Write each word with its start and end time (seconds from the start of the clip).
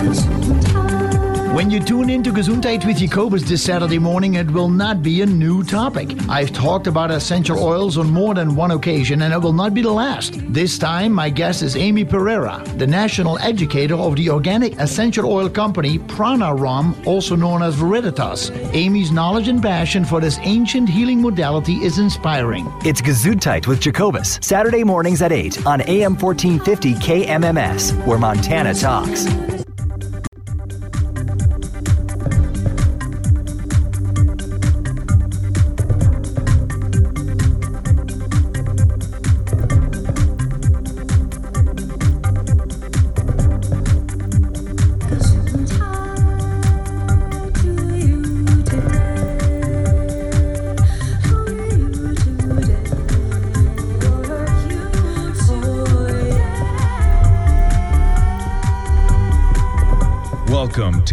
When 0.00 1.70
you 1.70 1.78
tune 1.78 2.08
in 2.08 2.22
to 2.22 2.32
Gesundheit 2.32 2.86
with 2.86 2.96
Jacobus 2.96 3.42
this 3.42 3.62
Saturday 3.62 3.98
morning, 3.98 4.36
it 4.36 4.50
will 4.50 4.70
not 4.70 5.02
be 5.02 5.20
a 5.20 5.26
new 5.26 5.62
topic. 5.62 6.16
I've 6.26 6.54
talked 6.54 6.86
about 6.86 7.10
essential 7.10 7.62
oils 7.62 7.98
on 7.98 8.08
more 8.08 8.34
than 8.34 8.56
one 8.56 8.70
occasion, 8.70 9.20
and 9.20 9.34
it 9.34 9.38
will 9.38 9.52
not 9.52 9.74
be 9.74 9.82
the 9.82 9.90
last. 9.90 10.40
This 10.50 10.78
time, 10.78 11.12
my 11.12 11.28
guest 11.28 11.62
is 11.62 11.76
Amy 11.76 12.06
Pereira, 12.06 12.64
the 12.76 12.86
national 12.86 13.38
educator 13.40 13.94
of 13.94 14.16
the 14.16 14.30
organic 14.30 14.78
essential 14.80 15.30
oil 15.30 15.50
company 15.50 15.98
Prana 15.98 16.46
Pranarom, 16.46 17.06
also 17.06 17.36
known 17.36 17.62
as 17.62 17.76
Veriditas. 17.76 18.50
Amy's 18.72 19.10
knowledge 19.10 19.48
and 19.48 19.60
passion 19.60 20.06
for 20.06 20.18
this 20.18 20.38
ancient 20.44 20.88
healing 20.88 21.20
modality 21.20 21.74
is 21.84 21.98
inspiring. 21.98 22.72
It's 22.86 23.02
Gesundheit 23.02 23.66
with 23.66 23.80
Jacobus, 23.80 24.38
Saturday 24.40 24.82
mornings 24.82 25.20
at 25.20 25.30
8 25.30 25.66
on 25.66 25.82
AM 25.82 26.16
1450 26.16 26.94
KMMS, 26.94 28.06
where 28.06 28.18
Montana 28.18 28.72
talks. 28.72 29.26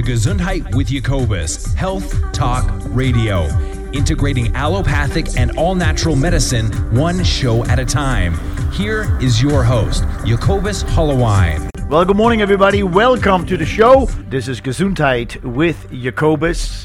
Gesundheit 0.08 0.74
with 0.74 0.88
Jacobus, 0.88 1.74
Health 1.74 2.32
Talk 2.32 2.66
Radio, 2.96 3.44
integrating 3.92 4.56
allopathic 4.56 5.38
and 5.38 5.52
all 5.58 5.76
natural 5.76 6.16
medicine 6.16 6.72
one 6.96 7.26
show 7.26 7.66
at 7.66 7.78
a 7.78 7.84
time. 7.84 8.40
Here 8.72 9.20
is 9.20 9.42
your 9.42 9.66
host, 9.66 10.06
Jacobus 10.26 10.82
Hollowine. 10.82 11.70
Well, 11.90 12.06
good 12.06 12.16
morning, 12.16 12.42
everybody. 12.42 12.84
Welcome 12.84 13.46
to 13.48 13.58
the 13.58 13.66
show. 13.66 14.06
This 14.30 14.48
is 14.48 14.62
Gesundheit 14.62 15.42
with 15.44 15.92
Jacobus. 15.92 16.77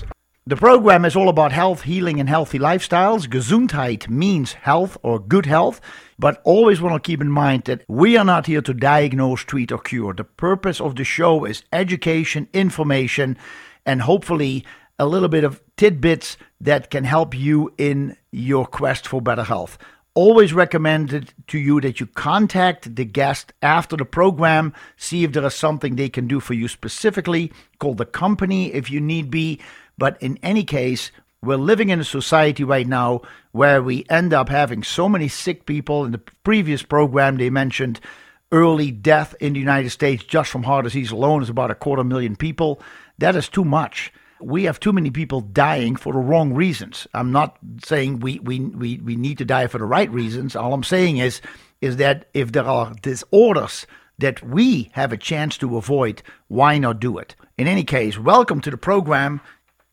The 0.44 0.56
program 0.56 1.04
is 1.04 1.14
all 1.14 1.28
about 1.28 1.52
health, 1.52 1.82
healing, 1.82 2.18
and 2.18 2.28
healthy 2.28 2.58
lifestyles. 2.58 3.28
Gesundheit 3.28 4.08
means 4.08 4.54
health 4.54 4.98
or 5.04 5.20
good 5.20 5.46
health, 5.46 5.80
but 6.18 6.42
always 6.42 6.80
want 6.80 6.96
to 6.96 7.08
keep 7.08 7.20
in 7.20 7.30
mind 7.30 7.62
that 7.66 7.84
we 7.86 8.16
are 8.16 8.24
not 8.24 8.46
here 8.46 8.60
to 8.62 8.74
diagnose, 8.74 9.42
treat, 9.42 9.70
or 9.70 9.78
cure. 9.78 10.12
The 10.12 10.24
purpose 10.24 10.80
of 10.80 10.96
the 10.96 11.04
show 11.04 11.44
is 11.44 11.62
education, 11.72 12.48
information, 12.52 13.38
and 13.86 14.02
hopefully 14.02 14.64
a 14.98 15.06
little 15.06 15.28
bit 15.28 15.44
of 15.44 15.62
tidbits 15.76 16.36
that 16.60 16.90
can 16.90 17.04
help 17.04 17.36
you 17.38 17.72
in 17.78 18.16
your 18.32 18.66
quest 18.66 19.06
for 19.06 19.22
better 19.22 19.44
health. 19.44 19.78
Always 20.14 20.52
recommended 20.52 21.32
to 21.46 21.58
you 21.58 21.80
that 21.82 22.00
you 22.00 22.06
contact 22.06 22.96
the 22.96 23.04
guest 23.04 23.52
after 23.62 23.96
the 23.96 24.04
program, 24.04 24.74
see 24.96 25.22
if 25.22 25.32
there 25.32 25.46
is 25.46 25.54
something 25.54 25.94
they 25.94 26.08
can 26.08 26.26
do 26.26 26.40
for 26.40 26.54
you 26.54 26.66
specifically. 26.66 27.52
Call 27.78 27.94
the 27.94 28.04
company 28.04 28.74
if 28.74 28.90
you 28.90 29.00
need 29.00 29.30
be. 29.30 29.60
But 30.02 30.20
in 30.20 30.36
any 30.42 30.64
case, 30.64 31.12
we're 31.44 31.54
living 31.54 31.90
in 31.90 32.00
a 32.00 32.04
society 32.04 32.64
right 32.64 32.88
now 32.88 33.22
where 33.52 33.80
we 33.80 34.04
end 34.10 34.34
up 34.34 34.48
having 34.48 34.82
so 34.82 35.08
many 35.08 35.28
sick 35.28 35.64
people. 35.64 36.04
In 36.04 36.10
the 36.10 36.18
previous 36.18 36.82
program, 36.82 37.36
they 37.36 37.50
mentioned 37.50 38.00
early 38.50 38.90
death 38.90 39.36
in 39.38 39.52
the 39.52 39.60
United 39.60 39.90
States 39.90 40.24
just 40.24 40.50
from 40.50 40.64
heart 40.64 40.82
disease 40.82 41.12
alone 41.12 41.40
is 41.40 41.48
about 41.48 41.70
a 41.70 41.76
quarter 41.76 42.02
million 42.02 42.34
people. 42.34 42.82
That 43.18 43.36
is 43.36 43.48
too 43.48 43.64
much. 43.64 44.12
We 44.40 44.64
have 44.64 44.80
too 44.80 44.92
many 44.92 45.12
people 45.12 45.40
dying 45.40 45.94
for 45.94 46.12
the 46.12 46.18
wrong 46.18 46.52
reasons. 46.52 47.06
I'm 47.14 47.30
not 47.30 47.56
saying 47.84 48.18
we, 48.18 48.40
we, 48.40 48.58
we, 48.58 48.98
we 48.98 49.14
need 49.14 49.38
to 49.38 49.44
die 49.44 49.68
for 49.68 49.78
the 49.78 49.84
right 49.84 50.10
reasons. 50.10 50.56
All 50.56 50.74
I'm 50.74 50.82
saying 50.82 51.18
is 51.18 51.40
is 51.80 51.98
that 51.98 52.24
if 52.34 52.50
there 52.50 52.64
are 52.64 52.92
disorders 53.02 53.86
that 54.18 54.42
we 54.42 54.90
have 54.94 55.12
a 55.12 55.16
chance 55.16 55.56
to 55.58 55.76
avoid, 55.76 56.24
why 56.48 56.78
not 56.78 56.98
do 56.98 57.18
it? 57.18 57.36
In 57.56 57.68
any 57.68 57.84
case, 57.84 58.18
welcome 58.18 58.60
to 58.62 58.70
the 58.72 58.76
program 58.76 59.40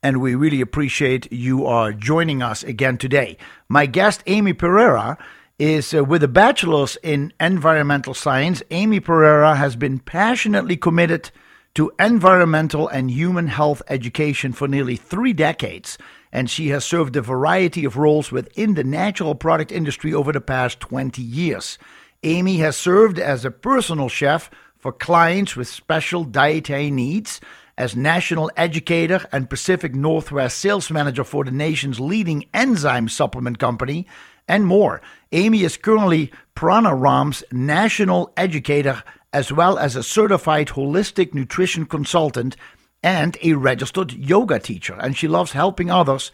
and 0.01 0.21
we 0.21 0.35
really 0.35 0.61
appreciate 0.61 1.31
you 1.31 1.65
are 1.65 1.91
joining 1.91 2.41
us 2.41 2.63
again 2.63 2.97
today. 2.97 3.37
My 3.67 3.85
guest, 3.85 4.23
Amy 4.27 4.53
Pereira, 4.53 5.17
is 5.57 5.93
uh, 5.93 6.03
with 6.03 6.23
a 6.23 6.27
bachelor's 6.27 6.97
in 7.03 7.33
environmental 7.39 8.13
science. 8.13 8.63
Amy 8.71 8.99
Pereira 8.99 9.55
has 9.55 9.75
been 9.75 9.99
passionately 9.99 10.77
committed 10.77 11.31
to 11.75 11.91
environmental 11.99 12.87
and 12.87 13.11
human 13.11 13.47
health 13.47 13.81
education 13.89 14.53
for 14.53 14.67
nearly 14.67 14.95
three 14.95 15.33
decades, 15.33 15.97
and 16.31 16.49
she 16.49 16.69
has 16.69 16.85
served 16.85 17.15
a 17.15 17.21
variety 17.21 17.83
of 17.83 17.97
roles 17.97 18.31
within 18.31 18.75
the 18.75 18.83
natural 18.83 19.35
product 19.35 19.71
industry 19.71 20.13
over 20.13 20.31
the 20.31 20.41
past 20.41 20.79
20 20.79 21.21
years. 21.21 21.77
Amy 22.23 22.57
has 22.57 22.75
served 22.75 23.19
as 23.19 23.43
a 23.43 23.51
personal 23.51 24.09
chef 24.09 24.49
for 24.77 24.91
clients 24.91 25.55
with 25.55 25.67
special 25.67 26.23
dietary 26.23 26.89
needs 26.89 27.41
as 27.79 27.95
national 27.95 28.51
educator 28.57 29.25
and 29.31 29.49
Pacific 29.49 29.95
Northwest 29.95 30.59
sales 30.59 30.91
manager 30.91 31.23
for 31.23 31.45
the 31.45 31.51
nation's 31.51 31.99
leading 31.99 32.45
enzyme 32.53 33.07
supplement 33.07 33.57
company, 33.57 34.05
and 34.49 34.65
more. 34.65 35.01
Amy 35.31 35.63
is 35.63 35.77
currently 35.77 36.29
Pranarom's 36.55 37.41
national 37.53 38.33
educator 38.35 39.01
as 39.31 39.51
well 39.51 39.77
as 39.77 39.95
a 39.95 40.03
certified 40.03 40.67
holistic 40.69 41.33
nutrition 41.33 41.85
consultant 41.85 42.57
and 43.01 43.37
a 43.41 43.53
registered 43.53 44.11
yoga 44.11 44.59
teacher. 44.59 44.97
And 44.99 45.15
she 45.15 45.29
loves 45.29 45.53
helping 45.53 45.89
others 45.89 46.31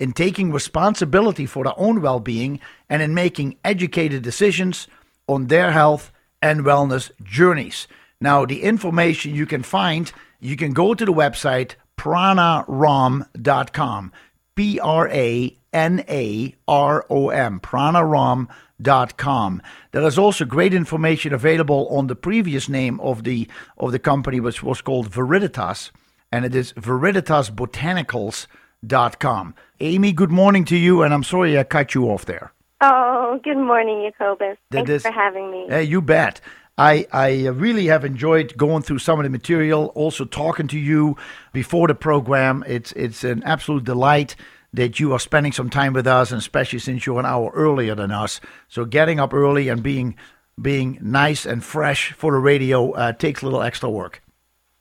in 0.00 0.12
taking 0.12 0.50
responsibility 0.50 1.46
for 1.46 1.62
their 1.62 1.78
own 1.78 2.02
well 2.02 2.18
being 2.18 2.58
and 2.88 3.02
in 3.02 3.14
making 3.14 3.56
educated 3.64 4.22
decisions 4.22 4.88
on 5.28 5.46
their 5.46 5.70
health 5.70 6.10
and 6.42 6.62
wellness 6.62 7.12
journeys. 7.22 7.86
Now, 8.20 8.44
the 8.44 8.62
information 8.62 9.34
you 9.34 9.46
can 9.46 9.62
find 9.62 10.10
you 10.40 10.56
can 10.56 10.72
go 10.72 10.94
to 10.94 11.04
the 11.04 11.12
website 11.12 11.74
pranarom.com. 11.98 14.12
P 14.54 14.80
R 14.80 15.08
A 15.08 15.54
N 15.72 16.04
A 16.08 16.54
R 16.66 17.06
O 17.10 17.28
M, 17.28 17.60
pranarom.com. 17.60 19.62
There 19.92 20.02
is 20.02 20.18
also 20.18 20.44
great 20.44 20.74
information 20.74 21.32
available 21.32 21.86
on 21.90 22.08
the 22.08 22.16
previous 22.16 22.68
name 22.68 22.98
of 23.00 23.24
the 23.24 23.48
of 23.76 23.92
the 23.92 23.98
company, 23.98 24.40
which 24.40 24.62
was 24.62 24.80
called 24.80 25.10
Veriditas, 25.10 25.90
and 26.32 26.44
it 26.44 26.54
is 26.54 26.72
veriditasbotanicals.com. 26.72 29.54
Amy, 29.80 30.12
good 30.12 30.30
morning 30.30 30.64
to 30.64 30.76
you, 30.76 31.02
and 31.02 31.14
I'm 31.14 31.24
sorry 31.24 31.58
I 31.58 31.64
cut 31.64 31.94
you 31.94 32.06
off 32.06 32.24
there. 32.24 32.52
Oh, 32.80 33.38
good 33.42 33.58
morning, 33.58 34.08
Jacobus. 34.10 34.56
Thanks 34.70 34.88
this- 34.88 35.02
for 35.02 35.10
having 35.12 35.50
me. 35.50 35.66
Hey, 35.68 35.82
you 35.84 36.00
bet. 36.00 36.40
I, 36.78 37.06
I 37.12 37.48
really 37.48 37.86
have 37.86 38.04
enjoyed 38.04 38.56
going 38.56 38.82
through 38.82 39.00
some 39.00 39.18
of 39.18 39.24
the 39.24 39.30
material, 39.30 39.86
also 39.96 40.24
talking 40.24 40.68
to 40.68 40.78
you 40.78 41.16
before 41.52 41.88
the 41.88 41.94
program. 41.94 42.64
It's 42.66 42.92
it's 42.92 43.24
an 43.24 43.42
absolute 43.42 43.84
delight 43.84 44.36
that 44.72 45.00
you 45.00 45.12
are 45.12 45.18
spending 45.18 45.52
some 45.52 45.70
time 45.70 45.92
with 45.92 46.06
us, 46.06 46.30
and 46.30 46.38
especially 46.38 46.78
since 46.78 47.04
you're 47.04 47.18
an 47.18 47.26
hour 47.26 47.50
earlier 47.52 47.96
than 47.96 48.12
us. 48.12 48.40
So 48.68 48.84
getting 48.84 49.18
up 49.18 49.34
early 49.34 49.68
and 49.68 49.82
being 49.82 50.16
being 50.60 50.98
nice 51.02 51.46
and 51.46 51.64
fresh 51.64 52.12
for 52.12 52.32
the 52.32 52.38
radio 52.38 52.92
uh, 52.92 53.12
takes 53.12 53.42
a 53.42 53.44
little 53.44 53.62
extra 53.62 53.90
work. 53.90 54.22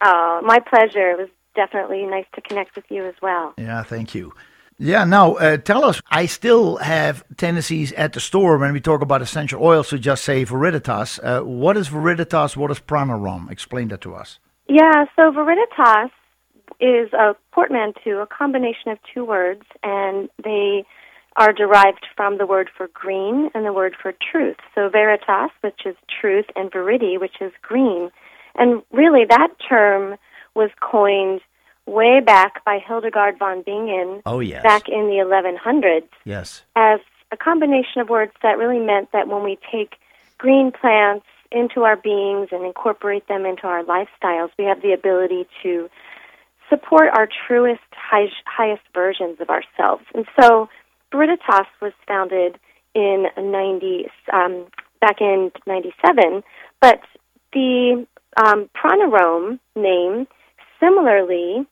Oh, 0.03 0.41
my 0.43 0.59
pleasure. 0.59 1.11
It 1.11 1.17
was 1.17 1.29
definitely 1.55 2.05
nice 2.05 2.25
to 2.35 2.41
connect 2.41 2.75
with 2.75 2.85
you 2.89 3.05
as 3.05 3.15
well. 3.21 3.53
Yeah, 3.57 3.83
thank 3.83 4.13
you. 4.13 4.33
Yeah, 4.79 5.05
now 5.05 5.33
uh, 5.35 5.57
tell 5.57 5.83
us. 5.83 6.01
I 6.11 6.27
still 6.27 6.77
have 6.77 7.23
tendencies 7.35 7.91
at 7.93 8.13
the 8.13 8.19
store 8.19 8.59
when 8.59 8.73
we 8.73 8.79
talk 8.79 9.01
about 9.01 9.23
essential 9.23 9.63
oils 9.63 9.89
to 9.89 9.97
just 9.97 10.23
say 10.23 10.45
Veriditas. 10.45 11.19
Uh, 11.23 11.43
what 11.43 11.77
is 11.77 11.89
Veriditas? 11.89 12.55
What 12.55 12.69
is 12.69 12.79
Pranarom? 12.79 13.49
Explain 13.49 13.87
that 13.87 14.01
to 14.01 14.13
us. 14.13 14.39
Yeah, 14.69 15.05
so 15.15 15.31
Veriditas 15.31 16.11
is 16.79 17.11
a 17.13 17.35
portmanteau, 17.51 18.21
a 18.21 18.27
combination 18.27 18.91
of 18.91 18.99
two 19.11 19.25
words, 19.25 19.63
and 19.81 20.29
they 20.43 20.85
are 21.37 21.53
derived 21.53 22.05
from 22.15 22.37
the 22.37 22.45
word 22.45 22.69
for 22.75 22.87
green 22.93 23.49
and 23.55 23.65
the 23.65 23.73
word 23.73 23.95
for 23.99 24.13
truth. 24.31 24.57
So 24.75 24.89
Veritas, 24.89 25.51
which 25.61 25.81
is 25.85 25.95
truth, 26.21 26.45
and 26.55 26.71
Veridi, 26.71 27.19
which 27.19 27.41
is 27.41 27.51
green. 27.63 28.11
And 28.55 28.83
really, 28.91 29.25
that 29.27 29.49
term 29.67 30.17
was 30.55 30.69
coined 30.81 31.41
way 31.87 32.19
back 32.19 32.63
by 32.65 32.79
Hildegard 32.85 33.39
von 33.39 33.63
Bingen 33.63 34.21
Oh 34.25 34.39
yes. 34.39 34.61
back 34.61 34.87
in 34.87 35.07
the 35.07 35.23
1100s. 35.25 36.07
Yes. 36.25 36.63
as 36.75 36.99
a 37.31 37.37
combination 37.37 38.01
of 38.01 38.09
words 38.09 38.31
that 38.43 38.57
really 38.57 38.79
meant 38.79 39.11
that 39.11 39.27
when 39.27 39.43
we 39.43 39.57
take 39.71 39.95
green 40.37 40.71
plants 40.71 41.25
into 41.51 41.81
our 41.81 41.95
beings 41.95 42.49
and 42.51 42.65
incorporate 42.65 43.27
them 43.27 43.45
into 43.45 43.63
our 43.67 43.83
lifestyles, 43.83 44.49
we 44.59 44.65
have 44.65 44.81
the 44.81 44.93
ability 44.93 45.45
to 45.63 45.89
support 46.69 47.09
our 47.13 47.27
truest, 47.47 47.81
high, 47.93 48.27
highest 48.45 48.83
versions 48.93 49.39
of 49.39 49.49
ourselves. 49.49 50.03
And 50.13 50.25
so, 50.39 50.69
Veriditas 51.13 51.65
was 51.81 51.93
founded 52.05 52.59
in 52.93 53.27
90, 53.37 54.07
um, 54.33 54.65
back 54.99 55.21
in 55.21 55.51
97, 55.65 56.43
but 56.81 56.99
the 57.53 58.05
um, 58.35 58.69
Pranarom 58.75 59.59
name 59.75 60.27
similarly 60.81 61.65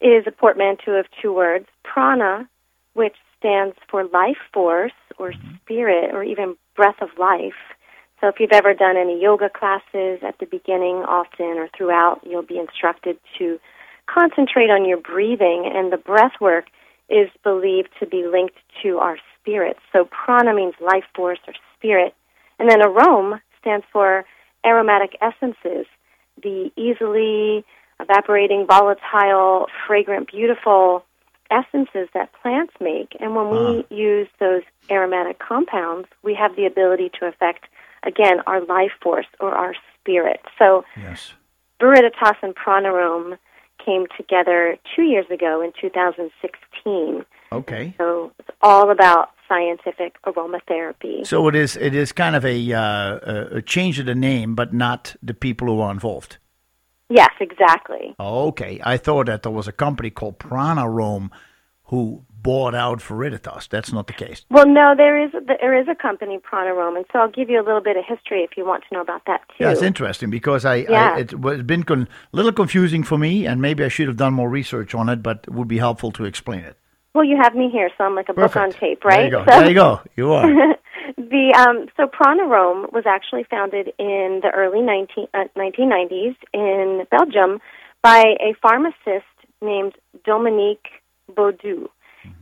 is 0.00 0.24
a 0.26 0.32
portmanteau 0.32 0.92
of 0.92 1.06
two 1.20 1.32
words, 1.32 1.66
prana, 1.84 2.48
which 2.94 3.16
stands 3.38 3.76
for 3.90 4.04
life 4.04 4.38
force 4.52 4.92
or 5.18 5.32
mm-hmm. 5.32 5.56
spirit 5.62 6.14
or 6.14 6.22
even 6.22 6.56
breath 6.76 7.00
of 7.00 7.08
life. 7.18 7.58
So 8.20 8.28
if 8.28 8.36
you've 8.40 8.52
ever 8.52 8.74
done 8.74 8.96
any 8.96 9.20
yoga 9.20 9.48
classes 9.48 10.20
at 10.26 10.38
the 10.40 10.46
beginning, 10.46 11.04
often 11.06 11.58
or 11.58 11.68
throughout, 11.76 12.20
you'll 12.24 12.42
be 12.42 12.58
instructed 12.58 13.16
to 13.38 13.60
concentrate 14.06 14.70
on 14.70 14.88
your 14.88 14.98
breathing, 14.98 15.70
and 15.72 15.92
the 15.92 15.96
breath 15.96 16.32
work 16.40 16.66
is 17.08 17.28
believed 17.44 17.90
to 18.00 18.06
be 18.06 18.26
linked 18.26 18.56
to 18.82 18.98
our 18.98 19.18
spirit. 19.40 19.76
So 19.92 20.04
prana 20.06 20.52
means 20.54 20.74
life 20.80 21.04
force 21.14 21.38
or 21.46 21.54
spirit, 21.76 22.14
and 22.58 22.68
then 22.68 22.80
arome 22.80 23.40
stands 23.60 23.86
for 23.92 24.24
aromatic 24.66 25.16
essences, 25.22 25.86
the 26.42 26.70
easily 26.76 27.64
evaporating, 28.00 28.66
volatile, 28.66 29.66
fragrant, 29.86 30.30
beautiful 30.30 31.04
essences 31.50 32.08
that 32.14 32.30
plants 32.42 32.74
make. 32.80 33.16
And 33.20 33.34
when 33.34 33.50
we 33.50 33.86
use 33.90 34.28
those 34.38 34.62
aromatic 34.90 35.38
compounds, 35.38 36.08
we 36.22 36.34
have 36.34 36.54
the 36.56 36.66
ability 36.66 37.10
to 37.20 37.26
affect, 37.26 37.64
again, 38.04 38.40
our 38.46 38.60
life 38.64 38.92
force 39.02 39.26
or 39.40 39.52
our 39.54 39.74
spirit. 40.00 40.40
So 40.58 40.84
Yes. 40.96 41.34
Veriditas 41.80 42.36
and 42.42 42.54
Pranarom 42.54 43.38
came 43.84 44.06
together 44.16 44.76
two 44.94 45.02
years 45.02 45.26
ago 45.30 45.62
in 45.62 45.72
2016. 45.80 47.24
Okay. 47.52 47.94
So 47.96 48.32
it's 48.38 48.48
all 48.60 48.90
about 48.90 49.30
scientific 49.48 50.20
aromatherapy. 50.26 51.26
So 51.26 51.48
it 51.48 51.54
is. 51.54 51.76
It 51.76 51.94
is 51.94 52.12
kind 52.12 52.36
of 52.36 52.44
a, 52.44 52.72
uh, 52.72 52.80
a- 53.22 53.48
a 53.58 53.62
change 53.62 53.98
of 53.98 54.06
the 54.06 54.14
name, 54.14 54.54
but 54.54 54.74
not 54.74 55.16
the 55.22 55.32
people 55.32 55.68
who 55.68 55.80
are 55.80 55.90
involved. 55.90 56.36
Yes, 57.10 57.30
exactly. 57.40 58.14
Okay, 58.20 58.80
I 58.84 58.96
thought 58.96 59.26
that 59.26 59.42
there 59.42 59.52
was 59.52 59.66
a 59.68 59.72
company 59.72 60.10
called 60.10 60.38
Pranarom 60.38 61.30
who 61.84 62.22
bought 62.42 62.74
out 62.74 63.00
Veriditas. 63.00 63.68
That's 63.68 63.92
not 63.92 64.06
the 64.06 64.12
case. 64.12 64.44
Well, 64.50 64.66
no, 64.66 64.94
there 64.96 65.18
is 65.22 65.32
there 65.46 65.74
is 65.80 65.88
a 65.88 65.94
company 65.94 66.38
Pranarom, 66.38 66.96
and 66.96 67.06
so 67.12 67.18
I'll 67.20 67.30
give 67.30 67.48
you 67.48 67.60
a 67.60 67.64
little 67.64 67.80
bit 67.80 67.96
of 67.96 68.04
history 68.04 68.42
if 68.42 68.56
you 68.56 68.66
want 68.66 68.84
to 68.88 68.94
know 68.94 69.00
about 69.00 69.22
that 69.26 69.40
too. 69.48 69.64
Yeah, 69.64 69.72
it's 69.72 69.82
interesting 69.82 70.30
because 70.30 70.64
I, 70.64 70.76
Yeah. 70.76 71.14
I 71.14 71.20
it 71.20 71.40
was 71.40 71.62
been 71.62 71.82
con- 71.84 72.08
a 72.32 72.36
little 72.36 72.52
confusing 72.52 73.02
for 73.02 73.18
me, 73.18 73.46
and 73.46 73.60
maybe 73.62 73.84
I 73.84 73.88
should 73.88 74.06
have 74.08 74.16
done 74.18 74.34
more 74.34 74.50
research 74.50 74.94
on 74.94 75.08
it, 75.08 75.22
but 75.22 75.44
it 75.48 75.52
would 75.54 75.68
be 75.68 75.78
helpful 75.78 76.12
to 76.12 76.24
explain 76.24 76.60
it. 76.60 76.76
Well, 77.14 77.24
you 77.24 77.36
have 77.42 77.54
me 77.54 77.68
here, 77.70 77.90
so 77.96 78.04
I'm 78.04 78.14
like 78.14 78.28
a 78.28 78.34
book 78.34 78.54
on 78.54 78.70
tape, 78.70 79.04
right? 79.04 79.16
There 79.16 79.24
you 79.24 79.30
go. 79.30 79.44
So, 79.50 79.58
there 79.60 79.68
you 79.68 79.74
go. 79.74 80.00
You 80.14 80.32
are. 80.32 80.76
the 81.16 81.54
um, 81.56 81.88
so 81.96 82.06
Pranarom 82.06 82.92
was 82.92 83.04
actually 83.06 83.44
founded 83.44 83.88
in 83.98 84.40
the 84.42 84.50
early 84.54 84.82
19, 84.82 85.26
uh, 85.34 85.44
1990s 85.56 86.36
in 86.52 87.06
Belgium 87.10 87.60
by 88.02 88.34
a 88.40 88.54
pharmacist 88.60 89.26
named 89.62 89.94
Dominique 90.24 90.86
Baudoux. 91.32 91.88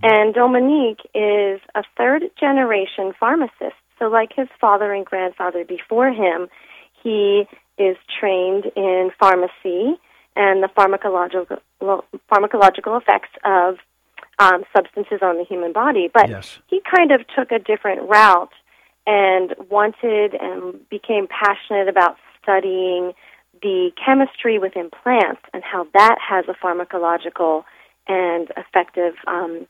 And 0.02 0.34
Dominique 0.34 1.00
is 1.14 1.60
a 1.74 1.82
third 1.96 2.24
generation 2.38 3.12
pharmacist. 3.18 3.76
So, 3.98 4.06
like 4.06 4.30
his 4.34 4.48
father 4.60 4.92
and 4.92 5.04
grandfather 5.04 5.64
before 5.64 6.08
him, 6.08 6.48
he 7.02 7.44
is 7.78 7.96
trained 8.20 8.64
in 8.74 9.10
pharmacy 9.18 9.98
and 10.34 10.62
the 10.62 10.68
pharmacological 10.76 11.60
pharmacological 12.30 13.00
effects 13.00 13.30
of 13.44 13.76
um, 14.38 14.64
substances 14.74 15.20
on 15.22 15.38
the 15.38 15.44
human 15.44 15.72
body. 15.72 16.10
But 16.12 16.28
Yes. 16.28 16.58
he 16.66 16.80
kind 16.80 17.12
of 17.12 17.20
took 17.36 17.50
a 17.50 17.58
different 17.58 18.08
route 18.08 18.52
and 19.06 19.54
wanted 19.70 20.34
and 20.34 20.88
became 20.88 21.26
passionate 21.28 21.88
about 21.88 22.16
studying 22.42 23.12
the 23.62 23.90
chemistry 24.04 24.58
within 24.58 24.90
plants 24.90 25.40
and 25.52 25.62
how 25.64 25.86
that 25.94 26.16
has 26.20 26.44
a 26.48 26.54
pharmacological 26.54 27.64
and 28.08 28.52
effective 28.56 29.14
um, 29.26 29.66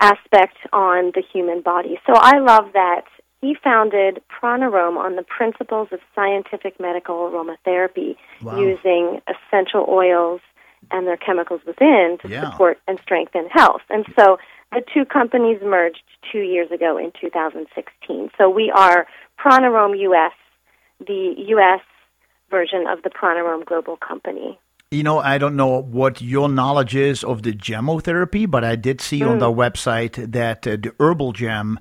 aspect 0.00 0.56
on 0.72 1.12
the 1.14 1.22
human 1.32 1.62
body. 1.62 1.98
So 2.06 2.12
I 2.14 2.38
love 2.38 2.72
that 2.74 3.04
he 3.40 3.56
founded 3.62 4.20
Pranarom 4.30 4.96
on 4.96 5.16
the 5.16 5.22
principles 5.22 5.88
of 5.92 6.00
scientific 6.14 6.78
medical 6.78 7.16
aromatherapy 7.30 8.16
Wow. 8.42 8.56
using 8.58 9.20
essential 9.26 9.86
oils 9.88 10.40
and 10.90 11.06
their 11.06 11.16
chemicals 11.16 11.60
within 11.66 12.18
to 12.22 12.28
Yeah. 12.28 12.50
support 12.50 12.78
and 12.86 12.98
strengthen 13.00 13.48
health. 13.48 13.82
And 13.90 14.04
so 14.18 14.38
the 14.72 14.82
two 14.92 15.04
companies 15.04 15.60
merged 15.62 16.02
two 16.30 16.40
years 16.40 16.70
ago 16.70 16.96
in 16.98 17.12
2016. 17.20 18.30
So 18.38 18.48
we 18.50 18.70
are 18.70 19.06
Pranarom 19.38 19.98
US, 19.98 20.32
the 21.06 21.34
US 21.48 21.80
version 22.50 22.86
of 22.86 23.02
the 23.02 23.10
Pranarom 23.10 23.64
Global 23.64 23.96
Company. 23.96 24.58
You 24.90 25.02
know, 25.02 25.20
I 25.20 25.38
don't 25.38 25.56
know 25.56 25.80
what 25.80 26.20
your 26.20 26.50
knowledge 26.50 26.94
is 26.94 27.24
of 27.24 27.42
the 27.42 27.52
gemotherapy, 27.52 28.48
but 28.50 28.62
I 28.62 28.76
did 28.76 29.00
see 29.00 29.22
on 29.24 29.38
the 29.38 29.50
website 29.50 30.32
that 30.32 30.66
uh, 30.66 30.76
the 30.76 30.94
Herbal 31.00 31.32
Gem, 31.32 31.78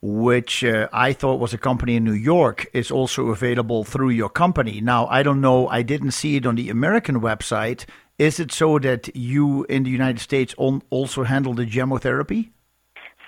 which 0.00 0.62
uh, 0.62 0.88
I 0.92 1.12
thought 1.12 1.40
was 1.40 1.52
a 1.52 1.58
company 1.58 1.96
in 1.96 2.04
New 2.04 2.12
York, 2.12 2.66
is 2.72 2.92
also 2.92 3.30
available 3.30 3.82
through 3.82 4.10
your 4.10 4.28
company. 4.28 4.80
Now, 4.80 5.08
I 5.08 5.24
don't 5.24 5.40
know, 5.40 5.66
I 5.66 5.82
didn't 5.82 6.12
see 6.12 6.36
it 6.36 6.46
on 6.46 6.54
the 6.54 6.70
American 6.70 7.20
website. 7.20 7.84
Is 8.18 8.40
it 8.40 8.50
so 8.50 8.78
that 8.78 9.14
you 9.14 9.64
in 9.68 9.82
the 9.82 9.90
United 9.90 10.20
States 10.20 10.54
on, 10.56 10.82
also 10.90 11.24
handle 11.24 11.52
the 11.54 11.66
gemotherapy? 11.66 12.50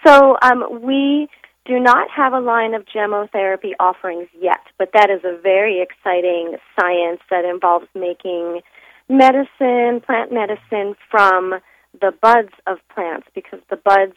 So 0.06 0.36
um, 0.40 0.80
we 0.82 1.28
do 1.66 1.78
not 1.78 2.08
have 2.10 2.32
a 2.32 2.40
line 2.40 2.72
of 2.72 2.86
gemotherapy 2.86 3.72
offerings 3.78 4.28
yet, 4.40 4.60
but 4.78 4.90
that 4.94 5.10
is 5.10 5.20
a 5.24 5.38
very 5.40 5.82
exciting 5.82 6.56
science 6.78 7.20
that 7.30 7.44
involves 7.44 7.86
making 7.94 8.62
medicine, 9.10 10.00
plant 10.00 10.32
medicine 10.32 10.94
from 11.10 11.60
the 12.00 12.12
buds 12.22 12.52
of 12.66 12.78
plants 12.94 13.26
because 13.34 13.60
the 13.68 13.76
buds 13.76 14.14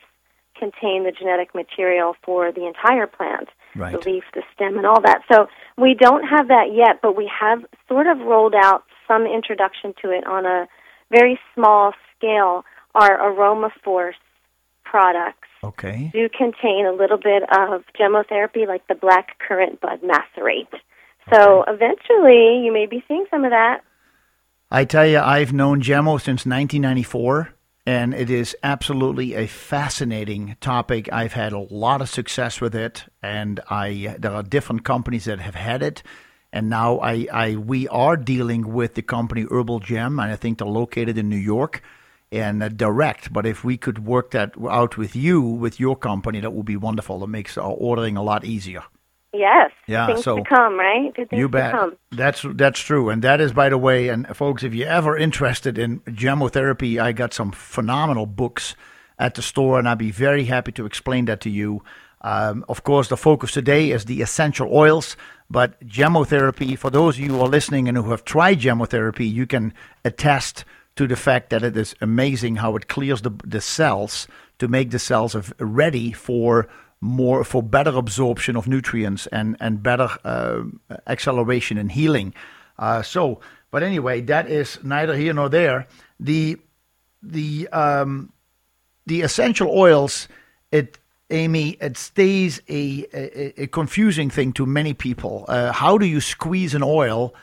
contain 0.57 1.03
the 1.03 1.11
genetic 1.11 1.53
material 1.55 2.15
for 2.23 2.51
the 2.51 2.65
entire 2.65 3.07
plant, 3.07 3.49
Right. 3.75 3.91
the 3.91 4.09
leaf, 4.09 4.23
the 4.33 4.43
stem, 4.53 4.77
and 4.77 4.85
all 4.85 5.01
that. 5.01 5.21
So 5.31 5.47
we 5.77 5.95
don't 5.95 6.23
have 6.23 6.47
that 6.49 6.73
yet, 6.73 6.99
but 7.01 7.15
we 7.15 7.29
have 7.39 7.65
sort 7.87 8.07
of 8.07 8.19
rolled 8.19 8.53
out 8.55 8.83
some 9.11 9.25
introduction 9.25 9.93
to 10.01 10.11
it 10.11 10.25
on 10.25 10.45
a 10.45 10.67
very 11.11 11.39
small 11.53 11.93
scale. 12.15 12.63
Our 12.95 13.17
AromaForce 13.17 14.13
products 14.83 15.47
Okay. 15.63 16.09
do 16.13 16.27
contain 16.29 16.85
a 16.85 16.91
little 16.91 17.17
bit 17.17 17.43
of 17.43 17.83
gemotherapy, 17.99 18.67
like 18.67 18.87
the 18.87 18.95
black 18.95 19.37
currant 19.39 19.79
bud 19.81 20.01
macerate. 20.03 20.73
So 21.31 21.63
eventually, 21.67 22.63
you 22.65 22.71
may 22.73 22.87
be 22.87 23.03
seeing 23.07 23.25
some 23.29 23.45
of 23.45 23.51
that. 23.51 23.81
I 24.69 24.85
tell 24.85 25.05
you, 25.05 25.19
I've 25.19 25.53
known 25.53 25.81
Gemo 25.81 26.19
since 26.19 26.45
1994, 26.45 27.53
and 27.85 28.13
it 28.13 28.29
is 28.29 28.55
absolutely 28.63 29.35
a 29.35 29.47
fascinating 29.47 30.55
topic. 30.61 31.09
I've 31.11 31.33
had 31.33 31.53
a 31.53 31.59
lot 31.59 32.01
of 32.01 32.09
success 32.09 32.59
with 32.59 32.75
it, 32.75 33.05
and 33.21 33.59
I 33.69 34.15
there 34.17 34.33
are 34.33 34.43
different 34.43 34.83
companies 34.83 35.25
that 35.25 35.39
have 35.39 35.55
had 35.55 35.83
it, 35.83 36.03
and 36.53 36.69
now 36.69 36.99
I, 36.99 37.27
I 37.31 37.55
we 37.55 37.87
are 37.87 38.17
dealing 38.17 38.73
with 38.73 38.95
the 38.95 39.01
company 39.01 39.45
Herbal 39.49 39.79
Gem, 39.79 40.19
and 40.19 40.31
I 40.31 40.35
think 40.35 40.57
they're 40.57 40.67
located 40.67 41.17
in 41.17 41.29
New 41.29 41.37
York 41.37 41.81
and 42.31 42.63
uh, 42.63 42.69
direct. 42.69 43.31
But 43.33 43.45
if 43.45 43.63
we 43.63 43.77
could 43.77 44.05
work 44.05 44.31
that 44.31 44.53
out 44.69 44.97
with 44.97 45.15
you, 45.15 45.41
with 45.41 45.79
your 45.79 45.95
company, 45.95 46.39
that 46.39 46.53
would 46.53 46.65
be 46.65 46.77
wonderful. 46.77 47.23
It 47.23 47.27
makes 47.27 47.57
our 47.57 47.71
ordering 47.71 48.17
a 48.17 48.23
lot 48.23 48.45
easier. 48.45 48.83
Yes, 49.33 49.71
Yeah, 49.87 50.07
things 50.07 50.23
so- 50.25 50.35
to 50.37 50.43
come, 50.43 50.77
right? 50.77 51.13
You 51.31 51.47
bet. 51.47 51.73
That's 52.11 52.45
that's 52.49 52.81
true, 52.81 53.09
and 53.09 53.21
that 53.21 53.39
is, 53.39 53.53
by 53.53 53.69
the 53.69 53.77
way, 53.77 54.09
and 54.09 54.27
folks, 54.35 54.61
if 54.61 54.73
you're 54.73 54.89
ever 54.89 55.17
interested 55.17 55.77
in 55.77 56.01
gemotherapy, 56.01 56.99
I 57.01 57.13
got 57.13 57.33
some 57.33 57.51
phenomenal 57.51 58.25
books 58.25 58.75
at 59.17 59.35
the 59.35 59.41
store, 59.41 59.79
and 59.79 59.87
I'd 59.87 59.97
be 59.97 60.11
very 60.11 60.45
happy 60.45 60.73
to 60.73 60.85
explain 60.85 61.25
that 61.25 61.39
to 61.41 61.49
you. 61.49 61.81
Um, 62.21 62.63
of 62.69 62.83
course, 62.83 63.07
the 63.07 63.17
focus 63.17 63.51
today 63.51 63.91
is 63.91 64.05
the 64.05 64.21
essential 64.21 64.69
oils, 64.71 65.17
but 65.49 65.79
gemotherapy. 65.85 66.77
For 66.77 66.89
those 66.89 67.17
of 67.17 67.23
you 67.23 67.31
who 67.31 67.41
are 67.41 67.47
listening 67.47 67.87
and 67.87 67.97
who 67.97 68.11
have 68.11 68.23
tried 68.23 68.59
gemotherapy, 68.59 69.31
you 69.31 69.47
can 69.47 69.73
attest 70.05 70.65
to 70.95 71.07
the 71.07 71.15
fact 71.15 71.49
that 71.49 71.63
it 71.63 71.75
is 71.75 71.95
amazing 72.01 72.57
how 72.57 72.75
it 72.75 72.87
clears 72.87 73.21
the 73.21 73.31
the 73.43 73.61
cells 73.61 74.27
to 74.59 74.67
make 74.67 74.91
the 74.91 74.99
cells 74.99 75.35
ready 75.59 76.11
for 76.11 76.67
more 76.99 77.43
for 77.43 77.63
better 77.63 77.97
absorption 77.97 78.55
of 78.55 78.67
nutrients 78.67 79.27
and 79.27 79.57
and 79.59 79.81
better 79.81 80.09
uh, 80.23 80.61
acceleration 81.07 81.77
and 81.77 81.91
healing. 81.91 82.33
Uh, 82.77 83.01
so, 83.01 83.39
but 83.71 83.83
anyway, 83.83 84.21
that 84.21 84.49
is 84.49 84.79
neither 84.83 85.15
here 85.15 85.33
nor 85.33 85.49
there. 85.49 85.87
The 86.19 86.57
the 87.23 87.67
um, 87.69 88.31
the 89.07 89.21
essential 89.21 89.69
oils, 89.71 90.27
it 90.71 90.99
Amy, 91.31 91.77
it 91.81 91.97
stays 91.97 92.61
a, 92.69 93.05
a, 93.13 93.63
a 93.63 93.67
confusing 93.67 94.29
thing 94.29 94.53
to 94.53 94.65
many 94.65 94.93
people. 94.93 95.45
Uh, 95.47 95.71
how 95.71 95.97
do 95.97 96.05
you 96.05 96.21
squeeze 96.21 96.75
an 96.75 96.83
oil 96.83 97.33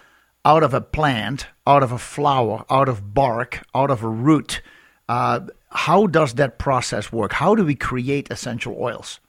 out 0.45 0.63
of 0.63 0.75
a 0.75 0.81
plant, 0.81 1.47
out 1.67 1.83
of 1.83 1.93
a 1.93 1.99
flower, 1.99 2.65
out 2.71 2.89
of 2.89 3.15
bark, 3.15 3.63
out 3.75 3.91
of 3.91 4.03
a 4.03 4.09
root? 4.09 4.61
Uh, 5.09 5.41
how 5.71 6.07
does 6.07 6.35
that 6.35 6.59
process 6.59 7.13
work? 7.13 7.33
How 7.33 7.55
do 7.55 7.65
we 7.65 7.75
create 7.75 8.31
essential 8.31 8.77
oils? 8.79 9.21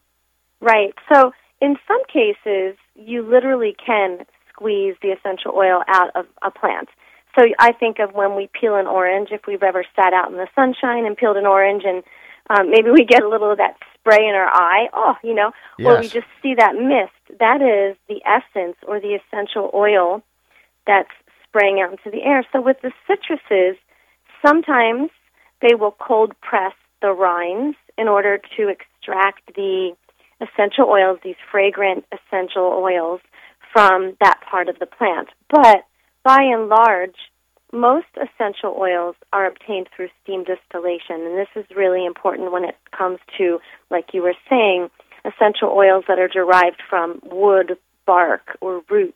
Right. 0.61 0.93
So, 1.13 1.31
in 1.61 1.77
some 1.87 2.01
cases, 2.05 2.77
you 2.95 3.21
literally 3.21 3.75
can 3.85 4.25
squeeze 4.49 4.95
the 5.01 5.09
essential 5.09 5.53
oil 5.55 5.83
out 5.87 6.09
of 6.15 6.25
a 6.41 6.51
plant. 6.51 6.89
So 7.37 7.45
I 7.59 7.71
think 7.71 7.99
of 7.99 8.13
when 8.13 8.35
we 8.35 8.49
peel 8.59 8.75
an 8.75 8.87
orange, 8.87 9.29
if 9.31 9.41
we've 9.47 9.63
ever 9.63 9.85
sat 9.95 10.13
out 10.13 10.31
in 10.31 10.37
the 10.37 10.47
sunshine 10.55 11.05
and 11.05 11.15
peeled 11.15 11.37
an 11.37 11.45
orange 11.45 11.83
and 11.85 12.03
um, 12.49 12.71
maybe 12.71 12.89
we 12.89 13.05
get 13.05 13.23
a 13.23 13.29
little 13.29 13.51
of 13.51 13.57
that 13.57 13.75
spray 13.93 14.27
in 14.27 14.33
our 14.33 14.47
eye, 14.47 14.87
oh, 14.93 15.15
you 15.23 15.35
know, 15.35 15.51
or 15.85 15.99
we 15.99 16.07
just 16.07 16.27
see 16.41 16.55
that 16.55 16.73
mist. 16.75 17.39
That 17.39 17.61
is 17.61 17.95
the 18.07 18.21
essence 18.25 18.77
or 18.87 18.99
the 18.99 19.19
essential 19.19 19.69
oil 19.73 20.23
that's 20.87 21.11
spraying 21.43 21.79
out 21.79 21.91
into 21.91 22.09
the 22.11 22.23
air. 22.23 22.45
So 22.51 22.61
with 22.61 22.77
the 22.81 22.91
citruses, 23.07 23.77
sometimes 24.45 25.09
they 25.61 25.75
will 25.75 25.95
cold 25.99 26.33
press 26.41 26.73
the 27.01 27.11
rinds 27.11 27.77
in 27.97 28.07
order 28.07 28.39
to 28.57 28.67
extract 28.67 29.55
the 29.55 29.95
essential 30.41 30.85
oils, 30.85 31.19
these 31.23 31.35
fragrant 31.51 32.05
essential 32.11 32.63
oils 32.63 33.21
from 33.73 34.15
that 34.21 34.39
part 34.49 34.69
of 34.69 34.79
the 34.79 34.85
plant. 34.85 35.29
But 35.49 35.83
by 36.23 36.41
and 36.41 36.69
large, 36.69 37.15
most 37.71 38.07
essential 38.15 38.75
oils 38.77 39.15
are 39.31 39.45
obtained 39.45 39.87
through 39.95 40.09
steam 40.23 40.43
distillation, 40.43 41.21
and 41.21 41.37
this 41.37 41.47
is 41.55 41.65
really 41.75 42.05
important 42.05 42.51
when 42.51 42.63
it 42.63 42.75
comes 42.95 43.19
to, 43.37 43.59
like 43.89 44.13
you 44.13 44.21
were 44.21 44.35
saying, 44.49 44.89
essential 45.25 45.69
oils 45.69 46.05
that 46.07 46.19
are 46.19 46.27
derived 46.27 46.81
from 46.89 47.19
wood, 47.23 47.77
bark, 48.05 48.57
or 48.61 48.81
roots, 48.89 49.15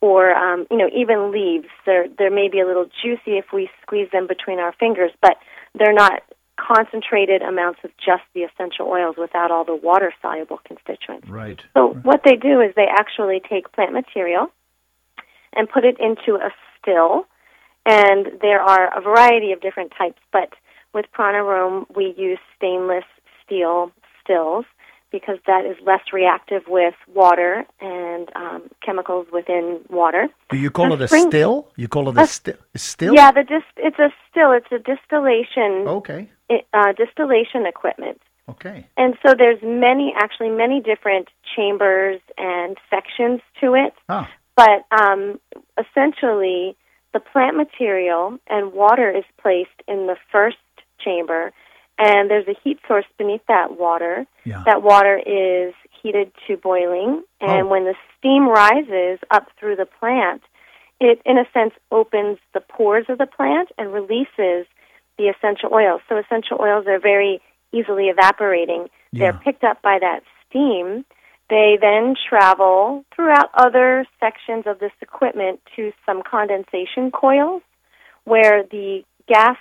or 0.00 0.34
um, 0.34 0.66
you 0.70 0.76
know 0.76 0.88
even 0.94 1.32
leaves. 1.32 1.68
They're 1.86 2.06
they 2.08 2.28
may 2.28 2.48
be 2.48 2.60
a 2.60 2.66
little 2.66 2.86
juicy 3.02 3.38
if 3.38 3.46
we 3.52 3.70
squeeze 3.82 4.10
them 4.12 4.26
between 4.26 4.58
our 4.58 4.72
fingers, 4.72 5.10
but 5.20 5.36
they're 5.74 5.94
not 5.94 6.22
concentrated 6.56 7.42
amounts 7.42 7.80
of 7.84 7.90
just 7.96 8.22
the 8.34 8.42
essential 8.42 8.86
oils 8.86 9.16
without 9.18 9.50
all 9.50 9.64
the 9.64 9.74
water 9.74 10.14
soluble 10.22 10.60
constituents. 10.66 11.28
Right. 11.28 11.60
So 11.74 11.94
what 12.02 12.22
they 12.24 12.36
do 12.36 12.60
is 12.60 12.72
they 12.76 12.86
actually 12.88 13.40
take 13.48 13.72
plant 13.72 13.92
material 13.92 14.52
and 15.52 15.68
put 15.68 15.84
it 15.84 15.96
into 15.98 16.36
a 16.36 16.50
still, 16.80 17.26
and 17.86 18.26
there 18.40 18.60
are 18.60 18.96
a 18.96 19.00
variety 19.00 19.52
of 19.52 19.60
different 19.60 19.92
types. 19.96 20.20
But 20.32 20.50
with 20.92 21.06
Pranarom, 21.16 21.86
we 21.94 22.14
use 22.16 22.38
stainless 22.56 23.04
steel 23.44 23.90
stills 24.22 24.64
because 25.10 25.38
that 25.46 25.64
is 25.64 25.76
less 25.86 26.00
reactive 26.12 26.62
with 26.66 26.94
water 27.14 27.64
and 27.80 28.28
um, 28.34 28.62
chemicals 28.84 29.26
within 29.32 29.78
water. 29.88 30.26
Do 30.50 30.56
you 30.56 30.70
call 30.70 30.90
A 30.92 30.94
it 30.96 31.02
a 31.02 31.08
still? 31.08 31.68
You 31.76 31.86
call 31.86 32.08
it 32.08 32.16
a 32.16 32.22
A- 32.22 32.26
still? 32.26 32.56
Still? 32.74 33.14
Yeah, 33.14 33.30
the 33.30 33.44
dis- 33.44 33.76
it's 33.76 33.98
a 33.98 34.10
still. 34.30 34.50
It's 34.52 34.72
a 34.72 34.78
distillation 34.78 35.86
Okay. 35.98 36.28
uh, 36.50 36.92
distillation 36.92 37.64
equipment. 37.64 38.20
Okay. 38.48 38.86
And 38.96 39.14
so 39.24 39.34
there's 39.34 39.62
many, 39.62 40.12
actually 40.16 40.50
many 40.50 40.80
different 40.80 41.28
chambers 41.54 42.20
and 42.36 42.76
sections 42.90 43.40
to 43.60 43.74
it. 43.74 43.94
Ah. 44.08 44.28
But 44.56 44.84
um, 45.00 45.38
essentially, 45.78 46.76
the 47.14 47.20
plant 47.20 47.56
material 47.56 48.38
and 48.48 48.72
water 48.74 49.10
is 49.10 49.24
placed 49.40 49.80
in 49.88 50.06
the 50.06 50.16
first 50.30 50.58
chamber, 50.98 51.52
and 51.98 52.28
there's 52.28 52.46
a 52.48 52.56
heat 52.62 52.78
source 52.86 53.06
beneath 53.16 53.40
that 53.48 53.78
water. 53.78 54.26
Yeah. 54.44 54.62
That 54.66 54.82
water 54.82 55.16
is 55.24 55.72
heated 56.02 56.32
to 56.46 56.56
boiling, 56.58 57.22
and 57.40 57.62
Oh. 57.62 57.70
when 57.70 57.84
the 57.84 57.94
steam 58.18 58.46
rises 58.48 59.20
up 59.30 59.48
through 59.58 59.76
the 59.76 59.86
plant, 59.86 60.42
it, 61.00 61.22
in 61.24 61.38
a 61.38 61.46
sense, 61.52 61.72
opens 61.90 62.38
the 62.52 62.60
pores 62.60 63.06
of 63.08 63.18
the 63.18 63.26
plant 63.26 63.70
and 63.78 63.92
releases 63.92 64.66
the 65.16 65.28
essential 65.28 65.72
oils. 65.72 66.02
So 66.08 66.16
essential 66.16 66.58
oils 66.60 66.86
are 66.86 66.98
very 66.98 67.40
easily 67.72 68.08
evaporating. 68.08 68.90
They're 69.12 69.32
picked 69.32 69.64
up 69.64 69.80
by 69.82 69.98
that 70.00 70.22
steam. 70.48 71.04
They 71.50 71.76
then 71.80 72.14
travel 72.28 73.04
throughout 73.14 73.50
other 73.54 74.06
sections 74.18 74.64
of 74.66 74.78
this 74.78 74.92
equipment 75.00 75.60
to 75.76 75.92
some 76.06 76.22
condensation 76.28 77.10
coils 77.10 77.62
where 78.24 78.62
the 78.62 79.04
gas 79.28 79.56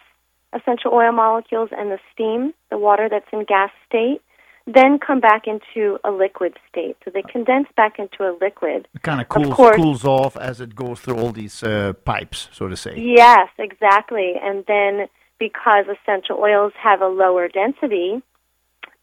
essential 0.53 0.91
oil 0.93 1.11
molecules 1.11 1.69
and 1.71 1.91
the 1.91 1.99
steam, 2.13 2.53
the 2.69 2.77
water 2.77 3.09
that's 3.09 3.25
in 3.33 3.43
gas 3.43 3.71
state, 3.87 4.21
then 4.65 4.97
come 4.97 5.19
back 5.19 5.43
into 5.45 5.99
a 6.05 6.11
liquid 6.11 6.57
state. 6.69 6.95
So 7.03 7.11
they 7.13 7.21
condense 7.23 7.67
back 7.75 7.99
into 7.99 8.23
a 8.23 8.31
liquid. 8.39 8.87
It 8.93 9.01
kind 9.01 9.19
of 9.19 9.27
cools 9.27 9.53
course. 9.53 9.75
cools 9.75 10.05
off 10.05 10.37
as 10.37 10.61
it 10.61 10.75
goes 10.75 11.01
through 11.01 11.17
all 11.19 11.31
these 11.31 11.63
uh, 11.63 11.93
pipes, 12.05 12.47
so 12.51 12.69
to 12.69 12.77
say. 12.77 12.97
Yes, 12.97 13.49
exactly. 13.57 14.35
And 14.41 14.63
then 14.67 15.07
because 15.37 15.85
essential 15.87 16.37
oils 16.37 16.71
have 16.81 17.01
a 17.01 17.07
lower 17.07 17.49
density, 17.49 18.21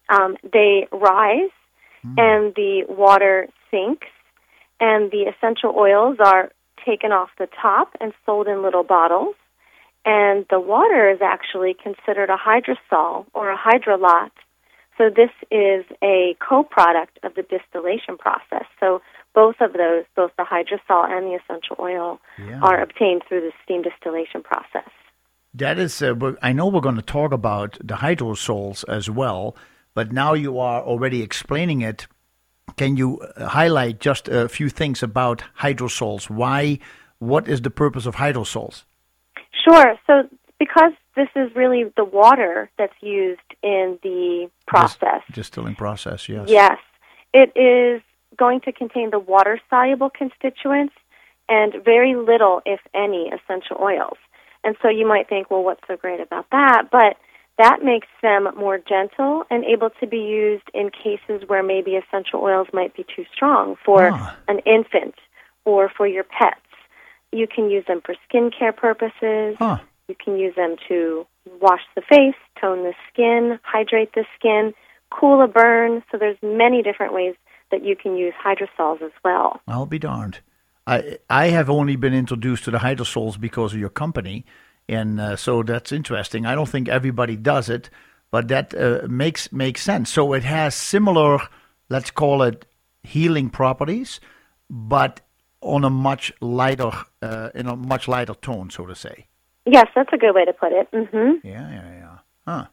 um, 0.09 0.35
they 0.51 0.87
rise 0.91 1.51
and 2.03 2.53
the 2.55 2.83
water 2.89 3.47
sinks, 3.69 4.07
and 4.79 5.11
the 5.11 5.31
essential 5.31 5.73
oils 5.75 6.17
are 6.19 6.51
taken 6.85 7.11
off 7.11 7.29
the 7.37 7.47
top 7.61 7.89
and 7.99 8.13
sold 8.25 8.47
in 8.47 8.63
little 8.63 8.83
bottles. 8.83 9.35
And 10.03 10.45
the 10.49 10.59
water 10.59 11.11
is 11.11 11.19
actually 11.21 11.75
considered 11.75 12.29
a 12.31 12.37
hydrosol 12.37 13.25
or 13.33 13.51
a 13.51 13.57
hydrolat. 13.57 14.31
So 14.97 15.09
this 15.09 15.29
is 15.51 15.85
a 16.03 16.35
co-product 16.39 17.19
of 17.23 17.35
the 17.35 17.43
distillation 17.43 18.17
process. 18.17 18.65
So 18.79 19.01
both 19.33 19.55
of 19.61 19.73
those, 19.73 20.05
both 20.15 20.31
the 20.37 20.43
hydrosol 20.43 21.09
and 21.09 21.27
the 21.27 21.35
essential 21.41 21.75
oil, 21.79 22.19
Yeah. 22.37 22.59
are 22.61 22.81
obtained 22.81 23.23
through 23.27 23.41
the 23.41 23.53
steam 23.63 23.83
distillation 23.83 24.41
process. 24.41 24.89
That 25.53 25.77
is, 25.77 26.01
uh, 26.01 26.15
I 26.41 26.51
know 26.53 26.67
we're 26.67 26.81
going 26.81 26.95
to 26.95 27.01
talk 27.01 27.31
about 27.31 27.77
the 27.83 27.95
hydrosols 27.95 28.83
as 28.87 29.09
well, 29.09 29.55
but 29.93 30.11
now 30.11 30.33
you 30.33 30.59
are 30.59 30.81
already 30.81 31.21
explaining 31.21 31.81
it. 31.81 32.07
Can 32.77 32.97
you 32.97 33.19
uh, 33.19 33.47
highlight 33.47 33.99
just 33.99 34.27
a 34.27 34.47
few 34.47 34.69
things 34.69 35.03
about 35.03 35.43
hydrosols? 35.59 36.29
Why? 36.29 36.79
What 37.19 37.47
is 37.47 37.61
the 37.61 37.69
purpose 37.69 38.05
of 38.05 38.15
hydrosols? 38.15 38.83
Sure. 39.63 39.95
So 40.07 40.27
because 40.57 40.93
this 41.15 41.27
is 41.35 41.53
really 41.55 41.85
the 41.97 42.05
water 42.05 42.69
that's 42.77 42.93
used 43.01 43.41
in 43.61 43.99
the 44.03 44.49
process, 44.67 45.21
Dis- 45.27 45.35
distilling 45.35 45.75
process, 45.75 46.29
yes. 46.29 46.47
yes, 46.47 46.77
it 47.33 47.51
is 47.55 48.01
going 48.37 48.61
to 48.61 48.71
contain 48.71 49.09
the 49.09 49.19
water 49.19 49.59
soluble 49.69 50.09
constituents 50.09 50.93
and 51.49 51.73
very 51.83 52.15
little, 52.15 52.61
if 52.65 52.79
any, 52.93 53.29
essential 53.29 53.77
oils. 53.81 54.17
And 54.63 54.75
so 54.81 54.87
you 54.87 55.07
might 55.07 55.27
think, 55.27 55.51
well, 55.51 55.63
what's 55.63 55.81
so 55.87 55.97
great 55.97 56.19
about 56.19 56.45
that? 56.51 56.89
But 56.91 57.17
that 57.63 57.77
makes 57.83 58.07
them 58.21 58.47
more 58.57 58.77
gentle 58.93 59.43
and 59.51 59.63
able 59.65 59.91
to 60.01 60.05
be 60.07 60.17
used 60.17 60.67
in 60.73 60.89
cases 60.89 61.37
where 61.47 61.63
maybe 61.73 61.91
essential 61.95 62.39
oils 62.49 62.67
might 62.73 62.93
be 62.95 63.03
too 63.15 63.25
strong 63.35 63.75
for 63.85 64.09
Ah. 64.13 64.35
an 64.47 64.59
infant 64.77 65.15
or 65.65 65.89
for 65.97 66.07
your 66.15 66.23
pets. 66.37 66.59
You 67.31 67.47
can 67.55 67.65
use 67.69 67.85
them 67.85 68.01
for 68.05 68.13
skincare 68.25 68.75
purposes. 68.75 69.55
Huh. 69.59 69.77
You 70.09 70.15
can 70.23 70.33
use 70.45 70.55
them 70.55 70.75
to 70.89 71.25
wash 71.65 71.83
the 71.95 72.01
face, 72.13 72.39
tone 72.59 72.79
the 72.83 72.93
skin, 73.07 73.59
hydrate 73.63 74.13
the 74.13 74.25
skin, 74.37 74.73
cool 75.17 75.41
a 75.41 75.47
burn. 75.47 76.03
So 76.11 76.17
there's 76.17 76.37
many 76.41 76.81
different 76.87 77.13
ways 77.13 77.35
that 77.71 77.81
you 77.85 77.95
can 77.95 78.17
use 78.17 78.33
hydrosols 78.45 79.01
as 79.01 79.15
well. 79.23 79.61
I'll 79.67 79.85
be 79.85 79.99
darned. 79.99 80.39
I 80.87 81.19
I 81.29 81.45
have 81.57 81.69
only 81.69 81.95
been 81.95 82.13
introduced 82.23 82.63
to 82.65 82.71
the 82.71 82.79
hydrosols 82.79 83.39
because 83.47 83.73
of 83.73 83.79
your 83.79 83.93
company, 84.03 84.37
and 84.87 85.19
uh, 85.19 85.35
so 85.35 85.63
that's 85.63 85.91
interesting. 85.91 86.45
I 86.45 86.55
don't 86.55 86.69
think 86.69 86.89
everybody 86.89 87.35
does 87.35 87.69
it, 87.69 87.89
but 88.31 88.47
that 88.47 88.73
uh, 88.73 89.07
makes 89.07 89.51
makes 89.51 89.81
sense. 89.81 90.11
So 90.11 90.33
it 90.33 90.43
has 90.43 90.75
similar, 90.75 91.39
let's 91.89 92.11
call 92.11 92.41
it, 92.43 92.65
healing 93.03 93.49
properties, 93.49 94.19
but 94.69 95.21
on 95.61 95.83
a 95.83 95.89
much 95.89 96.33
lighter, 96.41 96.91
uh, 97.21 97.49
in 97.53 97.67
a 97.67 97.75
much 97.75 98.07
lighter 98.07 98.33
tone, 98.33 98.69
so 98.69 98.85
to 98.85 98.95
say. 98.95 99.27
Yes, 99.65 99.87
that's 99.95 100.11
a 100.11 100.17
good 100.17 100.33
way 100.33 100.45
to 100.45 100.53
put 100.53 100.71
it. 100.71 100.91
Mm-hmm. 100.91 101.47
Yeah, 101.47 101.69
yeah, 101.69 101.93
yeah. 101.93 102.17
Huh. 102.47 102.65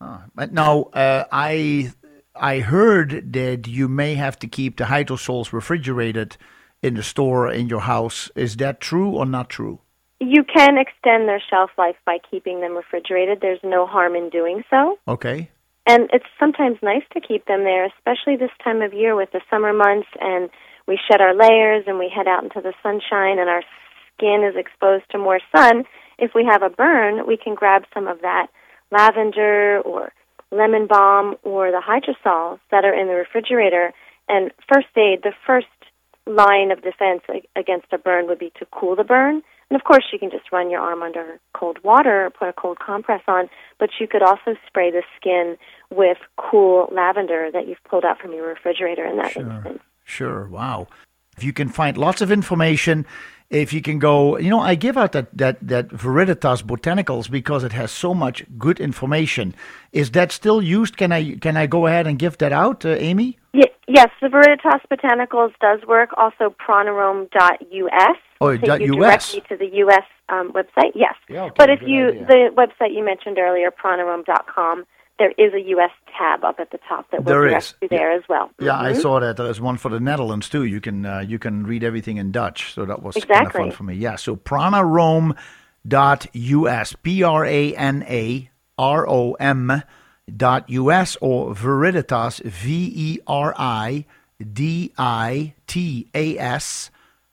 Huh. 0.00 0.18
But 0.34 0.52
now, 0.52 0.84
uh, 0.94 1.24
I 1.30 1.92
I 2.34 2.60
heard 2.60 3.32
that 3.32 3.66
you 3.66 3.88
may 3.88 4.14
have 4.14 4.38
to 4.38 4.46
keep 4.46 4.76
the 4.76 4.84
hydrosols 4.84 5.52
refrigerated 5.52 6.36
in 6.82 6.94
the 6.94 7.02
store 7.02 7.50
in 7.50 7.68
your 7.68 7.80
house. 7.80 8.30
Is 8.36 8.56
that 8.56 8.80
true 8.80 9.10
or 9.10 9.26
not 9.26 9.50
true? 9.50 9.80
You 10.20 10.42
can 10.44 10.78
extend 10.78 11.28
their 11.28 11.42
shelf 11.48 11.70
life 11.78 11.96
by 12.04 12.18
keeping 12.30 12.60
them 12.60 12.76
refrigerated. 12.76 13.38
There's 13.40 13.60
no 13.62 13.86
harm 13.86 14.16
in 14.16 14.30
doing 14.30 14.64
so. 14.68 14.98
Okay. 15.06 15.48
And 15.86 16.10
it's 16.12 16.26
sometimes 16.38 16.78
nice 16.82 17.04
to 17.14 17.20
keep 17.20 17.46
them 17.46 17.64
there, 17.64 17.86
especially 17.86 18.36
this 18.36 18.50
time 18.62 18.82
of 18.82 18.92
year 18.92 19.16
with 19.16 19.30
the 19.32 19.40
summer 19.48 19.72
months 19.72 20.08
and 20.20 20.50
we 20.86 20.98
shed 21.10 21.20
our 21.20 21.34
layers 21.34 21.84
and 21.86 21.98
we 21.98 22.10
head 22.14 22.26
out 22.26 22.42
into 22.42 22.60
the 22.60 22.74
sunshine 22.82 23.38
and 23.38 23.48
our 23.48 23.62
skin 24.14 24.42
is 24.42 24.56
exposed 24.56 25.04
to 25.10 25.18
more 25.18 25.40
sun. 25.54 25.84
If 26.18 26.32
we 26.34 26.44
have 26.44 26.62
a 26.62 26.70
burn, 26.70 27.26
we 27.26 27.36
can 27.36 27.54
grab 27.54 27.84
some 27.94 28.08
of 28.08 28.20
that 28.22 28.48
lavender 28.90 29.80
or 29.80 30.12
lemon 30.50 30.86
balm 30.86 31.36
or 31.42 31.70
the 31.70 31.80
hydrosols 31.80 32.58
that 32.70 32.84
are 32.84 32.94
in 32.94 33.06
the 33.06 33.14
refrigerator. 33.14 33.92
And 34.28 34.50
first 34.72 34.88
aid, 34.96 35.22
the 35.22 35.32
first 35.46 35.66
line 36.26 36.70
of 36.70 36.82
defense 36.82 37.22
against 37.56 37.86
a 37.92 37.98
burn 37.98 38.26
would 38.26 38.38
be 38.38 38.52
to 38.58 38.66
cool 38.72 38.96
the 38.96 39.04
burn. 39.04 39.42
And 39.70 39.78
of 39.78 39.84
course, 39.84 40.04
you 40.12 40.18
can 40.18 40.30
just 40.30 40.50
run 40.50 40.70
your 40.70 40.80
arm 40.80 41.02
under 41.02 41.38
cold 41.54 41.78
water 41.84 42.26
or 42.26 42.30
put 42.30 42.48
a 42.48 42.52
cold 42.52 42.78
compress 42.78 43.22
on, 43.28 43.50
but 43.78 43.90
you 44.00 44.06
could 44.08 44.22
also 44.22 44.56
spray 44.66 44.90
the 44.90 45.02
skin 45.16 45.56
with 45.90 46.18
cool 46.38 46.88
lavender 46.90 47.50
that 47.52 47.68
you've 47.68 47.82
pulled 47.88 48.04
out 48.04 48.18
from 48.18 48.32
your 48.32 48.48
refrigerator 48.48 49.04
in 49.04 49.16
that 49.18 49.32
Sure. 49.32 49.42
instance. 49.42 49.82
Sure. 50.04 50.48
Wow. 50.48 50.86
If 51.36 51.44
you 51.44 51.52
can 51.52 51.68
find 51.68 51.96
lots 51.96 52.20
of 52.20 52.32
information 52.32 53.06
if 53.50 53.72
you 53.72 53.80
can 53.80 53.98
go, 53.98 54.36
you 54.38 54.50
know, 54.50 54.60
I 54.60 54.74
give 54.74 54.96
out 54.96 55.12
that 55.12 55.36
that 55.36 55.56
that 55.66 55.88
Veriditas 55.88 56.62
Botanicals 56.62 57.30
because 57.30 57.64
it 57.64 57.72
has 57.72 57.90
so 57.90 58.12
much 58.12 58.44
good 58.58 58.78
information. 58.78 59.54
Is 59.92 60.10
that 60.10 60.32
still 60.32 60.60
used? 60.60 60.96
Can 60.96 61.12
I 61.12 61.36
can 61.36 61.56
I 61.56 61.66
go 61.66 61.86
ahead 61.86 62.06
and 62.06 62.18
give 62.18 62.36
that 62.38 62.52
out, 62.52 62.84
uh, 62.84 62.90
Amy? 62.90 63.38
Ye- 63.54 63.72
yes, 63.86 64.10
the 64.20 64.28
Veriditas 64.28 64.82
Botanicals 64.90 65.52
does 65.60 65.80
work. 65.86 66.10
Also, 66.16 66.54
pranarom.us. 66.60 68.16
Oh, 68.40 68.52
take 68.56 68.66
dot 68.66 68.80
you 68.80 68.94
US. 69.02 69.32
directly 69.32 69.56
to 69.56 69.64
the 69.64 69.76
U.S. 69.78 70.04
Um, 70.28 70.52
website. 70.52 70.92
Yes, 70.94 71.14
Yeah, 71.28 71.44
okay, 71.44 71.54
but 71.56 71.70
if 71.70 71.80
you 71.82 72.08
idea. 72.08 72.26
the 72.26 72.50
website 72.54 72.94
you 72.94 73.04
mentioned 73.04 73.38
earlier, 73.38 73.70
pranarom.com, 73.70 74.84
there 75.18 75.32
is 75.38 75.52
a 75.54 75.60
U.S. 75.70 75.90
tab 76.16 76.44
up 76.44 76.60
at 76.60 76.70
the 76.70 76.78
top 76.88 77.10
that 77.10 77.24
will 77.24 77.32
There 77.32 77.48
direct 77.48 77.64
is. 77.64 77.74
you 77.82 77.88
there 77.88 78.12
as 78.12 78.22
well. 78.28 78.50
Yeah, 78.60 78.78
I 78.78 78.92
Mhm. 78.92 79.00
saw 79.02 79.18
that. 79.20 79.36
There's 79.36 79.60
one 79.60 79.76
for 79.76 79.88
the 79.88 79.98
Netherlands 80.00 80.48
too. 80.48 80.64
You 80.64 80.80
can 80.80 81.04
uh, 81.04 81.18
you 81.20 81.38
can 81.40 81.66
read 81.66 81.82
everything 81.82 82.18
in 82.18 82.30
Dutch, 82.30 82.72
so 82.74 82.84
that 82.84 83.02
was 83.02 83.16
kind 83.16 83.46
of 83.46 83.52
fun 83.52 83.70
for 83.72 83.82
me. 83.84 83.94
Yeah, 83.94 84.14
so 84.16 84.36
pranarom.us, 84.36 85.36
P 87.02 87.22
R 87.22 87.44
A 87.44 87.74
N 87.74 88.04
A 88.08 88.50
R 88.78 89.08
O 89.08 89.32
M 89.34 89.82
dot 90.36 90.68
US 90.70 91.16
or 91.20 91.54
Veriditas, 91.54 92.40
V 92.44 92.92
E 92.94 93.18
R 93.26 93.54
I 93.58 94.04
D 94.52 94.92
I 94.98 95.54
T 95.66 96.08
A 96.14 96.38
S 96.38 96.90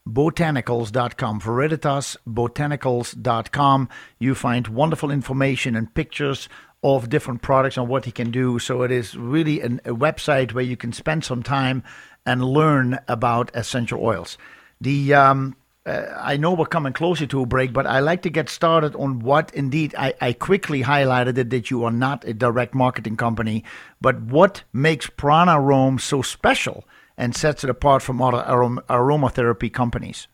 botanicals.com 0.08 1.40
veritas 1.40 2.16
botanicals.com 2.28 3.90
you 4.20 4.36
find 4.36 4.68
wonderful 4.68 5.10
information 5.10 5.76
and 5.76 5.94
pictures 5.96 6.48
of 6.86 7.10
different 7.10 7.42
products 7.42 7.78
and 7.78 7.88
what 7.88 8.06
he 8.06 8.12
can 8.12 8.30
do. 8.30 8.60
So 8.60 8.84
it 8.84 8.92
is 8.92 9.18
really 9.18 9.60
an, 9.62 9.82
a 9.86 9.96
website 9.96 10.54
where 10.54 10.64
you 10.64 10.78
can 10.78 10.94
spend 10.94 11.26
some 11.26 11.42
time 11.42 11.84
and 12.28 12.46
learn 12.46 13.00
about 13.08 13.50
essential 13.56 14.04
oils. 14.04 14.38
The 14.80 15.16
um, 15.16 15.56
uh, 15.88 16.06
I 16.16 16.38
know 16.38 16.54
we're 16.54 16.66
coming 16.66 16.94
closer 16.94 17.26
to 17.26 17.42
a 17.42 17.46
break, 17.48 17.74
but 17.74 17.88
I 17.88 18.00
like 18.00 18.22
to 18.24 18.30
get 18.30 18.50
started 18.50 18.96
on 18.96 19.20
what 19.20 19.52
indeed 19.56 19.96
I, 19.98 20.14
I 20.22 20.34
quickly 20.34 20.84
highlighted 20.84 21.40
it 21.40 21.50
that 21.50 21.72
you 21.72 21.84
are 21.84 21.92
not 21.92 22.24
a 22.26 22.34
direct 22.34 22.76
marketing 22.76 23.18
company, 23.18 23.64
but 24.00 24.22
what 24.22 24.64
makes 24.72 25.08
Pranarom 25.08 26.00
so 26.00 26.22
special 26.22 26.86
and 27.18 27.36
sets 27.36 27.64
it 27.64 27.70
apart 27.70 28.02
from 28.02 28.22
other 28.22 28.44
arom- 28.44 28.84
aromatherapy 28.88 29.72
companies. 29.72 30.28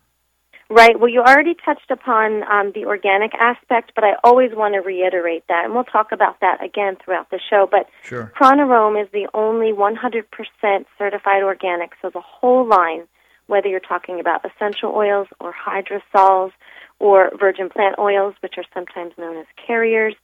Right. 0.72 0.98
Well, 0.98 1.10
you 1.10 1.20
already 1.20 1.54
touched 1.66 1.92
upon 1.92 2.44
um, 2.50 2.72
the 2.74 2.86
organic 2.86 3.34
aspect, 3.36 3.92
but 3.94 4.06
I 4.06 4.14
always 4.24 4.52
want 4.54 4.74
to 4.76 4.80
reiterate 4.80 5.44
that, 5.50 5.66
and 5.66 5.74
we'll 5.74 5.84
talk 5.84 6.14
about 6.14 6.40
that 6.40 6.64
again 6.64 6.96
throughout 7.04 7.30
the 7.30 7.42
show. 7.50 7.68
But 7.70 7.88
Sure. 8.04 8.32
Pranarom 8.40 9.02
is 9.02 9.10
the 9.12 9.28
only 9.34 9.74
100% 9.74 10.86
certified 10.98 11.44
organic, 11.44 11.92
so 12.02 12.10
the 12.10 12.22
whole 12.22 12.66
line, 12.66 13.04
whether 13.48 13.68
you're 13.68 13.82
talking 13.82 14.22
about 14.22 14.46
essential 14.46 14.94
oils 14.96 15.28
or 15.42 15.54
hydrosols 15.54 16.52
or 17.00 17.32
virgin 17.38 17.68
plant 17.68 17.96
oils, 18.00 18.36
which 18.40 18.54
are 18.58 18.64
sometimes 18.74 19.12
known 19.18 19.36
as 19.36 19.46
carriers, 19.68 20.16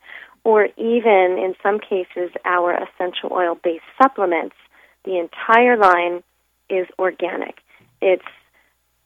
or 0.46 0.70
even 0.78 1.38
in 1.38 1.56
some 1.62 1.78
cases 1.78 2.32
our 2.46 2.74
essential 2.74 3.34
oil 3.34 3.60
based 3.62 3.84
supplements, 4.02 4.56
the 5.04 5.18
entire 5.18 5.76
line 5.76 6.24
is 6.70 6.88
organic. 7.00 7.60
It's 8.02 8.24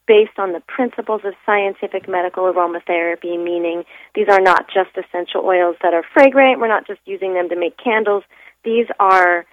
based 0.06 0.38
on 0.38 0.52
the 0.52 0.60
principles 0.60 1.22
of 1.24 1.34
scientific 1.46 2.08
medical 2.08 2.44
aromatherapy, 2.44 3.42
meaning 3.42 3.84
these 4.14 4.26
are 4.28 4.40
not 4.40 4.66
just 4.66 4.90
essential 4.96 5.42
oils 5.44 5.76
that 5.82 5.94
are 5.94 6.04
fragrant. 6.12 6.60
We're 6.60 6.68
not 6.68 6.86
just 6.86 7.00
using 7.06 7.34
them 7.34 7.48
to 7.48 7.56
make 7.56 7.76
candles. 7.76 8.24
These 8.64 8.86
are 8.98 9.46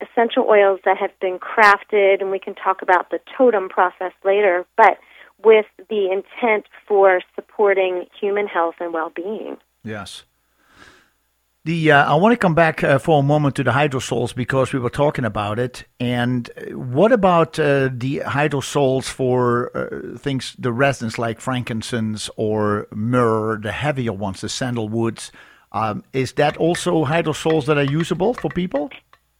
essential 0.00 0.44
oils 0.48 0.80
that 0.84 0.96
have 0.98 1.18
been 1.20 1.38
crafted, 1.38 2.20
and 2.20 2.30
we 2.30 2.38
can 2.38 2.54
talk 2.54 2.82
about 2.82 3.10
the 3.10 3.20
totem 3.36 3.68
process 3.68 4.12
later, 4.24 4.66
but 4.76 4.98
with 5.44 5.66
the 5.88 6.10
intent 6.10 6.66
for 6.86 7.20
supporting 7.34 8.06
human 8.20 8.46
health 8.46 8.76
and 8.80 8.92
well 8.92 9.12
being. 9.14 9.56
Yes. 9.84 10.24
The 11.64 11.92
uh, 11.92 12.12
I 12.12 12.16
want 12.16 12.32
to 12.32 12.36
come 12.36 12.56
back 12.56 12.82
uh, 12.82 12.98
for 12.98 13.20
a 13.20 13.22
moment 13.22 13.54
to 13.54 13.62
the 13.62 13.70
hydrosols 13.70 14.34
because 14.34 14.72
we 14.72 14.80
were 14.80 14.90
talking 14.90 15.24
about 15.24 15.60
it. 15.60 15.84
And 16.00 16.50
uh, 16.56 16.76
what 16.76 17.12
about 17.12 17.56
uh, 17.56 17.88
the 17.92 18.22
hydrosols 18.26 19.04
for 19.04 19.70
uh, 19.76 20.18
things, 20.18 20.56
the 20.58 20.72
resins 20.72 21.20
like 21.20 21.40
frankincense 21.40 22.28
or 22.36 22.88
myrrh, 22.92 23.58
the 23.58 23.70
heavier 23.70 24.12
ones, 24.12 24.40
the 24.40 24.48
sandalwoods? 24.48 25.30
Um, 25.70 26.02
is 26.12 26.32
that 26.32 26.56
also 26.56 27.04
hydrosols 27.04 27.66
that 27.66 27.78
are 27.78 27.84
usable 27.84 28.34
for 28.34 28.50
people? 28.50 28.90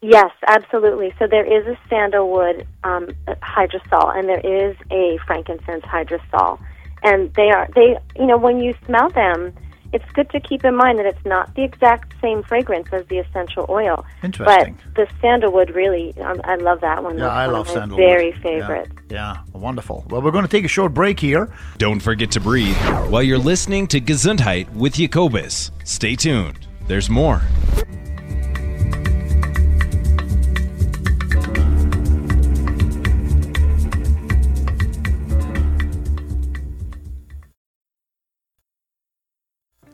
Yes, 0.00 0.30
absolutely. 0.46 1.12
So 1.18 1.26
there 1.26 1.44
is 1.44 1.66
a 1.66 1.76
sandalwood 1.88 2.68
um, 2.84 3.08
hydrosol, 3.42 4.16
and 4.16 4.28
there 4.28 4.70
is 4.70 4.76
a 4.92 5.18
frankincense 5.26 5.84
hydrosol, 5.84 6.60
and 7.02 7.34
they 7.34 7.50
are 7.50 7.68
they. 7.74 7.98
You 8.14 8.26
know, 8.26 8.38
when 8.38 8.60
you 8.60 8.74
smell 8.86 9.10
them, 9.10 9.54
it's 9.92 10.04
good 10.14 10.30
to 10.30 10.40
keep 10.40 10.64
in 10.64 10.74
mind 10.76 10.98
that 10.98 11.06
it's 11.06 11.24
not 11.24 11.54
the 11.54 11.62
exact 11.62 12.14
same 12.20 12.42
fragrance 12.42 12.88
as 12.92 13.06
the 13.06 13.18
essential 13.18 13.66
oil. 13.68 14.04
Interesting. 14.22 14.78
But 14.94 14.94
the 14.94 15.06
sandalwood 15.20 15.70
really, 15.74 16.14
um, 16.20 16.40
I 16.44 16.56
love 16.56 16.80
that 16.80 17.02
one. 17.02 17.18
Yeah, 17.18 17.24
That's 17.24 17.34
I 17.34 17.46
one 17.46 17.52
love 17.54 17.60
of 17.68 17.74
my 17.74 17.80
sandalwood. 17.80 18.06
Very 18.06 18.30
Yeah. 18.30 18.42
favorite. 18.42 18.88
Yeah, 19.10 19.36
wonderful. 19.52 20.04
Well, 20.08 20.22
we're 20.22 20.30
going 20.30 20.44
to 20.44 20.50
take 20.50 20.64
a 20.64 20.68
short 20.68 20.94
break 20.94 21.20
here. 21.20 21.52
Don't 21.78 22.00
forget 22.00 22.30
to 22.32 22.40
breathe 22.40 22.76
while 23.10 23.22
you're 23.22 23.38
listening 23.38 23.86
to 23.88 24.00
Gesundheit 24.00 24.72
with 24.74 24.94
Jacobus. 24.94 25.70
Stay 25.84 26.16
tuned. 26.16 26.66
There's 26.86 27.08
more. 27.10 27.42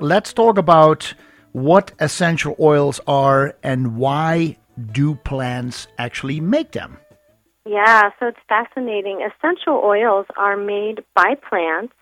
Let's 0.00 0.32
talk 0.32 0.58
about 0.58 1.14
what 1.52 1.92
essential 2.00 2.54
oils 2.60 3.00
are 3.06 3.56
and 3.62 3.96
why 3.96 4.56
do 4.92 5.14
plants 5.16 5.88
actually 5.98 6.40
make 6.40 6.72
them. 6.72 6.98
Yeah, 7.66 8.10
so 8.18 8.26
it's 8.28 8.38
fascinating. 8.48 9.20
Essential 9.20 9.74
oils 9.84 10.26
are 10.36 10.56
made 10.56 11.04
by 11.14 11.34
plants. 11.48 11.92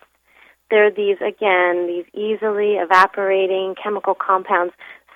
They're 0.71 0.91
these, 0.91 1.17
again, 1.19 1.87
these 1.87 2.05
easily 2.15 2.75
evaporating 2.75 3.75
chemical 3.83 4.15
compounds. 4.15 4.75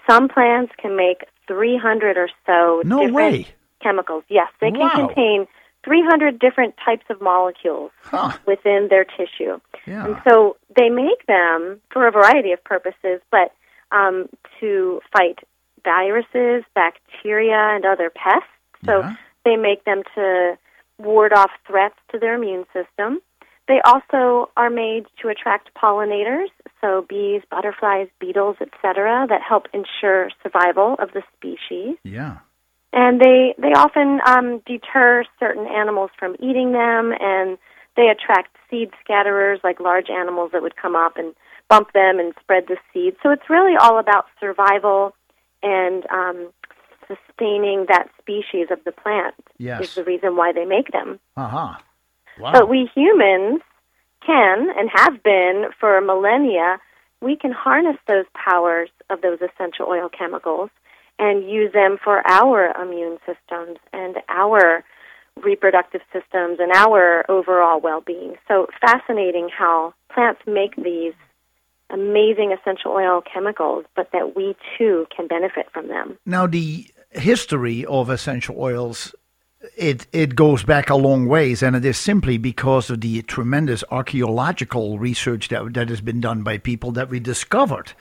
Some 0.08 0.28
plants 0.28 0.72
can 0.80 0.96
make 0.96 1.24
300 1.46 2.16
or 2.16 2.28
so 2.46 2.82
No 2.84 3.00
different 3.06 3.14
way. 3.14 3.46
chemicals. 3.82 4.24
Yes, 4.28 4.48
they 4.60 4.70
can 4.70 4.80
Wow. 4.80 5.08
contain 5.08 5.46
300 5.84 6.38
different 6.38 6.74
types 6.84 7.04
of 7.10 7.20
molecules 7.20 7.90
Huh. 8.02 8.32
within 8.46 8.88
their 8.90 9.04
tissue. 9.04 9.58
Yeah. 9.86 10.04
And 10.06 10.16
so 10.28 10.56
they 10.76 10.88
make 10.90 11.26
them 11.26 11.80
for 11.92 12.06
a 12.06 12.10
variety 12.10 12.52
of 12.52 12.62
purposes, 12.64 13.20
but 13.30 13.52
um, 13.92 14.28
to 14.60 15.00
fight 15.12 15.38
viruses, 15.84 16.64
bacteria, 16.74 17.56
and 17.74 17.84
other 17.84 18.10
pests. 18.10 18.48
So 18.84 19.00
Yeah. 19.00 19.16
they 19.44 19.56
make 19.56 19.84
them 19.84 20.02
to 20.14 20.58
ward 20.98 21.32
off 21.32 21.50
threats 21.66 21.96
to 22.12 22.18
their 22.18 22.34
immune 22.34 22.66
system. 22.72 23.20
They 23.68 23.80
also 23.84 24.50
are 24.56 24.68
made 24.70 25.06
to 25.22 25.28
attract 25.28 25.70
pollinators, 25.74 26.48
so 26.80 27.06
bees, 27.08 27.42
butterflies, 27.50 28.08
beetles, 28.18 28.56
etc., 28.60 29.26
that 29.28 29.42
help 29.42 29.68
ensure 29.72 30.30
survival 30.42 30.96
of 30.98 31.12
the 31.12 31.22
species 31.36 31.96
Yeah. 32.04 32.38
And 32.92 33.20
they 33.20 33.54
they 33.58 33.72
often 33.72 34.20
um, 34.26 34.60
deter 34.66 35.24
certain 35.38 35.66
animals 35.66 36.10
from 36.18 36.36
eating 36.40 36.72
them, 36.72 37.12
and 37.20 37.58
they 37.96 38.08
attract 38.08 38.56
seed 38.68 38.90
scatterers 39.04 39.58
like 39.62 39.80
large 39.80 40.10
animals 40.10 40.50
that 40.52 40.62
would 40.62 40.76
come 40.76 40.96
up 40.96 41.16
and 41.16 41.34
bump 41.68 41.92
them 41.92 42.18
and 42.18 42.34
spread 42.40 42.64
the 42.66 42.76
seed. 42.92 43.14
So 43.22 43.30
it's 43.30 43.48
really 43.48 43.76
all 43.76 43.98
about 43.98 44.26
survival 44.40 45.14
and 45.62 46.04
um, 46.10 46.48
sustaining 47.06 47.86
that 47.88 48.08
species 48.18 48.68
of 48.70 48.82
the 48.84 48.92
plant. 48.92 49.34
Yes. 49.58 49.82
is 49.82 49.94
the 49.94 50.04
reason 50.04 50.36
why 50.36 50.52
they 50.52 50.64
make 50.64 50.90
them. 50.92 51.20
Uh 51.36 51.48
huh. 51.48 51.74
Wow. 52.38 52.52
But 52.52 52.68
we 52.68 52.90
humans 52.94 53.60
can 54.24 54.68
and 54.76 54.90
have 54.94 55.22
been 55.22 55.66
for 55.78 56.00
millennia, 56.00 56.78
we 57.20 57.36
can 57.36 57.52
harness 57.52 57.96
those 58.06 58.24
powers 58.34 58.90
of 59.10 59.20
those 59.20 59.38
essential 59.40 59.86
oil 59.88 60.08
chemicals 60.08 60.70
and 61.20 61.48
use 61.48 61.72
them 61.72 61.98
for 62.02 62.26
our 62.26 62.72
immune 62.82 63.18
systems 63.26 63.78
and 63.92 64.16
our 64.28 64.82
reproductive 65.44 66.00
systems 66.12 66.58
and 66.58 66.72
our 66.72 67.30
overall 67.30 67.80
well 67.80 68.00
being. 68.00 68.34
So 68.48 68.66
fascinating 68.80 69.48
how 69.56 69.94
plants 70.12 70.40
make 70.46 70.74
these 70.76 71.12
amazing 71.90 72.52
essential 72.58 72.92
oil 72.92 73.22
chemicals, 73.22 73.84
but 73.94 74.10
that 74.12 74.34
we 74.34 74.56
too 74.78 75.06
can 75.14 75.26
benefit 75.26 75.66
from 75.72 75.88
them. 75.88 76.18
Now, 76.24 76.46
the 76.46 76.86
history 77.10 77.84
of 77.84 78.08
essential 78.08 78.56
oils, 78.58 79.14
it 79.76 80.06
it 80.12 80.34
goes 80.34 80.62
back 80.62 80.88
a 80.88 80.94
long 80.94 81.26
ways, 81.26 81.62
and 81.62 81.76
it 81.76 81.84
is 81.84 81.98
simply 81.98 82.38
because 82.38 82.88
of 82.88 83.02
the 83.02 83.22
tremendous 83.22 83.84
archaeological 83.90 84.98
research 84.98 85.48
that 85.48 85.74
that 85.74 85.90
has 85.90 86.00
been 86.00 86.20
done 86.20 86.42
by 86.42 86.56
people 86.56 86.92
that 86.92 87.10
we 87.10 87.20
discovered 87.20 87.92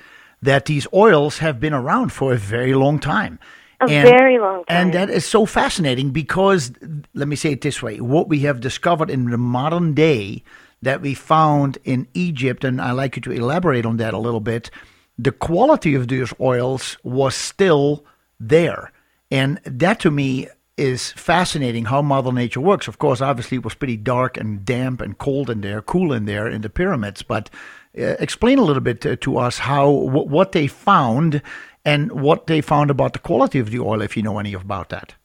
that 0.41 0.65
these 0.65 0.87
oils 0.93 1.39
have 1.39 1.59
been 1.59 1.73
around 1.73 2.11
for 2.11 2.33
a 2.33 2.37
very 2.37 2.73
long 2.73 2.99
time. 2.99 3.39
A 3.81 3.87
very 3.87 4.37
long 4.39 4.65
time. 4.65 4.65
And 4.67 4.93
that 4.93 5.09
is 5.09 5.25
so 5.25 5.45
fascinating 5.45 6.11
because, 6.11 6.71
let 7.13 7.27
me 7.27 7.35
say 7.35 7.53
it 7.53 7.61
this 7.61 7.81
way: 7.81 8.01
what 8.01 8.27
we 8.27 8.39
have 8.39 8.59
discovered 8.59 9.09
in 9.09 9.29
the 9.29 9.37
modern 9.37 9.93
day 9.93 10.43
that 10.81 11.01
we 11.01 11.13
found 11.13 11.77
in 11.83 12.07
Egypt, 12.13 12.63
and 12.63 12.81
I'd 12.81 12.91
like 12.91 13.15
you 13.15 13.21
to 13.23 13.31
elaborate 13.31 13.85
on 13.85 13.97
that 13.97 14.13
a 14.13 14.17
little 14.17 14.39
bit, 14.39 14.69
the 15.17 15.31
quality 15.31 15.95
of 15.95 16.07
these 16.07 16.33
oils 16.39 16.97
was 17.03 17.35
still 17.35 18.05
there. 18.39 18.91
And 19.31 19.59
that 19.65 19.99
to 20.01 20.11
me 20.11 20.47
is 20.77 21.11
fascinating 21.11 21.85
how 21.85 22.01
Mother 22.01 22.31
Nature 22.31 22.61
works. 22.61 22.87
Of 22.87 22.99
course, 22.99 23.21
obviously, 23.21 23.57
it 23.57 23.63
was 23.65 23.75
pretty 23.75 23.97
dark 23.97 24.37
and 24.37 24.63
damp 24.63 25.01
and 25.01 25.17
cold 25.17 25.49
in 25.49 25.59
there, 25.61 25.81
cool 25.81 26.13
in 26.13 26.25
there 26.25 26.47
in 26.47 26.61
the 26.61 26.69
pyramids. 26.69 27.21
But 27.21 27.49
Uh, 27.97 28.15
explain 28.19 28.59
a 28.59 28.63
little 28.63 28.81
bit 28.81 29.01
to, 29.01 29.15
to 29.15 29.37
us 29.37 29.59
how 29.59 29.89
what 29.89 30.51
they 30.51 30.67
found 30.67 31.41
and 31.83 32.11
what 32.11 32.47
they 32.47 32.61
found 32.61 32.91
about 32.91 33.13
the 33.13 33.19
quality 33.19 33.57
of 33.59 33.71
the 33.71 33.79
oil, 33.79 34.01
if 34.01 34.15
you 34.15 34.21
know 34.21 34.37
any 34.37 34.53
about 34.53 34.89
that. 34.89 35.15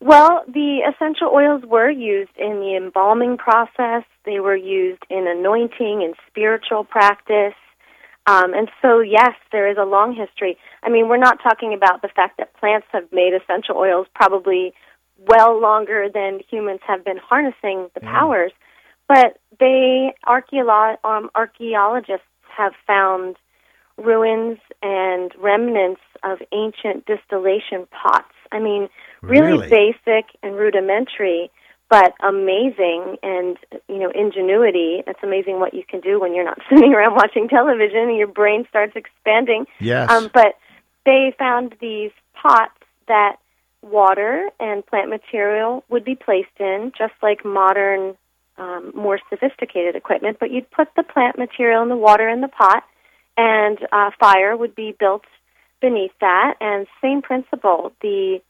Well, 0.00 0.42
the 0.46 0.80
essential 0.90 1.28
oils 1.28 1.62
were 1.64 1.90
used 1.90 2.36
in 2.36 2.60
the 2.60 2.76
embalming 2.76 3.38
process. 3.38 4.02
They 4.24 4.40
were 4.40 4.56
used 4.56 5.02
in 5.08 5.26
anointing 5.26 6.02
and 6.02 6.14
spiritual 6.26 6.84
practice. 6.84 7.54
Um, 8.26 8.54
and 8.54 8.70
so, 8.82 9.00
yes, 9.00 9.34
there 9.52 9.70
is 9.70 9.76
a 9.78 9.84
long 9.84 10.14
history. 10.14 10.58
I 10.82 10.88
mean, 10.88 11.08
we're 11.08 11.16
not 11.16 11.38
talking 11.42 11.72
about 11.74 12.02
the 12.02 12.08
fact 12.08 12.38
that 12.38 12.54
plants 12.54 12.86
have 12.90 13.04
made 13.12 13.32
essential 13.34 13.76
oils 13.76 14.06
probably 14.14 14.74
well 15.28 15.60
longer 15.60 16.08
than 16.12 16.40
humans 16.50 16.80
have 16.86 17.04
been 17.04 17.18
harnessing 17.18 17.88
the 17.94 18.00
mm. 18.00 18.10
powers, 18.10 18.52
but 19.14 19.38
they 19.60 20.12
archeolo- 20.26 20.96
um, 21.04 21.30
archaeologists 21.34 22.26
have 22.56 22.72
found 22.86 23.36
ruins 23.96 24.58
and 24.82 25.30
remnants 25.38 26.00
of 26.24 26.38
ancient 26.52 27.06
distillation 27.06 27.86
pots. 27.92 28.34
I 28.50 28.58
mean, 28.58 28.88
really, 29.22 29.52
Really? 29.52 29.68
basic 29.68 30.26
and 30.42 30.56
rudimentary, 30.56 31.50
but 31.88 32.14
amazing 32.24 33.16
and 33.22 33.56
you 33.88 33.98
know 33.98 34.10
ingenuity. 34.14 35.04
It's 35.06 35.20
amazing 35.22 35.60
what 35.60 35.74
you 35.74 35.84
can 35.88 36.00
do 36.00 36.18
when 36.18 36.34
you're 36.34 36.44
not 36.44 36.58
sitting 36.68 36.92
around 36.92 37.14
watching 37.14 37.48
television 37.48 38.08
and 38.08 38.16
your 38.16 38.26
brain 38.26 38.66
starts 38.68 38.94
expanding. 38.96 39.66
Yes. 39.78 40.10
Um, 40.10 40.28
but 40.34 40.56
they 41.06 41.32
found 41.38 41.76
these 41.80 42.10
pots 42.34 42.72
that 43.06 43.36
water 43.82 44.48
and 44.58 44.84
plant 44.86 45.08
material 45.10 45.84
would 45.88 46.04
be 46.04 46.16
placed 46.16 46.58
in, 46.58 46.90
just 46.98 47.12
like 47.22 47.44
modern, 47.44 48.16
um, 48.58 48.92
more 48.94 49.18
sophisticated 49.30 49.96
equipment. 49.96 50.38
But 50.40 50.50
you'd 50.50 50.70
put 50.70 50.88
the 50.96 51.02
plant 51.02 51.38
material 51.38 51.82
and 51.82 51.90
the 51.90 51.96
water 51.96 52.28
in 52.28 52.40
the 52.40 52.48
pot, 52.48 52.84
and 53.36 53.78
uh, 53.92 54.10
fire 54.18 54.56
would 54.56 54.74
be 54.74 54.94
built 54.98 55.24
beneath 55.80 56.12
that. 56.20 56.54
And 56.60 56.86
same 57.02 57.22
principle, 57.22 57.92
the 58.00 58.40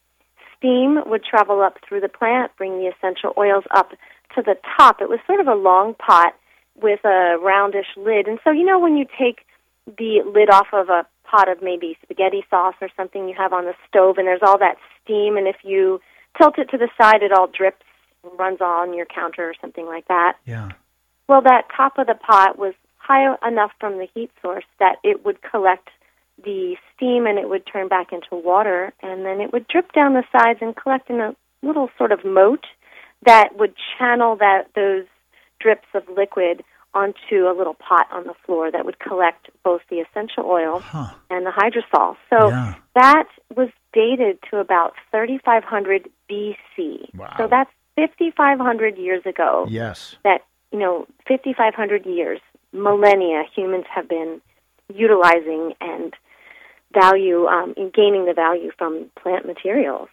steam 0.57 0.99
would 1.05 1.23
travel 1.23 1.61
up 1.61 1.77
through 1.87 2.01
the 2.01 2.09
plant, 2.09 2.51
bring 2.57 2.79
the 2.79 2.91
essential 2.95 3.33
oils 3.37 3.63
up 3.71 3.89
to 4.35 4.41
the 4.41 4.55
top. 4.77 5.01
It 5.01 5.09
was 5.09 5.19
sort 5.27 5.39
of 5.39 5.47
a 5.47 5.55
long 5.55 5.93
pot 5.95 6.33
with 6.81 6.99
a 7.05 7.37
roundish 7.41 7.95
lid. 7.97 8.27
And 8.27 8.39
so, 8.43 8.51
you 8.51 8.65
know, 8.65 8.79
when 8.79 8.97
you 8.97 9.05
take 9.17 9.45
the 9.85 10.21
lid 10.25 10.49
off 10.49 10.67
of 10.73 10.89
a 10.89 11.05
pot 11.23 11.49
of 11.49 11.61
maybe 11.61 11.97
spaghetti 12.03 12.43
sauce 12.49 12.75
or 12.81 12.89
something 12.95 13.27
you 13.27 13.35
have 13.37 13.53
on 13.53 13.65
the 13.65 13.73
stove, 13.87 14.17
and 14.17 14.27
there's 14.27 14.41
all 14.43 14.59
that 14.59 14.77
steam, 15.03 15.37
and 15.37 15.47
if 15.47 15.57
you 15.63 16.01
tilt 16.37 16.57
it 16.57 16.69
to 16.69 16.77
the 16.77 16.89
side, 16.99 17.21
it 17.21 17.31
all 17.31 17.47
drips 17.47 17.84
runs 18.37 18.61
on 18.61 18.93
your 18.93 19.05
counter 19.05 19.49
or 19.49 19.53
something 19.61 19.85
like 19.85 20.07
that. 20.07 20.33
yeah. 20.45 20.71
Well, 21.27 21.41
that 21.41 21.65
top 21.75 21.97
of 21.97 22.05
the 22.05 22.13
pot 22.13 22.59
was 22.59 22.73
high 22.97 23.35
enough 23.47 23.71
from 23.79 23.97
the 23.97 24.07
heat 24.13 24.29
source 24.41 24.65
that 24.79 24.97
it 25.03 25.25
would 25.25 25.41
collect 25.41 25.89
the 26.43 26.75
steam 26.95 27.25
and 27.25 27.39
it 27.39 27.49
would 27.49 27.65
turn 27.65 27.87
back 27.87 28.11
into 28.11 28.35
water, 28.35 28.93
and 29.01 29.25
then 29.25 29.41
it 29.41 29.51
would 29.53 29.67
drip 29.67 29.91
down 29.93 30.13
the 30.13 30.23
sides 30.31 30.59
and 30.61 30.75
collect 30.75 31.09
in 31.09 31.19
a 31.21 31.35
little 31.63 31.89
sort 31.97 32.11
of 32.11 32.23
moat 32.23 32.65
that 33.25 33.57
would 33.57 33.73
channel 33.97 34.35
that 34.35 34.67
those 34.75 35.05
drips 35.59 35.87
of 35.95 36.03
liquid 36.15 36.63
onto 36.93 37.47
a 37.49 37.53
little 37.57 37.73
pot 37.73 38.07
on 38.11 38.23
the 38.25 38.33
floor 38.45 38.71
that 38.71 38.85
would 38.85 38.99
collect 38.99 39.49
both 39.63 39.81
the 39.89 39.97
essential 39.97 40.45
oil 40.45 40.79
Huh. 40.79 41.07
and 41.29 41.45
the 41.45 41.51
hydrosol. 41.51 42.15
So 42.29 42.49
Yeah. 42.49 42.75
that 42.93 43.27
was 43.55 43.69
dated 43.93 44.37
to 44.51 44.59
about 44.59 44.93
3500 45.11 46.09
BC. 46.29 47.09
Wow. 47.15 47.33
So 47.37 47.47
that's 47.47 47.71
5500 47.95 48.97
years 48.97 49.25
ago 49.25 49.65
Yes. 49.69 50.15
that 50.23 50.41
you 50.71 50.79
know 50.79 51.07
5500 51.27 52.05
years 52.05 52.39
millennia 52.73 53.43
humans 53.55 53.85
have 53.93 54.07
been 54.07 54.41
utilizing 54.93 55.73
and 55.81 56.13
value 56.93 57.45
um, 57.47 57.73
in 57.77 57.89
gaining 57.89 58.25
the 58.25 58.33
value 58.33 58.71
from 58.77 59.09
plant 59.21 59.45
materials 59.45 60.09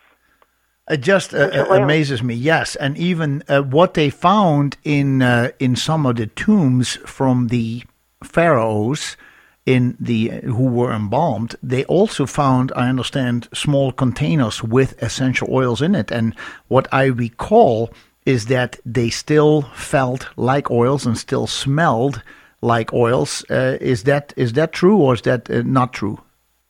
It 0.90 1.00
just 1.00 1.32
uh, 1.34 1.38
uh, 1.38 1.74
amazes 1.82 2.22
me. 2.22 2.34
Yes, 2.34 2.76
and 2.76 2.98
even 2.98 3.42
uh, 3.48 3.62
what 3.62 3.94
they 3.94 4.10
found 4.10 4.76
in 4.82 5.22
uh, 5.22 5.50
in 5.58 5.76
some 5.76 6.08
of 6.08 6.16
the 6.16 6.26
tombs 6.26 6.98
from 7.06 7.48
the 7.48 7.82
pharaohs 8.24 9.16
in 9.64 9.96
the 10.00 10.28
who 10.44 10.66
were 10.66 10.92
embalmed, 10.92 11.54
they 11.62 11.84
also 11.84 12.26
found, 12.26 12.72
I 12.74 12.88
understand, 12.88 13.48
small 13.54 13.92
containers 13.92 14.62
with 14.62 15.00
essential 15.02 15.48
oils 15.50 15.80
in 15.80 15.94
it. 15.94 16.10
And 16.10 16.34
what 16.68 16.88
I 16.92 17.04
recall 17.04 17.90
is 18.26 18.46
that 18.46 18.78
they 18.84 19.10
still 19.10 19.62
felt 19.74 20.28
like 20.36 20.70
oils 20.70 21.06
and 21.06 21.16
still 21.16 21.46
smelled 21.46 22.22
like 22.60 22.92
oils. 22.92 23.44
Uh, 23.50 23.76
is 23.80 24.04
that 24.04 24.32
is 24.36 24.52
that 24.54 24.72
true 24.72 24.96
or 24.96 25.14
is 25.14 25.22
that 25.22 25.50
uh, 25.50 25.62
not 25.64 25.92
true? 25.92 26.18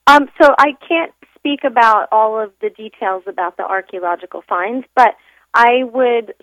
Um, 0.06 0.28
so 0.40 0.54
I 0.58 0.72
can't 0.86 1.12
speak 1.36 1.60
about 1.64 2.08
all 2.10 2.40
of 2.40 2.52
the 2.60 2.70
details 2.70 3.22
about 3.26 3.56
the 3.56 3.64
archaeological 3.64 4.42
finds, 4.48 4.86
but 4.94 5.16
I 5.54 5.84
would 5.84 6.34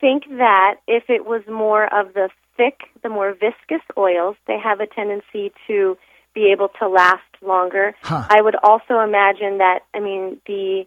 think 0.00 0.24
that 0.28 0.76
if 0.86 1.04
it 1.08 1.26
was 1.26 1.42
more 1.48 1.84
of 1.92 2.14
the 2.14 2.28
thick, 2.56 2.80
the 3.02 3.08
more 3.08 3.32
viscous 3.32 3.84
oils, 3.96 4.36
they 4.46 4.58
have 4.58 4.80
a 4.80 4.86
tendency 4.86 5.52
to 5.66 5.96
be 6.34 6.52
able 6.52 6.68
to 6.80 6.88
last 6.88 7.22
longer. 7.42 7.94
Huh. 8.02 8.26
I 8.28 8.40
would 8.42 8.56
also 8.62 9.00
imagine 9.00 9.58
that, 9.58 9.80
I 9.94 10.00
mean, 10.00 10.40
the 10.46 10.86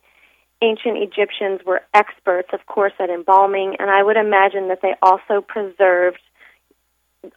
ancient 0.62 0.98
Egyptians 0.98 1.62
were 1.66 1.82
experts, 1.94 2.50
of 2.54 2.66
course, 2.66 2.94
at 3.00 3.10
embalming, 3.10 3.76
and 3.80 3.90
I 3.90 4.04
would 4.04 4.18
imagine 4.18 4.68
that 4.68 4.82
they 4.82 4.96
also 5.02 5.42
preserved 5.42 6.20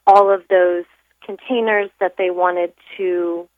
all 0.07 0.33
of 0.33 0.43
those 0.49 0.85
containers 1.25 1.91
that 2.01 2.17
they 2.19 2.31
wanted 2.31 2.73
to 2.97 3.49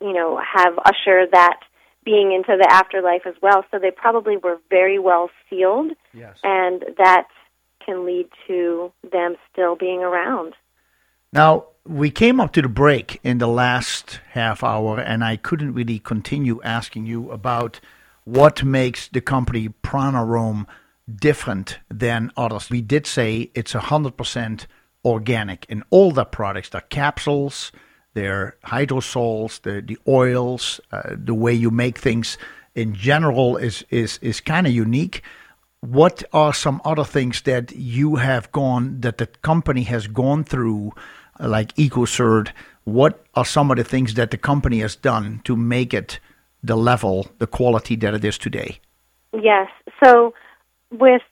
you 0.00 0.12
know, 0.12 0.38
have 0.38 0.78
usher 0.84 1.26
that 1.32 1.60
being 2.04 2.32
into 2.32 2.56
the 2.58 2.66
afterlife 2.70 3.26
as 3.26 3.34
well. 3.40 3.64
So 3.70 3.78
they 3.78 3.90
probably 3.90 4.36
were 4.36 4.58
very 4.70 4.98
well 4.98 5.30
sealed, 5.48 5.92
Yes. 6.12 6.38
and 6.42 6.84
that 6.98 7.28
can 7.84 8.06
lead 8.06 8.28
to 8.46 8.92
them 9.12 9.36
still 9.52 9.76
being 9.76 10.00
around. 10.00 10.54
Now, 11.32 11.66
we 11.86 12.10
came 12.10 12.40
up 12.40 12.52
to 12.52 12.62
the 12.62 12.68
break 12.68 13.20
in 13.22 13.38
the 13.38 13.48
last 13.48 14.20
half 14.30 14.62
hour, 14.62 14.98
and 15.00 15.24
I 15.24 15.36
couldn't 15.36 15.74
really 15.74 15.98
continue 15.98 16.62
asking 16.62 17.06
you 17.06 17.30
about 17.30 17.80
what 18.24 18.64
makes 18.64 19.08
the 19.08 19.20
company 19.20 19.68
Pranarom 19.82 20.66
different 21.12 21.78
than 21.90 22.30
others. 22.36 22.70
We 22.70 22.80
did 22.80 23.06
say 23.06 23.50
it's 23.54 23.74
100% 23.74 24.66
organic 25.04 25.66
in 25.68 25.82
all 25.90 26.12
the 26.12 26.24
products, 26.24 26.70
the 26.70 26.80
capsules, 26.80 27.72
their 28.14 28.56
hydrosols, 28.64 29.60
the, 29.62 29.82
the 29.82 29.98
oils, 30.08 30.80
uh, 30.92 31.02
the 31.16 31.34
way 31.34 31.52
you 31.52 31.70
make 31.70 31.98
things 31.98 32.38
in 32.74 32.94
general 32.94 33.56
is, 33.56 33.84
is, 33.90 34.18
is 34.22 34.40
kind 34.40 34.66
of 34.66 34.72
unique 34.72 35.22
what 35.92 36.22
are 36.32 36.52
some 36.52 36.80
other 36.84 37.04
things 37.04 37.42
that 37.42 37.72
you 37.72 38.16
have 38.16 38.50
gone 38.52 39.00
that 39.00 39.18
the 39.18 39.26
company 39.26 39.82
has 39.82 40.06
gone 40.06 40.44
through 40.44 40.92
like 41.40 41.74
ecocert 41.74 42.52
what 42.84 43.24
are 43.34 43.44
some 43.44 43.70
of 43.70 43.76
the 43.76 43.84
things 43.84 44.14
that 44.14 44.30
the 44.30 44.38
company 44.38 44.80
has 44.80 44.96
done 44.96 45.40
to 45.44 45.56
make 45.56 45.92
it 45.92 46.20
the 46.62 46.76
level 46.76 47.28
the 47.38 47.46
quality 47.46 47.96
that 47.96 48.14
it 48.14 48.24
is 48.24 48.38
today 48.38 48.80
Yes. 49.42 49.68
So 50.02 50.34
with 50.90 51.22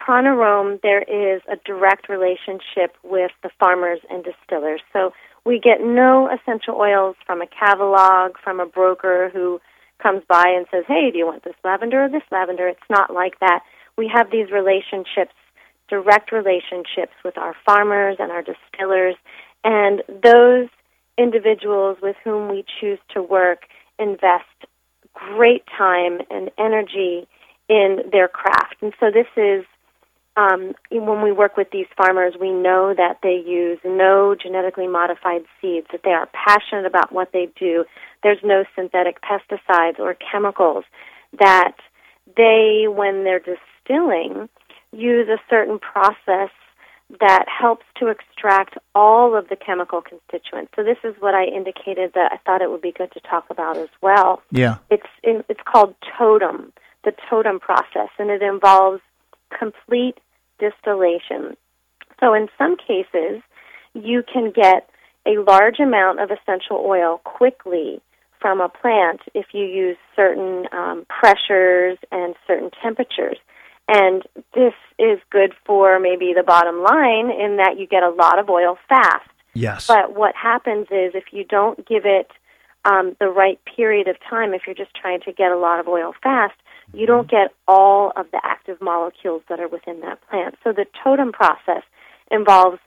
Pranarom, 0.00 0.80
there 0.82 1.02
is 1.02 1.42
a 1.50 1.56
direct 1.64 2.08
relationship 2.08 2.96
with 3.04 3.30
the 3.42 3.50
farmers 3.60 4.00
and 4.10 4.24
distillers. 4.24 4.80
So 4.92 5.12
we 5.44 5.60
get 5.60 5.80
no 5.80 6.28
essential 6.28 6.74
oils 6.74 7.16
from 7.24 7.40
a 7.40 7.46
catalog, 7.46 8.32
from 8.42 8.58
a 8.58 8.66
broker 8.66 9.30
who 9.32 9.60
comes 10.02 10.22
by 10.28 10.44
and 10.46 10.66
says, 10.72 10.84
hey, 10.88 11.10
do 11.12 11.18
you 11.18 11.26
want 11.26 11.44
this 11.44 11.54
lavender 11.64 12.04
or 12.04 12.08
this 12.08 12.22
lavender? 12.32 12.66
It's 12.66 12.80
not 12.90 13.12
like 13.12 13.38
that. 13.40 13.60
We 14.02 14.10
have 14.12 14.32
these 14.32 14.50
relationships, 14.50 15.32
direct 15.88 16.32
relationships 16.32 17.12
with 17.24 17.38
our 17.38 17.54
farmers 17.64 18.16
and 18.18 18.32
our 18.32 18.42
distillers, 18.42 19.14
and 19.62 20.02
those 20.08 20.68
individuals 21.16 21.98
with 22.02 22.16
whom 22.24 22.50
we 22.50 22.64
choose 22.80 22.98
to 23.14 23.22
work 23.22 23.60
invest 24.00 24.58
great 25.14 25.62
time 25.78 26.18
and 26.32 26.50
energy 26.58 27.28
in 27.68 27.98
their 28.10 28.26
craft. 28.26 28.74
And 28.82 28.92
so 28.98 29.12
this 29.12 29.28
is 29.36 29.64
um, 30.36 30.72
when 30.90 31.22
we 31.22 31.30
work 31.30 31.56
with 31.56 31.70
these 31.70 31.86
farmers, 31.96 32.34
we 32.40 32.50
know 32.50 32.94
that 32.96 33.18
they 33.22 33.40
use 33.46 33.78
no 33.84 34.34
genetically 34.34 34.88
modified 34.88 35.42
seeds, 35.60 35.86
that 35.92 36.00
they 36.02 36.10
are 36.10 36.28
passionate 36.32 36.86
about 36.86 37.12
what 37.12 37.30
they 37.32 37.50
do. 37.56 37.84
There's 38.24 38.42
no 38.42 38.64
synthetic 38.74 39.18
pesticides 39.22 40.00
or 40.00 40.16
chemicals, 40.32 40.86
that 41.38 41.76
they, 42.36 42.86
when 42.88 43.22
they're 43.22 43.38
distilling, 43.86 44.48
use 44.92 45.28
a 45.28 45.38
certain 45.48 45.78
process 45.78 46.50
that 47.20 47.44
helps 47.46 47.84
to 47.98 48.08
extract 48.08 48.78
all 48.94 49.36
of 49.36 49.48
the 49.48 49.56
chemical 49.56 50.00
constituents. 50.00 50.72
So 50.74 50.82
this 50.82 50.96
is 51.04 51.14
what 51.20 51.34
I 51.34 51.44
indicated 51.44 52.12
that 52.14 52.32
I 52.32 52.38
thought 52.38 52.62
it 52.62 52.70
would 52.70 52.80
be 52.80 52.92
good 52.92 53.12
to 53.12 53.20
talk 53.20 53.44
about 53.50 53.76
as 53.76 53.90
well. 54.00 54.42
Yeah. 54.50 54.76
It's 54.90 55.06
in, 55.22 55.44
it's 55.48 55.60
called 55.64 55.94
totem, 56.18 56.72
the 57.04 57.12
totem 57.28 57.60
process, 57.60 58.08
and 58.18 58.30
it 58.30 58.42
involves 58.42 59.02
complete 59.56 60.18
distillation. 60.58 61.56
So 62.18 62.32
in 62.32 62.48
some 62.56 62.76
cases, 62.76 63.42
you 63.94 64.22
can 64.22 64.52
get 64.54 64.88
a 65.26 65.38
large 65.46 65.80
amount 65.80 66.20
of 66.20 66.30
essential 66.30 66.78
oil 66.78 67.20
quickly 67.24 68.00
from 68.40 68.60
a 68.60 68.68
plant 68.68 69.20
if 69.34 69.46
you 69.52 69.64
use 69.64 69.96
certain 70.16 70.66
um, 70.72 71.06
pressures 71.08 71.98
and 72.10 72.34
certain 72.46 72.70
temperatures. 72.82 73.36
And 73.94 74.22
this 74.54 74.72
is 74.98 75.18
good 75.30 75.52
for 75.66 76.00
maybe 76.00 76.32
the 76.34 76.42
bottom 76.42 76.82
line 76.82 77.30
in 77.30 77.58
that 77.58 77.78
you 77.78 77.86
get 77.86 78.02
a 78.02 78.08
lot 78.08 78.38
of 78.38 78.48
oil 78.48 78.78
fast. 78.88 79.28
Yes. 79.52 79.86
But 79.86 80.16
what 80.16 80.34
happens 80.34 80.86
is 80.90 81.12
if 81.14 81.24
you 81.30 81.44
don't 81.44 81.86
give 81.86 82.06
it 82.06 82.30
um, 82.86 83.14
the 83.20 83.28
right 83.28 83.60
period 83.76 84.08
of 84.08 84.16
time, 84.30 84.54
if 84.54 84.62
you're 84.66 84.74
just 84.74 84.94
trying 84.94 85.20
to 85.20 85.32
get 85.32 85.52
a 85.52 85.58
lot 85.58 85.78
of 85.78 85.88
oil 85.88 86.14
fast, 86.22 86.54
you 86.94 87.06
don't 87.06 87.30
get 87.30 87.52
all 87.68 88.12
of 88.16 88.30
the 88.32 88.40
active 88.42 88.80
molecules 88.80 89.42
that 89.50 89.60
are 89.60 89.68
within 89.68 90.00
that 90.00 90.26
plant. 90.28 90.54
So 90.64 90.72
the 90.72 90.86
totem 91.04 91.30
process 91.30 91.82
involves 92.30 92.78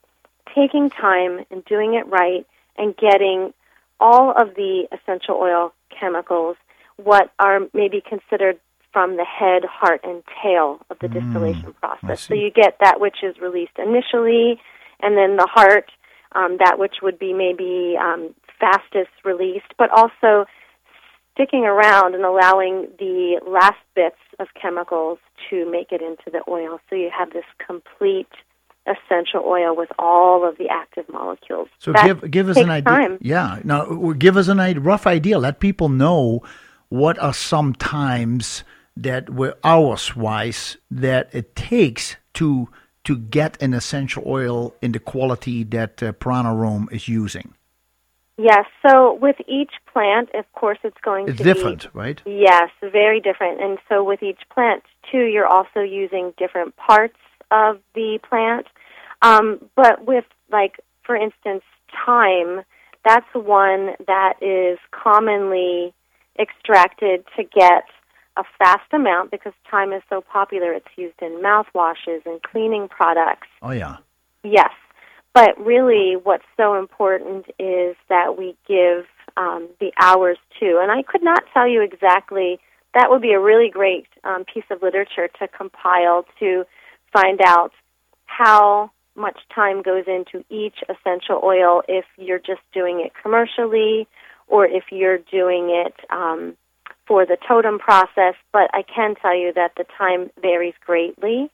taking 0.56 0.89
time 0.89 1.46
and 1.52 1.63
doing 1.65 1.94
it 1.94 2.08
right 2.08 2.48
and 2.78 2.98
getting 2.98 3.54
all 4.00 4.32
of 4.32 4.56
the 4.56 4.88
essential 4.91 5.36
oil 5.36 5.72
chemicals, 5.98 6.58
what 6.98 7.32
are 7.38 7.62
maybe 7.74 8.02
considered 8.02 8.60
from 8.95 9.17
the 9.17 9.25
head, 9.25 9.63
heart, 9.65 9.99
and 10.05 10.23
tail 10.41 10.79
of 10.89 10.97
the 10.99 11.10
distillation 11.10 11.73
process. 11.81 12.21
So 12.21 12.34
you 12.34 12.49
get 12.49 12.77
that 12.79 13.01
which 13.01 13.17
is 13.23 13.36
released 13.41 13.77
initially, 13.77 14.58
and 15.01 15.17
then 15.17 15.36
the 15.36 15.49
heart, 15.51 15.91
um, 16.31 16.55
that 16.63 16.79
which 16.79 16.95
would 17.01 17.19
be 17.19 17.34
maybe 17.34 17.97
um, 17.99 18.34
fastest 18.58 19.12
released, 19.25 19.73
but 19.77 19.89
also 19.91 20.45
sticking 21.34 21.65
around 21.65 22.15
and 22.15 22.23
allowing 22.23 22.88
the 22.97 23.41
last 23.45 23.84
bits 23.95 24.15
of 24.39 24.47
chemicals 24.60 25.19
to 25.49 25.69
make 25.69 25.91
it 25.91 26.01
into 26.01 26.31
the 26.31 26.39
oil. 26.49 26.79
So 26.89 26.95
you 26.95 27.12
have 27.12 27.34
this 27.34 27.43
complete 27.67 28.31
essential 28.88 29.41
oil 29.45 29.75
with 29.75 29.89
all 29.99 30.47
of 30.47 30.58
the 30.58 30.69
active 30.69 31.03
molecules. 31.12 31.67
So 31.79 31.91
That 31.91 32.05
give 32.05 32.31
give 32.31 32.47
us 32.47 32.55
an 32.55 32.69
idea. 32.69 32.93
Time. 32.93 33.17
Yeah. 33.19 33.60
Now 33.65 34.13
give 34.13 34.38
us 34.38 34.47
a 34.47 34.73
rough 34.79 35.05
idea. 35.05 35.38
Let 35.38 35.60
people 35.60 35.89
know 35.89 36.43
what 36.88 37.19
are 37.19 37.34
some 37.34 37.73
times 37.73 38.63
that 38.97 39.29
were 39.29 39.58
hours 39.63 40.15
wise 40.15 40.77
that 40.89 41.29
it 41.34 41.55
takes 41.55 42.15
to 42.34 42.69
to 43.03 43.17
get 43.17 43.62
an 43.62 43.73
essential 43.73 44.23
oil 44.25 44.73
in 44.81 44.91
the 44.91 44.99
quality 44.99 45.63
that 45.63 46.01
uh, 46.01 46.12
Pranarom 46.13 46.91
is 46.91 47.08
using. 47.08 47.53
Yes. 48.38 48.65
So 48.86 49.13
with 49.13 49.38
each 49.47 49.71
plant, 49.93 50.29
of 50.34 50.51
course, 50.53 50.79
it's 50.84 50.97
going 51.03 51.29
It's 51.29 51.38
to 51.38 51.43
different, 51.43 51.88
right? 51.93 52.21
yes, 52.25 52.69
very 52.81 53.21
different. 53.21 53.62
And 53.62 53.77
so 53.88 54.03
with 54.03 54.21
each 54.23 54.41
plant, 54.49 54.84
too, 55.10 55.25
you're 55.25 55.47
also 55.47 55.81
using 55.81 56.34
different 56.38 56.75
parts 56.75 57.17
of 57.51 57.79
the 57.93 58.19
plant. 58.27 58.65
Um, 59.21 59.69
but 59.75 60.05
with 60.05 60.25
like, 60.51 60.79
for 61.03 61.15
instance, 61.15 61.63
thyme, 62.05 62.62
that's 63.05 63.27
one 63.34 63.91
that 64.08 64.34
is 64.41 64.79
commonly 64.91 65.93
extracted 66.38 67.23
to 67.38 67.43
get 67.43 67.86
a 68.38 68.43
fast 68.58 68.91
amount 68.91 69.32
because 69.32 69.54
thyme 69.69 69.93
is 69.93 70.02
so 70.10 70.21
popular. 70.21 70.74
It's 70.74 70.88
used 70.98 71.21
in 71.21 71.41
mouthwashes 71.41 72.26
and 72.26 72.41
cleaning 72.43 72.88
products. 72.88 73.48
Oh 73.62 73.71
yeah. 73.71 73.98
Yes. 74.43 74.71
But 75.34 75.60
really, 75.60 76.15
what's 76.15 76.45
so 76.56 76.76
important 76.76 77.48
is 77.60 77.95
that 78.08 78.38
we 78.38 78.56
give 78.67 79.06
um, 79.38 79.67
the 79.80 79.91
hours 80.02 80.38
too. 80.60 80.80
And 80.82 80.91
I 80.91 81.04
could 81.04 81.24
not 81.24 81.43
tell 81.54 81.67
you 81.67 81.82
exactly. 81.82 82.60
That 82.93 83.10
would 83.10 83.21
be 83.21 83.34
a 83.34 83.39
really 83.39 83.69
great 83.69 84.08
um, 84.24 84.45
piece 84.45 84.63
of 84.71 84.82
literature 84.82 85.28
to 85.39 85.48
compile 85.50 86.26
to 86.39 86.63
find 87.12 87.41
out 87.43 87.71
how 88.26 88.91
much 89.15 89.39
time 89.54 89.82
goes 89.82 90.06
into 90.08 90.43
each 90.50 90.76
essential 90.89 91.41
oil 91.43 91.82
if 91.88 92.06
you're 92.17 92.39
just 92.39 92.62
doing 92.74 93.00
it 93.00 93.12
commercially 93.21 94.08
or 94.48 94.65
if 94.65 94.86
you're 94.91 95.17
doing 95.17 95.69
it 95.69 95.93
um, 96.10 96.56
for 97.08 97.26
the 97.26 97.38
totem 97.48 97.80
process. 97.80 98.36
But 98.52 98.70
I 98.74 98.84
can 98.84 99.15
tell 99.22 99.36
you 99.36 99.54
that 99.54 99.74
the 99.78 99.86
time 99.98 100.30
varies 100.41 100.76
greatly 100.86 101.50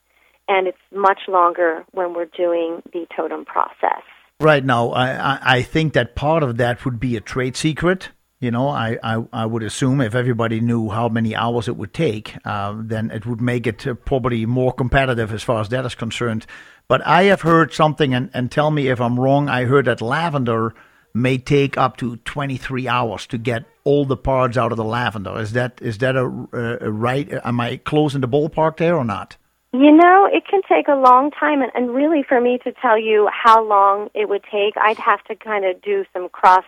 and 0.47 0.67
it's 0.67 0.77
much 0.91 1.21
longer 1.27 1.85
when 1.91 2.13
we're 2.13 2.25
doing 2.25 2.81
the 2.91 3.07
totem 3.15 3.45
process. 3.45 4.03
Right 4.39 4.65
now, 4.65 4.89
I, 4.89 5.57
I, 5.57 5.61
think 5.61 5.93
that 5.93 6.15
part 6.15 6.41
of 6.41 6.57
that 6.57 6.83
would 6.83 6.99
be 6.99 7.15
a 7.15 7.21
trade 7.21 7.55
secret. 7.55 8.09
You 8.39 8.49
know, 8.49 8.69
I, 8.69 8.97
I, 9.03 9.23
I 9.31 9.45
would 9.45 9.61
assume 9.61 10.01
if 10.01 10.15
everybody 10.15 10.59
knew 10.59 10.89
how 10.89 11.09
many 11.09 11.35
hours 11.35 11.67
it 11.67 11.77
would 11.77 11.93
take, 11.93 12.35
uh, 12.43 12.73
then 12.75 13.11
it 13.11 13.27
would 13.27 13.39
make 13.39 13.67
it 13.67 13.85
uh, 13.85 13.93
probably 13.93 14.47
more 14.47 14.73
competitive 14.73 15.31
as 15.31 15.43
far 15.43 15.61
as 15.61 15.69
that 15.69 15.85
is 15.85 15.93
concerned. 15.93 16.47
But 16.87 17.05
I 17.05 17.23
have 17.25 17.41
heard 17.41 17.71
something, 17.71 18.15
and, 18.15 18.31
and 18.33 18.51
tell 18.51 18.71
me 18.71 18.87
if 18.87 18.99
I'm 18.99 19.19
wrong. 19.19 19.47
I 19.47 19.65
heard 19.65 19.85
that 19.85 20.01
lavender 20.01 20.73
may 21.13 21.37
take 21.37 21.77
up 21.77 21.97
to 21.97 22.17
23 22.17 22.87
hours 22.87 23.27
to 23.27 23.37
get 23.37 23.65
all 23.83 24.05
the 24.05 24.17
parts 24.17 24.57
out 24.57 24.71
of 24.71 24.77
the 24.77 24.83
lavender. 24.83 25.39
Is 25.39 25.53
that 25.53 25.79
is 25.81 25.97
that 25.99 26.15
a, 26.15 26.25
a, 26.53 26.87
a 26.87 26.91
right? 26.91 27.31
Am 27.43 27.59
I 27.59 27.77
close 27.77 28.15
in 28.15 28.21
the 28.21 28.27
ballpark 28.27 28.77
there 28.77 28.95
or 28.95 29.05
not? 29.05 29.37
You 29.73 29.91
know, 29.91 30.27
it 30.31 30.43
can 30.49 30.61
take 30.67 30.89
a 30.89 30.95
long 30.95 31.31
time, 31.31 31.61
and, 31.61 31.71
and 31.73 31.91
really 31.91 32.23
for 32.27 32.41
me 32.41 32.59
to 32.65 32.73
tell 32.81 32.99
you 32.99 33.29
how 33.31 33.63
long 33.65 34.09
it 34.13 34.27
would 34.27 34.43
take, 34.43 34.75
I'd 34.75 34.97
have 34.97 35.23
to 35.25 35.35
kind 35.35 35.63
of 35.63 35.81
do 35.81 36.03
some 36.11 36.27
cross 36.27 36.65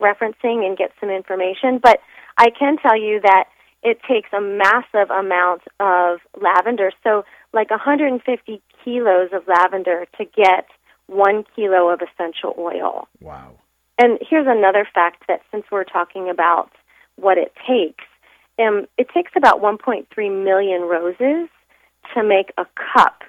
referencing 0.00 0.64
and 0.64 0.76
get 0.76 0.92
some 1.00 1.10
information. 1.10 1.80
But 1.82 1.98
I 2.38 2.50
can 2.50 2.76
tell 2.76 2.96
you 2.96 3.20
that 3.22 3.46
it 3.82 3.98
takes 4.08 4.28
a 4.32 4.40
massive 4.40 5.10
amount 5.10 5.62
of 5.80 6.20
lavender. 6.40 6.92
So, 7.02 7.24
like 7.52 7.70
150 7.70 8.62
kilos 8.84 9.30
of 9.32 9.42
lavender 9.48 10.06
to 10.18 10.24
get 10.24 10.66
one 11.06 11.44
kilo 11.54 11.88
of 11.88 12.00
essential 12.00 12.54
oil. 12.58 13.08
Wow. 13.20 13.56
And 13.98 14.18
here's 14.20 14.46
another 14.48 14.86
fact 14.92 15.24
that 15.28 15.40
since 15.50 15.64
we're 15.70 15.84
talking 15.84 16.28
about 16.28 16.70
what 17.16 17.38
it 17.38 17.52
takes, 17.66 18.04
um, 18.58 18.86
it 18.98 19.08
takes 19.14 19.32
about 19.36 19.60
1.3 19.62 20.44
million 20.44 20.82
roses 20.82 21.48
to 22.14 22.22
make 22.22 22.52
a 22.58 22.66
cup 22.94 23.22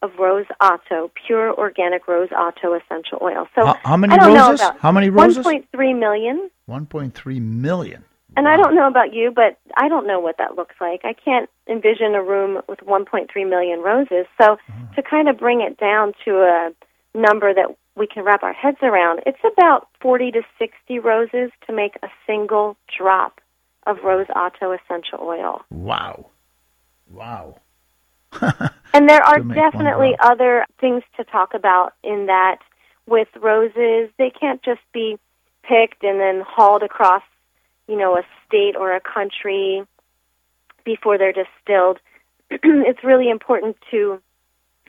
of 0.00 0.10
Rose 0.18 0.46
Otto, 0.60 1.10
pure 1.26 1.52
organic 1.54 2.08
Rose 2.08 2.30
Otto 2.36 2.74
essential 2.74 3.18
oil. 3.22 3.46
So 3.54 3.66
How- 3.66 3.78
how 3.84 3.96
many 3.96 4.16
roses? 4.18 4.60
How 4.80 4.90
many 4.90 5.10
roses? 5.10 5.44
1.3 5.44 5.94
million. 5.94 6.50
1.3 6.68 7.38
million. 7.40 8.04
And 8.36 8.48
I 8.48 8.56
don't 8.56 8.74
know 8.74 8.86
about 8.88 9.12
you, 9.12 9.30
but 9.30 9.58
I 9.76 9.88
don't 9.88 10.06
know 10.06 10.18
what 10.18 10.38
that 10.38 10.56
looks 10.56 10.74
like. 10.80 11.02
I 11.04 11.12
can't 11.12 11.50
envision 11.68 12.14
a 12.14 12.22
room 12.22 12.62
with 12.66 12.80
1.3 12.80 13.44
million 13.48 13.80
roses. 13.80 14.26
So 14.40 14.56
Mm-hmm. 14.56 14.94
to 14.94 15.02
kind 15.02 15.28
of 15.28 15.38
bring 15.38 15.60
it 15.60 15.76
down 15.78 16.14
to 16.24 16.40
a 16.42 16.72
number 17.14 17.52
that 17.54 17.76
we 17.96 18.06
can 18.06 18.24
wrap 18.24 18.42
our 18.42 18.52
heads 18.52 18.78
around, 18.82 19.20
it's 19.26 19.38
about 19.56 19.88
40 20.00 20.32
to 20.32 20.42
60 20.58 20.98
roses 20.98 21.50
to 21.66 21.72
make 21.72 21.96
a 22.02 22.08
single 22.26 22.76
drop 22.98 23.40
of 23.86 23.98
Rose 24.04 24.26
Otto 24.34 24.72
essential 24.72 25.18
oil. 25.20 25.62
Wow. 25.70 26.26
Wow. 27.10 27.56
And 28.94 29.08
there 29.08 29.22
are 29.22 29.38
To 29.38 29.44
make 29.44 29.56
one 29.56 29.70
definitely 29.72 30.16
other 30.20 30.66
things 30.78 31.02
to 31.16 31.24
talk 31.24 31.54
about 31.54 31.94
in 32.02 32.26
that 32.26 32.58
with 33.06 33.28
roses, 33.40 34.10
they 34.18 34.30
can't 34.30 34.62
just 34.62 34.82
be 34.92 35.18
picked 35.62 36.04
and 36.04 36.20
then 36.20 36.42
hauled 36.46 36.82
across, 36.82 37.22
you 37.88 37.96
know, 37.96 38.16
a 38.16 38.22
state 38.46 38.76
or 38.76 38.94
a 38.94 39.00
country 39.00 39.82
before 40.84 41.16
they're 41.16 41.32
distilled. 41.32 42.00
it's 42.50 43.02
really 43.02 43.30
important 43.30 43.76
to, 43.90 44.20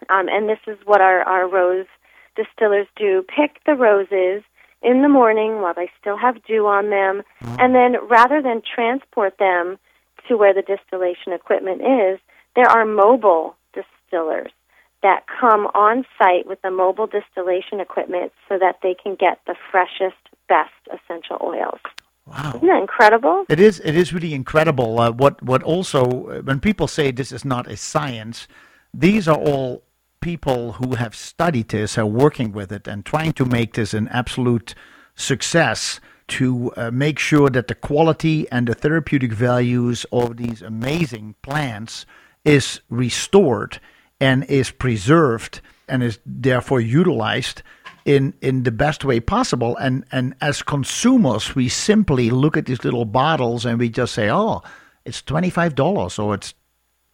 um, 0.10 0.28
and 0.28 0.50
this 0.50 0.60
is 0.68 0.78
what 0.84 1.00
our, 1.00 1.22
our 1.22 1.48
rose 1.48 1.88
distillers 2.36 2.88
do, 2.96 3.24
pick 3.24 3.64
the 3.66 3.76
roses 3.76 4.44
in 4.82 5.02
the 5.02 5.10
morning 5.10 5.62
while 5.62 5.74
they 5.74 5.90
still 6.00 6.18
have 6.18 6.44
dew 6.44 6.68
on 6.68 6.90
them, 6.90 7.24
and 7.60 7.74
then 7.74 7.96
rather 8.10 8.42
than 8.42 8.62
transport 8.62 9.38
them 9.40 9.78
to 10.28 10.38
where 10.38 10.54
the 10.54 10.62
distillation 10.62 11.34
equipment 11.34 11.82
is, 11.82 12.20
there 12.56 12.70
are 12.70 12.86
mobile 12.86 13.56
distillers 13.74 14.52
that 15.02 15.26
come 15.40 15.68
on 15.74 16.06
site 16.18 16.48
with 16.48 16.62
the 16.62 16.72
mobile 16.72 17.08
distillation 17.08 17.80
equipment 17.80 18.32
so 18.48 18.58
that 18.58 18.78
they 18.82 18.96
can 19.02 19.16
get 19.16 19.40
the 19.46 19.56
freshest, 19.72 20.18
best 20.48 20.72
essential 20.88 21.38
oils. 21.42 21.80
Wow. 22.26 22.54
Isn't 22.56 22.68
that 22.68 22.82
incredible? 22.82 23.46
It 23.50 23.60
is. 23.60 23.82
It 23.84 23.96
is 23.96 24.14
really 24.14 24.34
incredible. 24.34 24.98
Uh, 24.98 25.12
what 25.12 25.42
what 25.44 25.62
also 25.62 26.04
uh, 26.04 26.42
when 26.42 26.62
people 26.62 26.88
say 26.88 27.12
this 27.12 27.34
is 27.34 27.44
not 27.44 27.68
a 27.68 27.76
science, 27.76 28.48
these 28.94 29.28
are 29.28 29.38
all 29.38 29.84
people 30.24 30.72
who 30.74 30.96
have 30.96 31.14
studied 31.14 31.68
this, 31.68 31.98
are 31.98 32.06
working 32.06 32.54
with 32.54 32.72
it, 32.72 32.88
and 32.88 33.06
trying 33.06 33.34
to 33.34 33.44
make 33.44 33.74
this 33.74 33.94
an 33.94 34.08
absolute 34.08 34.74
success 35.16 36.00
to 36.30 36.72
uh, 36.78 36.90
make 36.90 37.20
sure 37.20 37.50
that 37.50 37.68
the 37.68 37.76
quality 37.76 38.50
and 38.50 38.68
the 38.68 38.74
therapeutic 38.74 39.34
values 39.34 40.06
of 40.14 40.38
these 40.38 40.62
amazing 40.62 41.36
plants 41.42 42.06
is 42.46 42.80
restored 42.90 43.82
and 44.22 44.46
is 44.46 44.72
preserved 44.72 45.60
and 45.90 46.02
is 46.02 46.20
therefore 46.26 46.80
utilized 46.80 47.62
in 48.06 48.34
in 48.42 48.64
the 48.64 48.72
best 48.72 49.04
way 49.04 49.20
possible. 49.20 49.76
And 49.78 50.06
and 50.12 50.36
as 50.40 50.62
consumers, 50.62 51.54
we 51.54 51.68
simply 51.68 52.30
look 52.30 52.56
at 52.56 52.66
these 52.66 52.86
little 52.86 53.06
bottles 53.06 53.66
and 53.66 53.78
we 53.78 53.90
just 53.90 54.14
say, 54.14 54.30
"Oh, 54.32 54.62
it's 55.04 55.22
twenty 55.22 55.50
five 55.50 55.76
dollars, 55.76 56.18
or 56.18 56.36
it's 56.36 56.54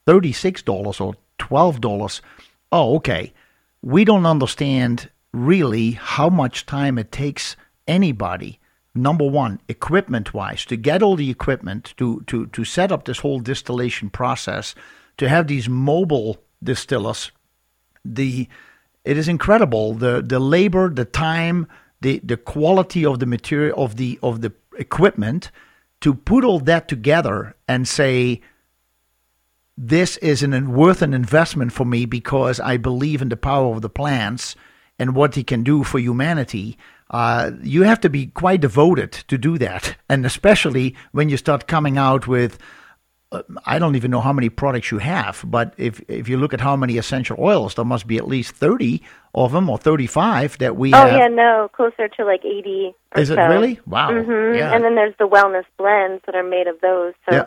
thirty 0.05 0.31
six 0.31 0.61
dollars, 0.61 0.99
or 0.99 1.15
twelve 1.39 1.81
dollars." 1.81 2.21
Oh, 2.71 2.95
okay. 2.97 3.33
We 3.81 4.05
don't 4.05 4.25
understand 4.25 5.09
really 5.31 5.91
how 5.91 6.29
much 6.29 6.65
time 6.65 6.97
it 6.97 7.11
takes 7.11 7.55
anybody 7.87 8.59
number 8.95 9.25
one, 9.25 9.59
equipment 9.67 10.33
wise, 10.33 10.65
to 10.65 10.75
get 10.75 11.01
all 11.01 11.15
the 11.15 11.29
equipment 11.29 11.93
to, 11.97 12.21
to, 12.27 12.47
to 12.47 12.63
set 12.65 12.91
up 12.91 13.05
this 13.05 13.19
whole 13.19 13.39
distillation 13.39 14.09
process, 14.09 14.75
to 15.17 15.29
have 15.29 15.47
these 15.47 15.69
mobile 15.69 16.37
distillers, 16.63 17.31
the 18.03 18.47
it 19.05 19.17
is 19.17 19.27
incredible 19.27 19.93
the 19.93 20.21
the 20.21 20.39
labor, 20.39 20.89
the 20.89 21.05
time, 21.05 21.67
the 22.01 22.19
the 22.19 22.37
quality 22.37 23.05
of 23.05 23.19
the 23.19 23.25
material 23.25 23.81
of 23.83 23.95
the 23.95 24.19
of 24.21 24.41
the 24.41 24.53
equipment 24.77 25.51
to 26.01 26.13
put 26.13 26.43
all 26.43 26.59
that 26.59 26.87
together 26.87 27.55
and 27.67 27.87
say 27.87 28.41
this 29.81 30.17
is 30.17 30.43
an 30.43 30.73
worth 30.73 31.01
an 31.01 31.13
investment 31.13 31.71
for 31.71 31.85
me 31.85 32.05
because 32.05 32.59
I 32.59 32.75
believe 32.75 33.21
in 33.21 33.29
the 33.29 33.37
power 33.37 33.73
of 33.73 33.81
the 33.81 33.89
plants 33.89 34.55
and 34.99 35.15
what 35.15 35.35
he 35.35 35.43
can 35.43 35.63
do 35.63 35.85
for 35.85 35.99
humanity. 35.99 36.77
Uh, 37.09 37.51
you 37.63 37.83
have 37.83 38.01
to 38.01 38.09
be 38.09 38.27
quite 38.27 38.59
devoted 38.59 39.13
to 39.13 39.37
do 39.37 39.57
that, 39.57 39.95
and 40.09 40.25
especially 40.25 40.95
when 41.13 41.29
you 41.29 41.37
start 41.37 41.65
coming 41.67 41.97
out 41.97 42.27
with. 42.27 42.59
Uh, 43.31 43.43
I 43.63 43.77
don't 43.77 43.95
even 43.95 44.09
know 44.09 44.21
how 44.21 44.33
many 44.33 44.49
products 44.49 44.89
you 44.91 44.97
have, 44.97 45.43
but 45.45 45.75
if 45.77 46.01
if 46.07 46.27
you 46.27 46.37
look 46.37 46.53
at 46.53 46.59
how 46.59 46.75
many 46.75 46.97
essential 46.97 47.37
oils, 47.39 47.75
there 47.75 47.85
must 47.85 48.05
be 48.07 48.17
at 48.17 48.27
least 48.27 48.55
thirty 48.55 49.03
of 49.33 49.51
them 49.51 49.69
or 49.69 49.77
thirty-five 49.77 50.57
that 50.57 50.75
we. 50.75 50.93
Oh 50.93 50.97
have. 50.97 51.13
yeah, 51.17 51.27
no, 51.27 51.69
closer 51.71 52.07
to 52.07 52.25
like 52.25 52.43
eighty. 52.43 52.93
Is 53.15 53.29
it 53.29 53.35
so. 53.35 53.47
really? 53.47 53.79
Wow. 53.85 54.11
hmm 54.11 54.55
Yeah. 54.55 54.73
And 54.73 54.83
then 54.83 54.95
there's 54.95 55.13
the 55.19 55.27
wellness 55.27 55.65
blends 55.77 56.23
that 56.25 56.33
are 56.35 56.43
made 56.43 56.65
of 56.67 56.81
those. 56.81 57.13
So 57.29 57.35
Yeah. 57.35 57.45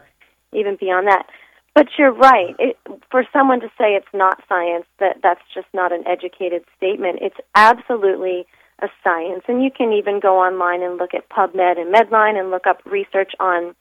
even 0.53 0.77
beyond 0.77 1.09
that. 1.09 1.27
But 1.75 1.89
you're 1.99 2.13
right. 2.13 2.55
It, 2.59 2.77
for 3.11 3.25
someone 3.33 3.61
to 3.61 3.69
say 3.79 3.95
it's 3.95 4.07
not 4.13 4.43
science, 4.49 4.85
that 5.01 5.17
that's 5.23 5.41
just 5.55 5.69
not 5.73 5.93
an 5.93 6.05
educated 6.07 6.65
statement. 6.77 7.21
It's 7.23 7.37
absolutely 7.55 8.47
a 8.81 8.89
science, 9.05 9.45
and 9.49 9.63
you 9.63 9.71
can 9.71 9.93
even 9.93 10.21
go 10.21 10.39
online 10.39 10.83
and 10.83 10.99
look 10.99 11.15
at 11.15 11.29
PubMed 11.29 11.79
and 11.79 11.95
Medline 11.95 12.39
and 12.39 12.51
look 12.51 12.67
up 12.67 12.81
research 12.85 13.33
on 13.39 13.75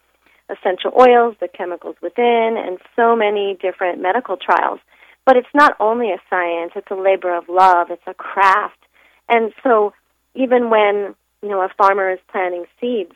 essential 0.49 0.91
oils, 0.97 1.36
the 1.39 1.47
chemicals 1.47 1.95
within, 2.01 2.56
and 2.58 2.77
so 2.95 3.15
many 3.15 3.58
different 3.62 4.01
medical 4.01 4.38
trials. 4.38 4.80
But 5.25 5.38
it's 5.38 5.54
not 5.54 5.75
only 5.80 6.12
a 6.12 6.21
science; 6.30 6.73
it's 6.75 6.91
a 6.91 6.95
labor 6.95 7.36
of 7.36 7.49
love. 7.49 7.88
It's 7.89 8.01
a 8.08 8.13
craft, 8.13 8.80
and 9.27 9.54
so 9.63 9.93
even 10.36 10.69
when 10.69 11.15
you 11.41 11.49
know 11.49 11.62
a 11.62 11.69
farmer 11.77 12.12
is 12.12 12.19
planting 12.32 12.65
seeds, 12.80 13.13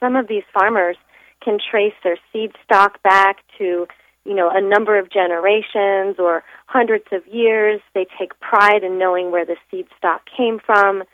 some 0.00 0.16
of 0.16 0.28
these 0.28 0.44
farmers 0.52 0.96
can 1.42 1.58
trace 1.58 1.94
their 2.02 2.18
seed 2.32 2.52
stock 2.64 3.02
back 3.02 3.38
to 3.58 3.86
you 4.24 4.34
know 4.34 4.50
a 4.52 4.60
number 4.60 4.98
of 4.98 5.10
generations 5.10 6.16
or 6.18 6.42
hundreds 6.66 7.06
of 7.12 7.26
years. 7.26 7.80
They 7.94 8.06
take 8.18 8.38
pride 8.40 8.82
in 8.82 8.98
knowing 8.98 9.30
where 9.30 9.44
the 9.44 9.56
seed 9.70 9.86
stock 9.96 10.22
came 10.36 10.58
from. 10.64 11.04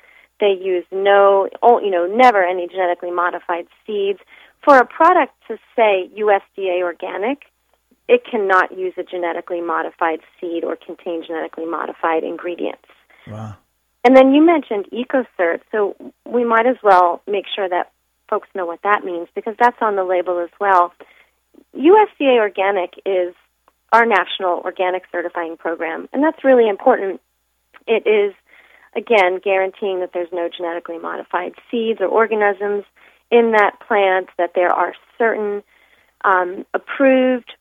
They 0.40 0.52
use 0.60 0.84
no 0.90 1.48
you 1.62 1.90
know 1.90 2.06
never 2.06 2.42
any 2.42 2.68
genetically 2.68 3.10
modified 3.10 3.66
seeds. 3.86 4.20
For 4.64 4.78
a 4.78 4.86
product 4.86 5.34
to 5.48 5.58
say 5.76 6.08
USDA 6.16 6.82
organic 6.82 7.42
it 8.08 8.22
cannot 8.28 8.76
use 8.76 8.94
a 8.98 9.02
genetically 9.02 9.60
modified 9.60 10.20
seed 10.40 10.64
or 10.64 10.76
contain 10.76 11.22
genetically 11.26 11.66
modified 11.66 12.24
ingredients. 12.24 12.88
Wow. 13.26 13.56
and 14.04 14.16
then 14.16 14.34
you 14.34 14.44
mentioned 14.44 14.86
EcoCert, 14.92 15.60
so 15.70 15.94
we 16.26 16.44
might 16.44 16.66
as 16.66 16.76
well 16.82 17.22
make 17.28 17.44
sure 17.54 17.68
that 17.68 17.92
folks 18.32 18.48
know 18.54 18.64
what 18.64 18.80
that 18.82 19.04
means 19.04 19.28
because 19.34 19.54
that's 19.58 19.76
on 19.82 19.94
the 19.94 20.04
label 20.04 20.38
as 20.38 20.48
well. 20.58 20.94
USDA 21.76 22.38
Organic 22.38 22.94
is 23.04 23.34
our 23.92 24.06
national 24.06 24.62
organic 24.64 25.02
certifying 25.12 25.58
program, 25.58 26.08
and 26.14 26.24
that's 26.24 26.42
really 26.42 26.66
important. 26.66 27.20
It 27.86 28.06
is, 28.06 28.32
again, 28.96 29.38
guaranteeing 29.44 30.00
that 30.00 30.12
there's 30.14 30.32
no 30.32 30.48
genetically 30.48 30.98
modified 30.98 31.52
seeds 31.70 32.00
or 32.00 32.06
organisms 32.06 32.84
in 33.30 33.52
that 33.52 33.72
plant, 33.86 34.28
that 34.38 34.52
there 34.54 34.72
are 34.72 34.94
certain 35.18 35.62
um, 36.24 36.64
approved 36.72 37.52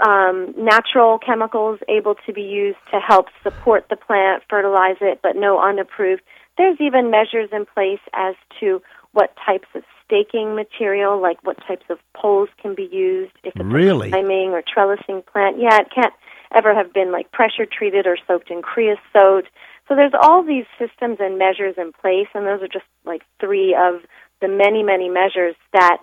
um, 0.00 0.54
natural 0.56 1.18
chemicals 1.18 1.80
able 1.86 2.14
to 2.26 2.32
be 2.32 2.40
used 2.40 2.78
to 2.92 2.98
help 2.98 3.26
support 3.42 3.84
the 3.90 3.96
plant, 3.96 4.42
fertilize 4.48 4.96
it, 5.02 5.20
but 5.22 5.36
no 5.36 5.60
unapproved. 5.60 6.22
There's 6.56 6.80
even 6.80 7.10
measures 7.10 7.50
in 7.52 7.66
place 7.66 8.00
as 8.14 8.34
to 8.60 8.80
what 9.12 9.34
types 9.44 9.68
of 9.74 9.82
staking 10.04 10.54
material, 10.54 11.20
like 11.20 11.38
what 11.44 11.56
types 11.66 11.86
of 11.88 11.98
poles 12.14 12.48
can 12.60 12.74
be 12.74 12.88
used 12.90 13.32
if 13.44 13.54
it's 13.56 13.64
Really? 13.64 14.08
a 14.08 14.10
climbing 14.10 14.50
or 14.50 14.62
trellising 14.62 15.24
plant. 15.26 15.58
Yeah, 15.58 15.78
it 15.80 15.88
can't 15.94 16.14
ever 16.52 16.74
have 16.74 16.92
been 16.92 17.12
like 17.12 17.30
pressure 17.32 17.66
treated 17.66 18.06
or 18.06 18.16
soaked 18.26 18.50
in 18.50 18.62
creosote. 18.62 19.46
So 19.88 19.96
there's 19.96 20.12
all 20.20 20.42
these 20.44 20.66
systems 20.78 21.18
and 21.20 21.38
measures 21.38 21.74
in 21.76 21.92
place, 21.92 22.28
and 22.34 22.46
those 22.46 22.62
are 22.62 22.68
just 22.68 22.84
like 23.04 23.22
three 23.40 23.74
of 23.74 24.02
the 24.40 24.48
many, 24.48 24.82
many 24.82 25.08
measures 25.08 25.54
that 25.72 25.98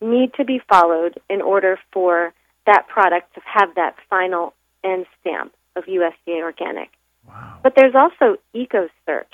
need 0.00 0.32
to 0.34 0.44
be 0.44 0.60
followed 0.68 1.20
in 1.28 1.42
order 1.42 1.78
for 1.92 2.32
that 2.66 2.86
product 2.88 3.34
to 3.34 3.40
have 3.44 3.74
that 3.74 3.96
final 4.08 4.54
end 4.84 5.06
stamp 5.20 5.52
of 5.76 5.84
USDA 5.84 6.42
organic. 6.42 6.90
Wow. 7.26 7.60
But 7.62 7.74
there's 7.76 7.94
also 7.94 8.36
EcoCert. 8.54 9.26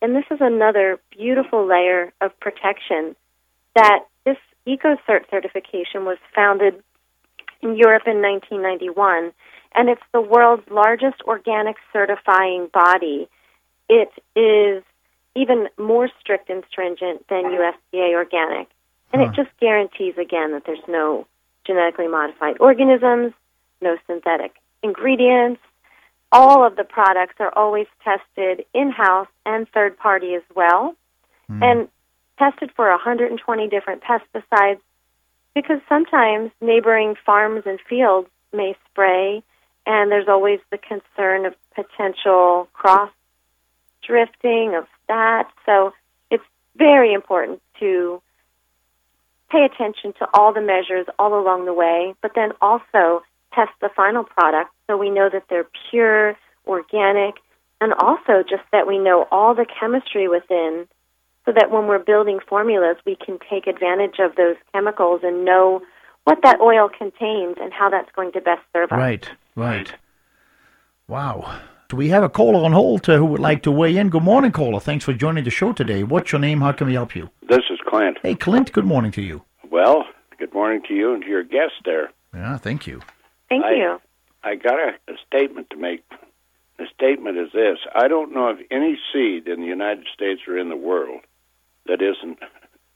And 0.00 0.14
this 0.14 0.24
is 0.30 0.38
another 0.40 1.00
beautiful 1.10 1.66
layer 1.66 2.12
of 2.20 2.38
protection 2.40 3.16
that 3.74 4.04
this 4.24 4.36
EcoCert 4.66 5.28
certification 5.30 6.04
was 6.04 6.18
founded 6.34 6.82
in 7.62 7.76
Europe 7.76 8.04
in 8.06 8.22
1991, 8.22 9.32
and 9.74 9.88
it's 9.88 10.02
the 10.12 10.20
world's 10.20 10.68
largest 10.70 11.20
organic 11.26 11.76
certifying 11.92 12.68
body. 12.72 13.28
It 13.88 14.10
is 14.36 14.84
even 15.34 15.68
more 15.78 16.08
strict 16.20 16.50
and 16.50 16.62
stringent 16.70 17.26
than 17.28 17.44
USDA 17.44 18.14
organic, 18.14 18.68
and 19.12 19.22
Huh. 19.22 19.28
it 19.28 19.34
just 19.34 19.50
guarantees 19.60 20.16
again 20.18 20.52
that 20.52 20.64
there's 20.64 20.86
no 20.86 21.26
genetically 21.64 22.08
modified 22.08 22.56
organisms, 22.60 23.32
no 23.80 23.96
synthetic 24.06 24.54
ingredients. 24.82 25.60
All 26.30 26.66
of 26.66 26.76
the 26.76 26.84
products 26.84 27.36
are 27.38 27.52
always 27.56 27.86
tested 28.04 28.66
in 28.74 28.90
house 28.90 29.28
and 29.46 29.66
third 29.70 29.96
party 29.98 30.34
as 30.34 30.42
well, 30.54 30.94
hmm. 31.46 31.62
and 31.62 31.88
tested 32.38 32.70
for 32.76 32.90
120 32.90 33.68
different 33.68 34.02
pesticides 34.02 34.80
because 35.54 35.80
sometimes 35.88 36.50
neighboring 36.60 37.14
farms 37.26 37.62
and 37.66 37.80
fields 37.88 38.28
may 38.52 38.76
spray, 38.90 39.42
and 39.86 40.10
there's 40.10 40.28
always 40.28 40.60
the 40.70 40.78
concern 40.78 41.46
of 41.46 41.54
potential 41.74 42.68
cross 42.72 43.10
drifting 44.06 44.74
of 44.76 44.86
that. 45.08 45.48
So 45.66 45.92
it's 46.30 46.44
very 46.76 47.12
important 47.12 47.60
to 47.80 48.22
pay 49.50 49.64
attention 49.64 50.12
to 50.18 50.28
all 50.34 50.52
the 50.52 50.60
measures 50.60 51.06
all 51.18 51.38
along 51.38 51.64
the 51.64 51.72
way, 51.72 52.14
but 52.20 52.32
then 52.34 52.52
also 52.60 53.22
test 53.54 53.70
the 53.80 53.90
final 53.94 54.24
product 54.24 54.70
so 54.86 54.96
we 54.96 55.10
know 55.10 55.28
that 55.32 55.44
they're 55.48 55.68
pure, 55.90 56.36
organic, 56.66 57.34
and 57.80 57.92
also 57.94 58.42
just 58.48 58.62
that 58.72 58.86
we 58.86 58.98
know 58.98 59.26
all 59.30 59.54
the 59.54 59.66
chemistry 59.80 60.28
within 60.28 60.86
so 61.44 61.52
that 61.52 61.70
when 61.70 61.86
we're 61.86 61.98
building 61.98 62.40
formulas, 62.46 62.96
we 63.06 63.16
can 63.16 63.38
take 63.50 63.66
advantage 63.66 64.16
of 64.18 64.36
those 64.36 64.56
chemicals 64.72 65.20
and 65.22 65.44
know 65.44 65.80
what 66.24 66.38
that 66.42 66.60
oil 66.60 66.88
contains 66.88 67.56
and 67.60 67.72
how 67.72 67.88
that's 67.88 68.10
going 68.14 68.32
to 68.32 68.40
best 68.40 68.60
serve 68.74 68.92
us. 68.92 68.98
Right, 68.98 69.30
right. 69.56 69.94
Wow. 71.06 71.60
So 71.90 71.96
we 71.96 72.10
have 72.10 72.22
a 72.22 72.28
caller 72.28 72.62
on 72.66 72.72
hold 72.72 73.08
uh, 73.08 73.16
who 73.16 73.24
would 73.24 73.40
like 73.40 73.62
to 73.62 73.70
weigh 73.70 73.96
in. 73.96 74.10
Good 74.10 74.22
morning, 74.22 74.52
caller. 74.52 74.78
Thanks 74.78 75.06
for 75.06 75.14
joining 75.14 75.44
the 75.44 75.50
show 75.50 75.72
today. 75.72 76.02
What's 76.02 76.32
your 76.32 76.38
name? 76.38 76.60
How 76.60 76.72
can 76.72 76.86
we 76.86 76.92
help 76.92 77.16
you? 77.16 77.30
This 77.48 77.64
is 77.70 77.78
Clint. 77.88 78.18
Hey, 78.22 78.34
Clint. 78.34 78.72
Good 78.72 78.84
morning 78.84 79.10
to 79.12 79.22
you. 79.22 79.42
Well, 79.70 80.04
good 80.38 80.52
morning 80.52 80.82
to 80.88 80.94
you 80.94 81.14
and 81.14 81.22
to 81.22 81.28
your 81.30 81.44
guest 81.44 81.72
there. 81.86 82.10
Yeah, 82.34 82.58
thank 82.58 82.86
you. 82.86 83.00
Thank 83.48 83.64
I- 83.64 83.74
you. 83.74 84.00
I 84.44 84.54
got 84.54 84.74
a, 84.78 85.12
a 85.12 85.16
statement 85.26 85.70
to 85.70 85.76
make. 85.76 86.04
The 86.78 86.86
statement 86.94 87.38
is 87.38 87.50
this: 87.52 87.78
I 87.94 88.06
don't 88.06 88.32
know 88.32 88.48
of 88.50 88.58
any 88.70 88.96
seed 89.12 89.48
in 89.48 89.60
the 89.60 89.66
United 89.66 90.06
States 90.14 90.42
or 90.46 90.56
in 90.56 90.68
the 90.68 90.76
world 90.76 91.22
that 91.86 92.00
isn't 92.00 92.38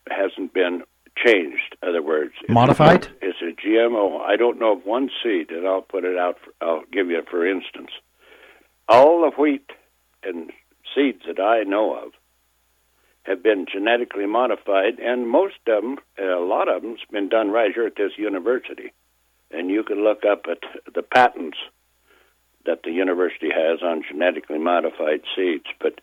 hasn't 0.09 0.55
been 0.55 0.85
changed. 1.17 1.77
In 1.83 1.89
other 1.89 2.03
words, 2.03 2.33
it's- 2.43 2.55
Modified? 2.55 3.09
It's 3.21 3.39
a 3.43 3.53
GMO. 3.61 4.21
I 4.21 4.37
don't 4.37 4.61
know 4.61 4.73
of 4.77 4.87
one 4.87 5.11
seed, 5.23 5.51
and 5.51 5.67
I'll 5.67 5.83
put 5.83 6.05
it 6.05 6.17
out. 6.17 6.39
For, 6.45 6.53
I'll 6.65 6.85
give 6.93 7.09
you 7.11 7.21
for 7.29 7.45
instance. 7.47 7.91
All 8.89 9.23
the 9.23 9.31
wheat 9.41 9.69
and 10.23 10.53
seeds 10.95 11.23
that 11.27 11.41
I 11.43 11.65
know 11.65 11.95
of 11.97 12.13
have 13.25 13.43
been 13.43 13.67
genetically 13.73 14.27
modified, 14.27 14.99
and 15.01 15.29
most 15.29 15.55
of 15.67 15.83
them, 15.83 15.99
a 16.19 16.41
lot 16.41 16.69
of 16.69 16.83
them's 16.83 17.01
been 17.11 17.29
done 17.29 17.51
right 17.51 17.73
here 17.75 17.87
at 17.87 17.97
this 17.97 18.13
university. 18.17 18.93
And 19.53 19.71
you 19.71 19.83
can 19.83 20.03
look 20.03 20.25
up 20.25 20.47
at 20.51 20.61
the 20.95 21.03
patents 21.03 21.59
that 22.65 22.83
the 22.85 22.91
university 22.91 23.51
has 23.55 23.83
on 23.83 24.03
genetically 24.09 24.59
modified 24.59 25.23
seeds. 25.37 25.67
But 25.81 26.01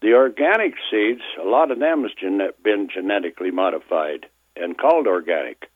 the 0.00 0.12
organic 0.14 0.74
seeds, 0.90 1.22
a 1.40 1.48
lot 1.48 1.70
of 1.70 1.78
them 1.78 2.02
has 2.02 2.12
gen- 2.12 2.52
been 2.62 2.88
genetically 2.92 3.50
modified 3.50 4.26
and 4.56 4.76
called 4.76 5.06
organic. 5.06 5.70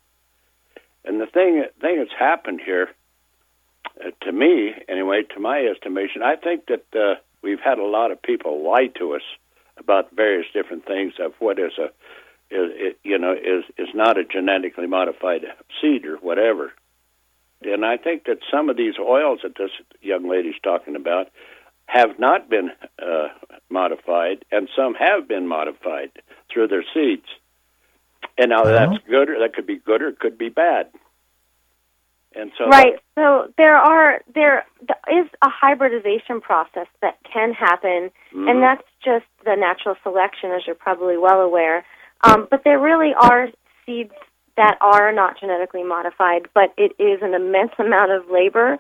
And 1.05 1.21
the 1.21 1.27
thing 1.27 1.65
thing 1.81 1.99
that's 1.99 2.19
happened 2.19 2.61
here, 2.65 2.91
uh, 4.05 4.11
to 4.23 4.33
me 4.33 4.75
anyway, 4.89 5.23
to 5.35 5.41
my 5.41 5.61
estimation, 5.61 6.23
I 6.23 6.37
think 6.37 6.67
that 6.67 6.85
uh, 6.95 7.15
we've 7.43 7.61
had 7.61 7.79
a 7.79 7.85
lot 7.85 8.11
of 8.11 8.21
people 8.21 8.63
lie 8.63 8.89
to 8.99 9.15
us 9.15 9.23
about 9.79 10.15
various 10.15 10.47
different 10.53 10.85
things 10.85 11.15
of 11.19 11.33
what 11.39 11.59
is 11.59 11.73
a 11.79 11.87
is, 12.51 12.95
you 13.05 13.19
know 13.19 13.33
is 13.33 13.65
is 13.79 13.89
not 13.95 14.19
a 14.19 14.25
genetically 14.25 14.87
modified 14.87 15.43
seed 15.81 16.05
or 16.05 16.17
whatever. 16.17 16.73
And 17.63 17.85
I 17.85 17.97
think 17.97 18.25
that 18.25 18.39
some 18.51 18.69
of 18.69 18.77
these 18.77 18.95
oils 18.99 19.41
that 19.43 19.57
this 19.57 19.71
young 20.01 20.29
lady's 20.29 20.61
talking 20.63 20.95
about 20.95 21.29
have 21.87 22.19
not 22.19 22.49
been 22.49 22.71
uh, 23.03 23.29
modified, 23.71 24.45
and 24.53 24.69
some 24.77 24.95
have 24.95 25.27
been 25.27 25.49
modified 25.49 26.11
through 26.53 26.69
their 26.69 26.85
seeds. 26.95 27.27
And 28.37 28.51
now 28.51 28.63
that's 28.63 28.99
good, 29.09 29.31
or 29.31 29.39
that 29.41 29.55
could 29.55 29.67
be 29.67 29.77
good, 29.77 30.03
or 30.03 30.09
it 30.09 30.21
could 30.21 30.39
be 30.39 30.49
bad. 30.49 30.89
And 32.35 32.53
so, 32.57 32.69
Right. 32.69 33.01
So 33.17 33.53
there 33.57 33.77
are 33.77 34.21
there 34.33 34.65
is 35.11 35.27
a 35.43 35.49
hybridization 35.49 36.41
process 36.41 36.87
that 37.01 37.17
can 37.25 37.53
happen, 37.53 38.11
Mhm. 38.33 38.51
and 38.51 38.63
that's 38.63 38.87
just 39.03 39.27
the 39.45 39.57
natural 39.57 39.97
selection, 40.03 40.53
as 40.53 40.67
you're 40.67 40.77
probably 40.77 41.17
well 41.17 41.41
aware. 41.41 41.85
Um, 42.23 42.47
but 42.51 42.65
there 42.65 42.79
really 42.79 43.15
are 43.15 43.49
seeds 43.87 44.15
that 44.59 44.77
are 44.81 45.13
not 45.13 45.39
genetically 45.39 45.85
modified, 45.85 46.49
but 46.53 46.75
it 46.77 46.93
is 46.99 47.21
an 47.23 47.33
immense 47.33 47.73
amount 47.79 48.11
of 48.11 48.29
labor 48.31 48.77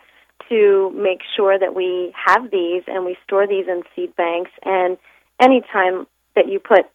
to 0.49 0.91
make 0.95 1.21
sure 1.37 1.59
that 1.59 1.75
we 1.75 2.13
have 2.27 2.51
these 2.51 2.83
and 2.87 3.05
we 3.05 3.17
store 3.25 3.47
these 3.47 3.67
in 3.67 3.83
seed 3.95 4.15
banks. 4.17 4.51
And 4.65 4.99
anytime 5.41 6.07
that 6.35 6.49
you 6.49 6.59
put 6.59 6.87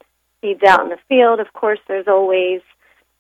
seeds 0.42 0.62
out 0.68 0.82
in 0.82 0.90
the 0.90 0.98
field, 1.08 1.40
of 1.40 1.54
course, 1.54 1.80
there's 1.88 2.08
always 2.08 2.62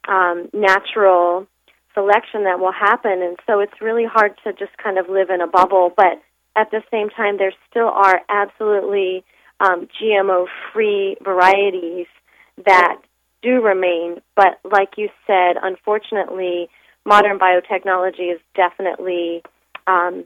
um, 0.07 0.49
natural 0.53 1.47
selection 1.93 2.43
that 2.43 2.59
will 2.59 2.71
happen. 2.71 3.21
And 3.21 3.37
so 3.47 3.59
it's 3.59 3.81
really 3.81 4.05
hard 4.05 4.33
to 4.43 4.51
just 4.53 4.75
kind 4.77 4.97
of 4.97 5.07
live 5.07 5.29
in 5.29 5.39
a 5.39 5.47
bubble. 5.47 5.93
But 5.95 6.21
at 6.55 6.71
the 6.71 6.81
same 6.91 7.09
time, 7.09 7.37
there 7.37 7.53
still 7.69 7.89
are 7.89 8.21
absolutely 8.27 9.23
um, 9.59 9.87
GMO 10.01 10.47
free 10.73 11.15
varieties 11.23 12.07
that 12.65 12.97
do 13.43 13.61
remain. 13.61 14.21
But 14.35 14.59
like 14.63 14.93
you 14.97 15.09
said, 15.27 15.57
unfortunately, 15.61 16.69
modern 17.05 17.37
biotechnology 17.37 18.33
is 18.33 18.39
definitely 18.55 19.43
um, 19.85 20.23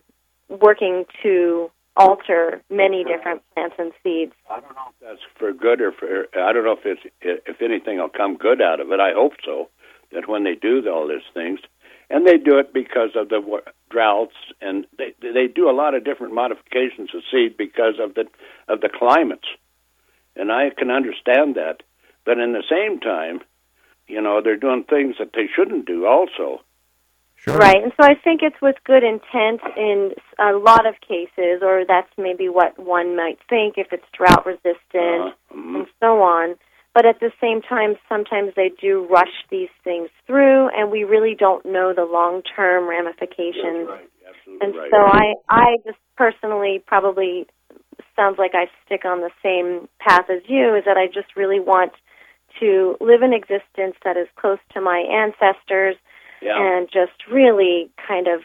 working 0.49 1.05
to 1.23 1.69
alter 1.97 2.61
many 2.69 3.03
different 3.03 3.41
plants 3.53 3.75
and 3.79 3.91
seeds. 4.03 4.33
I 4.49 4.59
don't 4.59 4.75
know 4.75 4.89
if 4.89 4.95
that's 5.01 5.21
for 5.37 5.51
good 5.51 5.81
or 5.81 5.91
for. 5.91 6.27
I 6.39 6.53
don't 6.53 6.63
know 6.63 6.77
if 6.79 6.85
it's 6.85 7.01
if 7.21 7.61
anything 7.61 7.97
will 7.97 8.09
come 8.09 8.37
good 8.37 8.61
out 8.61 8.79
of 8.79 8.91
it. 8.91 8.99
I 8.99 9.13
hope 9.13 9.33
so. 9.43 9.69
That 10.13 10.29
when 10.29 10.45
they 10.45 10.55
do 10.55 10.87
all 10.89 11.07
these 11.07 11.27
things, 11.33 11.59
and 12.09 12.25
they 12.25 12.37
do 12.37 12.57
it 12.57 12.73
because 12.73 13.09
of 13.15 13.29
the 13.29 13.41
droughts, 13.89 14.35
and 14.61 14.85
they 14.97 15.13
they 15.19 15.47
do 15.47 15.69
a 15.69 15.75
lot 15.75 15.95
of 15.95 16.05
different 16.05 16.33
modifications 16.33 17.09
of 17.13 17.23
seed 17.31 17.57
because 17.57 17.95
of 17.99 18.13
the 18.13 18.25
of 18.67 18.81
the 18.81 18.89
climates, 18.89 19.47
and 20.35 20.51
I 20.51 20.69
can 20.77 20.91
understand 20.91 21.55
that. 21.55 21.81
But 22.27 22.39
in 22.39 22.51
the 22.51 22.63
same 22.69 22.99
time, 22.99 23.39
you 24.05 24.21
know, 24.21 24.41
they're 24.43 24.57
doing 24.59 24.83
things 24.83 25.15
that 25.17 25.31
they 25.33 25.47
shouldn't 25.47 25.87
do 25.87 26.05
also. 26.05 26.61
Sure. 27.37 27.55
Right, 27.55 27.81
and 27.81 27.93
so 27.95 28.03
I 28.05 28.15
think 28.15 28.41
it's 28.43 28.59
with 28.61 28.75
good 28.83 29.03
intent 29.03 29.61
in 29.77 30.11
a 30.37 30.51
lot 30.57 30.85
of 30.85 30.95
cases, 30.99 31.61
or 31.61 31.85
that's 31.87 32.11
maybe 32.17 32.49
what 32.49 32.77
one 32.77 33.15
might 33.15 33.39
think 33.47 33.75
if 33.77 33.93
it's 33.93 34.03
drought 34.11 34.45
resistant 34.45 34.75
Uh, 34.91 35.55
mhm. 35.55 35.75
and 35.75 35.87
so 36.01 36.21
on. 36.21 36.57
But 36.93 37.05
at 37.05 37.19
the 37.21 37.31
same 37.39 37.61
time, 37.61 37.95
sometimes 38.09 38.53
they 38.55 38.69
do 38.69 39.05
rush 39.05 39.45
these 39.49 39.69
things 39.85 40.09
through, 40.25 40.67
and 40.75 40.91
we 40.91 41.05
really 41.05 41.35
don't 41.35 41.63
know 41.65 41.93
the 41.93 42.05
long 42.05 42.41
term 42.41 42.89
ramifications. 42.89 43.87
That's 43.87 44.01
right. 44.01 44.09
Absolutely 44.27 44.67
And 44.67 44.75
right. 44.75 44.91
so 44.91 44.97
I, 44.97 45.25
I 45.47 45.77
just 45.85 45.99
personally 46.17 46.83
probably 46.85 47.47
sounds 48.17 48.37
like 48.37 48.55
I 48.55 48.65
stick 48.85 49.05
on 49.05 49.21
the 49.21 49.31
same 49.41 49.87
path 49.99 50.29
as 50.29 50.41
you. 50.49 50.75
Is 50.75 50.83
that 50.85 50.97
I 50.97 51.07
just 51.07 51.37
really 51.37 51.61
want 51.61 51.93
to 52.59 52.97
live 52.99 53.21
an 53.21 53.33
existence 53.33 53.95
that 54.03 54.17
is 54.17 54.27
close 54.35 54.59
to 54.73 54.81
my 54.81 54.99
ancestors 54.99 55.95
yeah. 56.41 56.55
and 56.57 56.87
just 56.91 57.27
really 57.31 57.89
kind 58.07 58.27
of 58.27 58.41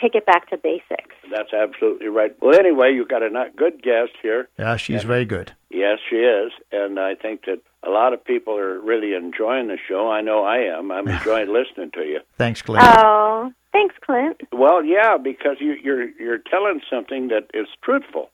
take 0.00 0.14
it 0.14 0.26
back 0.26 0.48
to 0.50 0.56
basics. 0.56 1.14
That's 1.30 1.52
absolutely 1.52 2.08
right. 2.08 2.34
Well, 2.40 2.58
anyway, 2.58 2.92
you've 2.92 3.08
got 3.08 3.22
a 3.22 3.30
not 3.30 3.56
good 3.56 3.82
guest 3.82 4.12
here. 4.20 4.48
Yeah, 4.58 4.76
she's 4.76 5.04
very 5.04 5.24
good. 5.24 5.52
Yes, 5.70 5.98
she 6.08 6.16
is, 6.16 6.52
and 6.70 6.98
I 6.98 7.14
think 7.14 7.44
that 7.46 7.60
a 7.82 7.90
lot 7.90 8.12
of 8.12 8.24
people 8.24 8.56
are 8.56 8.80
really 8.80 9.14
enjoying 9.14 9.68
the 9.68 9.78
show. 9.88 10.10
I 10.10 10.20
know 10.20 10.44
I 10.44 10.58
am. 10.58 10.90
I'm 10.90 11.08
enjoying 11.16 11.52
listening 11.52 11.90
to 11.92 12.00
you. 12.00 12.20
Thanks, 12.36 12.62
Clint. 12.62 12.84
Oh, 12.98 13.52
thanks, 13.72 13.94
Clint. 14.04 14.40
Well, 14.52 14.84
yeah, 14.84 15.16
because 15.16 15.56
you, 15.60 15.76
you're 15.82 16.08
you're 16.18 16.38
telling 16.38 16.80
something 16.90 17.28
that 17.28 17.48
is 17.54 17.66
truthful, 17.82 18.30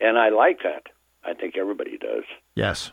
and 0.00 0.18
I 0.18 0.28
like 0.30 0.58
that. 0.62 0.88
I 1.24 1.34
think 1.34 1.56
everybody 1.58 1.98
does. 1.98 2.24
yes. 2.54 2.92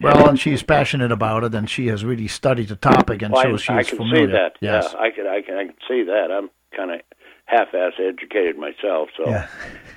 Well, 0.00 0.28
and 0.28 0.38
she's 0.38 0.62
passionate 0.62 1.10
about 1.12 1.44
it, 1.44 1.54
and 1.54 1.68
she 1.68 1.88
has 1.88 2.04
really 2.04 2.28
studied 2.28 2.68
the 2.68 2.76
topic, 2.76 3.22
and 3.22 3.32
Well, 3.32 3.42
so 3.42 3.54
I, 3.54 3.56
she 3.56 3.72
I 3.72 3.82
can 3.82 3.96
familiar. 3.98 4.26
see 4.26 4.32
that. 4.32 4.56
Yes. 4.60 4.90
Yeah, 4.92 5.00
I 5.00 5.10
can 5.10 5.26
I 5.26 5.42
can 5.42 5.54
I 5.56 5.64
can 5.66 5.74
see 5.88 6.02
that. 6.04 6.30
I'm 6.30 6.50
kind 6.76 6.90
of 6.92 7.00
half-ass 7.46 7.94
educated 7.98 8.58
myself, 8.58 9.08
so 9.16 9.28
Yeah. 9.28 9.48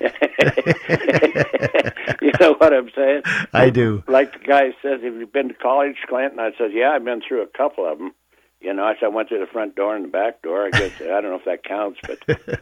you 2.22 2.32
know 2.40 2.54
what 2.58 2.72
I'm 2.72 2.90
saying. 2.96 3.22
I 3.52 3.70
do. 3.70 4.02
like 4.08 4.32
the 4.32 4.38
guy 4.46 4.70
says, 4.82 5.02
have 5.02 5.14
you 5.14 5.26
been 5.26 5.48
to 5.48 5.54
college, 5.54 5.96
Clint? 6.08 6.32
And 6.32 6.40
I 6.40 6.50
said, 6.58 6.70
yeah, 6.72 6.90
I've 6.90 7.04
been 7.04 7.20
through 7.26 7.42
a 7.42 7.46
couple 7.46 7.90
of 7.90 7.98
them. 7.98 8.12
You 8.60 8.72
know, 8.72 8.84
I 8.84 8.94
said 8.94 9.06
I 9.06 9.08
went 9.08 9.28
through 9.28 9.40
the 9.40 9.46
front 9.52 9.74
door 9.74 9.94
and 9.96 10.04
the 10.04 10.08
back 10.08 10.40
door. 10.42 10.64
I 10.66 10.70
guess 10.70 10.92
I 11.00 11.20
don't 11.20 11.24
know 11.24 11.34
if 11.36 11.44
that 11.46 11.64
counts, 11.64 11.98
but 12.06 12.18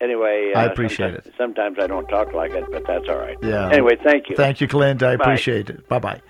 anyway, 0.00 0.52
uh, 0.56 0.58
I 0.60 0.64
appreciate 0.64 1.08
sometimes, 1.14 1.26
it. 1.26 1.34
Sometimes 1.36 1.78
I 1.78 1.86
don't 1.86 2.06
talk 2.08 2.32
like 2.32 2.52
it, 2.52 2.64
but 2.72 2.86
that's 2.86 3.06
all 3.08 3.18
right. 3.18 3.36
Yeah. 3.42 3.68
Anyway, 3.70 3.96
thank 4.02 4.28
you. 4.30 4.36
Thank 4.36 4.60
you, 4.62 4.66
Clint. 4.68 5.02
I 5.02 5.16
Bye. 5.16 5.24
appreciate 5.24 5.68
it. 5.70 5.88
Bye 5.88 5.98
bye. 5.98 6.20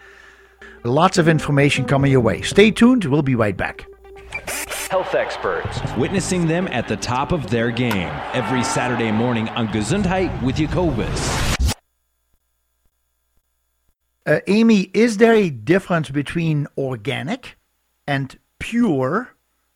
Lots 0.84 1.18
of 1.18 1.28
information 1.28 1.84
coming 1.84 2.10
your 2.10 2.22
way. 2.22 2.40
Stay 2.40 2.70
tuned. 2.70 3.04
We'll 3.04 3.20
be 3.20 3.34
right 3.34 3.56
back. 3.56 3.86
Health 4.90 5.14
experts. 5.14 5.78
Witnessing 5.98 6.46
them 6.46 6.68
at 6.68 6.88
the 6.88 6.96
top 6.96 7.32
of 7.32 7.50
their 7.50 7.70
game 7.70 8.08
every 8.32 8.64
Saturday 8.64 9.12
morning 9.12 9.48
on 9.50 9.68
Gesundheit 9.68 10.42
with 10.42 10.56
Jacobus. 10.56 11.56
Uh, 14.26 14.40
Amy, 14.46 14.90
is 14.94 15.18
there 15.18 15.34
a 15.34 15.50
difference 15.50 16.08
between 16.10 16.66
organic 16.78 17.58
and 18.06 18.38
pure 18.58 19.34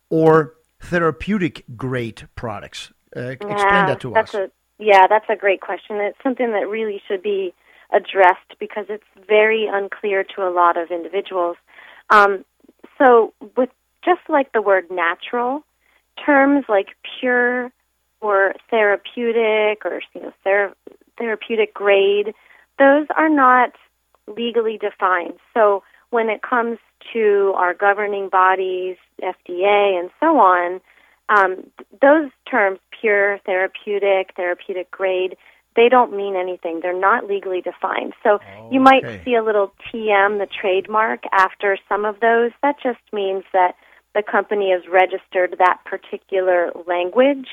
or 0.09 0.55
therapeutic 0.81 1.65
grade 1.75 2.27
products? 2.35 2.91
Uh, 3.15 3.21
explain 3.21 3.53
that 3.57 3.99
to 3.99 4.11
that's 4.11 4.33
us. 4.33 4.49
A, 4.49 4.51
yeah, 4.83 5.05
that's 5.07 5.25
a 5.29 5.35
great 5.35 5.61
question. 5.61 5.97
It's 5.97 6.17
something 6.23 6.51
that 6.51 6.67
really 6.67 7.01
should 7.07 7.21
be 7.21 7.53
addressed 7.91 8.57
because 8.59 8.85
it's 8.89 9.03
very 9.27 9.67
unclear 9.67 10.23
to 10.23 10.47
a 10.47 10.51
lot 10.51 10.77
of 10.77 10.91
individuals. 10.91 11.57
Um, 12.09 12.45
so, 12.97 13.33
with 13.57 13.69
just 14.03 14.21
like 14.29 14.51
the 14.51 14.61
word 14.61 14.89
natural, 14.89 15.63
terms 16.23 16.65
like 16.69 16.89
pure 17.19 17.71
or 18.21 18.53
therapeutic 18.69 19.85
or 19.85 20.01
you 20.13 20.21
know 20.21 20.33
ther- 20.43 20.75
therapeutic 21.17 21.73
grade, 21.73 22.33
those 22.79 23.07
are 23.15 23.29
not 23.29 23.73
legally 24.27 24.77
defined. 24.77 25.39
So, 25.53 25.83
when 26.09 26.29
it 26.29 26.41
comes 26.41 26.77
to 27.13 27.53
our 27.55 27.73
governing 27.73 28.29
bodies, 28.29 28.97
FDA, 29.21 29.99
and 29.99 30.09
so 30.19 30.37
on, 30.39 30.81
um, 31.29 31.55
th- 31.55 32.01
those 32.01 32.29
terms, 32.49 32.79
pure, 32.99 33.39
therapeutic, 33.45 34.33
therapeutic 34.35 34.91
grade, 34.91 35.35
they 35.75 35.89
don't 35.89 36.15
mean 36.15 36.35
anything. 36.35 36.79
They're 36.81 36.97
not 36.97 37.27
legally 37.27 37.61
defined. 37.61 38.13
So 38.23 38.39
you 38.71 38.79
might 38.79 39.03
see 39.25 39.35
a 39.35 39.43
little 39.43 39.73
TM, 39.91 40.39
the 40.39 40.47
trademark, 40.47 41.23
after 41.31 41.77
some 41.89 42.05
of 42.05 42.19
those. 42.19 42.51
That 42.61 42.75
just 42.81 43.01
means 43.11 43.43
that 43.53 43.75
the 44.13 44.23
company 44.23 44.71
has 44.71 44.83
registered 44.91 45.55
that 45.59 45.79
particular 45.85 46.71
language 46.87 47.49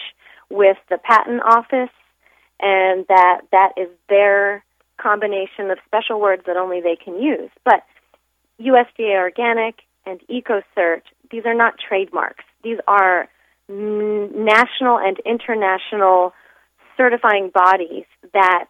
with 0.50 0.76
the 0.88 0.98
patent 0.98 1.42
office 1.44 1.92
and 2.60 3.04
that 3.08 3.40
that 3.50 3.72
is 3.76 3.88
their 4.08 4.64
combination 4.98 5.70
of 5.70 5.78
special 5.84 6.20
words 6.20 6.42
that 6.46 6.56
only 6.56 6.80
they 6.80 6.96
can 6.96 7.20
use. 7.20 7.50
But 7.64 7.82
USDA 8.60 9.16
Organic 9.16 9.80
and 10.06 10.20
EcoCert, 10.30 11.02
these 11.30 11.44
are 11.44 11.54
not 11.54 11.74
trademarks. 11.78 12.44
These 12.62 12.78
are 12.86 13.28
national 13.68 14.98
and 14.98 15.18
international 15.24 16.32
certifying 16.97 17.51
bodies 17.51 18.05
that 18.32 18.68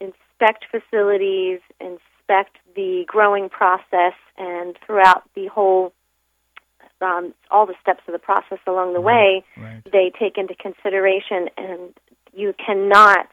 inspect 0.00 0.66
facilities, 0.70 1.60
inspect 1.80 2.56
the 2.74 3.04
growing 3.06 3.48
process, 3.48 4.14
and 4.36 4.76
throughout 4.86 5.22
the 5.34 5.46
whole, 5.48 5.92
um, 7.00 7.34
all 7.50 7.66
the 7.66 7.74
steps 7.80 8.02
of 8.06 8.12
the 8.12 8.18
process 8.18 8.58
along 8.66 8.94
the 8.94 9.00
way, 9.00 9.44
Right. 9.56 9.82
they 9.90 10.10
take 10.18 10.38
into 10.38 10.54
consideration 10.54 11.50
and 11.56 11.94
you 12.32 12.54
cannot 12.54 13.28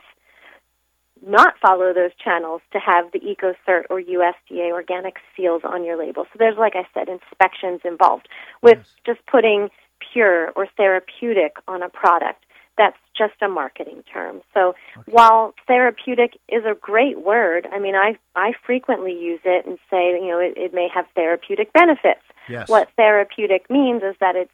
not 1.25 1.57
follow 1.59 1.93
those 1.93 2.11
channels 2.23 2.61
to 2.71 2.79
have 2.79 3.11
the 3.11 3.19
EcoCert 3.19 3.85
or 3.89 3.99
USDA 3.99 4.71
organic 4.71 5.15
seals 5.35 5.63
on 5.63 5.83
your 5.83 5.97
label. 5.97 6.25
So 6.25 6.37
there's, 6.37 6.57
like 6.57 6.75
I 6.75 6.87
said, 6.93 7.09
inspections 7.09 7.81
involved. 7.83 8.27
With 8.61 8.77
yes. 8.77 8.93
just 9.05 9.25
putting 9.25 9.69
pure 10.13 10.51
or 10.51 10.67
therapeutic 10.77 11.57
on 11.67 11.81
a 11.81 11.89
product, 11.89 12.45
that's 12.77 12.97
just 13.17 13.41
a 13.41 13.47
marketing 13.47 14.03
term. 14.11 14.41
So 14.53 14.75
okay. 14.97 15.11
while 15.11 15.53
therapeutic 15.67 16.37
is 16.47 16.63
a 16.65 16.75
great 16.75 17.21
word, 17.21 17.67
I 17.71 17.79
mean, 17.79 17.95
I 17.95 18.17
I 18.35 18.53
frequently 18.65 19.13
use 19.13 19.41
it 19.43 19.65
and 19.65 19.77
say, 19.89 20.11
you 20.11 20.27
know, 20.27 20.39
it, 20.39 20.53
it 20.57 20.73
may 20.73 20.87
have 20.93 21.05
therapeutic 21.15 21.73
benefits. 21.73 22.21
Yes. 22.49 22.69
What 22.69 22.89
therapeutic 22.95 23.69
means 23.69 24.03
is 24.03 24.15
that 24.19 24.35
it's 24.35 24.51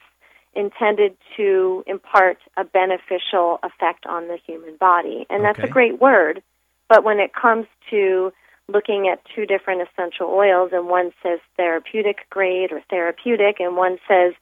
intended 0.55 1.16
to 1.36 1.84
impart 1.88 2.38
a 2.57 2.64
beneficial 2.64 3.59
effect 3.64 4.05
on 4.05 4.28
the 4.28 4.38
human 4.45 4.78
body, 4.78 5.26
and 5.30 5.43
that's 5.43 5.59
okay. 5.59 5.68
a 5.68 5.72
great 5.72 5.99
word. 5.99 6.43
But 6.89 7.03
when 7.03 7.20
it 7.20 7.34
comes 7.34 7.66
to 7.89 8.32
looking 8.72 9.09
at 9.11 9.22
two 9.36 9.45
different 9.45 9.82
essential 9.82 10.28
oils, 10.28 10.72
and 10.74 10.88
one 10.88 11.11
says 11.22 11.39
therapeutic 11.57 12.30
grade 12.30 12.72
or 12.72 12.82
therapeutic, 12.89 13.59
and 13.59 13.76
one 13.76 13.97
says 14.07 14.34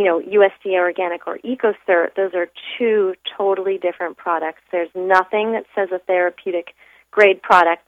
you 0.00 0.06
know, 0.06 0.18
USDA 0.18 0.78
organic 0.78 1.26
or 1.26 1.38
EcoCert, 1.38 2.14
those 2.16 2.32
are 2.32 2.48
two 2.78 3.12
totally 3.36 3.76
different 3.76 4.16
products. 4.16 4.62
There's 4.72 4.88
nothing 4.94 5.52
that 5.52 5.64
says 5.74 5.90
a 5.92 5.98
therapeutic 5.98 6.68
grade 7.10 7.42
product 7.42 7.86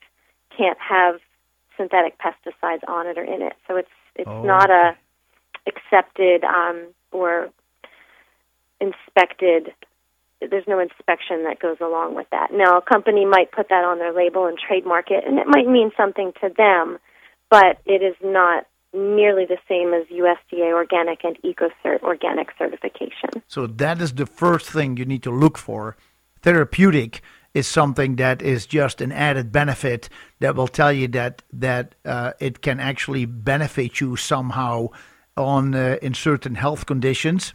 can't 0.54 0.76
have 0.78 1.20
synthetic 1.78 2.18
pesticides 2.18 2.86
on 2.86 3.06
it 3.06 3.16
or 3.16 3.24
in 3.24 3.40
it. 3.40 3.54
So 3.66 3.76
it's 3.76 3.88
it's 4.14 4.28
oh. 4.28 4.42
not 4.42 4.68
a 4.68 4.94
accepted 5.66 6.44
um, 6.44 6.88
or 7.12 7.48
inspected. 8.78 9.72
There's 10.42 10.68
no 10.68 10.80
inspection 10.80 11.44
that 11.44 11.60
goes 11.60 11.78
along 11.80 12.14
with 12.14 12.26
that. 12.30 12.52
Now, 12.52 12.76
a 12.76 12.82
company 12.82 13.24
might 13.24 13.52
put 13.52 13.70
that 13.70 13.84
on 13.84 14.00
their 14.00 14.12
label 14.12 14.46
and 14.46 14.58
trademark 14.58 15.10
it, 15.10 15.24
and 15.26 15.38
it 15.38 15.46
might 15.46 15.66
mean 15.66 15.92
something 15.96 16.32
to 16.42 16.50
them, 16.54 16.98
but 17.48 17.80
it 17.86 18.02
is 18.02 18.16
not 18.22 18.66
nearly 18.92 19.46
the 19.46 19.58
same 19.68 19.94
as 19.94 20.04
USDA 20.06 20.72
organic 20.72 21.24
and 21.24 21.36
EcoCert 21.42 22.02
organic 22.02 22.48
certification. 22.58 23.42
So 23.48 23.66
that 23.66 24.00
is 24.00 24.14
the 24.14 24.26
first 24.26 24.70
thing 24.70 24.96
you 24.96 25.04
need 25.04 25.22
to 25.22 25.30
look 25.30 25.56
for. 25.56 25.96
Therapeutic 26.42 27.22
is 27.54 27.66
something 27.66 28.16
that 28.16 28.42
is 28.42 28.66
just 28.66 29.00
an 29.00 29.12
added 29.12 29.52
benefit 29.52 30.08
that 30.40 30.56
will 30.56 30.68
tell 30.68 30.92
you 30.92 31.08
that 31.08 31.42
that 31.52 31.94
uh, 32.04 32.32
it 32.40 32.62
can 32.62 32.80
actually 32.80 33.24
benefit 33.26 34.00
you 34.00 34.16
somehow 34.16 34.88
on 35.36 35.74
uh, 35.74 35.96
in 36.02 36.14
certain 36.14 36.54
health 36.54 36.86
conditions, 36.86 37.54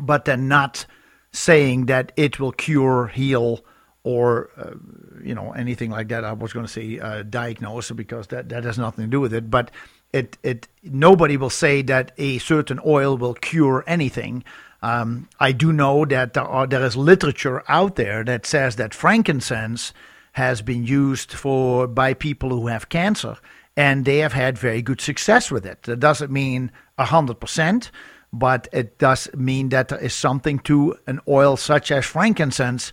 but 0.00 0.24
then 0.24 0.48
not 0.48 0.86
saying 1.32 1.86
that 1.86 2.12
it 2.16 2.40
will 2.40 2.52
cure, 2.52 3.06
heal, 3.08 3.64
or 4.02 4.50
uh, 4.56 4.74
you 5.22 5.34
know 5.34 5.52
anything 5.52 5.90
like 5.90 6.08
that. 6.08 6.24
I 6.24 6.32
was 6.32 6.52
going 6.52 6.66
to 6.66 6.72
say 6.72 6.98
uh, 6.98 7.22
diagnose 7.22 7.90
because 7.92 8.28
that 8.28 8.48
that 8.48 8.64
has 8.64 8.78
nothing 8.78 9.04
to 9.04 9.10
do 9.10 9.20
with 9.20 9.32
it, 9.32 9.50
but 9.50 9.70
it 10.12 10.38
it 10.42 10.68
nobody 10.82 11.36
will 11.36 11.50
say 11.50 11.82
that 11.82 12.12
a 12.18 12.38
certain 12.38 12.80
oil 12.84 13.16
will 13.16 13.34
cure 13.34 13.84
anything. 13.86 14.44
Um, 14.82 15.28
I 15.38 15.52
do 15.52 15.72
know 15.72 16.04
that 16.06 16.32
there, 16.32 16.44
are, 16.44 16.66
there 16.66 16.84
is 16.84 16.96
literature 16.96 17.62
out 17.68 17.96
there 17.96 18.24
that 18.24 18.46
says 18.46 18.76
that 18.76 18.94
frankincense 18.94 19.92
has 20.32 20.62
been 20.62 20.84
used 20.84 21.32
for 21.32 21.86
by 21.86 22.14
people 22.14 22.48
who 22.48 22.68
have 22.68 22.88
cancer, 22.88 23.36
and 23.76 24.04
they 24.04 24.18
have 24.18 24.32
had 24.32 24.56
very 24.56 24.80
good 24.80 25.00
success 25.00 25.50
with 25.50 25.66
it. 25.66 25.82
That 25.82 26.00
doesn't 26.00 26.30
mean 26.32 26.70
hundred 26.98 27.40
percent, 27.40 27.90
but 28.32 28.68
it 28.72 28.98
does 28.98 29.28
mean 29.34 29.70
that 29.70 29.88
there 29.88 29.98
is 29.98 30.14
something 30.14 30.58
to 30.60 30.96
an 31.06 31.20
oil 31.28 31.56
such 31.56 31.90
as 31.90 32.04
frankincense 32.04 32.92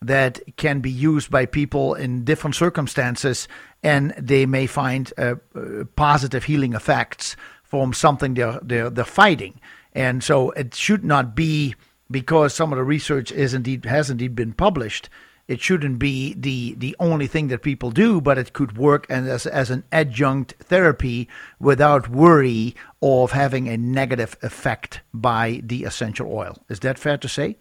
that 0.00 0.40
can 0.56 0.80
be 0.80 0.90
used 0.90 1.30
by 1.30 1.46
people 1.46 1.94
in 1.94 2.24
different 2.24 2.54
circumstances, 2.54 3.48
and 3.82 4.14
they 4.18 4.46
may 4.46 4.66
find 4.66 5.12
uh, 5.18 5.34
uh, 5.54 5.84
positive 5.96 6.44
healing 6.44 6.74
effects 6.74 7.36
from 7.64 7.92
something 7.92 8.34
they're, 8.34 8.60
they're, 8.62 8.90
they're 8.90 9.04
fighting. 9.04 9.60
And 9.92 10.22
so 10.22 10.50
it 10.52 10.74
should 10.74 11.04
not 11.04 11.34
be 11.34 11.74
because 12.10 12.54
some 12.54 12.72
of 12.72 12.76
the 12.76 12.84
research 12.84 13.32
is 13.32 13.54
indeed 13.54 13.84
has 13.84 14.10
indeed 14.10 14.34
been 14.34 14.52
published. 14.52 15.08
It 15.46 15.60
shouldn't 15.62 15.98
be 15.98 16.34
the 16.34 16.74
the 16.74 16.94
only 17.00 17.26
thing 17.26 17.48
that 17.48 17.62
people 17.62 17.90
do, 17.90 18.20
but 18.20 18.36
it 18.38 18.52
could 18.52 18.76
work 18.76 19.06
and 19.08 19.26
as 19.28 19.46
as 19.46 19.70
an 19.70 19.84
adjunct 19.90 20.54
therapy 20.60 21.28
without 21.58 22.08
worry 22.08 22.74
of 23.00 23.32
having 23.32 23.66
a 23.66 23.78
negative 23.78 24.36
effect 24.42 25.00
by 25.12 25.60
the 25.64 25.84
essential 25.84 26.30
oil. 26.32 26.58
Is 26.68 26.80
that 26.80 26.98
fair 26.98 27.16
to 27.18 27.28
say? 27.28 27.56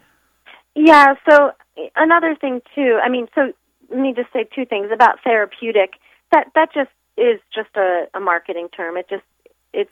Yeah. 0.76 1.16
So 1.30 1.52
another 1.96 2.36
thing 2.36 2.62
too. 2.76 3.00
I 3.04 3.10
mean, 3.10 3.28
so 3.36 3.54
let 3.90 4.00
me 4.00 4.14
just 4.14 4.32
say 4.34 4.48
two 4.54 4.66
things 4.66 4.90
about 4.94 5.24
therapeutic. 5.24 5.94
That 6.32 6.48
that 6.56 6.74
just 6.74 6.90
is 7.18 7.40
just 7.54 7.76
a, 7.76 8.06
a 8.14 8.20
marketing 8.20 8.70
term. 8.76 8.98
It 8.98 9.10
just 9.10 9.24
it's 9.74 9.92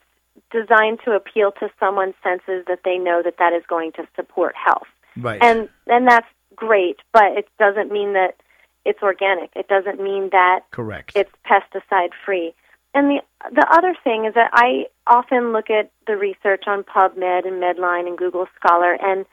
designed 0.50 1.00
to 1.04 1.12
appeal 1.12 1.52
to 1.60 1.68
someone's 1.80 2.14
senses 2.22 2.64
that 2.68 2.80
they 2.84 2.98
know 2.98 3.22
that 3.24 3.38
that 3.38 3.52
is 3.52 3.62
going 3.68 3.92
to 3.92 4.06
support 4.14 4.54
health. 4.56 4.88
Right. 5.16 5.42
And 5.42 5.68
and 5.86 6.06
that's 6.06 6.28
great, 6.54 6.98
but 7.12 7.36
it 7.36 7.48
doesn't 7.58 7.90
mean 7.90 8.12
that 8.14 8.36
it's 8.84 9.02
organic. 9.02 9.50
It 9.56 9.68
doesn't 9.68 10.00
mean 10.00 10.30
that 10.32 10.60
correct. 10.70 11.12
It's 11.14 11.30
pesticide 11.44 12.10
free. 12.24 12.54
And 12.94 13.10
the 13.10 13.20
the 13.52 13.66
other 13.70 13.94
thing 14.02 14.24
is 14.26 14.34
that 14.34 14.50
I 14.52 14.86
often 15.06 15.52
look 15.52 15.70
at 15.70 15.90
the 16.06 16.16
research 16.16 16.64
on 16.66 16.82
PubMed 16.84 17.46
and 17.46 17.62
Medline 17.62 18.06
and 18.06 18.16
Google 18.16 18.46
Scholar, 18.58 18.94
and 18.94 19.26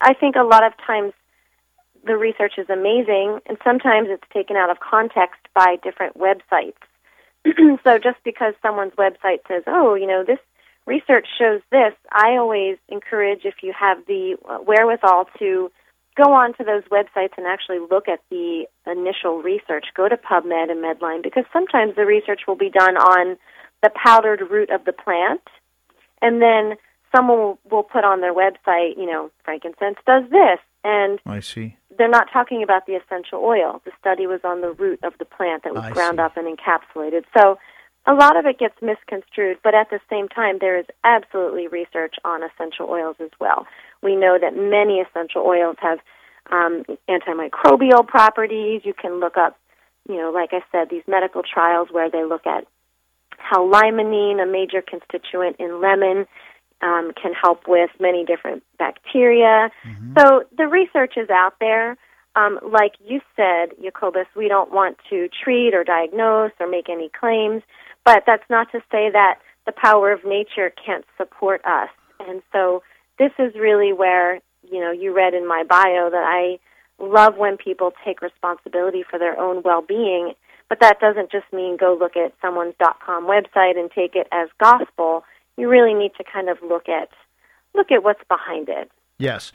I 0.00 0.14
think 0.14 0.36
a 0.36 0.42
lot 0.42 0.64
of 0.64 0.72
times 0.86 1.12
the 2.04 2.16
research 2.16 2.54
is 2.58 2.68
amazing, 2.70 3.40
and 3.46 3.58
sometimes 3.64 4.08
it's 4.10 4.24
taken 4.32 4.56
out 4.56 4.70
of 4.70 4.78
context 4.80 5.40
by 5.54 5.76
different 5.82 6.16
websites. 6.16 6.78
so 7.84 7.98
just 7.98 8.18
because 8.24 8.54
someone's 8.62 8.94
website 8.94 9.40
says, 9.46 9.62
"Oh, 9.66 9.94
you 9.94 10.06
know, 10.06 10.24
this 10.24 10.38
research 10.86 11.26
shows 11.38 11.60
this," 11.70 11.94
I 12.10 12.36
always 12.36 12.78
encourage 12.88 13.44
if 13.44 13.62
you 13.62 13.72
have 13.78 13.98
the 14.06 14.36
uh, 14.48 14.58
wherewithal 14.58 15.26
to 15.38 15.70
go 16.16 16.32
on 16.32 16.52
to 16.54 16.64
those 16.64 16.82
websites 16.90 17.36
and 17.36 17.46
actually 17.46 17.78
look 17.78 18.08
at 18.08 18.20
the 18.30 18.66
initial 18.86 19.40
research. 19.40 19.86
Go 19.94 20.08
to 20.08 20.16
PubMed 20.16 20.70
and 20.70 20.82
Medline 20.82 21.22
because 21.22 21.44
sometimes 21.52 21.94
the 21.94 22.04
research 22.04 22.42
will 22.48 22.56
be 22.56 22.70
done 22.70 22.96
on 22.96 23.36
the 23.82 23.90
powdered 23.90 24.42
root 24.50 24.70
of 24.70 24.84
the 24.84 24.92
plant, 24.92 25.42
and 26.20 26.42
then 26.42 26.76
someone 27.14 27.38
will, 27.38 27.58
will 27.70 27.82
put 27.82 28.04
on 28.04 28.20
their 28.20 28.34
website, 28.34 28.96
you 28.96 29.06
know, 29.06 29.30
frankincense 29.44 29.98
does 30.06 30.24
this, 30.30 30.58
and 30.84 31.20
I 31.26 31.40
see. 31.40 31.76
They're 31.96 32.08
not 32.08 32.28
talking 32.32 32.62
about 32.62 32.86
the 32.86 32.94
essential 32.94 33.40
oil. 33.40 33.82
The 33.84 33.90
study 33.98 34.26
was 34.26 34.40
on 34.44 34.60
the 34.60 34.70
root 34.72 35.00
of 35.02 35.14
the 35.18 35.24
plant 35.24 35.64
that 35.64 35.74
was 35.74 35.84
I 35.84 35.90
ground 35.90 36.18
see. 36.18 36.22
up 36.22 36.36
and 36.36 36.46
encapsulated. 36.46 37.24
So 37.36 37.58
a 38.06 38.14
lot 38.14 38.36
of 38.36 38.46
it 38.46 38.58
gets 38.58 38.74
misconstrued, 38.80 39.58
but 39.62 39.74
at 39.74 39.90
the 39.90 40.00
same 40.08 40.28
time, 40.28 40.58
there 40.60 40.78
is 40.78 40.86
absolutely 41.04 41.66
research 41.66 42.14
on 42.24 42.42
essential 42.42 42.88
oils 42.88 43.16
as 43.20 43.30
well. 43.40 43.66
We 44.02 44.16
know 44.16 44.38
that 44.40 44.56
many 44.56 45.00
essential 45.00 45.42
oils 45.42 45.76
have 45.80 45.98
um, 46.50 46.84
antimicrobial 47.08 48.06
properties. 48.06 48.82
You 48.84 48.94
can 48.94 49.20
look 49.20 49.36
up, 49.36 49.58
you 50.08 50.16
know, 50.16 50.30
like 50.30 50.50
I 50.52 50.60
said, 50.72 50.88
these 50.90 51.02
medical 51.06 51.42
trials 51.42 51.88
where 51.90 52.10
they 52.10 52.24
look 52.24 52.46
at 52.46 52.64
how 53.36 53.68
limonene, 53.70 54.42
a 54.42 54.46
major 54.46 54.82
constituent 54.82 55.56
in 55.58 55.80
lemon, 55.80 56.26
um, 56.82 57.12
can 57.20 57.32
help 57.32 57.66
with 57.66 57.90
many 58.00 58.24
different 58.24 58.62
bacteria. 58.78 59.70
Mm-hmm. 59.86 60.14
So 60.18 60.44
the 60.56 60.66
research 60.66 61.14
is 61.16 61.28
out 61.30 61.54
there. 61.60 61.96
Um, 62.36 62.60
like 62.62 62.92
you 63.04 63.20
said, 63.34 63.70
Jacobus, 63.82 64.26
we 64.36 64.46
don't 64.48 64.70
want 64.72 64.98
to 65.10 65.28
treat 65.42 65.74
or 65.74 65.82
diagnose 65.82 66.52
or 66.60 66.68
make 66.68 66.88
any 66.88 67.08
claims, 67.08 67.62
but 68.04 68.22
that's 68.26 68.48
not 68.48 68.70
to 68.72 68.78
say 68.92 69.10
that 69.10 69.40
the 69.66 69.72
power 69.72 70.12
of 70.12 70.24
nature 70.24 70.70
can't 70.84 71.04
support 71.16 71.64
us. 71.64 71.88
And 72.20 72.42
so 72.52 72.82
this 73.18 73.32
is 73.38 73.54
really 73.54 73.92
where, 73.92 74.40
you 74.70 74.80
know, 74.80 74.92
you 74.92 75.12
read 75.14 75.34
in 75.34 75.48
my 75.48 75.64
bio 75.64 76.10
that 76.10 76.24
I 76.24 76.58
love 77.02 77.36
when 77.36 77.56
people 77.56 77.92
take 78.04 78.22
responsibility 78.22 79.02
for 79.08 79.18
their 79.18 79.38
own 79.38 79.62
well-being, 79.62 80.34
but 80.68 80.80
that 80.80 81.00
doesn't 81.00 81.32
just 81.32 81.50
mean 81.52 81.76
go 81.76 81.96
look 81.98 82.16
at 82.16 82.34
someone's 82.40 82.74
dot-com 82.78 83.26
website 83.26 83.78
and 83.78 83.90
take 83.90 84.14
it 84.14 84.28
as 84.30 84.48
gospel 84.60 85.24
you 85.58 85.68
really 85.68 85.92
need 85.92 86.12
to 86.16 86.24
kind 86.24 86.48
of 86.48 86.56
look 86.62 86.88
at 86.88 87.10
look 87.74 87.90
at 87.90 88.02
what's 88.02 88.22
behind 88.28 88.68
it. 88.68 88.90
Yes. 89.18 89.52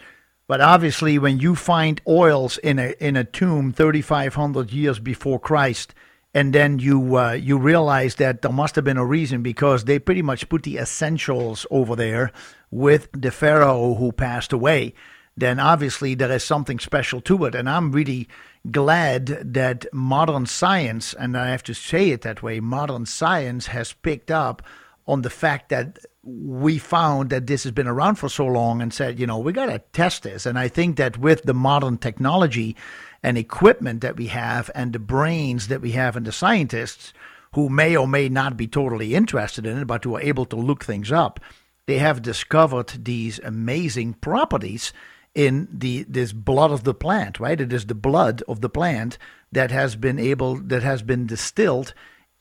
But 0.48 0.60
obviously, 0.60 1.18
when 1.18 1.40
you 1.40 1.56
find 1.56 2.02
oils 2.08 2.58
in 2.58 2.78
a 2.78 2.94
in 3.00 3.16
a 3.16 3.24
tomb 3.24 3.72
3,500 3.72 4.72
years 4.72 5.00
before 5.00 5.40
Christ, 5.40 5.96
and 6.34 6.54
then 6.54 6.78
you 6.80 7.18
uh, 7.18 7.32
you 7.32 7.58
realize 7.58 8.16
that 8.16 8.42
there 8.42 8.52
must 8.52 8.76
have 8.76 8.84
been 8.84 8.98
a 8.98 9.06
reason 9.06 9.42
because 9.42 9.86
they 9.86 9.98
pretty 9.98 10.22
much 10.22 10.50
put 10.50 10.64
the 10.64 10.78
essentials 10.78 11.66
over 11.72 11.96
there 11.96 12.32
with 12.70 13.08
the 13.14 13.32
pharaoh 13.32 13.96
who 13.96 14.12
passed 14.12 14.52
away, 14.52 14.94
then 15.38 15.60
obviously 15.60 16.14
there 16.16 16.32
is 16.32 16.44
something 16.44 16.80
special 16.80 17.22
to 17.22 17.46
it. 17.46 17.56
And 17.56 17.70
I'm 17.70 17.94
really 17.94 18.28
glad 18.70 19.54
that 19.54 19.86
modern 19.94 20.46
science, 20.48 21.14
and 21.14 21.38
I 21.38 21.50
have 21.50 21.64
to 21.64 21.74
say 21.74 22.10
it 22.10 22.24
that 22.24 22.44
way, 22.44 22.60
modern 22.60 23.06
science 23.06 23.68
has 23.68 23.94
picked 23.94 24.32
up 24.32 24.62
on 25.08 25.22
the 25.22 25.30
fact 25.30 25.70
that 25.70 26.00
we 26.24 26.78
found 26.78 27.30
that 27.30 27.48
this 27.48 27.64
has 27.64 27.72
been 27.72 27.88
around 27.88 28.16
for 28.16 28.30
so 28.30 28.46
long 28.46 28.82
and 28.82 28.94
said, 28.94 29.20
you 29.20 29.28
know, 29.28 29.38
we 29.38 29.52
got 29.52 29.66
to 29.66 29.80
test 29.92 30.24
this. 30.24 30.46
And 30.46 30.58
I 30.58 30.70
think 30.70 30.96
that 30.98 31.18
with 31.18 31.44
the 31.44 31.54
modern 31.54 31.98
technology 31.98 32.76
and 33.22 33.38
equipment 33.38 34.02
that 34.02 34.16
we 34.16 34.28
have 34.28 34.72
and 34.74 34.94
the 34.94 35.00
brains 35.00 35.68
that 35.68 35.82
we 35.82 35.92
have 35.92 36.16
and 36.16 36.26
the 36.26 36.32
scientists 36.32 37.14
who 37.54 37.70
may 37.70 37.96
or 37.96 38.08
may 38.08 38.30
not 38.30 38.56
be 38.56 38.68
totally 38.68 39.16
interested 39.16 39.66
in 39.66 39.78
it, 39.78 39.86
but 39.86 40.04
who 40.04 40.16
are 40.16 40.22
able 40.22 40.46
to 40.46 40.56
look 40.56 40.84
things 40.84 41.12
up, 41.12 41.40
they 41.86 42.00
have 42.00 42.22
discovered 42.22 43.06
these 43.06 43.40
amazing 43.40 44.14
properties 44.14 44.94
in 45.36 45.68
the 45.72 46.04
this 46.04 46.32
blood 46.32 46.72
of 46.72 46.84
the 46.84 46.94
plant, 46.94 47.40
right? 47.40 47.60
It 47.60 47.74
is 47.74 47.88
the 47.88 47.96
blood 47.96 48.44
of 48.48 48.62
the 48.62 48.70
plant 48.70 49.18
that 49.52 49.72
has 49.72 49.96
been 49.96 50.20
able 50.20 50.56
that 50.56 50.84
has 50.84 51.02
been 51.02 51.26
distilled 51.28 51.94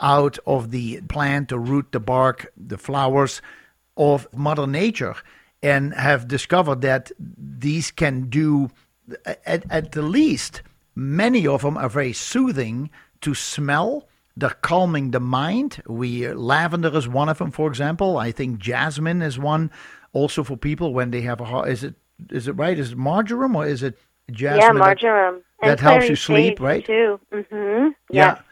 out 0.03 0.38
of 0.46 0.70
the 0.70 1.00
plant, 1.03 1.48
the 1.48 1.59
root, 1.59 1.92
the 1.92 2.00
bark, 2.00 2.53
the 2.57 2.76
flowers 2.78 3.40
of 3.96 4.26
Mother 4.34 4.66
Nature, 4.66 5.14
and 5.62 5.94
have 5.94 6.28
discovered 6.28 6.80
that 6.82 7.12
these 7.18 7.90
can 7.90 8.28
do 8.28 8.70
at, 9.46 9.64
at 9.70 9.92
the 9.92 10.03
least 10.03 10.62
many 10.94 11.46
of 11.46 11.62
them 11.62 11.78
are 11.78 11.88
very 11.88 12.12
soothing 12.12 12.90
to 13.20 13.34
smell 13.34 14.09
they're 14.36 14.50
calming 14.50 15.11
the 15.11 15.20
mind. 15.20 15.82
We 15.86 16.28
lavender 16.32 16.96
is 16.96 17.09
one 17.09 17.28
of 17.28 17.38
them, 17.38 17.50
for 17.50 17.68
example. 17.68 18.16
I 18.16 18.32
think 18.32 18.59
jasmine 18.59 19.22
is 19.22 19.38
one, 19.38 19.70
also 20.12 20.42
for 20.42 20.57
people 20.57 20.94
when 20.94 21.11
they 21.11 21.20
have 21.22 21.40
a 21.40 21.44
heart. 21.44 21.68
Is 21.68 21.84
it 21.84 21.94
is 22.30 22.48
it 22.48 22.53
right? 22.53 22.78
Is 22.78 22.92
it 22.92 22.98
marjoram 22.98 23.57
or 23.57 23.66
is 23.66 23.82
it 23.82 23.98
jasmine? 24.30 24.61
Yeah, 24.61 24.72
marjoram. 24.72 25.42
That, 25.61 25.78
that 25.78 25.80
helps 25.80 26.09
you 26.09 26.16
sleep, 26.16 26.61
right? 26.61 26.84
Too. 26.84 27.20
Mm-hmm. 27.32 27.88
Yeah. 28.11 28.36
Yes. 28.36 28.42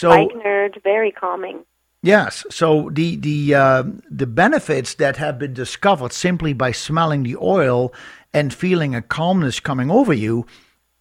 So 0.00 0.12
spikenard, 0.12 0.80
very 0.82 1.12
calming. 1.12 1.66
Yes. 2.02 2.46
So 2.48 2.88
the 2.90 3.16
the 3.16 3.54
uh, 3.54 3.82
the 4.10 4.26
benefits 4.26 4.94
that 4.94 5.18
have 5.18 5.38
been 5.38 5.52
discovered 5.52 6.14
simply 6.14 6.54
by 6.54 6.72
smelling 6.72 7.22
the 7.22 7.36
oil 7.36 7.92
and 8.32 8.54
feeling 8.54 8.94
a 8.94 9.02
calmness 9.02 9.60
coming 9.60 9.90
over 9.90 10.14
you 10.14 10.46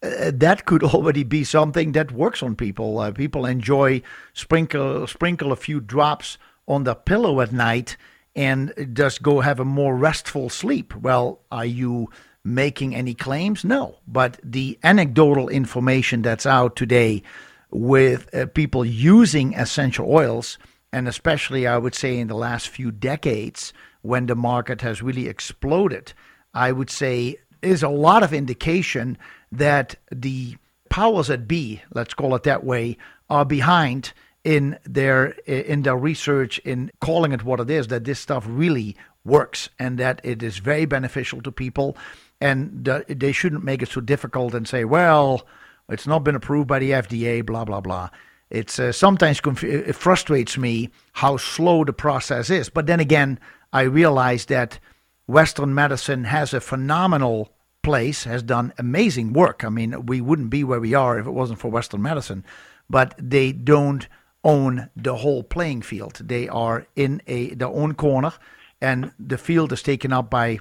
uh, 0.03 0.31
that 0.33 0.65
could 0.65 0.83
already 0.93 1.23
be 1.23 1.45
something 1.45 1.93
that 1.93 2.11
works 2.11 2.43
on 2.43 2.57
people. 2.57 2.99
Uh, 2.99 3.11
people 3.11 3.45
enjoy 3.45 4.01
sprinkle 4.33 5.07
sprinkle 5.07 5.53
a 5.53 5.55
few 5.55 5.79
drops 5.79 6.37
on 6.67 6.83
the 6.83 6.93
pillow 6.93 7.39
at 7.39 7.53
night 7.53 7.95
and 8.35 8.73
just 8.91 9.23
go 9.23 9.39
have 9.39 9.61
a 9.61 9.65
more 9.65 9.95
restful 9.95 10.49
sleep. 10.49 10.93
Well, 10.93 11.39
are 11.53 11.65
you 11.65 12.09
making 12.43 12.95
any 12.95 13.13
claims? 13.13 13.63
No, 13.63 13.99
but 14.05 14.41
the 14.43 14.77
anecdotal 14.83 15.47
information 15.47 16.21
that's 16.21 16.45
out 16.45 16.75
today 16.75 17.23
with 17.71 18.33
uh, 18.33 18.47
people 18.47 18.83
using 18.83 19.53
essential 19.55 20.09
oils, 20.09 20.57
and 20.91 21.07
especially 21.07 21.67
I 21.67 21.77
would 21.77 21.95
say 21.95 22.17
in 22.17 22.27
the 22.27 22.35
last 22.35 22.69
few 22.69 22.91
decades 22.91 23.73
when 24.01 24.25
the 24.25 24.35
market 24.35 24.81
has 24.81 25.01
really 25.01 25.27
exploded, 25.27 26.13
I 26.53 26.71
would 26.71 26.89
say 26.89 27.37
is 27.61 27.83
a 27.83 27.89
lot 27.89 28.23
of 28.23 28.33
indication 28.33 29.17
that 29.51 29.95
the 30.11 30.55
powers 30.89 31.27
that 31.27 31.47
be, 31.47 31.81
let's 31.93 32.13
call 32.13 32.35
it 32.35 32.43
that 32.43 32.63
way, 32.63 32.97
are 33.29 33.45
behind 33.45 34.13
in 34.43 34.77
their 34.85 35.27
in 35.45 35.83
their 35.83 35.97
research 35.97 36.59
in 36.59 36.91
calling 37.01 37.31
it 37.31 37.43
what 37.43 37.59
it 37.59 37.69
is 37.69 37.87
that 37.87 38.05
this 38.05 38.19
stuff 38.19 38.45
really 38.47 38.95
works 39.25 39.69
and 39.77 39.97
that 39.97 40.21
it 40.23 40.41
is 40.41 40.59
very 40.59 40.85
beneficial 40.85 41.41
to 41.41 41.51
people 41.51 41.95
and 42.39 42.85
they 43.09 43.33
shouldn't 43.33 43.65
make 43.65 43.81
it 43.81 43.89
so 43.89 43.99
difficult 43.99 44.53
and 44.53 44.67
say 44.67 44.85
well 44.85 45.45
it's 45.89 46.07
not 46.07 46.23
been 46.23 46.35
approved 46.35 46.67
by 46.67 46.79
the 46.79 46.91
FDA 46.91 47.45
blah 47.45 47.65
blah 47.65 47.81
blah 47.81 48.09
it's 48.49 48.79
uh, 48.79 48.91
sometimes 48.91 49.41
conf- 49.41 49.63
it 49.63 49.93
frustrates 49.93 50.57
me 50.57 50.89
how 51.13 51.37
slow 51.37 51.83
the 51.83 51.93
process 51.93 52.49
is 52.49 52.69
but 52.69 52.85
then 52.85 52.99
again 52.99 53.39
I 53.71 53.81
realize 53.81 54.45
that 54.45 54.79
western 55.27 55.73
medicine 55.73 56.23
has 56.25 56.53
a 56.53 56.61
phenomenal 56.61 57.53
place 57.81 58.23
has 58.25 58.43
done 58.43 58.73
amazing 58.77 59.33
work. 59.33 59.63
I 59.63 59.69
mean, 59.69 60.05
we 60.05 60.21
wouldn't 60.21 60.49
be 60.49 60.63
where 60.63 60.79
we 60.79 60.93
are 60.93 61.19
if 61.19 61.25
it 61.25 61.31
wasn't 61.31 61.59
for 61.59 61.71
Western 61.71 62.01
medicine, 62.01 62.45
but 62.89 63.15
they 63.17 63.51
don't 63.51 64.07
own 64.43 64.89
the 64.95 65.17
whole 65.17 65.43
playing 65.43 65.81
field. 65.81 66.21
They 66.23 66.47
are 66.47 66.87
in 66.95 67.21
a 67.27 67.53
their 67.55 67.67
own 67.67 67.93
corner, 67.93 68.33
and 68.81 69.11
the 69.19 69.37
field 69.37 69.73
is 69.73 69.81
taken 69.81 70.13
up 70.13 70.29
by 70.29 70.59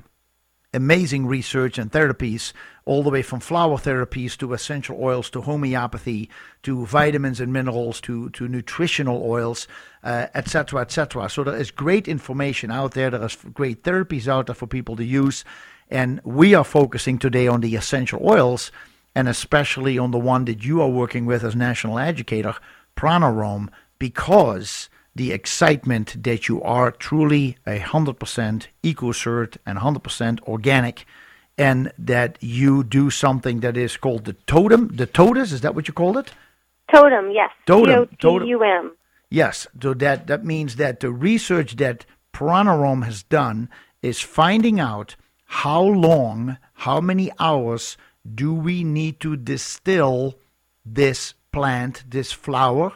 amazing 0.75 1.27
research 1.27 1.79
and 1.79 1.91
therapies, 1.91 2.53
all 2.89 3.03
the 3.03 3.11
way 3.11 3.21
from 3.21 3.39
flower 3.39 3.77
therapies 3.77 4.35
to 4.39 4.55
essential 4.55 4.97
oils 4.99 5.29
to 5.29 5.43
homeopathy 5.43 6.31
to 6.63 6.87
vitamins 6.87 7.39
and 7.39 7.53
minerals 7.53 8.01
to, 8.01 8.31
to 8.31 8.49
nutritional 8.49 9.23
oils, 9.23 9.69
etc., 10.03 10.79
uh, 10.79 10.83
etc. 10.83 11.25
Et 11.25 11.29
so 11.29 11.45
there 11.45 11.55
is 11.55 11.71
great 11.71 12.09
information 12.09 12.71
out 12.71 12.93
there. 12.95 13.11
There 13.11 13.23
is 13.23 13.37
great 13.53 13.83
therapies 13.83 14.27
out 14.27 14.47
there 14.47 14.55
for 14.55 14.67
people 14.67 14.97
to 14.97 15.05
use. 15.05 15.45
And 15.91 16.23
we 16.25 16.55
are 16.55 16.65
focusing 16.65 17.19
today 17.19 17.47
on 17.47 17.61
the 17.61 17.77
essential 17.77 18.27
oils 18.27 18.73
and 19.15 19.29
especially 19.29 19.99
on 19.99 20.11
the 20.11 20.19
one 20.19 20.47
that 20.47 20.65
you 20.65 20.81
are 20.81 20.89
working 20.89 21.27
with 21.27 21.45
as 21.45 21.55
national 21.55 21.99
educator, 21.99 22.55
Pranarom, 22.97 23.69
because 23.99 24.89
the 25.15 25.33
excitement 25.33 26.23
that 26.23 26.49
you 26.49 26.63
are 26.63 26.91
truly 26.91 27.59
a 27.67 27.81
100% 27.81 28.67
eco-cert 28.83 29.57
and 29.67 29.79
100% 29.79 30.41
organic 30.45 31.05
and 31.59 31.93
that 31.99 32.39
you 32.41 32.85
do 32.85 33.11
something 33.11 33.61
that 33.61 33.77
is 33.77 33.97
called 33.97 34.25
the 34.25 34.35
totem, 34.47 34.89
the 34.89 35.07
TOTUS, 35.07 35.53
is 35.53 35.61
that 35.63 35.75
what 35.75 35.89
you 35.89 35.95
called 35.95 36.17
it? 36.17 36.33
Totum, 36.95 37.35
yes. 37.35 37.51
Totum. 37.67 38.09
T-O-T-U-M. 38.19 38.97
Yes, 39.29 39.67
so 39.83 39.93
that, 39.95 40.27
that 40.29 40.45
means 40.45 40.77
that 40.77 41.01
the 41.01 41.11
research 41.11 41.77
that 41.77 42.07
Pranarom 42.33 43.05
has 43.05 43.23
done 43.23 43.69
is 44.01 44.21
finding 44.21 44.81
out– 44.81 45.17
how 45.49 45.83
long, 45.83 46.59
how 46.75 47.01
many 47.01 47.33
hours 47.41 47.97
do 48.35 48.53
we 48.53 48.85
need 48.85 49.19
to 49.21 49.35
distill 49.35 50.39
this 50.85 51.33
plant, 51.53 52.05
this 52.07 52.33
flower, 52.33 52.93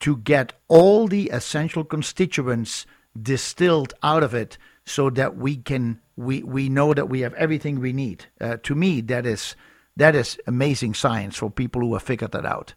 to 0.00 0.16
get 0.16 0.54
all 0.68 1.06
the 1.06 1.28
essential 1.28 1.84
constituents 1.84 2.86
distilled 3.20 3.92
out 4.02 4.22
of 4.22 4.34
it 4.34 4.56
so 4.84 5.10
that 5.10 5.36
we 5.36 5.56
can 5.56 6.00
we, 6.16 6.42
we 6.42 6.68
know 6.68 6.92
that 6.94 7.08
we 7.08 7.20
have 7.20 7.34
everything 7.34 7.80
we 7.80 7.92
need. 7.92 8.26
Uh, 8.40 8.56
to 8.62 8.74
me, 8.74 9.00
that 9.02 9.26
is 9.26 9.56
that 9.96 10.14
is 10.14 10.38
amazing 10.46 10.94
science 10.94 11.36
for 11.36 11.50
people 11.50 11.82
who 11.82 11.92
have 11.94 12.02
figured 12.02 12.32
that 12.32 12.46
out. 12.46 12.74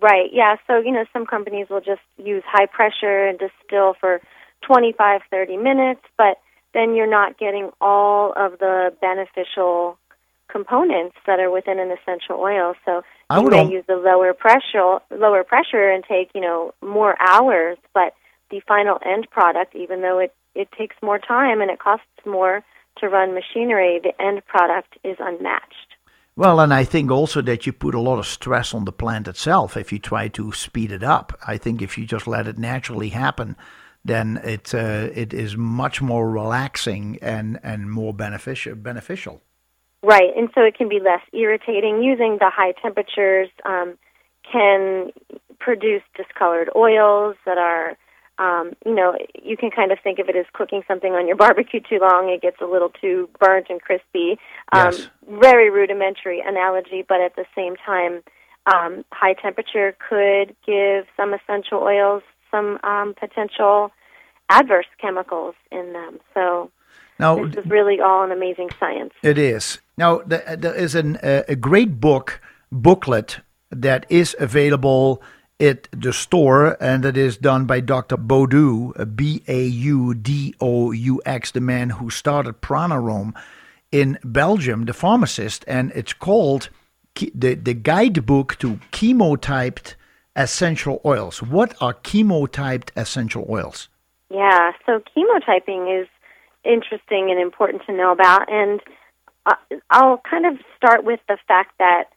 Right. 0.00 0.30
Yeah. 0.32 0.56
So 0.66 0.78
you 0.78 0.92
know, 0.92 1.04
some 1.12 1.26
companies 1.26 1.68
will 1.70 1.80
just 1.80 2.02
use 2.16 2.42
high 2.46 2.66
pressure 2.66 3.26
and 3.26 3.38
distill 3.38 3.94
for 4.00 4.20
25, 4.62 5.20
30 5.30 5.56
minutes, 5.56 6.00
but 6.16 6.38
then 6.74 6.94
you're 6.94 7.10
not 7.10 7.38
getting 7.38 7.70
all 7.80 8.32
of 8.36 8.58
the 8.58 8.92
beneficial 9.00 9.98
components 10.48 11.16
that 11.26 11.40
are 11.40 11.50
within 11.50 11.78
an 11.78 11.90
essential 11.90 12.36
oil. 12.36 12.74
So 12.84 13.02
I 13.30 13.40
you 13.40 13.48
may 13.48 13.68
use 13.68 13.84
the 13.88 13.96
lower 13.96 14.32
pressure, 14.34 14.98
lower 15.10 15.44
pressure, 15.44 15.90
and 15.90 16.04
take 16.04 16.30
you 16.34 16.40
know 16.40 16.72
more 16.82 17.16
hours, 17.20 17.78
but 17.94 18.14
the 18.50 18.60
final 18.66 18.98
end 19.04 19.28
product, 19.30 19.74
even 19.74 20.02
though 20.02 20.18
it 20.18 20.34
it 20.56 20.68
takes 20.72 20.96
more 21.02 21.18
time 21.18 21.60
and 21.60 21.70
it 21.70 21.78
costs 21.78 22.06
more 22.24 22.62
to 22.98 23.08
run 23.08 23.34
machinery, 23.34 24.00
the 24.02 24.20
end 24.20 24.44
product 24.46 24.96
is 25.04 25.16
unmatched. 25.20 25.96
Well, 26.34 26.60
and 26.60 26.72
I 26.72 26.84
think 26.84 27.10
also 27.10 27.40
that 27.42 27.66
you 27.66 27.72
put 27.72 27.94
a 27.94 28.00
lot 28.00 28.18
of 28.18 28.26
stress 28.26 28.74
on 28.74 28.84
the 28.84 28.92
plant 28.92 29.26
itself 29.28 29.76
if 29.76 29.92
you 29.92 29.98
try 29.98 30.28
to 30.28 30.52
speed 30.52 30.92
it 30.92 31.02
up. 31.02 31.38
I 31.46 31.56
think 31.56 31.80
if 31.80 31.96
you 31.96 32.04
just 32.04 32.26
let 32.26 32.46
it 32.46 32.58
naturally 32.58 33.08
happen, 33.08 33.56
then 34.04 34.40
it 34.44 34.74
uh, 34.74 35.08
it 35.14 35.32
is 35.32 35.56
much 35.56 36.02
more 36.02 36.30
relaxing 36.30 37.18
and 37.22 37.58
and 37.62 37.90
more 37.90 38.12
beneficial 38.12 38.74
beneficial. 38.74 39.40
Right, 40.02 40.30
and 40.36 40.48
so 40.54 40.60
it 40.62 40.76
can 40.76 40.88
be 40.88 41.00
less 41.00 41.22
irritating. 41.32 42.02
Using 42.02 42.36
the 42.38 42.50
high 42.50 42.72
temperatures 42.80 43.48
um, 43.64 43.98
can 44.50 45.10
produce 45.58 46.02
discolored 46.16 46.70
oils 46.76 47.34
that 47.44 47.58
are, 47.58 47.96
um, 48.38 48.72
you 48.84 48.94
know, 48.94 49.16
you 49.42 49.56
can 49.56 49.70
kind 49.70 49.92
of 49.92 49.98
think 50.02 50.18
of 50.18 50.28
it 50.28 50.36
as 50.36 50.46
cooking 50.52 50.82
something 50.86 51.12
on 51.12 51.26
your 51.26 51.36
barbecue 51.44 51.80
too 51.80 51.98
long. 52.00 52.28
It 52.30 52.42
gets 52.42 52.60
a 52.60 52.66
little 52.66 52.90
too 52.90 53.28
burnt 53.40 53.66
and 53.68 53.80
crispy. 53.80 54.38
Um, 54.72 54.92
yes. 54.92 55.08
Very 55.28 55.70
rudimentary 55.70 56.42
analogy, 56.44 57.04
but 57.06 57.20
at 57.20 57.36
the 57.36 57.44
same 57.54 57.76
time, 57.76 58.22
um, 58.66 59.04
high 59.12 59.34
temperature 59.34 59.96
could 60.08 60.54
give 60.66 61.06
some 61.16 61.32
essential 61.34 61.78
oils 61.78 62.22
some 62.50 62.78
um, 62.84 63.14
potential 63.18 63.90
adverse 64.48 64.86
chemicals 65.00 65.54
in 65.70 65.92
them. 65.92 66.20
So 66.32 66.70
now, 67.18 67.44
this 67.44 67.64
is 67.64 67.70
really 67.70 68.00
all 68.00 68.24
an 68.24 68.30
amazing 68.30 68.70
science. 68.78 69.12
It 69.22 69.38
is. 69.38 69.78
Now, 69.96 70.18
there 70.26 70.74
is 70.74 70.94
an, 70.94 71.18
a 71.22 71.56
great 71.56 72.00
book, 72.00 72.40
booklet, 72.70 73.40
that 73.70 74.06
is 74.08 74.36
available 74.38 75.22
at 75.58 75.88
the 75.92 76.12
store, 76.12 76.76
and 76.82 77.02
that 77.02 77.16
is 77.16 77.36
done 77.36 77.64
by 77.64 77.80
Dr. 77.80 78.16
Baudoux, 78.16 79.16
B 79.16 79.42
A 79.48 79.64
U 79.64 80.14
D 80.14 80.54
O 80.60 80.92
U 80.92 81.22
X, 81.24 81.50
the 81.52 81.60
man 81.60 81.90
who 81.90 82.10
started 82.10 82.60
Pranarom 82.60 83.34
in 83.90 84.18
Belgium, 84.24 84.84
the 84.84 84.92
pharmacist, 84.92 85.64
and 85.66 85.92
it's 85.94 86.12
called 86.12 86.68
the, 87.14 87.54
the 87.54 87.74
guidebook 87.74 88.58
to 88.58 88.78
chemotyped 88.92 89.94
essential 90.34 91.00
oils. 91.04 91.42
What 91.42 91.74
are 91.80 91.94
chemotyped 91.94 92.90
essential 92.94 93.46
oils? 93.48 93.88
Yeah, 94.30 94.72
so 94.84 95.00
chemotyping 95.16 96.02
is 96.02 96.08
interesting 96.64 97.30
and 97.30 97.40
important 97.40 97.82
to 97.86 97.92
know 97.92 98.12
about. 98.12 98.50
And 98.52 98.80
uh, 99.46 99.54
I'll 99.90 100.20
kind 100.28 100.44
of 100.44 100.58
start 100.76 101.04
with 101.04 101.20
the 101.28 101.38
fact 101.48 101.78
that 101.78 102.10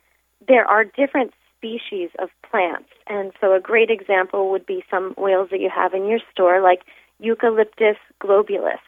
there 0.47 0.65
are 0.65 0.83
different 0.83 1.31
species 1.59 2.09
of 2.19 2.29
plants. 2.49 2.89
And 3.07 3.31
so 3.41 3.53
a 3.53 3.59
great 3.59 3.89
example 3.89 4.49
would 4.51 4.65
be 4.65 4.83
some 4.89 5.13
oils 5.17 5.49
that 5.51 5.59
you 5.59 5.69
have 5.69 5.93
in 5.93 6.07
your 6.07 6.19
store, 6.31 6.61
like 6.61 6.81
Eucalyptus 7.19 7.97
globulus 8.21 8.79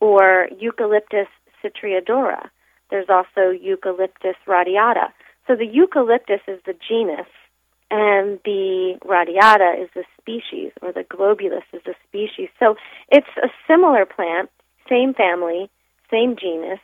or 0.00 0.48
Eucalyptus 0.58 1.28
citriodora. 1.64 2.48
There's 2.90 3.08
also 3.08 3.50
Eucalyptus 3.50 4.36
radiata. 4.46 5.12
So 5.46 5.56
the 5.56 5.66
eucalyptus 5.66 6.40
is 6.46 6.60
the 6.66 6.74
genus, 6.74 7.26
and 7.90 8.38
the 8.44 8.98
radiata 9.02 9.82
is 9.82 9.88
the 9.94 10.04
species, 10.20 10.72
or 10.82 10.92
the 10.92 11.04
globulus 11.04 11.64
is 11.72 11.80
the 11.86 11.94
species. 12.06 12.50
So 12.58 12.76
it's 13.10 13.26
a 13.42 13.48
similar 13.66 14.04
plant, 14.04 14.50
same 14.90 15.14
family, 15.14 15.70
same 16.10 16.36
genus, 16.36 16.80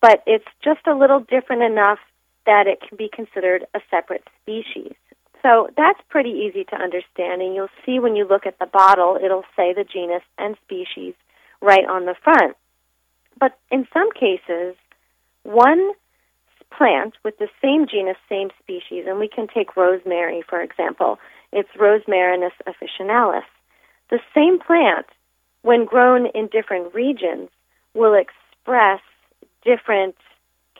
but 0.00 0.22
it's 0.26 0.46
just 0.62 0.86
a 0.86 0.94
little 0.94 1.20
different 1.20 1.62
enough 1.62 1.98
that 2.46 2.66
it 2.66 2.80
can 2.86 2.96
be 2.96 3.08
considered 3.12 3.66
a 3.74 3.80
separate 3.90 4.24
species. 4.42 4.94
So 5.42 5.68
that's 5.76 6.00
pretty 6.08 6.30
easy 6.30 6.64
to 6.64 6.76
understand, 6.76 7.42
and 7.42 7.54
you'll 7.54 7.68
see 7.84 7.98
when 7.98 8.16
you 8.16 8.26
look 8.26 8.46
at 8.46 8.58
the 8.58 8.66
bottle, 8.66 9.18
it'll 9.22 9.44
say 9.54 9.74
the 9.74 9.84
genus 9.84 10.22
and 10.38 10.56
species 10.64 11.14
right 11.60 11.86
on 11.86 12.06
the 12.06 12.14
front. 12.22 12.56
But 13.38 13.58
in 13.70 13.86
some 13.92 14.10
cases, 14.12 14.74
one 15.42 15.92
plant 16.76 17.14
with 17.24 17.38
the 17.38 17.48
same 17.60 17.86
genus, 17.86 18.16
same 18.28 18.50
species, 18.62 19.04
and 19.06 19.18
we 19.18 19.28
can 19.28 19.46
take 19.46 19.76
rosemary, 19.76 20.42
for 20.48 20.60
example. 20.60 21.18
It's 21.52 21.68
Rosmarinus 21.78 22.52
officinalis. 22.66 23.44
The 24.10 24.20
same 24.34 24.58
plant, 24.58 25.06
when 25.62 25.84
grown 25.84 26.26
in 26.26 26.48
different 26.48 26.94
regions, 26.94 27.48
will 27.94 28.14
express 28.14 29.00
different 29.64 30.16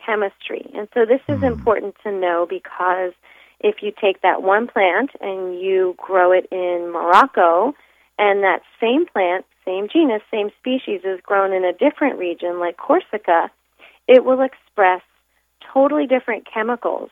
chemistry. 0.05 0.70
And 0.74 0.88
so 0.94 1.05
this 1.05 1.20
is 1.28 1.38
hmm. 1.40 1.44
important 1.44 1.96
to 2.02 2.12
know 2.12 2.46
because 2.48 3.12
if 3.61 3.76
you 3.82 3.92
take 3.98 4.22
that 4.22 4.42
one 4.42 4.66
plant 4.66 5.11
and 5.20 5.59
you 5.61 5.94
grow 5.98 6.32
it 6.32 6.46
in 6.50 6.90
Morocco, 6.92 7.74
and 8.18 8.42
that 8.42 8.62
same 8.80 9.07
plant, 9.07 9.44
same 9.64 9.88
genus, 9.88 10.22
same 10.30 10.50
species 10.59 11.00
is 11.05 11.20
grown 11.22 11.52
in 11.52 11.64
a 11.64 11.72
different 11.72 12.18
region 12.18 12.61
like 12.61 12.76
Corsica, 12.76 13.50
it 14.07 14.24
will 14.24 14.40
express 14.42 15.02
totally 15.72 16.07
different 16.07 16.46
chemicals. 16.52 17.11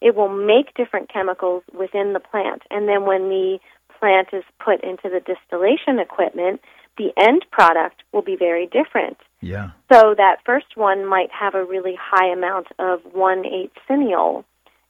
It 0.00 0.14
will 0.14 0.28
make 0.28 0.74
different 0.74 1.12
chemicals 1.12 1.62
within 1.76 2.12
the 2.12 2.20
plant. 2.20 2.62
And 2.70 2.86
then 2.86 3.04
when 3.06 3.28
the 3.28 3.58
plant 3.98 4.28
is 4.32 4.44
put 4.62 4.84
into 4.84 5.08
the 5.08 5.20
distillation 5.20 5.98
equipment, 5.98 6.60
the 6.98 7.12
end 7.16 7.46
product 7.50 8.02
will 8.12 8.22
be 8.22 8.36
very 8.36 8.66
different. 8.66 9.16
Yeah. 9.44 9.70
So 9.92 10.14
that 10.16 10.38
first 10.44 10.76
one 10.76 11.06
might 11.06 11.30
have 11.30 11.54
a 11.54 11.64
really 11.64 11.96
high 12.00 12.32
amount 12.32 12.68
of 12.78 13.00
1,8 13.14 13.70
cineol, 13.88 14.44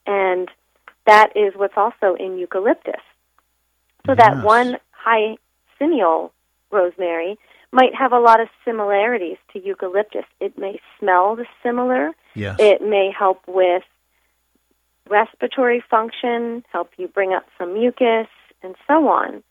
and 0.06 0.48
that 1.06 1.36
is 1.36 1.54
what's 1.56 1.74
also 1.76 2.14
in 2.14 2.38
eucalyptus. 2.38 3.02
So 4.06 4.14
yes. 4.16 4.18
that 4.18 4.44
one 4.44 4.76
high 4.90 5.36
cineol 5.80 6.30
rosemary 6.70 7.38
might 7.72 7.94
have 7.94 8.12
a 8.12 8.20
lot 8.20 8.40
of 8.40 8.48
similarities 8.64 9.36
to 9.52 9.64
eucalyptus. 9.64 10.24
It 10.40 10.56
may 10.56 10.80
smell 10.98 11.36
similar. 11.62 12.12
Yes. 12.34 12.56
It 12.60 12.82
may 12.82 13.10
help 13.16 13.42
with 13.48 13.82
respiratory 15.08 15.82
function, 15.90 16.64
help 16.70 16.90
you 16.96 17.08
bring 17.08 17.32
up 17.32 17.44
some 17.58 17.74
mucus, 17.74 18.28
and 18.62 18.76
so 18.86 19.08
on. 19.08 19.42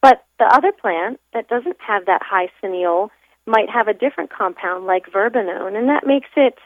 But 0.00 0.24
the 0.38 0.44
other 0.44 0.72
plant 0.72 1.20
that 1.32 1.48
doesn't 1.48 1.76
have 1.86 2.06
that 2.06 2.22
high 2.22 2.48
cineol 2.62 3.10
might 3.46 3.68
have 3.70 3.88
a 3.88 3.94
different 3.94 4.30
compound 4.30 4.86
like 4.86 5.06
verbenone, 5.06 5.76
and 5.76 5.88
that 5.88 6.06
makes 6.06 6.28
it 6.36 6.58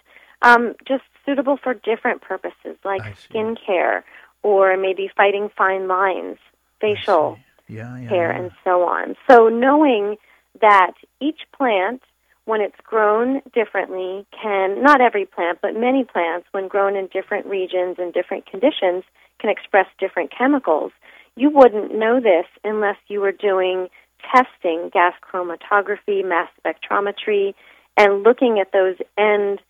um, 0.43 0.75
just 0.87 1.05
suitable 1.25 1.57
for 1.57 1.75
different 1.75 2.23
purposes 2.23 2.77
like 2.85 3.17
skin 3.19 3.57
care 3.67 4.05
or 4.43 4.77
maybe 4.77 5.11
fighting 5.17 5.49
fine 5.57 5.89
lines, 5.89 6.39
facial 6.81 7.39
yeah, 7.69 7.99
yeah, 7.99 8.09
care, 8.09 8.31
yeah. 8.31 8.39
and 8.39 8.51
so 8.63 8.83
on. 8.83 9.17
So 9.29 9.49
knowing 9.49 10.17
that 10.61 10.93
each 11.21 11.41
plant, 11.57 12.03
when 12.45 12.61
it's 12.61 12.77
grown 12.85 13.43
differently, 13.53 14.25
can, 14.31 14.83
not 14.83 15.01
every 15.01 15.27
plant, 15.27 15.59
but 15.61 15.75
many 15.75 16.05
plants, 16.05 16.47
when 16.53 16.69
grown 16.69 16.97
in 16.97 17.09
different 17.09 17.47
regions 17.47 17.97
and 17.99 18.13
different 18.13 18.47
conditions, 18.47 19.03
can 19.41 19.51
express 19.51 19.87
different 19.99 20.31
chemicals. 20.37 20.93
You 21.35 21.51
wouldn't 21.51 21.95
know 21.95 22.21
this 22.21 22.47
unless 22.63 22.97
you 23.09 23.21
were 23.21 23.33
doing 23.33 23.89
testing, 24.33 24.91
gas 24.93 25.15
chromatography, 25.23 26.25
mass 26.25 26.49
spectrometry, 26.65 27.55
and 27.97 28.23
looking 28.23 28.59
at 28.61 28.73
those 28.73 28.97
end 29.17 29.61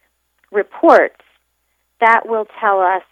reports. 0.51 1.23
That 2.01 2.29
will 2.29 2.47
tell 2.61 2.81
us 2.81 3.03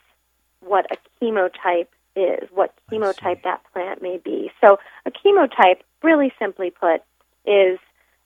what 0.60 0.86
a 0.90 0.96
chemotype 1.22 1.88
is, 2.16 2.48
what 2.52 2.74
chemotype 2.90 3.42
that 3.42 3.60
plant 3.72 4.02
may 4.02 4.18
be. 4.18 4.50
So, 4.62 4.78
a 5.06 5.10
chemotype, 5.10 5.80
really 6.02 6.32
simply 6.38 6.70
put, 6.70 7.02
is 7.46 7.78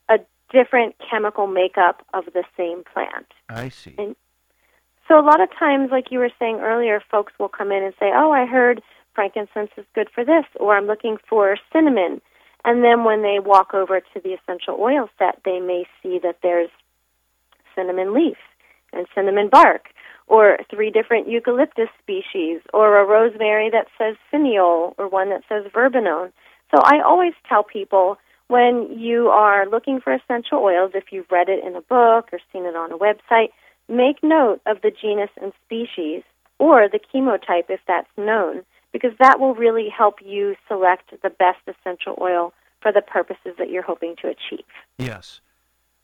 a 0.08 0.18
different 0.50 0.96
chemical 1.10 1.46
makeup 1.46 2.04
of 2.12 2.24
the 2.26 2.44
same 2.56 2.82
plant. 2.92 3.26
I 3.48 3.68
see. 3.68 3.94
And 3.98 4.16
so, 5.06 5.18
a 5.18 5.24
lot 5.24 5.40
of 5.40 5.48
times, 5.58 5.90
like 5.90 6.10
you 6.10 6.18
were 6.18 6.30
saying 6.38 6.58
earlier, 6.60 7.02
folks 7.10 7.32
will 7.38 7.48
come 7.48 7.72
in 7.72 7.82
and 7.82 7.94
say, 7.98 8.10
Oh, 8.14 8.32
I 8.32 8.46
heard 8.46 8.82
frankincense 9.14 9.70
is 9.76 9.84
good 9.94 10.08
for 10.14 10.24
this, 10.24 10.44
or 10.60 10.76
I'm 10.76 10.86
looking 10.86 11.16
for 11.28 11.56
cinnamon. 11.72 12.20
And 12.64 12.82
then 12.84 13.04
when 13.04 13.22
they 13.22 13.38
walk 13.38 13.72
over 13.72 14.00
to 14.00 14.20
the 14.22 14.34
essential 14.34 14.76
oil 14.78 15.08
set, 15.18 15.40
they 15.44 15.60
may 15.60 15.84
see 16.02 16.18
that 16.22 16.38
there's 16.42 16.70
cinnamon 17.74 18.12
leaf 18.12 18.36
and 18.92 19.06
cinnamon 19.14 19.48
bark 19.48 19.88
or 20.28 20.58
three 20.70 20.90
different 20.90 21.28
eucalyptus 21.28 21.88
species, 22.02 22.60
or 22.72 23.00
a 23.00 23.04
rosemary 23.06 23.70
that 23.70 23.86
says 23.96 24.14
cineol, 24.32 24.94
or 24.98 25.08
one 25.08 25.30
that 25.30 25.42
says 25.48 25.64
verbenone. 25.72 26.32
So 26.70 26.80
I 26.84 27.00
always 27.00 27.32
tell 27.48 27.62
people 27.62 28.18
when 28.48 28.88
you 28.98 29.28
are 29.28 29.68
looking 29.68 30.00
for 30.00 30.12
essential 30.12 30.58
oils, 30.58 30.92
if 30.94 31.04
you've 31.10 31.30
read 31.30 31.48
it 31.48 31.64
in 31.64 31.76
a 31.76 31.80
book 31.80 32.28
or 32.32 32.40
seen 32.52 32.64
it 32.64 32.76
on 32.76 32.92
a 32.92 32.98
website, 32.98 33.48
make 33.88 34.22
note 34.22 34.60
of 34.66 34.82
the 34.82 34.90
genus 34.90 35.30
and 35.40 35.52
species, 35.64 36.22
or 36.58 36.88
the 36.88 37.00
chemotype 37.12 37.70
if 37.70 37.80
that's 37.86 38.08
known, 38.16 38.64
because 38.92 39.12
that 39.18 39.38
will 39.40 39.54
really 39.54 39.88
help 39.88 40.16
you 40.24 40.56
select 40.66 41.10
the 41.22 41.30
best 41.30 41.60
essential 41.66 42.16
oil 42.20 42.52
for 42.80 42.92
the 42.92 43.02
purposes 43.02 43.54
that 43.58 43.70
you're 43.70 43.82
hoping 43.82 44.14
to 44.22 44.28
achieve. 44.28 44.66
Yes. 44.98 45.40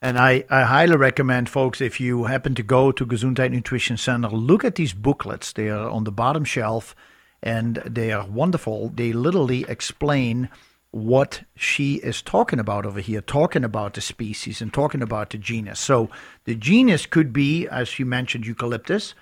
And 0.02 0.18
I, 0.18 0.44
I 0.50 0.64
highly 0.64 0.96
recommend 0.96 1.48
folks 1.48 1.80
if 1.80 1.98
you 1.98 2.24
happen 2.24 2.54
to 2.56 2.62
go 2.62 2.92
to 2.92 3.06
Gesundheit 3.06 3.50
Nutrition 3.50 3.96
Center, 3.96 4.28
look 4.28 4.64
at 4.64 4.74
these 4.74 4.92
booklets. 4.92 5.52
They 5.52 5.70
are 5.70 5.88
on 5.88 6.04
the 6.04 6.12
bottom 6.12 6.44
shelf 6.44 6.94
and 7.42 7.76
they 7.86 8.12
are 8.12 8.26
wonderful. 8.26 8.90
They 8.94 9.12
literally 9.12 9.64
explain 9.68 10.50
what 10.90 11.42
she 11.56 11.96
is 11.96 12.22
talking 12.22 12.60
about 12.60 12.86
over 12.86 13.00
here, 13.00 13.20
talking 13.20 13.64
about 13.64 13.94
the 13.94 14.00
species 14.00 14.60
and 14.60 14.72
talking 14.72 15.02
about 15.02 15.30
the 15.30 15.38
genus. 15.38 15.80
So 15.80 16.08
the 16.44 16.54
genus 16.54 17.06
could 17.06 17.32
be, 17.32 17.66
as 17.66 17.98
you 17.98 18.06
mentioned, 18.06 18.46
eucalyptus, 18.46 19.14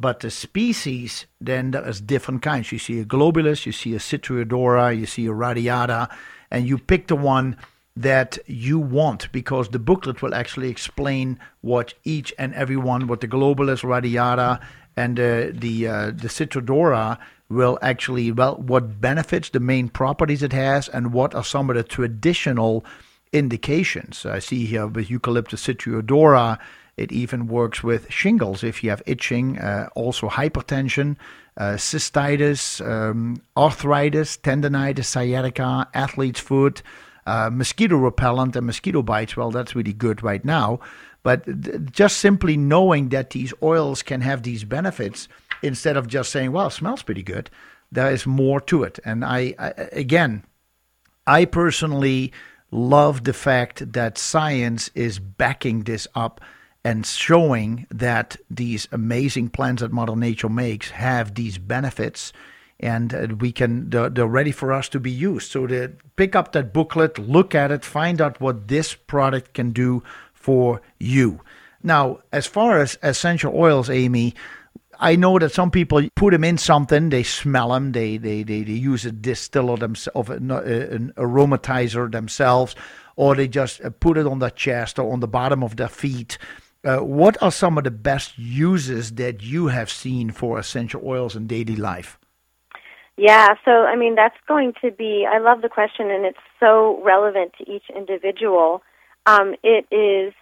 but 0.00 0.20
the 0.20 0.30
species 0.30 1.26
then 1.40 1.70
there's 1.72 2.00
different 2.00 2.42
kinds. 2.42 2.72
You 2.72 2.78
see 2.78 3.00
a 3.00 3.04
globulus, 3.04 3.66
you 3.66 3.72
see 3.72 3.94
a 3.94 3.98
citriodora, 3.98 4.96
you 4.98 5.06
see 5.06 5.26
a 5.26 5.32
radiata, 5.32 6.08
and 6.50 6.66
you 6.66 6.78
pick 6.78 7.06
the 7.08 7.16
one 7.16 7.56
that 7.96 8.38
you 8.46 8.78
want 8.78 9.30
because 9.32 9.68
the 9.68 9.78
booklet 9.78 10.22
will 10.22 10.34
actually 10.34 10.70
explain 10.70 11.38
what 11.60 11.92
each 12.04 12.32
and 12.38 12.54
every 12.54 12.76
one, 12.76 13.06
what 13.06 13.20
the 13.20 13.28
globulus 13.28 13.84
radiata 13.84 14.60
and 14.96 15.20
uh, 15.20 15.48
the 15.52 15.86
uh, 15.86 16.06
the 16.06 16.28
Citrodora 16.28 17.18
will 17.48 17.78
actually 17.82 18.32
well 18.32 18.56
what 18.56 19.00
benefits, 19.00 19.50
the 19.50 19.60
main 19.60 19.88
properties 19.88 20.42
it 20.42 20.52
has, 20.52 20.88
and 20.88 21.12
what 21.12 21.34
are 21.34 21.44
some 21.44 21.68
of 21.70 21.76
the 21.76 21.82
traditional 21.82 22.84
indications. 23.32 24.26
I 24.26 24.38
see 24.38 24.66
here 24.66 24.86
with 24.86 25.10
Eucalyptus 25.10 25.66
citriodora, 25.66 26.58
it 27.00 27.12
even 27.12 27.46
works 27.46 27.82
with 27.82 28.10
shingles 28.10 28.62
if 28.62 28.82
you 28.82 28.90
have 28.90 29.02
itching, 29.06 29.58
uh, 29.58 29.88
also 29.94 30.28
hypertension, 30.28 31.16
uh, 31.56 31.74
cystitis, 31.76 32.84
um, 32.86 33.36
arthritis, 33.56 34.36
tendonitis, 34.36 35.06
sciatica, 35.06 35.88
athlete's 35.94 36.40
foot 36.40 36.82
uh, 37.26 37.50
mosquito 37.50 37.96
repellent 37.96 38.56
and 38.56 38.66
mosquito 38.66 39.02
bites, 39.02 39.36
well, 39.36 39.50
that's 39.50 39.76
really 39.76 39.92
good 39.92 40.22
right 40.22 40.44
now. 40.44 40.80
But 41.22 41.44
th- 41.44 41.76
just 41.90 42.18
simply 42.18 42.56
knowing 42.56 43.10
that 43.10 43.30
these 43.30 43.52
oils 43.62 44.02
can 44.02 44.20
have 44.22 44.42
these 44.42 44.64
benefits 44.64 45.28
instead 45.62 45.96
of 45.96 46.08
just 46.08 46.32
saying, 46.32 46.52
well, 46.52 46.68
it 46.68 46.72
smells 46.72 47.02
pretty 47.02 47.22
good, 47.22 47.50
there 47.92 48.10
is 48.10 48.26
more 48.26 48.60
to 48.62 48.82
it. 48.82 48.98
And 49.04 49.24
I, 49.24 49.54
I 49.58 49.68
again, 49.92 50.44
I 51.26 51.44
personally 51.44 52.32
love 52.70 53.24
the 53.24 53.32
fact 53.32 53.92
that 53.92 54.16
science 54.16 54.90
is 54.94 55.18
backing 55.18 55.84
this 55.84 56.08
up 56.14 56.40
and 56.84 57.04
showing 57.04 57.86
that 57.90 58.36
these 58.50 58.88
amazing 58.90 59.50
plants 59.50 59.82
that 59.82 59.92
Mother 59.92 60.16
Nature 60.16 60.48
makes 60.48 60.90
have 60.90 61.34
these 61.34 61.58
benefits 61.58 62.32
and 62.80 63.14
uh, 63.14 63.28
we 63.38 63.52
can 63.52 63.90
they're, 63.90 64.08
they're 64.08 64.26
ready 64.26 64.52
for 64.52 64.72
us 64.72 64.88
to 64.88 64.98
be 64.98 65.10
used. 65.10 65.52
So 65.52 65.66
to 65.66 65.92
pick 66.16 66.34
up 66.34 66.52
that 66.52 66.72
booklet, 66.72 67.18
look 67.18 67.54
at 67.54 67.70
it, 67.70 67.84
find 67.84 68.20
out 68.20 68.40
what 68.40 68.68
this 68.68 68.94
product 68.94 69.54
can 69.54 69.70
do 69.70 70.02
for 70.32 70.80
you. 70.98 71.42
Now, 71.82 72.20
as 72.32 72.46
far 72.46 72.78
as 72.78 72.98
essential 73.02 73.54
oils, 73.54 73.88
Amy, 73.88 74.34
I 74.98 75.16
know 75.16 75.38
that 75.38 75.52
some 75.52 75.70
people 75.70 76.06
put 76.14 76.32
them 76.32 76.44
in 76.44 76.58
something, 76.58 77.08
they 77.08 77.22
smell 77.22 77.70
them, 77.70 77.92
they 77.92 78.16
they 78.16 78.42
they, 78.42 78.62
they 78.62 78.72
use 78.72 79.04
a 79.04 79.12
distiller 79.12 79.76
themselves, 79.76 80.30
an, 80.30 80.50
an 80.50 81.12
aromatizer 81.16 82.10
themselves, 82.10 82.74
or 83.16 83.34
they 83.34 83.48
just 83.48 83.82
uh, 83.82 83.90
put 83.90 84.16
it 84.16 84.26
on 84.26 84.38
their 84.38 84.50
chest 84.50 84.98
or 84.98 85.12
on 85.12 85.20
the 85.20 85.28
bottom 85.28 85.62
of 85.62 85.76
their 85.76 85.88
feet. 85.88 86.38
Uh, 86.82 86.98
what 86.98 87.40
are 87.42 87.52
some 87.52 87.76
of 87.76 87.84
the 87.84 87.90
best 87.90 88.38
uses 88.38 89.12
that 89.12 89.42
you 89.42 89.66
have 89.66 89.90
seen 89.90 90.30
for 90.30 90.58
essential 90.58 91.02
oils 91.04 91.36
in 91.36 91.46
daily 91.46 91.76
life? 91.76 92.18
Yeah, 93.16 93.50
so 93.66 93.84
I 93.84 93.96
mean 93.96 94.14
that's 94.14 94.36
going 94.48 94.72
to 94.82 94.90
be. 94.90 95.26
I 95.30 95.38
love 95.40 95.60
the 95.60 95.68
question, 95.68 96.10
and 96.10 96.24
it's 96.24 96.38
so 96.58 97.02
relevant 97.04 97.52
to 97.58 97.70
each 97.70 97.84
individual. 97.94 98.82
Um, 99.26 99.54
it 99.62 99.84
is 99.94 100.32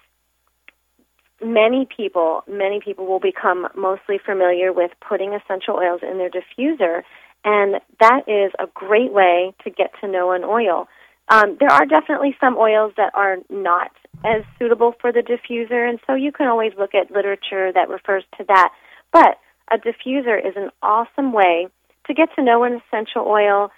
many 1.45 1.89
people, 1.97 2.43
many 2.49 2.81
people 2.81 3.07
will 3.07 3.19
become 3.19 3.67
mostly 3.77 4.19
familiar 4.25 4.73
with 4.73 4.93
putting 5.07 5.35
essential 5.35 5.75
oils 5.75 6.03
in 6.09 6.19
their 6.19 6.31
diffuser, 6.31 7.03
and 7.45 7.81
that 7.99 8.29
is 8.29 8.53
a 8.61 8.69
great 8.75 9.13
way 9.13 9.55
to 9.65 9.71
get 9.71 9.91
to 10.01 10.09
know 10.09 10.31
an 10.31 10.45
oil. 10.45 10.87
Um, 11.31 11.57
there 11.61 11.71
are 11.71 11.85
definitely 11.85 12.37
some 12.41 12.57
oils 12.57 12.93
that 12.97 13.13
are 13.15 13.37
not 13.51 13.91
as 14.25 14.43
suitable 14.59 14.95
for 15.01 15.13
the 15.13 15.21
diffuser, 15.21 15.89
and 15.89 15.99
so 16.07 16.15
you 16.15 16.33
can 16.33 16.49
always 16.49 16.73
look 16.79 16.95
at 16.95 17.11
literature 17.11 17.73
that 17.73 17.89
refers 17.89 18.25
to 18.39 18.45
that. 18.49 18.71
But 19.13 19.39
a 19.71 19.77
diffuser 19.77 20.39
is 20.39 20.55
an 20.57 20.71
awesome 20.83 21.33
way 21.33 21.69
to 22.07 22.15
get 22.15 22.31
to 22.37 22.43
know 22.43 22.65
an 22.65 22.81
essential 22.81 23.27
oil, 23.27 23.71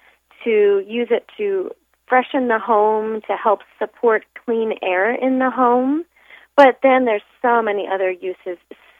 to 0.44 0.84
use 0.86 1.08
it 1.10 1.26
to 1.36 1.70
freshen 2.08 2.48
the 2.48 2.58
home, 2.58 3.20
to 3.22 3.36
help 3.36 3.60
support 3.78 4.24
clean 4.44 4.74
air 4.82 5.12
in 5.12 5.38
the 5.38 5.50
home. 5.50 6.04
But 6.56 6.78
then 6.82 7.04
there's 7.04 7.22
so 7.42 7.62
many 7.62 7.88
other 7.92 8.10
uses. 8.10 8.58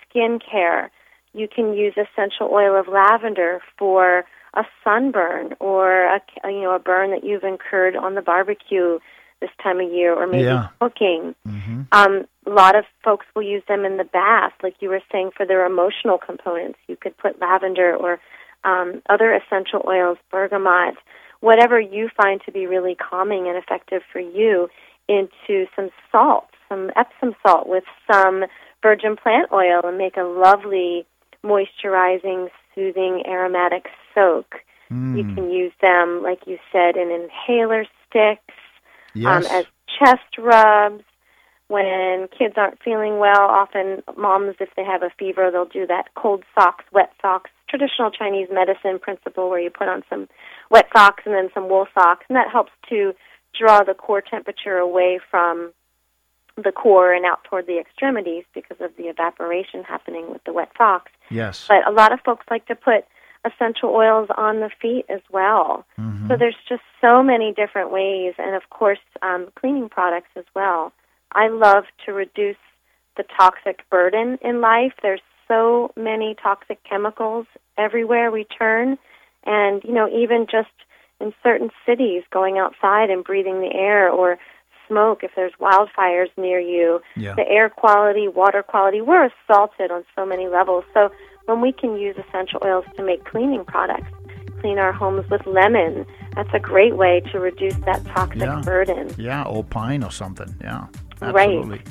Skin 0.09 0.39
care. 0.41 0.91
You 1.33 1.47
can 1.47 1.75
use 1.75 1.95
essential 1.97 2.49
oil 2.53 2.79
of 2.79 2.89
lavender 2.89 3.61
for 3.79 4.25
a 4.55 4.65
sunburn 4.83 5.55
or 5.61 6.05
a 6.05 6.21
you 6.45 6.63
know 6.63 6.75
a 6.75 6.79
burn 6.79 7.11
that 7.11 7.25
you've 7.25 7.45
incurred 7.45 7.97
on 7.97 8.15
the 8.15 8.23
barbecue 8.23 8.99
this 9.41 9.51
time 9.63 9.81
of 9.81 9.91
year 9.91 10.13
or 10.15 10.27
maybe 10.27 10.45
Yeah. 10.45 10.69
cooking. 10.81 11.35
Mm-hmm. 11.49 11.83
Um, 11.93 12.27
a 12.47 12.51
lot 12.51 12.77
of 12.77 12.85
folks 13.03 13.27
will 13.35 13.43
use 13.43 13.63
them 13.69 13.85
in 13.85 13.97
the 13.97 14.05
bath, 14.05 14.53
like 14.63 14.75
you 14.81 14.89
were 14.91 15.01
saying, 15.11 15.31
for 15.37 15.47
their 15.47 15.65
emotional 15.65 16.19
components. 16.19 16.79
You 16.89 16.97
could 16.97 17.17
put 17.17 17.41
lavender 17.41 17.97
or 17.97 18.21
um, 18.65 19.01
other 19.09 19.33
essential 19.33 19.83
oils, 19.87 20.19
bergamot, 20.31 20.95
whatever 21.41 21.81
you 21.81 22.11
find 22.15 22.43
to 22.45 22.53
be 22.53 22.67
really 22.67 22.95
calming 22.95 23.49
and 23.49 23.57
effective 23.57 24.03
for 24.13 24.21
you, 24.21 24.69
into 25.09 25.67
some 25.75 25.89
salt, 26.13 26.49
some 26.69 26.91
Epsom 26.95 27.35
salt 27.45 27.67
with 27.67 27.85
some 28.13 28.45
virgin 28.83 29.17
plant 29.17 29.51
oil, 29.53 29.81
and 29.85 29.97
make 29.97 30.17
a 30.17 30.23
lovely 30.23 31.07
moisturizing, 31.43 32.49
soothing, 32.75 33.23
aromatic 33.27 33.87
soak. 34.15 34.57
You 34.91 35.25
Mm. 35.25 35.35
can 35.35 35.51
use 35.51 35.73
them, 35.81 36.23
like 36.23 36.47
you 36.47 36.59
said, 36.73 36.97
in 36.97 37.11
inhaler 37.11 37.85
sticks 38.07 38.55
um, 39.25 39.47
as 39.47 39.65
chest 39.99 40.39
rubs. 40.39 41.05
When 41.69 42.27
kids 42.37 42.55
aren't 42.57 42.83
feeling 42.83 43.19
well, 43.19 43.43
often 43.43 44.03
moms, 44.17 44.57
if 44.59 44.71
they 44.75 44.83
have 44.83 45.05
a 45.05 45.11
fever, 45.11 45.53
they'll 45.53 45.65
do 45.67 45.87
that 45.87 46.13
cold 46.17 46.43
socks, 46.57 46.85
wet 46.93 47.13
socks, 47.23 47.51
traditional 47.69 48.11
Chinese 48.11 48.49
medicine 48.51 48.99
principle 48.99 49.49
where 49.49 49.61
you 49.61 49.71
put 49.71 49.87
on 49.87 50.03
some 50.11 50.29
wet 50.71 50.89
socks 50.93 51.23
and 51.25 51.33
then 51.35 51.49
some 51.55 51.69
wool 51.69 51.87
socks, 51.95 52.27
and 52.29 52.35
that 52.37 52.51
helps 52.51 52.73
to 52.89 53.15
draw 53.57 53.85
the 53.85 53.95
core 53.95 54.21
temperature 54.21 54.79
away 54.79 55.21
from 55.31 55.73
the 56.57 56.73
core 56.73 57.13
and 57.13 57.25
out 57.25 57.45
toward 57.45 57.67
the 57.69 57.79
extremities 57.79 58.45
because 58.53 58.81
of 58.81 58.91
the 58.97 59.05
evaporation 59.05 59.85
happening 59.85 60.29
with 60.31 60.43
the 60.45 60.53
wet 60.53 60.71
socks. 60.77 61.13
yes. 61.31 61.67
But 61.69 61.87
a 61.87 61.93
lot 61.93 62.13
of 62.13 62.21
folks 62.23 62.47
like 62.51 62.67
to 62.67 62.75
put 62.75 63.05
essential 63.45 63.91
oils 63.91 64.29
on 64.37 64.61
the 64.61 64.71
feet 64.81 65.07
as 65.09 65.21
well. 65.31 65.87
Mm-hmm. 65.99 66.29
So 66.29 66.37
there's 66.37 66.57
just 66.69 66.83
so 67.01 67.23
many 67.23 67.53
different 67.53 67.91
ways, 67.91 68.35
and 68.39 68.55
of 68.55 68.69
course, 68.71 68.99
um, 69.23 69.49
cleaning 69.59 69.89
products 69.89 70.31
as 70.37 70.45
well. 70.55 70.93
I 71.33 71.49
love 71.49 71.85
to 72.07 72.13
reduce 72.13 72.57
the 73.17 73.25
toxic 73.37 73.89
burden 73.91 74.39
in 74.43 74.61
life. 74.61 74.93
There's 75.03 75.23
so 75.49 75.91
many 75.97 76.37
toxic 76.41 76.83
chemicals 76.85 77.47
everywhere 77.79 78.31
we 78.31 78.45
turn, 78.45 78.99
and 79.45 79.83
you 79.85 79.93
know, 79.93 80.09
even 80.09 80.47
just 80.51 80.69
in 81.21 81.33
certain 81.43 81.71
cities, 81.87 82.23
going 82.31 82.59
outside 82.59 83.11
and 83.11 83.25
breathing 83.25 83.61
the 83.61 83.75
air 83.75 84.09
or 84.11 84.39
smoke 84.89 85.23
if 85.23 85.31
there's 85.37 85.53
wildfires 85.61 86.29
near 86.37 86.59
you 86.59 87.01
Yeah. 87.15 87.35
the 87.35 87.49
air 87.49 87.69
quality, 87.71 88.27
water 88.29 88.63
quality. 88.63 89.01
We're 89.01 89.31
assaulted 89.31 89.91
on 89.91 90.05
so 90.17 90.27
many 90.27 90.49
levels. 90.49 90.85
So 90.93 91.11
when 91.51 91.61
we 91.61 91.73
can 91.73 91.97
use 91.97 92.17
essential 92.29 92.61
oils 92.65 92.85
to 92.97 93.03
make 93.03 93.25
cleaning 93.25 93.65
products, 93.65 94.11
clean 94.61 94.79
our 94.79 94.93
homes 94.93 95.29
with 95.31 95.45
lemon, 95.47 96.07
that's 96.37 96.53
a 96.55 96.61
great 96.61 96.97
way 96.97 97.21
to 97.33 97.41
reduce 97.41 97.75
that 97.89 98.05
toxic 98.07 98.43
Yeah. 98.43 98.63
burden. 98.65 99.05
Yeah, 99.19 99.43
or 99.43 99.65
pine 99.65 100.05
or 100.05 100.13
something. 100.13 100.55
Yeah, 100.61 100.87
absolutely. 101.21 101.79
Right. 101.79 101.89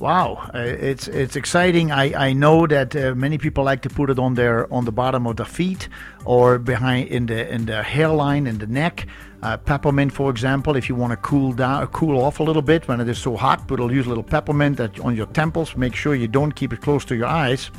Wow, 0.00 0.50
uh, 0.52 0.58
it's 0.58 1.06
it's 1.06 1.36
exciting. 1.36 1.92
I, 1.92 2.28
I 2.30 2.32
know 2.32 2.66
that 2.66 2.96
uh, 2.96 3.14
many 3.14 3.38
people 3.38 3.62
like 3.62 3.82
to 3.82 3.88
put 3.88 4.10
it 4.10 4.18
on 4.18 4.34
their 4.34 4.66
on 4.72 4.84
the 4.84 4.90
bottom 4.92 5.26
of 5.28 5.36
the 5.36 5.44
feet 5.44 5.88
or 6.24 6.58
behind 6.58 7.08
in 7.08 7.26
the 7.26 7.40
in 7.54 7.66
the 7.66 7.82
hairline 7.84 8.48
in 8.48 8.58
the 8.58 8.66
neck. 8.66 9.06
Uh, 9.44 9.56
peppermint, 9.56 10.12
for 10.12 10.28
example, 10.30 10.76
if 10.76 10.88
you 10.88 10.96
want 10.96 11.12
to 11.12 11.16
cool 11.18 11.52
down, 11.52 11.86
cool 11.88 12.20
off 12.20 12.40
a 12.40 12.42
little 12.42 12.62
bit 12.62 12.88
when 12.88 13.00
it 13.00 13.08
is 13.08 13.18
so 13.18 13.36
hot, 13.36 13.58
but 13.68 13.74
it'll 13.74 13.92
use 13.92 14.06
a 14.06 14.08
little 14.08 14.24
peppermint 14.24 14.80
on 15.00 15.14
your 15.16 15.26
temples. 15.26 15.76
Make 15.76 15.94
sure 15.94 16.14
you 16.16 16.28
don't 16.28 16.52
keep 16.60 16.72
it 16.72 16.80
close 16.80 17.04
to 17.06 17.14
your 17.14 17.26
eyes, 17.28 17.70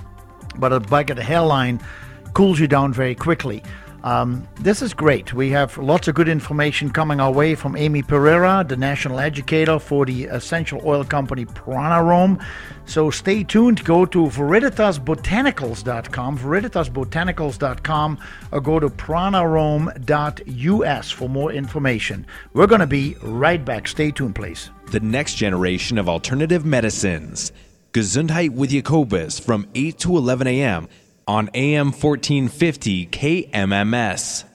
but 0.56 0.74
a 0.74 0.80
back 0.80 1.10
of 1.10 1.18
the 1.18 1.24
hairline 1.24 1.82
cools 2.34 2.60
you 2.60 2.68
down 2.68 2.93
very 2.93 3.16
quickly. 3.16 3.64
Um, 4.04 4.47
this 4.60 4.82
is 4.82 4.93
great. 4.93 5.34
We 5.34 5.49
have 5.51 5.78
lots 5.78 6.10
of 6.10 6.16
good 6.16 6.28
information 6.28 6.91
coming 6.91 7.22
our 7.22 7.32
way 7.32 7.56
from 7.56 7.78
Amy 7.78 8.01
Pereira, 8.01 8.66
the 8.68 8.76
national 8.76 9.20
educator 9.20 9.80
for 9.80 10.06
the 10.06 10.26
essential 10.26 10.82
oil 10.86 11.06
company 11.06 11.45
Pranarom. 11.45 12.45
So 12.86 13.10
stay 13.10 13.45
tuned. 13.45 13.86
Go 13.86 14.06
to 14.06 14.26
veritasbotanicals.com, 14.26 16.38
veritasbotanicals.com, 16.38 18.20
or 18.51 18.60
go 18.60 18.82
to 18.82 18.89
pranarom.us 18.89 21.12
for 21.12 21.30
more 21.30 21.54
information. 21.54 22.28
We're 22.51 22.68
going 22.68 22.82
to 22.82 22.88
be 22.88 23.16
right 23.22 23.64
back. 23.64 23.88
Stay 23.88 24.12
tuned, 24.12 24.36
please. 24.36 24.70
The 24.91 24.99
next 24.99 25.36
generation 25.36 25.97
of 25.97 26.10
alternative 26.10 26.66
medicines. 26.66 27.54
Gesundheit 27.94 28.50
with 28.50 28.72
Jacobus 28.72 29.39
from 29.39 29.68
8 29.76 30.00
to 30.00 30.18
11 30.18 30.48
a.m. 30.48 30.89
on 31.28 31.52
AM 31.54 31.91
1450 31.91 33.06
KMMS. 33.06 34.46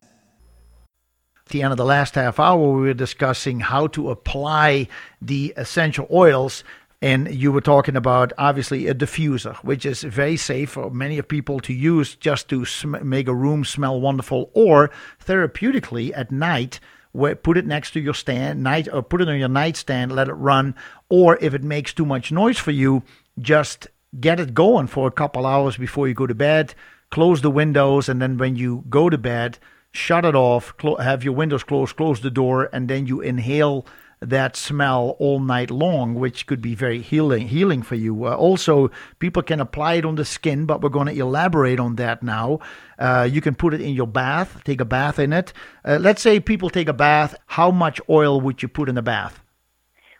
At 0.00 1.52
the 1.52 1.62
end 1.62 1.70
of 1.70 1.76
the 1.76 1.84
last 1.84 2.16
half 2.16 2.40
hour, 2.40 2.72
we 2.72 2.88
were 2.88 2.94
discussing 2.94 3.60
how 3.60 3.86
to 3.88 4.10
apply 4.10 4.88
the 5.22 5.54
essential 5.56 6.08
oils. 6.10 6.64
And 7.00 7.32
you 7.32 7.52
were 7.52 7.60
talking 7.60 7.94
about 7.94 8.32
obviously 8.36 8.88
a 8.88 8.94
diffuser, 8.94 9.54
which 9.58 9.86
is 9.86 10.02
very 10.02 10.36
safe 10.36 10.70
for 10.70 10.90
many 10.90 11.22
people 11.22 11.60
to 11.60 11.72
use 11.72 12.16
just 12.16 12.48
to 12.48 12.64
sm- 12.64 12.96
make 13.08 13.28
a 13.28 13.34
room 13.34 13.64
smell 13.64 14.00
wonderful, 14.00 14.50
or 14.54 14.90
therapeutically 15.24 16.10
at 16.16 16.32
night, 16.32 16.80
put 17.12 17.56
it 17.56 17.66
next 17.66 17.92
to 17.92 18.00
your 18.00 18.14
stand 18.14 18.62
night 18.62 18.88
or 18.92 19.02
put 19.02 19.20
it 19.20 19.28
on 19.28 19.38
your 19.38 19.48
nightstand, 19.48 20.12
let 20.12 20.28
it 20.28 20.34
run. 20.34 20.74
Or 21.08 21.38
if 21.40 21.54
it 21.54 21.62
makes 21.62 21.92
too 21.92 22.06
much 22.06 22.32
noise 22.32 22.58
for 22.58 22.70
you, 22.70 23.02
just 23.38 23.88
get 24.18 24.40
it 24.40 24.54
going 24.54 24.86
for 24.86 25.06
a 25.06 25.12
couple 25.12 25.46
hours 25.46 25.76
before 25.76 26.08
you 26.08 26.14
go 26.14 26.26
to 26.26 26.34
bed. 26.34 26.74
Close 27.10 27.42
the 27.42 27.50
windows, 27.50 28.08
and 28.08 28.22
then 28.22 28.38
when 28.38 28.54
you 28.54 28.84
go 28.88 29.10
to 29.10 29.18
bed, 29.18 29.58
shut 29.90 30.24
it 30.24 30.36
off, 30.36 30.76
clo- 30.76 30.96
have 30.96 31.24
your 31.24 31.34
windows 31.34 31.64
closed, 31.64 31.96
close 31.96 32.20
the 32.20 32.30
door, 32.30 32.68
and 32.72 32.88
then 32.88 33.06
you 33.06 33.20
inhale 33.20 33.84
that 34.20 34.54
smell 34.54 35.16
all 35.18 35.40
night 35.40 35.70
long, 35.70 36.14
which 36.14 36.46
could 36.46 36.60
be 36.60 36.74
very 36.74 37.00
healing 37.00 37.48
healing 37.48 37.82
for 37.82 37.94
you. 37.94 38.26
Uh, 38.26 38.34
also, 38.34 38.90
people 39.18 39.42
can 39.42 39.60
apply 39.60 39.94
it 39.94 40.04
on 40.04 40.16
the 40.16 40.24
skin, 40.24 40.66
but 40.66 40.82
we're 40.82 40.90
going 40.90 41.06
to 41.06 41.18
elaborate 41.18 41.80
on 41.80 41.96
that 41.96 42.22
now. 42.22 42.60
Uh, 42.98 43.26
you 43.30 43.40
can 43.40 43.54
put 43.54 43.72
it 43.72 43.80
in 43.80 43.94
your 43.94 44.06
bath, 44.06 44.62
take 44.64 44.80
a 44.80 44.84
bath 44.84 45.18
in 45.18 45.32
it. 45.32 45.52
Uh, 45.84 45.98
let's 46.00 46.20
say 46.20 46.38
people 46.38 46.68
take 46.68 46.88
a 46.88 46.92
bath. 46.92 47.34
How 47.46 47.70
much 47.70 48.00
oil 48.08 48.40
would 48.40 48.62
you 48.62 48.68
put 48.68 48.88
in 48.88 48.94
the 48.94 49.02
bath? 49.02 49.40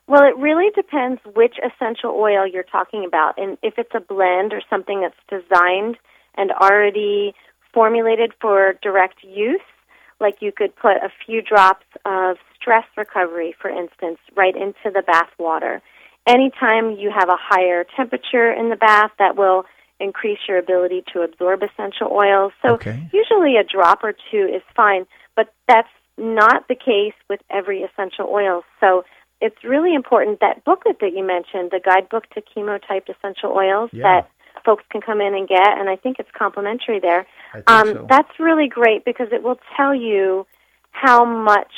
Well, 0.06 0.24
it 0.24 0.36
really 0.36 0.70
depends 0.74 1.20
which 1.36 1.56
essential 1.58 2.10
oil 2.10 2.44
you're 2.46 2.64
talking 2.64 3.04
about. 3.04 3.38
And 3.38 3.58
if 3.62 3.74
it's 3.78 3.94
a 3.94 4.00
blend 4.00 4.52
or 4.52 4.62
something 4.68 5.02
that's 5.02 5.14
designed 5.28 5.98
and 6.36 6.50
already 6.52 7.34
formulated 7.72 8.32
for 8.40 8.74
direct 8.82 9.22
use, 9.22 9.60
like 10.18 10.36
you 10.40 10.52
could 10.52 10.74
put 10.74 10.96
a 10.96 11.10
few 11.24 11.42
drops 11.42 11.86
of 12.04 12.38
stress 12.60 12.84
recovery, 12.96 13.54
for 13.60 13.70
instance, 13.70 14.18
right 14.36 14.54
into 14.54 14.90
the 14.92 15.02
bath 15.06 15.30
water. 15.38 15.80
Anytime 16.26 16.92
you 16.92 17.10
have 17.10 17.28
a 17.28 17.38
higher 17.38 17.84
temperature 17.96 18.52
in 18.52 18.68
the 18.68 18.76
bath, 18.76 19.10
that 19.18 19.36
will 19.36 19.64
increase 19.98 20.38
your 20.48 20.58
ability 20.58 21.04
to 21.12 21.22
absorb 21.22 21.62
essential 21.62 22.08
oils. 22.10 22.52
So 22.62 22.74
Okay. 22.74 22.98
usually 23.12 23.56
a 23.56 23.64
drop 23.64 24.02
or 24.02 24.14
two 24.30 24.46
is 24.46 24.62
fine, 24.74 25.06
but 25.36 25.52
that's 25.66 25.88
not 26.16 26.68
the 26.68 26.74
case 26.74 27.14
with 27.28 27.40
every 27.50 27.82
essential 27.82 28.28
oil. 28.28 28.64
So 28.80 29.04
it's 29.40 29.62
really 29.64 29.94
important 29.94 30.40
that 30.40 30.64
booklet 30.64 30.98
that 31.00 31.12
you 31.14 31.24
mentioned, 31.24 31.70
the 31.70 31.80
guidebook 31.80 32.28
to 32.30 32.42
chemotyped 32.42 33.08
essential 33.08 33.52
oils 33.52 33.90
Yeah. 33.92 34.02
that 34.02 34.30
folks 34.64 34.84
can 34.90 35.00
come 35.00 35.20
in 35.22 35.34
and 35.34 35.48
get, 35.48 35.78
and 35.78 35.88
I 35.88 35.96
think 35.96 36.18
it's 36.18 36.30
complimentary 36.32 36.98
there. 37.00 37.26
Um, 37.66 37.86
so. 37.92 38.06
That's 38.08 38.38
really 38.38 38.68
great 38.68 39.04
because 39.04 39.28
it 39.32 39.42
will 39.42 39.58
tell 39.76 39.94
you 39.94 40.46
how 40.90 41.24
much 41.24 41.72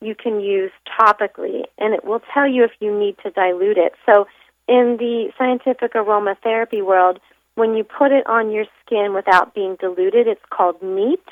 you 0.00 0.14
can 0.14 0.40
use 0.40 0.70
topically, 0.98 1.62
and 1.78 1.94
it 1.94 2.04
will 2.04 2.20
tell 2.32 2.48
you 2.48 2.64
if 2.64 2.72
you 2.80 2.96
need 2.96 3.16
to 3.22 3.30
dilute 3.30 3.78
it. 3.78 3.92
So, 4.04 4.26
in 4.68 4.96
the 4.98 5.30
scientific 5.38 5.94
aromatherapy 5.94 6.84
world, 6.84 7.20
when 7.54 7.74
you 7.74 7.84
put 7.84 8.12
it 8.12 8.26
on 8.26 8.50
your 8.50 8.64
skin 8.84 9.14
without 9.14 9.54
being 9.54 9.76
diluted, 9.80 10.26
it's 10.26 10.40
called 10.50 10.82
neat. 10.82 11.22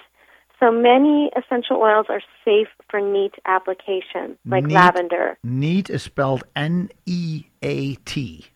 So, 0.61 0.71
many 0.71 1.31
essential 1.37 1.77
oils 1.77 2.07
are 2.09 2.23
safe 2.45 2.69
for 2.89 3.01
neat 3.01 3.35
application, 3.45 4.39
like 4.47 4.65
Neat. 4.65 4.75
lavender. 4.75 5.37
Neat 5.43 5.91
is 5.91 6.03
spelled 6.03 6.45
N 6.57 6.91
E 7.07 7.45
A 7.62 7.97
T. 7.97 8.47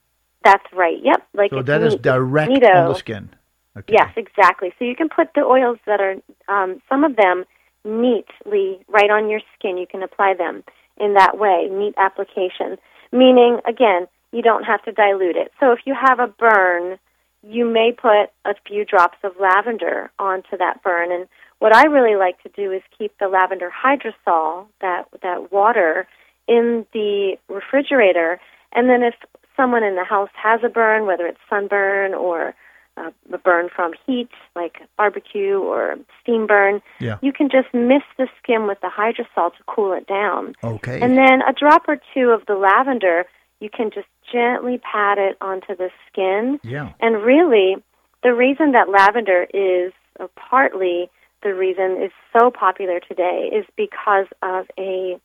That's 0.45 0.65
right. 0.73 0.97
Yep. 1.03 1.27
Like 1.35 1.51
So 1.51 1.63
that 1.63 1.83
is 1.83 1.95
neat. 1.95 2.03
direct 2.03 2.53
Neato. 2.53 2.75
on 2.75 2.89
the 2.89 2.95
skin. 2.95 3.31
Okay. 3.77 3.95
Yes, 3.99 4.11
exactly. 4.17 4.73
So 4.79 4.85
you 4.85 4.97
can 4.97 5.09
put 5.09 5.29
the 5.35 5.43
oils 5.43 5.79
that 5.87 6.01
are, 6.01 6.15
um, 6.49 6.81
some 6.89 7.05
of 7.05 7.17
them 7.17 7.45
neatly 7.85 8.81
right 8.89 9.11
on 9.11 9.29
your 9.29 9.41
skin. 9.57 9.79
You 9.79 9.87
can 9.87 10.03
apply 10.03 10.35
them 10.35 10.65
in 10.97 11.15
that 11.15 11.39
way, 11.39 11.69
neat 11.71 11.95
application. 11.97 12.77
Meaning, 13.13 13.61
again, 13.67 14.07
you 14.33 14.43
don't 14.43 14.65
have 14.65 14.83
to 14.85 14.93
dilute 14.93 15.37
it. 15.37 15.53
So 15.61 15.73
if 15.73 15.81
you 15.87 15.95
have 15.95 16.19
a 16.19 16.27
burn, 16.27 16.99
you 17.43 17.65
may 17.65 17.93
put 17.93 18.31
a 18.45 18.55
few 18.67 18.85
drops 18.85 19.19
of 19.23 19.33
lavender 19.41 20.11
onto 20.19 20.57
that 20.59 20.83
burn. 20.83 21.13
And 21.13 21.29
what 21.61 21.75
I 21.75 21.87
really 21.87 22.17
like 22.17 22.43
to 22.43 22.51
do 22.51 22.73
is 22.73 22.83
keep 22.97 23.17
the 23.19 23.29
lavender 23.29 23.71
hydrosol, 23.71 24.67
that 24.81 25.07
that 25.23 25.51
water, 25.53 26.07
in 26.47 26.87
the 26.93 27.37
refrigerator. 27.49 28.41
And 28.73 28.89
then 28.89 29.03
if 29.03 29.15
someone 29.57 29.85
in 29.85 29.95
the 29.95 30.05
house 30.05 30.31
has 30.35 30.61
a 30.65 30.69
burn, 30.69 31.07
whether 31.07 31.27
it's 31.27 31.41
sunburn 31.49 32.15
or 32.15 32.55
uh, 32.99 33.11
a 33.33 33.39
burn 33.39 33.69
from 33.75 33.93
heat, 34.07 34.29
like 34.57 34.79
barbecue 34.97 35.59
or 35.59 35.97
steam 36.23 36.47
burn, 36.47 36.83
Yeah. 37.01 37.19
you 37.23 37.33
can 37.33 37.49
just 37.49 37.73
mist 37.73 38.07
the 38.17 38.29
skin 38.43 38.67
with 38.67 38.81
the 38.81 38.89
hydrosol 38.89 39.55
to 39.57 39.63
cool 39.67 39.93
it 39.93 40.07
down. 40.07 40.55
Okay. 40.65 41.01
And 41.01 41.17
then 41.17 41.43
a 41.43 41.53
drop 41.53 41.89
or 41.89 41.99
two 42.15 42.31
of 42.31 42.47
the 42.47 42.55
lavender, 42.55 43.25
you 43.61 43.71
can 43.71 43.91
just 43.91 44.09
gently 44.33 44.79
pat 44.79 45.19
it 45.19 45.37
onto 45.41 45.75
the 45.77 45.91
skin. 46.11 46.61
yeah. 46.63 46.93
And 47.01 47.23
really, 47.23 47.77
the 48.23 48.35
reason 48.35 48.73
that 48.73 48.89
lavender 48.89 49.47
is, 49.55 49.93
or 50.19 50.29
partly 50.37 51.09
the 51.43 51.55
reason 51.55 52.03
is 52.03 52.11
so 52.33 52.51
popular 52.51 53.01
today, 53.01 53.49
is 53.53 53.65
because 53.77 54.27
of 54.43 54.67
a 54.79 55.19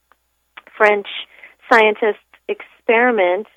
French 0.77 1.07
scientist 1.71 2.19
experiment. 2.47 3.47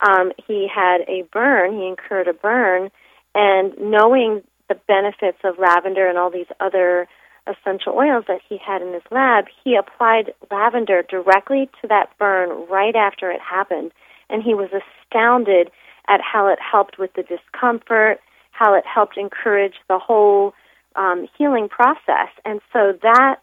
Um, 0.00 0.32
he 0.46 0.68
had 0.68 1.02
a 1.08 1.22
burn, 1.32 1.74
he 1.78 1.86
incurred 1.86 2.28
a 2.28 2.32
burn, 2.34 2.90
and 3.34 3.72
knowing 3.78 4.42
the 4.68 4.74
benefits 4.86 5.38
of 5.44 5.58
lavender 5.58 6.08
and 6.08 6.18
all 6.18 6.30
these 6.30 6.46
other 6.60 7.08
essential 7.46 7.94
oils 7.94 8.24
that 8.28 8.40
he 8.48 8.58
had 8.58 8.82
in 8.82 8.92
his 8.92 9.02
lab, 9.10 9.46
he 9.64 9.74
applied 9.74 10.32
lavender 10.50 11.02
directly 11.02 11.68
to 11.80 11.88
that 11.88 12.16
burn 12.18 12.50
right 12.70 12.94
after 12.94 13.30
it 13.30 13.40
happened. 13.40 13.90
And 14.30 14.42
he 14.42 14.54
was 14.54 14.70
astounded 14.70 15.70
at 16.08 16.20
how 16.20 16.48
it 16.48 16.58
helped 16.60 16.98
with 16.98 17.12
the 17.14 17.22
discomfort, 17.22 18.20
how 18.50 18.74
it 18.74 18.84
helped 18.86 19.16
encourage 19.16 19.74
the 19.88 19.98
whole 19.98 20.54
um, 20.96 21.26
healing 21.36 21.68
process. 21.68 22.28
And 22.44 22.60
so 22.72 22.96
that 23.02 23.36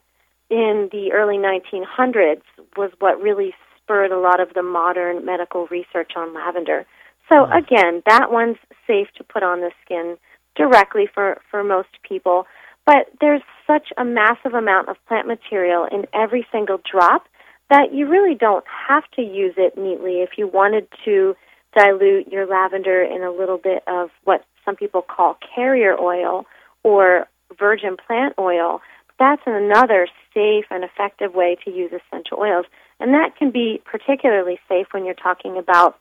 in 0.50 0.90
the 0.92 1.12
early 1.14 1.38
1900s 1.38 2.42
was 2.76 2.92
what 3.00 3.22
really 3.22 3.54
spurred 3.78 4.12
a 4.12 4.20
lot 4.20 4.40
of 4.40 4.54
the 4.54 4.64
modern 4.64 5.26
medical 5.26 5.68
research 5.68 6.12
on 6.16 6.34
lavender. 6.34 6.86
So 7.30 7.36
mm-hmm. 7.36 7.54
again, 7.54 8.04
that 8.06 8.32
one's 8.32 8.58
safe 8.86 9.08
to 9.18 9.24
put 9.24 9.44
on 9.44 9.62
the 9.62 9.72
skin 9.86 10.18
directly 10.56 11.08
for, 11.14 11.40
for 11.50 11.64
most 11.64 11.90
people. 12.08 12.46
But 12.86 13.08
there's 13.22 13.44
such 13.68 13.90
a 13.98 14.04
massive 14.04 14.54
amount 14.54 14.90
of 14.90 14.98
plant 15.08 15.28
material 15.28 15.86
in 15.86 16.06
every 16.14 16.46
single 16.52 16.80
drop 16.92 17.26
that 17.70 17.94
you 17.94 18.08
really 18.08 18.36
don't 18.36 18.66
have 18.88 19.04
to 19.16 19.22
use 19.22 19.54
it 19.58 19.78
neatly 19.78 20.22
if 20.22 20.32
you 20.38 20.48
wanted 20.48 20.88
to 21.06 21.36
dilute 21.78 22.28
your 22.32 22.48
lavender 22.48 23.04
in 23.04 23.22
a 23.22 23.32
little 23.32 23.60
bit 23.60 23.84
of 23.86 24.10
what 24.24 24.44
some 24.66 24.76
people 24.76 25.04
call 25.04 25.38
carrier 25.56 25.96
oil 26.00 26.46
or 26.84 27.28
virgin 27.58 27.96
plant 27.96 28.34
oil. 28.40 28.82
That's 29.20 29.42
another 29.46 30.08
safe 30.34 30.66
and 30.72 30.84
effective 30.84 31.36
way 31.36 31.58
to 31.66 31.72
use 31.72 31.92
essential 31.92 32.40
oils. 32.40 32.66
And 33.00 33.14
that 33.14 33.36
can 33.38 33.52
be 33.52 33.82
particularly 33.86 34.60
safe 34.68 34.88
when 34.92 35.06
you're 35.06 35.14
talking 35.14 35.58
about 35.58 36.00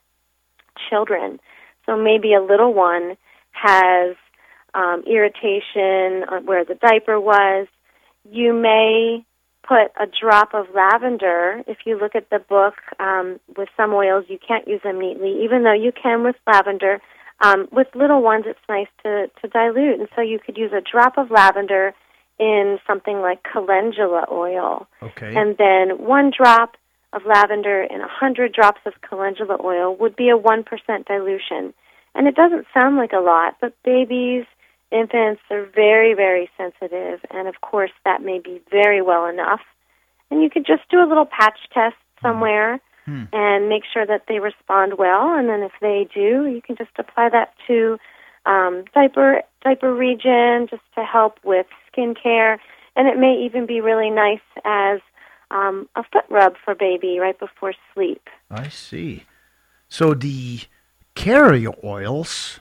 children. 0.89 1.39
So 1.85 1.97
maybe 1.97 2.33
a 2.33 2.41
little 2.41 2.73
one 2.73 3.17
has 3.51 4.15
um, 4.73 5.03
irritation 5.07 6.25
where 6.45 6.63
the 6.63 6.75
diaper 6.79 7.19
was. 7.19 7.67
You 8.29 8.53
may 8.53 9.25
put 9.67 9.91
a 9.99 10.07
drop 10.07 10.53
of 10.53 10.67
lavender. 10.73 11.61
If 11.67 11.79
you 11.85 11.97
look 11.99 12.15
at 12.15 12.29
the 12.29 12.39
book 12.39 12.75
um, 12.99 13.39
with 13.57 13.69
some 13.75 13.93
oils, 13.93 14.25
you 14.27 14.37
can't 14.45 14.67
use 14.67 14.81
them 14.83 14.99
neatly, 14.99 15.43
even 15.43 15.63
though 15.63 15.73
you 15.73 15.91
can 15.91 16.23
with 16.23 16.35
lavender. 16.47 17.01
Um, 17.41 17.67
with 17.71 17.87
little 17.95 18.21
ones, 18.21 18.45
it's 18.47 18.59
nice 18.67 18.87
to, 19.03 19.27
to 19.41 19.47
dilute, 19.47 19.99
and 19.99 20.09
so 20.15 20.21
you 20.21 20.39
could 20.39 20.57
use 20.57 20.71
a 20.73 20.81
drop 20.81 21.17
of 21.17 21.31
lavender 21.31 21.93
in 22.37 22.79
something 22.87 23.19
like 23.21 23.43
calendula 23.43 24.25
oil, 24.31 24.87
Okay. 25.01 25.35
and 25.35 25.57
then 25.57 26.05
one 26.05 26.31
drop 26.35 26.75
of 27.13 27.25
lavender 27.25 27.81
in 27.81 28.01
a 28.01 28.07
hundred 28.07 28.53
drops 28.53 28.81
of 28.85 28.93
calendula 29.01 29.57
oil 29.63 29.95
would 29.95 30.15
be 30.15 30.29
a 30.29 30.37
one 30.37 30.63
percent 30.63 31.07
dilution. 31.07 31.73
And 32.15 32.27
it 32.27 32.35
doesn't 32.35 32.65
sound 32.73 32.97
like 32.97 33.13
a 33.13 33.19
lot, 33.19 33.57
but 33.61 33.73
babies, 33.83 34.45
infants 34.91 35.41
are 35.51 35.65
very, 35.65 36.13
very 36.13 36.49
sensitive, 36.57 37.19
and 37.29 37.47
of 37.47 37.61
course 37.61 37.91
that 38.03 38.21
may 38.21 38.39
be 38.39 38.61
very 38.71 39.01
well 39.01 39.25
enough. 39.27 39.61
And 40.31 40.41
you 40.41 40.49
could 40.49 40.65
just 40.65 40.83
do 40.89 40.99
a 40.99 41.07
little 41.07 41.25
patch 41.25 41.59
test 41.73 41.95
somewhere 42.21 42.79
and 43.31 43.69
make 43.69 43.83
sure 43.91 44.05
that 44.05 44.25
they 44.27 44.39
respond 44.39 44.97
well. 44.97 45.33
And 45.33 45.49
then 45.49 45.61
if 45.63 45.71
they 45.81 46.07
do, 46.13 46.45
you 46.45 46.61
can 46.63 46.75
just 46.75 46.91
apply 46.97 47.29
that 47.29 47.53
to 47.67 47.97
um, 48.45 48.83
diaper 48.93 49.41
diaper 49.63 49.93
region 49.93 50.67
just 50.69 50.83
to 50.95 51.03
help 51.03 51.39
with 51.43 51.65
skin 51.91 52.13
care. 52.13 52.59
And 52.95 53.07
it 53.07 53.17
may 53.17 53.33
even 53.45 53.65
be 53.65 53.81
really 53.81 54.09
nice 54.09 54.45
as 54.65 54.99
um, 55.51 55.87
a 55.95 56.03
foot 56.03 56.25
rub 56.29 56.55
for 56.63 56.75
baby 56.75 57.19
right 57.19 57.37
before 57.39 57.73
sleep. 57.93 58.29
I 58.49 58.69
see. 58.69 59.23
So 59.87 60.13
the 60.13 60.61
carrier 61.15 61.71
oils 61.83 62.59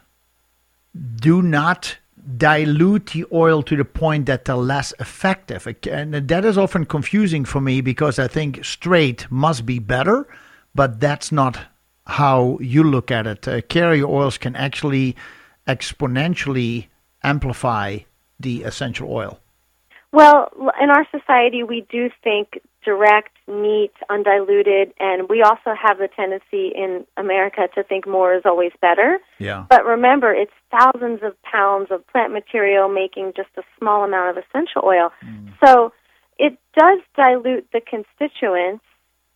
do 1.16 1.43
not 1.43 1.99
dilute 2.36 3.07
the 3.07 3.24
oil 3.32 3.62
to 3.62 3.76
the 3.76 3.84
point 3.84 4.26
that 4.26 4.45
they're 4.45 4.57
less 4.57 4.93
effective. 4.99 5.66
And 5.91 6.14
that 6.14 6.45
is 6.45 6.59
often 6.59 6.84
confusing 6.84 7.45
for 7.45 7.61
me 7.61 7.80
because 7.80 8.18
I 8.18 8.28
think 8.28 8.64
straight 8.64 9.30
must 9.30 9.64
be 9.64 9.78
better, 9.78 10.26
but 10.74 11.01
that's 11.01 11.30
not 11.32 11.59
how 12.07 12.59
you 12.61 12.82
look 12.82 13.11
at 13.11 13.26
it. 13.26 13.47
Uh, 13.47 13.61
carrier 13.62 14.07
oils 14.07 14.39
can 14.39 14.57
actually 14.57 15.14
exponentially 15.66 16.86
amplify 17.22 17.99
the 18.41 18.62
essential 18.62 19.12
oil. 19.12 19.39
Well, 20.12 20.51
in 20.80 20.91
our 20.91 21.07
society, 21.11 21.62
we 21.62 21.86
do 21.91 22.11
think 22.24 22.61
direct, 22.89 23.36
neat, 23.47 23.93
undiluted, 24.09 24.95
and 24.99 25.28
we 25.28 25.43
also 25.43 25.74
have 25.78 25.99
the 25.99 26.09
tendency 26.09 26.72
in 26.74 27.05
America 27.18 27.68
to 27.74 27.82
think 27.82 28.09
more 28.09 28.34
is 28.34 28.43
always 28.47 28.72
better. 28.80 29.18
Yeah. 29.39 29.66
But 29.68 29.84
remember, 29.84 30.32
it's 30.32 30.53
thousands 30.70 31.20
of 31.22 31.34
pounds 31.43 31.89
of 31.91 32.07
plant 32.07 32.32
material 32.32 32.89
making 32.89 33.34
just 33.36 33.51
a 33.59 33.62
small 33.78 34.05
amount 34.05 34.39
of 34.39 34.43
essential 34.43 34.80
oil. 34.86 35.12
Mm. 35.22 35.53
So 35.62 35.93
it 36.39 36.59
does 36.74 37.01
dilute 37.14 37.66
the 37.74 37.82
constituents, 37.82 38.84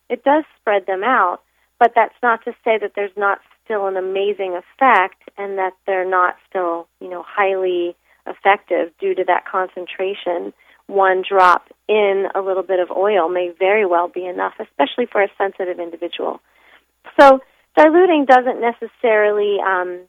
it 0.09 0.23
does 0.23 0.45
spread 0.59 0.87
them 0.87 1.03
out, 1.03 1.41
but 1.77 1.91
that's 1.95 2.15
not 2.23 2.43
to 2.45 2.53
say 2.63 2.79
that 2.79 2.93
there's 2.95 3.15
not 3.15 3.37
still 3.63 3.85
an 3.85 3.97
amazing 3.97 4.57
effect 4.57 5.29
and 5.37 5.59
that 5.59 5.73
they're 5.85 6.09
not 6.09 6.37
still, 6.49 6.87
you 6.99 7.07
know, 7.07 7.23
highly 7.23 7.95
effective 8.25 8.89
due 8.99 9.13
to 9.13 9.23
that 9.25 9.45
concentration. 9.45 10.53
One 10.93 11.23
drop 11.27 11.69
in 11.89 12.27
a 12.35 12.41
little 12.41 12.61
bit 12.61 12.79
of 12.79 12.91
oil 12.91 13.27
may 13.27 13.51
very 13.57 13.85
well 13.85 14.07
be 14.07 14.25
enough, 14.25 14.53
especially 14.59 15.07
for 15.11 15.23
a 15.23 15.27
sensitive 15.37 15.79
individual. 15.79 16.39
So 17.19 17.39
diluting 17.75 18.25
doesn't 18.25 18.61
necessarily 18.61 19.57
um, 19.65 20.01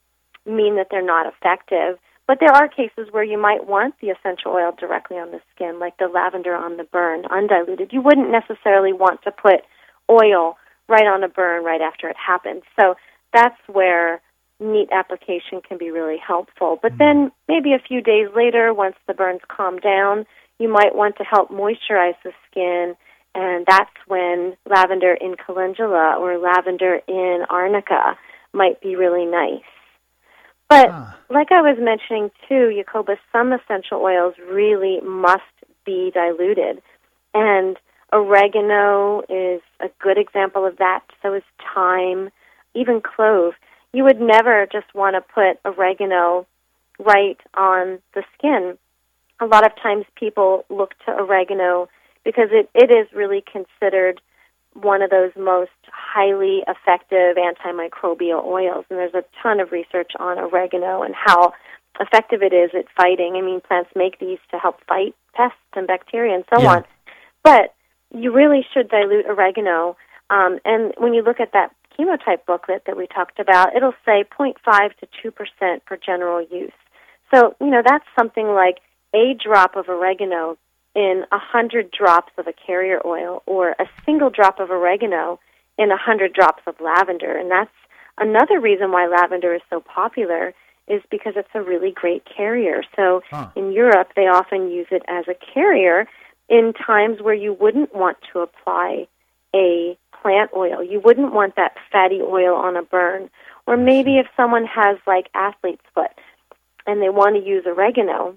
mean 0.44 0.76
that 0.76 0.88
they're 0.90 1.04
not 1.04 1.26
effective, 1.26 1.98
but 2.26 2.38
there 2.38 2.52
are 2.52 2.68
cases 2.68 3.08
where 3.10 3.24
you 3.24 3.40
might 3.40 3.66
want 3.66 3.94
the 4.00 4.08
essential 4.08 4.52
oil 4.52 4.72
directly 4.78 5.16
on 5.16 5.30
the 5.30 5.40
skin, 5.54 5.78
like 5.78 5.96
the 5.96 6.06
lavender 6.06 6.54
on 6.54 6.76
the 6.76 6.84
burn, 6.84 7.24
undiluted. 7.30 7.90
You 7.90 8.02
wouldn't 8.02 8.30
necessarily 8.30 8.92
want 8.92 9.22
to 9.22 9.30
put 9.30 9.64
oil 10.10 10.56
right 10.88 11.06
on 11.06 11.24
a 11.24 11.28
burn 11.28 11.64
right 11.64 11.80
after 11.80 12.08
it 12.08 12.16
happens. 12.16 12.62
So 12.78 12.94
that's 13.32 13.58
where 13.72 14.20
neat 14.60 14.88
application 14.92 15.60
can 15.66 15.78
be 15.78 15.90
really 15.90 16.18
helpful. 16.18 16.78
But 16.80 16.92
then 16.98 17.32
maybe 17.48 17.72
a 17.72 17.78
few 17.78 18.00
days 18.00 18.28
later, 18.36 18.72
once 18.72 18.96
the 19.06 19.14
burns 19.14 19.40
calm 19.48 19.78
down, 19.78 20.26
you 20.58 20.68
might 20.68 20.94
want 20.94 21.16
to 21.16 21.24
help 21.24 21.50
moisturize 21.50 22.16
the 22.22 22.32
skin, 22.50 22.94
and 23.34 23.66
that's 23.66 23.90
when 24.06 24.56
lavender 24.68 25.14
in 25.14 25.34
calendula 25.36 26.16
or 26.18 26.38
lavender 26.38 27.00
in 27.08 27.44
arnica 27.50 28.16
might 28.52 28.80
be 28.80 28.94
really 28.96 29.26
nice. 29.26 29.62
But 30.68 30.90
Ah. 30.90 31.16
like 31.28 31.52
I 31.52 31.60
was 31.60 31.76
mentioning 31.78 32.30
too, 32.48 32.72
Jacoba, 32.74 33.16
some 33.32 33.52
essential 33.52 34.00
oils 34.00 34.34
really 34.50 35.00
must 35.02 35.42
be 35.84 36.10
diluted. 36.12 36.82
And 37.34 37.78
oregano 38.12 39.22
is 39.28 39.60
a 39.80 39.88
good 39.98 40.18
example 40.18 40.64
of 40.64 40.76
that. 40.78 41.02
So 41.20 41.34
is 41.34 41.42
thyme, 41.74 42.30
even 42.74 43.00
clove. 43.00 43.54
You 43.92 44.04
would 44.04 44.20
never 44.20 44.66
just 44.66 44.94
want 44.94 45.16
to 45.16 45.20
put 45.20 45.58
oregano 45.64 46.46
right 46.98 47.40
on 47.54 47.98
the 48.14 48.22
skin. 48.36 48.78
A 49.40 49.46
lot 49.46 49.66
of 49.66 49.72
times 49.80 50.04
people 50.16 50.64
look 50.70 50.94
to 51.06 51.12
oregano 51.12 51.88
because 52.24 52.48
it, 52.52 52.70
it 52.74 52.90
is 52.90 53.06
really 53.14 53.42
considered 53.42 54.20
one 54.74 55.02
of 55.02 55.10
those 55.10 55.30
most 55.36 55.70
highly 55.86 56.62
effective 56.66 57.36
antimicrobial 57.36 58.44
oils. 58.44 58.84
And 58.90 58.98
there's 58.98 59.14
a 59.14 59.24
ton 59.42 59.60
of 59.60 59.72
research 59.72 60.12
on 60.18 60.38
oregano 60.38 61.02
and 61.02 61.14
how 61.14 61.52
effective 62.00 62.42
it 62.42 62.52
is 62.52 62.70
at 62.74 62.86
fighting. 62.96 63.34
I 63.36 63.40
mean, 63.40 63.60
plants 63.60 63.90
make 63.94 64.18
these 64.18 64.38
to 64.50 64.58
help 64.58 64.80
fight 64.86 65.14
pests 65.34 65.58
and 65.74 65.86
bacteria 65.86 66.34
and 66.34 66.44
so 66.52 66.62
Yeah. 66.62 66.70
on. 66.70 66.84
But 67.42 67.74
you 68.12 68.32
really 68.32 68.66
should 68.72 68.88
dilute 68.88 69.26
oregano. 69.26 69.96
Um, 70.30 70.58
and 70.64 70.94
when 70.98 71.14
you 71.14 71.22
look 71.22 71.40
at 71.40 71.52
that 71.52 71.72
chemotype 71.96 72.44
booklet 72.46 72.84
that 72.86 72.96
we 72.96 73.06
talked 73.06 73.38
about, 73.38 73.76
it'll 73.76 73.94
say 74.04 74.24
0.5 74.24 74.94
to 74.98 75.06
2% 75.06 75.82
for 75.86 75.96
general 75.96 76.40
use. 76.42 76.72
So, 77.32 77.54
you 77.60 77.68
know, 77.68 77.82
that's 77.84 78.04
something 78.18 78.48
like 78.48 78.78
a 79.14 79.34
drop 79.34 79.76
of 79.76 79.88
oregano 79.88 80.56
in 80.94 81.24
a 81.32 81.36
100 81.36 81.90
drops 81.90 82.32
of 82.38 82.46
a 82.46 82.52
carrier 82.52 83.00
oil 83.04 83.42
or 83.46 83.70
a 83.70 83.86
single 84.04 84.30
drop 84.30 84.60
of 84.60 84.70
oregano 84.70 85.40
in 85.78 85.86
a 85.86 85.94
100 85.96 86.32
drops 86.32 86.62
of 86.66 86.74
lavender. 86.80 87.36
And 87.36 87.50
that's 87.50 87.70
another 88.18 88.60
reason 88.60 88.92
why 88.92 89.06
lavender 89.06 89.54
is 89.54 89.62
so 89.70 89.80
popular 89.80 90.54
is 90.86 91.02
because 91.10 91.32
it's 91.36 91.48
a 91.54 91.62
really 91.62 91.90
great 91.90 92.24
carrier. 92.24 92.82
So 92.94 93.22
Huh. 93.30 93.48
in 93.56 93.72
Europe, 93.72 94.10
they 94.14 94.26
often 94.26 94.70
use 94.70 94.88
it 94.90 95.02
as 95.08 95.26
a 95.28 95.34
carrier 95.34 96.06
in 96.48 96.74
times 96.74 97.22
where 97.22 97.34
you 97.34 97.54
wouldn't 97.54 97.94
want 97.94 98.18
to 98.32 98.40
apply 98.40 99.08
a 99.54 99.96
plant 100.20 100.50
oil. 100.54 100.82
You 100.82 101.00
wouldn't 101.00 101.32
want 101.32 101.56
that 101.56 101.76
fatty 101.90 102.20
oil 102.20 102.54
on 102.54 102.76
a 102.76 102.82
burn. 102.82 103.30
Or 103.66 103.76
maybe 103.76 104.18
if 104.18 104.26
someone 104.36 104.66
has 104.66 104.98
like 105.06 105.28
athlete's 105.34 105.84
foot 105.94 106.12
and 106.86 107.00
they 107.00 107.08
want 107.08 107.36
to 107.36 107.42
use 107.42 107.64
oregano, 107.66 108.36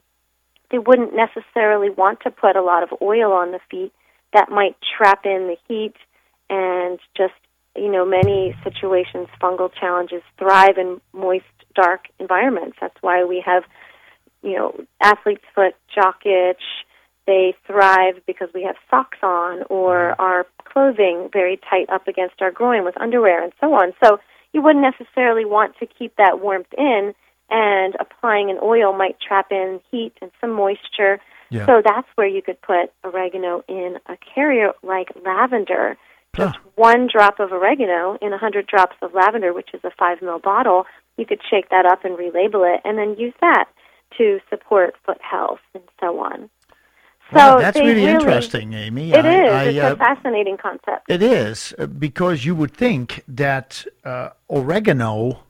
they 0.72 0.80
wouldn't 0.80 1.14
necessarily 1.16 1.90
want 1.90 2.20
to 2.22 2.32
put 2.32 2.56
a 2.56 2.62
lot 2.62 2.84
of 2.84 2.90
oil 3.02 3.32
on 3.32 3.52
the 3.52 3.60
feet. 3.70 3.94
That 4.34 4.50
might 4.50 4.76
trap 4.98 5.26
in 5.26 5.48
the 5.48 5.58
heat 5.68 5.96
and 6.50 7.00
just 7.16 7.34
you 7.76 7.92
know 7.92 8.06
many 8.06 8.56
situations 8.64 9.28
fungal 9.42 9.72
challenges 9.80 10.22
thrive 10.38 10.78
in 10.78 11.00
moist 11.14 11.46
dark 11.76 12.08
environments. 12.20 12.78
That's 12.82 12.98
why 13.02 13.24
we 13.24 13.42
have 13.46 13.64
you 14.42 14.56
know 14.56 14.86
athlete's 15.02 15.46
foot 15.56 15.76
jock 15.94 16.26
itch. 16.26 16.64
They 17.26 17.56
thrive 17.66 18.22
because 18.26 18.50
we 18.54 18.64
have 18.64 18.76
socks 18.90 19.18
on 19.22 19.64
or 19.70 20.12
mm-hmm. 20.12 20.22
our 20.22 20.46
clothing 20.64 21.30
very 21.32 21.60
tight 21.70 21.90
up 21.90 22.08
against 22.08 22.42
our 22.42 22.52
groin 22.52 22.84
with 22.84 23.00
underwear 23.00 23.44
and 23.44 23.54
so 23.60 23.74
on. 23.74 23.94
So 24.04 24.20
you 24.54 24.62
wouldn't 24.62 24.84
necessarily 24.84 25.46
want 25.46 25.76
to 25.80 25.86
keep 25.86 26.16
that 26.16 26.40
warmth 26.40 26.74
in 26.78 27.14
and 27.50 27.96
applying 28.00 28.50
an 28.50 28.58
oil 28.62 28.94
might 28.94 29.18
trap 29.20 29.48
in 29.52 29.80
heat 29.92 30.14
and 30.22 30.32
some 30.42 30.52
moisture 30.52 31.20
Yeah. 31.50 31.66
so 31.66 31.82
that's 31.84 32.08
where 32.16 32.28
you 32.28 32.42
could 32.42 32.62
put 32.62 32.92
oregano 33.04 33.64
in 33.68 33.98
a 34.08 34.18
carrier 34.34 34.74
like 34.84 35.10
lavender 35.26 35.98
just 36.38 36.58
one 36.76 37.08
drop 37.12 37.40
of 37.40 37.52
oregano 37.52 38.18
in 38.22 38.28
a 38.28 38.38
100 38.38 38.68
drops 38.68 38.96
of 39.02 39.14
lavender, 39.14 39.54
which 39.54 39.70
is 39.74 39.82
a 39.84 39.92
5 39.98 40.20
ml 40.20 40.42
bottle, 40.42 40.86
you 41.18 41.26
could 41.26 41.42
shake 41.50 41.70
that 41.70 41.86
up 41.86 42.06
and 42.06 42.18
relabel 42.18 42.76
it 42.76 42.82
and 42.86 42.98
then 42.98 43.16
use 43.18 43.34
that 43.42 43.66
to 44.18 44.40
support 44.50 44.96
foot 45.06 45.20
health 45.20 45.60
and 45.74 45.84
so 46.00 46.20
on. 46.20 46.50
So 47.32 47.38
Wow, 47.38 47.60
that's 47.60 47.78
really, 47.78 47.96
really 47.96 48.12
interesting, 48.12 48.74
Amy. 48.74 49.12
It 49.12 49.26
is. 49.26 49.26
I, 49.26 49.64
I, 49.64 49.64
it's 49.64 49.80
uh, 49.80 49.94
a 49.94 49.98
fascinating 49.98 50.58
concept. 50.58 51.10
It 51.10 51.22
is 51.22 51.74
uh, 51.78 51.88
because 51.88 52.46
you 52.46 52.56
would 52.56 52.72
think 52.72 53.24
that 53.28 53.86
uh, 54.06 54.30
oregano. 54.50 55.44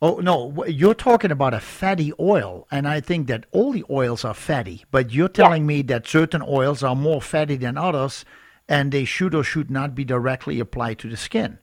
Oh 0.00 0.20
no, 0.20 0.64
you're 0.66 0.94
talking 0.94 1.32
about 1.32 1.54
a 1.54 1.60
fatty 1.60 2.12
oil, 2.20 2.68
and 2.70 2.86
I 2.86 3.00
think 3.00 3.26
that 3.26 3.46
all 3.50 3.72
the 3.72 3.84
oils 3.90 4.24
are 4.24 4.34
fatty. 4.34 4.84
But 4.92 5.12
you're 5.12 5.28
telling 5.28 5.66
me 5.66 5.82
that 5.82 6.06
certain 6.06 6.42
oils 6.46 6.84
are 6.84 6.94
more 6.94 7.20
fatty 7.20 7.56
than 7.56 7.76
others, 7.76 8.24
and 8.68 8.92
they 8.92 9.04
should 9.04 9.34
or 9.34 9.42
should 9.42 9.72
not 9.72 9.96
be 9.96 10.04
directly 10.04 10.60
applied 10.60 11.00
to 11.00 11.08
the 11.08 11.16
skin. 11.16 11.58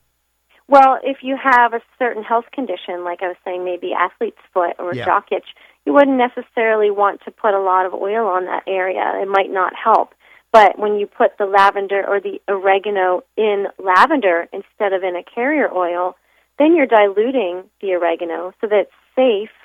Well, 0.67 0.99
if 1.03 1.17
you 1.21 1.37
have 1.41 1.73
a 1.73 1.81
certain 1.97 2.23
health 2.23 2.45
condition, 2.51 3.05
like 3.05 3.21
I 3.21 3.27
was 3.27 3.37
saying, 3.45 3.63
maybe 3.63 3.93
athlete's 3.93 4.41
foot 4.53 4.75
or 4.79 4.93
Yeah. 4.93 5.05
jock 5.05 5.31
itch, 5.31 5.55
you 5.85 5.93
wouldn't 5.93 6.17
necessarily 6.17 6.89
want 6.91 7.21
to 7.21 7.31
put 7.31 7.53
a 7.53 7.59
lot 7.59 7.85
of 7.85 7.93
oil 7.93 8.27
on 8.27 8.45
that 8.45 8.63
area. 8.67 9.13
It 9.21 9.29
might 9.29 9.51
not 9.51 9.73
help. 9.75 10.13
But 10.51 10.79
when 10.79 10.97
you 10.99 11.05
put 11.05 11.37
the 11.37 11.45
lavender 11.45 12.03
or 12.05 12.19
the 12.19 12.41
oregano 12.49 13.23
in 13.37 13.67
lavender 13.77 14.47
instead 14.51 14.91
of 14.91 15.03
in 15.03 15.15
a 15.15 15.23
carrier 15.23 15.71
oil, 15.71 16.17
then 16.57 16.75
you're 16.75 16.85
diluting 16.85 17.63
the 17.81 17.93
oregano 17.93 18.53
so 18.61 18.67
that 18.67 18.87
it's 18.87 18.91
safe 19.15 19.55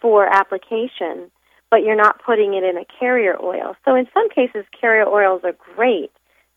for 0.00 0.26
application, 0.26 1.30
but 1.70 1.82
you're 1.82 1.96
not 1.96 2.22
putting 2.24 2.54
it 2.54 2.62
in 2.62 2.76
a 2.76 2.84
carrier 2.98 3.36
oil. 3.42 3.74
So 3.84 3.94
in 3.94 4.06
some 4.14 4.28
cases, 4.30 4.64
carrier 4.78 5.06
oils 5.06 5.42
are 5.44 5.56
great. 5.74 6.10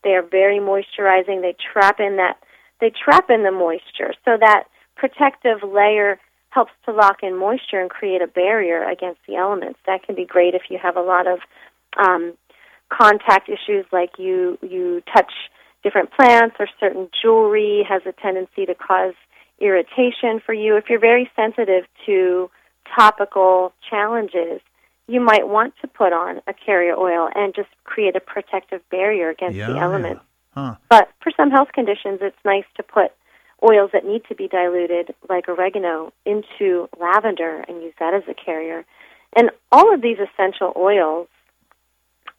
They 0.04 0.10
are 0.10 0.22
very 0.22 0.58
moisturizing. 0.58 1.42
They 1.42 1.54
trap 1.72 2.00
in 2.00 2.16
that 2.16 2.38
they 2.80 2.90
trap 2.90 3.28
in 3.28 3.42
the 3.42 3.50
moisture, 3.50 4.14
so 4.24 4.38
that 4.40 4.64
protective 4.96 5.62
layer 5.62 6.18
helps 6.48 6.72
to 6.86 6.92
lock 6.92 7.18
in 7.22 7.36
moisture 7.36 7.78
and 7.80 7.90
create 7.90 8.22
a 8.22 8.26
barrier 8.26 8.82
against 8.88 9.20
the 9.28 9.36
elements. 9.36 9.78
That 9.86 10.02
can 10.02 10.14
be 10.14 10.24
great 10.24 10.54
if 10.54 10.62
you 10.70 10.78
have 10.82 10.96
a 10.96 11.02
lot 11.02 11.26
of 11.26 11.40
um, 11.98 12.32
contact 12.88 13.48
issues, 13.48 13.84
like 13.92 14.18
you 14.18 14.58
you 14.62 15.02
touch 15.14 15.32
different 15.82 16.10
plants 16.12 16.56
or 16.58 16.66
certain 16.78 17.08
jewelry 17.22 17.86
has 17.88 18.02
a 18.06 18.12
tendency 18.12 18.66
to 18.66 18.74
cause 18.74 19.14
irritation 19.60 20.40
for 20.44 20.52
you. 20.52 20.76
If 20.76 20.84
you're 20.88 21.00
very 21.00 21.30
sensitive 21.36 21.84
to 22.06 22.50
topical 22.96 23.72
challenges, 23.88 24.60
you 25.06 25.20
might 25.20 25.48
want 25.48 25.74
to 25.82 25.88
put 25.88 26.12
on 26.12 26.40
a 26.46 26.54
carrier 26.54 26.96
oil 26.96 27.28
and 27.34 27.54
just 27.54 27.68
create 27.84 28.16
a 28.16 28.20
protective 28.20 28.80
barrier 28.90 29.28
against 29.30 29.56
Yeah, 29.56 29.68
the 29.68 29.74
yeah. 29.74 29.84
elements. 29.84 30.22
Huh. 30.54 30.76
But 30.88 31.10
for 31.22 31.32
some 31.36 31.50
health 31.50 31.68
conditions, 31.72 32.18
it's 32.22 32.36
nice 32.44 32.64
to 32.76 32.82
put 32.82 33.12
oils 33.62 33.90
that 33.92 34.04
need 34.04 34.22
to 34.28 34.34
be 34.34 34.48
diluted, 34.48 35.14
like 35.28 35.48
oregano, 35.48 36.12
into 36.24 36.88
lavender 36.98 37.64
and 37.68 37.82
use 37.82 37.94
that 37.98 38.14
as 38.14 38.22
a 38.28 38.34
carrier. 38.34 38.84
And 39.36 39.50
all 39.70 39.92
of 39.92 40.00
these 40.00 40.16
essential 40.18 40.72
oils 40.76 41.28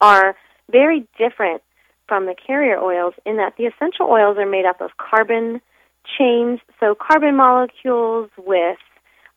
are 0.02 0.36
very 0.70 1.08
different 1.18 1.62
from 2.08 2.26
the 2.26 2.36
carrier 2.36 2.78
oils 2.78 3.14
in 3.26 3.38
that 3.38 3.56
the 3.58 3.66
essential 3.66 4.08
oils 4.08 4.38
are 4.38 4.46
made 4.46 4.66
up 4.66 4.82
of 4.82 4.92
carbon 4.98 5.62
chains, 6.18 6.60
so 6.80 6.96
carbon 6.96 7.36
molecules 7.36 8.30
with 8.38 8.78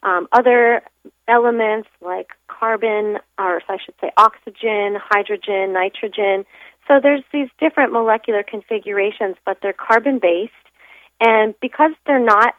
um, 0.03 0.29
other 0.33 0.83
elements 1.29 1.89
like 2.01 2.29
carbon, 2.49 3.19
or 3.39 3.63
I 3.69 3.79
should 3.85 3.95
say 4.01 4.11
oxygen, 4.17 4.99
hydrogen, 5.01 5.73
nitrogen. 5.73 6.45
So 6.87 7.01
there's 7.03 7.23
these 7.33 7.49
different 7.59 7.93
molecular 7.93 8.43
configurations, 8.43 9.37
but 9.47 9.59
they're 9.63 9.73
carbon 9.73 10.19
based. 10.19 10.53
And 11.21 11.55
because 11.61 11.93
they're 12.07 12.19
not 12.19 12.55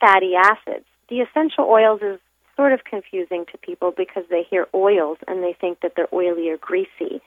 fatty 0.00 0.34
acids, 0.36 0.86
the 1.08 1.20
essential 1.20 1.64
oils 1.64 2.00
is 2.02 2.18
sort 2.56 2.72
of 2.72 2.84
confusing 2.84 3.44
to 3.52 3.58
people 3.58 3.92
because 3.96 4.24
they 4.30 4.42
hear 4.48 4.66
oils 4.74 5.18
and 5.26 5.42
they 5.42 5.54
think 5.60 5.80
that 5.80 5.92
they're 5.96 6.12
oily 6.12 6.48
or 6.48 6.56
greasy. 6.56 7.20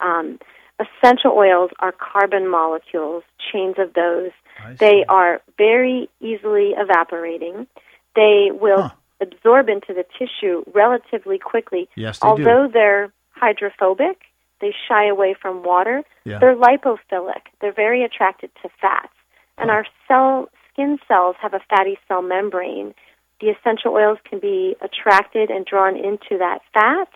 Um, 0.00 0.38
essential 0.80 1.32
oils 1.32 1.70
are 1.78 1.92
carbon 1.92 2.48
molecules, 2.48 3.22
chains 3.52 3.76
of 3.78 3.94
those. 3.94 4.30
They 4.78 5.04
are 5.08 5.40
very 5.58 6.08
easily 6.20 6.74
evaporating. 6.76 7.66
They 8.14 8.50
will 8.52 8.82
Huh. 8.82 8.90
absorb 9.20 9.68
into 9.68 9.92
the 9.92 10.04
tissue 10.18 10.64
relatively 10.72 11.38
quickly. 11.38 11.88
Yes, 11.96 12.18
they 12.20 12.26
do. 12.26 12.30
Although 12.30 12.68
they're 12.68 13.12
hydrophobic, 13.32 14.22
they 14.60 14.74
shy 14.88 15.06
away 15.06 15.34
from 15.34 15.62
water. 15.62 16.02
Yeah. 16.24 16.38
They're 16.38 16.56
lipophilic. 16.56 17.42
They're 17.60 17.72
very 17.72 18.02
attracted 18.02 18.50
to 18.62 18.68
fats. 18.80 19.12
And 19.58 19.70
our 19.70 19.86
cell 20.08 20.48
skin 20.72 20.98
cells 21.06 21.36
have 21.40 21.54
a 21.54 21.60
fatty 21.70 21.98
cell 22.08 22.22
membrane. 22.22 22.94
The 23.40 23.50
essential 23.50 23.92
oils 23.92 24.18
can 24.24 24.38
be 24.38 24.76
attracted 24.80 25.50
and 25.50 25.64
drawn 25.64 25.96
into 25.96 26.38
that 26.38 26.60
fat 26.72 27.08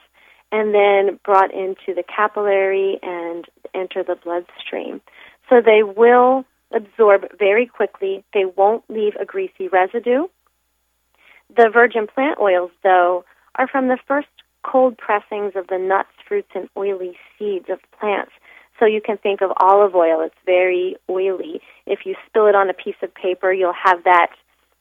and 0.51 0.75
then 0.75 1.19
brought 1.25 1.53
into 1.53 1.95
the 1.95 2.05
capillary 2.05 2.99
and 3.03 3.45
enter 3.75 4.03
the 4.03 4.16
bloodstream. 4.16 5.01
So 5.49 5.61
they 5.61 5.83
will 5.83 6.45
absorb 6.73 7.27
very 7.39 7.66
quickly. 7.66 8.25
They 8.35 8.45
won't 8.45 8.85
leave 8.89 9.15
a 9.20 9.25
greasy 9.25 9.69
residue. 9.69 10.27
The 11.57 11.70
virgin 11.73 12.07
plant 12.07 12.39
oils, 12.41 12.70
though, 12.83 13.25
are 13.57 13.69
from 13.69 13.89
the 13.89 13.99
first 14.07 14.29
cold 14.62 14.99
pressings 14.99 15.53
of 15.57 15.69
the 15.69 15.79
nuts, 15.79 16.11
fruits, 16.27 16.51
and 16.55 16.69
oily 16.77 17.16
seeds 17.39 17.66
of 17.70 17.79
plants. 17.99 18.33
So 18.79 18.87
you 18.87 19.01
can 19.01 19.16
think 19.16 19.41
of 19.41 19.51
olive 19.61 19.95
oil. 19.95 20.20
It's 20.20 20.35
very 20.45 20.97
oily. 21.11 21.61
If 21.87 22.01
you 22.05 22.15
spill 22.27 22.47
it 22.47 22.55
on 22.55 22.70
a 22.70 22.75
piece 22.75 23.01
of 23.03 23.15
paper, 23.15 23.53
you'll 23.53 23.73
have 23.73 24.05
that 24.05 24.31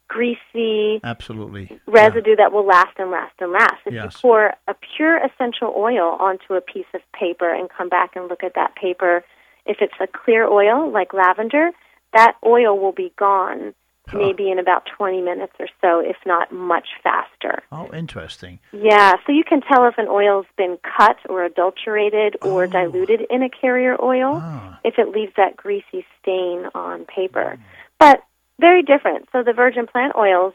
greasy 0.07 0.99
Absolutely. 1.03 1.79
residue 1.85 2.35
that 2.35 2.51
will 2.51 2.65
last 2.65 2.97
and 2.97 3.11
last 3.11 3.33
and 3.39 3.51
last. 3.51 3.75
If 3.85 3.93
Yes. 3.93 4.15
you 4.15 4.29
pour 4.29 4.53
a 4.67 4.73
pure 4.95 5.17
essential 5.17 5.73
oil 5.77 6.15
onto 6.19 6.53
a 6.53 6.61
piece 6.61 6.87
of 6.93 7.01
paper 7.13 7.49
and 7.53 7.69
come 7.69 7.89
back 7.89 8.15
and 8.15 8.27
look 8.27 8.43
at 8.43 8.53
that 8.55 8.75
paper, 8.75 9.23
if 9.65 9.77
it's 9.81 9.93
a 9.99 10.07
clear 10.07 10.47
oil 10.47 10.89
like 10.89 11.13
lavender, 11.13 11.71
that 12.13 12.35
oil 12.45 12.77
will 12.79 12.93
be 12.93 13.11
gone 13.17 13.73
maybe 14.13 14.49
in 14.49 14.57
about 14.57 14.85
20 14.97 15.19
minutes 15.21 15.51
or 15.59 15.67
so, 15.81 15.99
if 15.99 16.15
not 16.25 16.49
much 16.49 16.87
faster. 17.03 17.61
Oh, 17.73 17.89
interesting. 17.93 18.57
Yeah, 18.71 19.15
so 19.25 19.33
you 19.33 19.43
can 19.43 19.59
tell 19.59 19.85
if 19.85 19.97
an 19.97 20.07
oil's 20.07 20.45
been 20.57 20.77
cut 20.97 21.17
or 21.27 21.43
adulterated 21.43 22.37
or 22.41 22.63
Oh. 22.63 22.67
diluted 22.67 23.27
in 23.29 23.43
a 23.43 23.49
carrier 23.49 23.97
oil 24.01 24.41
Ah. 24.41 24.79
if 24.85 24.97
it 24.97 25.09
leaves 25.09 25.33
that 25.35 25.57
greasy 25.57 26.05
stain 26.21 26.69
on 26.73 27.03
paper. 27.03 27.57
But 27.99 28.23
very 28.59 28.83
different. 28.83 29.27
So 29.31 29.43
the 29.43 29.53
virgin 29.53 29.87
plant 29.87 30.13
oils 30.17 30.53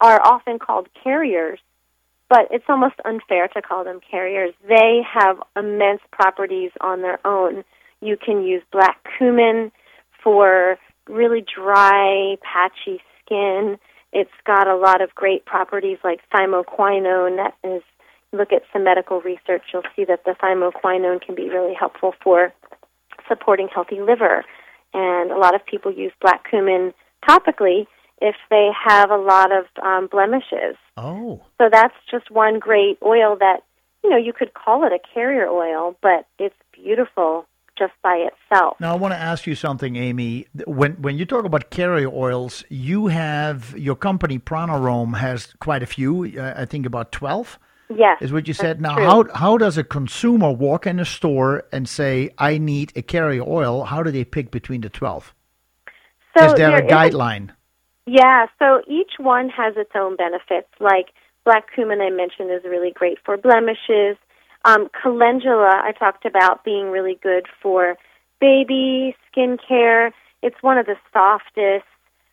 are 0.00 0.20
often 0.24 0.58
called 0.58 0.88
carriers, 1.02 1.58
but 2.28 2.48
it's 2.50 2.64
almost 2.68 2.94
unfair 3.04 3.48
to 3.48 3.62
call 3.62 3.84
them 3.84 4.00
carriers. 4.10 4.54
They 4.66 5.00
have 5.12 5.38
immense 5.56 6.00
properties 6.12 6.70
on 6.80 7.02
their 7.02 7.24
own. 7.26 7.64
You 8.00 8.16
can 8.16 8.42
use 8.42 8.62
black 8.72 8.98
cumin 9.18 9.72
for 10.22 10.78
really 11.08 11.42
dry, 11.42 12.36
patchy 12.42 13.00
skin. 13.24 13.78
It's 14.12 14.30
got 14.46 14.68
a 14.68 14.76
lot 14.76 15.02
of 15.02 15.14
great 15.14 15.44
properties 15.44 15.98
like 16.02 16.20
thymoquinone 16.32 17.36
that 17.36 17.54
is 17.62 17.82
look 18.32 18.52
at 18.52 18.62
some 18.72 18.84
medical 18.84 19.20
research, 19.20 19.62
you'll 19.72 19.82
see 19.96 20.04
that 20.04 20.24
the 20.24 20.34
thymoquinone 20.42 21.20
can 21.20 21.34
be 21.34 21.48
really 21.48 21.74
helpful 21.74 22.14
for 22.22 22.52
supporting 23.28 23.68
healthy 23.72 24.00
liver. 24.00 24.44
And 24.92 25.30
a 25.30 25.38
lot 25.38 25.54
of 25.54 25.64
people 25.66 25.92
use 25.92 26.12
black 26.20 26.48
cumin 26.48 26.92
topically 27.28 27.86
if 28.20 28.36
they 28.50 28.68
have 28.86 29.10
a 29.10 29.16
lot 29.16 29.50
of 29.52 29.64
um, 29.82 30.06
blemishes. 30.06 30.76
Oh. 30.96 31.40
So 31.58 31.68
that's 31.70 31.94
just 32.10 32.30
one 32.30 32.58
great 32.58 32.98
oil 33.02 33.36
that, 33.40 33.62
you 34.04 34.10
know, 34.10 34.16
you 34.16 34.32
could 34.32 34.52
call 34.54 34.84
it 34.84 34.92
a 34.92 34.98
carrier 35.14 35.48
oil, 35.48 35.96
but 36.02 36.26
it's 36.38 36.54
beautiful 36.72 37.46
just 37.78 37.92
by 38.02 38.28
itself. 38.28 38.76
Now 38.78 38.92
I 38.92 38.96
want 38.96 39.14
to 39.14 39.18
ask 39.18 39.46
you 39.46 39.54
something, 39.54 39.96
Amy. 39.96 40.46
When 40.66 40.92
when 41.00 41.16
you 41.16 41.24
talk 41.24 41.44
about 41.46 41.70
carrier 41.70 42.10
oils, 42.10 42.62
you 42.68 43.06
have 43.06 43.74
your 43.76 43.96
company 43.96 44.38
Pranarom 44.38 45.16
has 45.16 45.54
quite 45.60 45.82
a 45.82 45.86
few. 45.86 46.30
Uh, 46.38 46.52
I 46.56 46.66
think 46.66 46.84
about 46.84 47.10
twelve 47.10 47.58
Yes. 47.88 48.18
is 48.20 48.32
what 48.32 48.46
you 48.46 48.54
said. 48.54 48.80
Now, 48.80 48.96
true. 48.96 49.04
how 49.04 49.24
how 49.34 49.58
does 49.58 49.78
a 49.78 49.82
consumer 49.82 50.52
walk 50.52 50.86
in 50.86 51.00
a 51.00 51.04
store 51.06 51.64
and 51.72 51.88
say, 51.88 52.30
"I 52.38 52.58
need 52.58 52.92
a 52.94 53.02
carrier 53.02 53.42
oil"? 53.42 53.84
How 53.84 54.02
do 54.02 54.10
they 54.10 54.24
pick 54.24 54.50
between 54.50 54.82
the 54.82 54.90
twelve? 54.90 55.34
So 56.36 56.46
is 56.46 56.54
there 56.54 56.76
a 56.76 56.82
guideline? 56.82 57.50
Yeah, 58.06 58.46
so 58.58 58.82
each 58.88 59.12
one 59.18 59.48
has 59.50 59.74
its 59.76 59.90
own 59.94 60.16
benefits. 60.16 60.68
Like 60.80 61.08
black 61.44 61.66
cumin, 61.74 62.00
I 62.00 62.10
mentioned, 62.10 62.50
is 62.50 62.64
really 62.64 62.92
great 62.92 63.18
for 63.24 63.36
blemishes. 63.36 64.16
Um, 64.64 64.88
calendula, 65.00 65.80
I 65.82 65.92
talked 65.98 66.24
about 66.24 66.64
being 66.64 66.90
really 66.90 67.18
good 67.22 67.46
for 67.62 67.96
baby 68.40 69.16
skin 69.30 69.58
care. 69.66 70.12
It's 70.42 70.56
one 70.60 70.78
of 70.78 70.86
the 70.86 70.96
softest, 71.12 71.86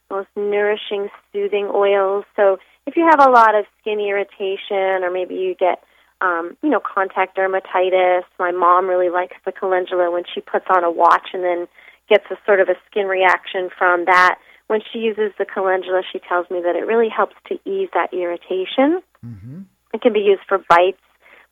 most 0.09 0.29
nourishing, 0.35 1.09
soothing 1.31 1.69
oils. 1.73 2.25
So 2.35 2.57
if 2.85 2.95
you 2.95 3.07
have 3.09 3.19
a 3.19 3.31
lot 3.31 3.55
of 3.55 3.65
skin 3.79 3.99
irritation, 3.99 5.03
or 5.03 5.11
maybe 5.11 5.35
you 5.35 5.55
get, 5.55 5.83
um, 6.21 6.57
you 6.63 6.69
know, 6.69 6.79
contact 6.81 7.37
dermatitis, 7.37 8.23
my 8.39 8.51
mom 8.51 8.87
really 8.87 9.09
likes 9.09 9.35
the 9.45 9.51
calendula 9.51 10.11
when 10.11 10.23
she 10.33 10.41
puts 10.41 10.65
on 10.69 10.83
a 10.83 10.91
watch 10.91 11.29
and 11.33 11.43
then 11.43 11.67
gets 12.09 12.25
a 12.31 12.35
sort 12.45 12.59
of 12.59 12.69
a 12.69 12.75
skin 12.89 13.07
reaction 13.07 13.69
from 13.77 14.05
that. 14.05 14.39
When 14.67 14.81
she 14.91 14.99
uses 14.99 15.31
the 15.37 15.45
calendula, 15.45 16.01
she 16.11 16.19
tells 16.19 16.49
me 16.49 16.61
that 16.61 16.75
it 16.75 16.85
really 16.85 17.09
helps 17.09 17.35
to 17.47 17.55
ease 17.65 17.89
that 17.93 18.13
irritation. 18.13 19.01
Mm-hmm. 19.25 19.61
It 19.93 20.01
can 20.01 20.13
be 20.13 20.19
used 20.19 20.41
for 20.47 20.57
bites, 20.69 21.01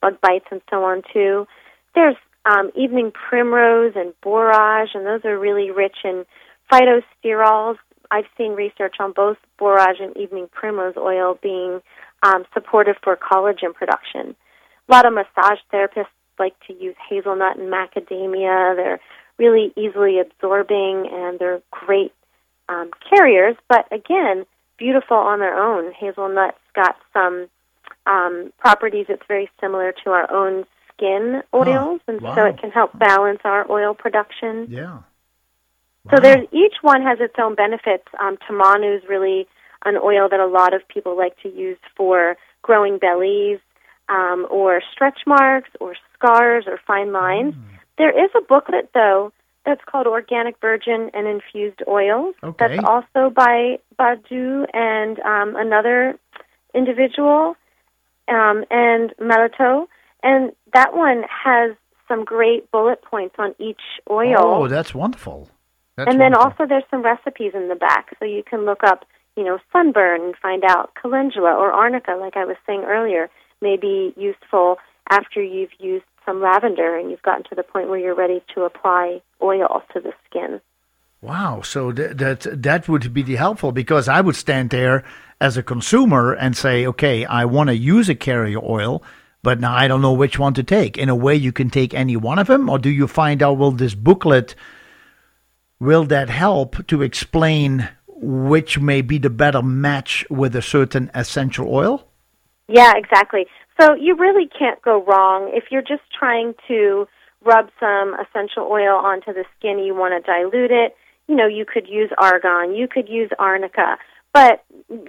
bug 0.01 0.19
bites, 0.21 0.45
and 0.51 0.61
so 0.69 0.83
on 0.83 1.01
too. 1.13 1.47
There's 1.93 2.17
um, 2.45 2.71
evening 2.75 3.11
primrose 3.11 3.93
and 3.95 4.13
borage, 4.21 4.89
and 4.93 5.05
those 5.05 5.23
are 5.23 5.39
really 5.39 5.71
rich 5.71 5.97
in 6.03 6.25
phytosterols. 6.71 7.77
I've 8.11 8.25
seen 8.37 8.51
research 8.51 8.95
on 8.99 9.13
both 9.13 9.37
borage 9.57 9.97
and 9.99 10.15
evening 10.17 10.47
primrose 10.51 10.95
oil 10.97 11.39
being 11.41 11.81
um, 12.23 12.45
supportive 12.53 12.95
for 13.03 13.15
collagen 13.15 13.73
production. 13.73 14.35
A 14.87 14.91
lot 14.91 15.05
of 15.05 15.13
massage 15.13 15.59
therapists 15.73 16.07
like 16.37 16.53
to 16.67 16.73
use 16.73 16.95
hazelnut 17.09 17.57
and 17.57 17.71
macadamia. 17.71 18.75
They're 18.75 18.99
really 19.37 19.73
easily 19.75 20.19
absorbing 20.19 21.09
and 21.11 21.39
they're 21.39 21.61
great 21.71 22.13
um, 22.69 22.89
carriers, 23.09 23.55
but 23.67 23.85
again, 23.91 24.45
beautiful 24.77 25.17
on 25.17 25.39
their 25.39 25.57
own. 25.57 25.93
Hazelnut's 25.93 26.57
got 26.73 26.95
some 27.13 27.47
um, 28.05 28.51
properties 28.59 29.05
that's 29.07 29.25
very 29.27 29.49
similar 29.59 29.93
to 30.03 30.11
our 30.11 30.31
own 30.31 30.65
skin 30.93 31.41
oils, 31.53 32.01
and 32.07 32.21
so 32.21 32.45
it 32.45 32.57
can 32.57 32.71
help 32.71 32.97
balance 32.97 33.39
our 33.43 33.69
oil 33.69 33.93
production. 33.93 34.67
Yeah. 34.69 34.99
So 36.09 36.17
there's 36.21 36.47
each 36.51 36.75
one 36.81 37.01
has 37.01 37.19
its 37.19 37.33
own 37.39 37.55
benefits. 37.55 38.05
Um, 38.19 38.37
Tamanu 38.37 38.97
is 38.97 39.03
really 39.09 39.47
an 39.85 39.95
oil 39.97 40.29
that 40.29 40.39
a 40.39 40.45
lot 40.45 40.73
of 40.73 40.87
people 40.87 41.17
like 41.17 41.39
to 41.41 41.49
use 41.49 41.79
for 41.95 42.37
growing 42.61 42.97
bellies, 42.97 43.59
um, 44.07 44.47
or 44.49 44.81
stretch 44.91 45.19
marks, 45.25 45.69
or 45.79 45.95
scars, 46.13 46.65
or 46.67 46.79
fine 46.85 47.11
lines. 47.11 47.55
There 47.97 48.11
is 48.11 48.29
a 48.35 48.41
booklet 48.41 48.89
though 48.93 49.31
that's 49.65 49.81
called 49.85 50.07
Organic 50.07 50.59
Virgin 50.61 51.09
and 51.13 51.27
Infused 51.27 51.81
Oils. 51.87 52.35
Okay. 52.43 52.77
That's 52.77 52.87
also 52.87 53.29
by 53.29 53.79
Baudoux 53.99 54.65
and 54.73 55.19
um, 55.19 55.55
another 55.55 56.17
individual, 56.73 57.55
um, 58.27 58.63
and 58.69 59.13
Melito, 59.19 59.87
and 60.21 60.51
that 60.73 60.95
one 60.95 61.23
has 61.29 61.75
some 62.07 62.23
great 62.23 62.69
bullet 62.71 63.01
points 63.03 63.35
on 63.39 63.55
each 63.59 63.81
oil. 64.09 64.35
Oh, 64.37 64.67
that's 64.67 64.93
wonderful. 64.93 65.49
That's 65.95 66.11
and 66.11 66.19
then 66.19 66.33
wonderful. 66.33 66.61
also 66.61 66.67
there's 66.67 66.83
some 66.91 67.01
recipes 67.01 67.53
in 67.55 67.69
the 67.69 67.75
back, 67.75 68.15
so 68.19 68.25
you 68.25 68.43
can 68.43 68.65
look 68.65 68.83
up, 68.83 69.05
you 69.35 69.43
know, 69.43 69.57
sunburn 69.71 70.21
and 70.21 70.35
find 70.35 70.63
out 70.63 70.91
calendula 71.01 71.51
or 71.51 71.71
arnica, 71.71 72.11
like 72.19 72.37
I 72.37 72.45
was 72.45 72.57
saying 72.67 72.83
earlier, 72.85 73.29
may 73.61 73.77
be 73.77 74.13
useful 74.17 74.77
after 75.09 75.41
you've 75.41 75.71
used 75.79 76.05
some 76.25 76.41
lavender 76.41 76.97
and 76.97 77.09
you've 77.09 77.21
gotten 77.21 77.43
to 77.45 77.55
the 77.55 77.63
point 77.63 77.89
where 77.89 77.99
you're 77.99 78.15
ready 78.15 78.43
to 78.53 78.63
apply 78.63 79.21
oil 79.41 79.83
to 79.93 79.99
the 79.99 80.13
skin. 80.29 80.61
Wow, 81.21 81.61
so 81.61 81.91
that 81.91 82.17
that 82.19 82.63
that 82.63 82.87
would 82.87 83.13
be 83.13 83.35
helpful 83.35 83.71
because 83.71 84.07
I 84.07 84.21
would 84.21 84.35
stand 84.35 84.69
there 84.69 85.03
as 85.41 85.57
a 85.57 85.63
consumer 85.63 86.33
and 86.33 86.55
say, 86.55 86.85
okay, 86.85 87.25
I 87.25 87.45
want 87.45 87.69
to 87.69 87.75
use 87.75 88.09
a 88.09 88.15
carrier 88.15 88.59
oil, 88.63 89.01
but 89.41 89.59
now 89.59 89.73
I 89.75 89.87
don't 89.87 90.01
know 90.01 90.13
which 90.13 90.37
one 90.37 90.53
to 90.53 90.63
take. 90.63 90.97
In 90.97 91.09
a 91.09 91.15
way, 91.15 91.35
you 91.35 91.51
can 91.51 91.69
take 91.69 91.93
any 91.93 92.15
one 92.15 92.37
of 92.37 92.47
them, 92.47 92.69
or 92.69 92.77
do 92.77 92.89
you 92.89 93.07
find 93.07 93.41
out? 93.41 93.57
Will 93.57 93.71
this 93.71 93.95
booklet 93.95 94.55
will 95.79 96.05
that 96.05 96.29
help 96.29 96.85
to 96.87 97.01
explain 97.01 97.89
which 98.07 98.79
may 98.79 99.01
be 99.01 99.17
the 99.17 99.29
better 99.29 99.61
match 99.61 100.25
with 100.29 100.55
a 100.55 100.61
certain 100.61 101.11
essential 101.13 101.67
oil? 101.73 102.07
Yeah, 102.67 102.93
exactly. 102.95 103.45
So 103.79 103.93
you 103.93 104.15
really 104.15 104.47
can't 104.47 104.81
go 104.81 105.03
wrong 105.03 105.51
if 105.53 105.65
you're 105.71 105.81
just 105.81 106.03
trying 106.17 106.53
to 106.67 107.07
rub 107.43 107.69
some 107.79 108.15
essential 108.15 108.63
oil 108.63 108.95
onto 108.95 109.33
the 109.33 109.45
skin. 109.57 109.79
You 109.79 109.93
want 109.95 110.13
to 110.13 110.31
dilute 110.31 110.71
it. 110.71 110.95
You 111.27 111.35
know, 111.35 111.47
you 111.47 111.65
could 111.65 111.87
use 111.87 112.09
argan. 112.17 112.75
You 112.75 112.87
could 112.87 113.09
use 113.09 113.29
arnica. 113.37 113.97
But 114.33 114.63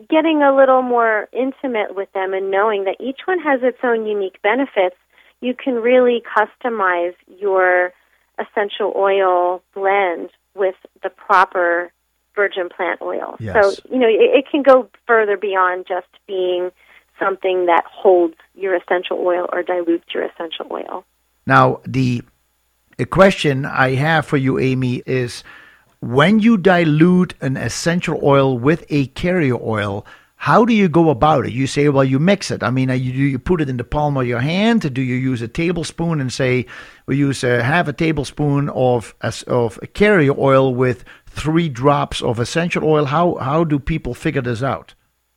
getting 0.09 0.43
a 0.43 0.55
little 0.55 0.83
more 0.83 1.29
intimate 1.33 1.95
with 1.95 2.13
them 2.13 2.33
and 2.33 2.51
knowing 2.51 2.85
that 2.85 2.97
each 3.01 3.21
one 3.25 3.41
has 3.41 3.61
its 3.63 3.79
own 3.83 4.07
unique 4.07 4.41
benefits, 4.43 4.97
you 5.41 5.55
can 5.55 5.75
really 5.75 6.23
customize 6.37 7.15
your 7.39 7.93
essential 8.39 8.93
oil 8.97 9.63
blend 9.75 10.31
with 10.55 10.77
the 11.03 11.11
proper 11.11 11.91
virgin 12.35 12.69
plant 12.69 13.01
oil. 13.03 13.37
Yes. 13.41 13.55
So, 13.55 13.83
you 13.91 13.99
know, 13.99 14.09
it, 14.09 14.39
it 14.39 14.45
can 14.51 14.63
go 14.63 14.89
further 15.07 15.37
beyond 15.37 15.87
just 15.89 16.09
being 16.27 16.71
something 17.19 17.67
that 17.67 17.85
holds 17.91 18.35
your 18.55 18.75
essential 18.75 19.19
oil 19.19 19.47
or 19.53 19.63
dilutes 19.63 20.07
your 20.15 20.25
essential 20.25 20.67
oil. 20.71 21.05
Now, 21.47 21.81
the, 21.87 22.23
question 23.11 23.65
I 23.65 23.95
have 23.95 24.27
for 24.27 24.37
you, 24.37 24.59
Amy, 24.59 25.03
is 25.07 25.45
when 26.01 26.41
you 26.41 26.57
dilute 26.57 27.35
an 27.41 27.57
essential 27.57 28.21
oil 28.23 28.59
with 28.59 28.85
a 28.91 29.07
carrier 29.09 29.57
oil, 29.61 30.07
how 30.37 30.65
do 30.65 30.75
you 30.75 30.89
go 30.89 31.11
about 31.11 31.47
it? 31.47 31.53
You 31.53 31.67
say, 31.67 31.89
well, 31.89 32.05
you 32.05 32.19
mix 32.19 32.51
it. 32.51 32.63
I 32.63 32.71
mean, 32.71 32.91
uh, 32.91 32.95
you, 32.95 33.13
do 33.13 33.19
you 33.19 33.39
put 33.39 33.61
it 33.61 33.69
in 33.69 33.79
the 33.79 33.85
palm 33.85 34.17
of 34.17 34.27
your 34.27 34.41
hand? 34.41 34.93
Do 34.93 35.03
you 35.03 35.15
use 35.15 35.41
a 35.41 35.49
tablespoon 35.49 36.21
and 36.21 36.33
say, 36.33 36.67
we 37.07 37.17
use 37.17 37.43
uh, 37.43 37.63
half 37.63 37.89
a 37.89 37.93
tablespoon 37.93 38.69
of, 38.71 39.15
of 39.47 39.81
carrier 39.95 40.39
oil 40.39 40.75
with 40.75 41.05
three 41.27 41.69
drops 41.69 42.23
of 42.23 42.39
essential 42.39 42.85
oil? 42.85 43.07
How, 43.07 43.37
how 43.37 43.65
do 43.65 43.79
people 43.79 44.15
figure 44.15 44.43
this 44.43 44.63
out? 44.63 44.95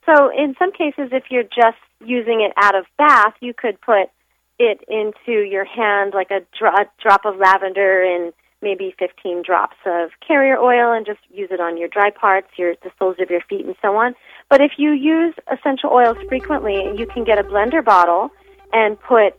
So 0.09 0.31
in 0.35 0.55
some 0.57 0.71
cases, 0.71 1.09
if 1.11 1.25
you're 1.29 1.43
just 1.43 1.77
using 2.03 2.41
it 2.41 2.51
out 2.57 2.75
of 2.75 2.85
bath, 2.97 3.33
you 3.41 3.53
could 3.53 3.79
put 3.81 4.09
it 4.57 4.79
into 4.87 5.41
your 5.41 5.65
hand 5.65 6.13
like 6.13 6.31
a, 6.31 6.41
dro- 6.57 6.71
a 6.71 6.85
drop 7.01 7.25
of 7.25 7.37
lavender 7.37 8.01
and 8.01 8.33
maybe 8.61 8.93
15 8.99 9.43
drops 9.45 9.77
of 9.85 10.09
carrier 10.25 10.57
oil 10.57 10.91
and 10.91 11.05
just 11.05 11.19
use 11.29 11.49
it 11.51 11.61
on 11.61 11.77
your 11.77 11.87
dry 11.87 12.09
parts, 12.09 12.47
your 12.57 12.75
the 12.83 12.91
soles 12.97 13.15
of 13.21 13.29
your 13.29 13.41
feet 13.49 13.65
and 13.65 13.75
so 13.81 13.95
on. 13.95 14.15
But 14.49 14.61
if 14.61 14.73
you 14.77 14.91
use 14.91 15.33
essential 15.51 15.91
oils 15.91 16.17
frequently, 16.27 16.91
you 16.97 17.05
can 17.05 17.23
get 17.23 17.37
a 17.37 17.43
blender 17.43 17.83
bottle 17.83 18.31
and 18.73 18.99
put 18.99 19.37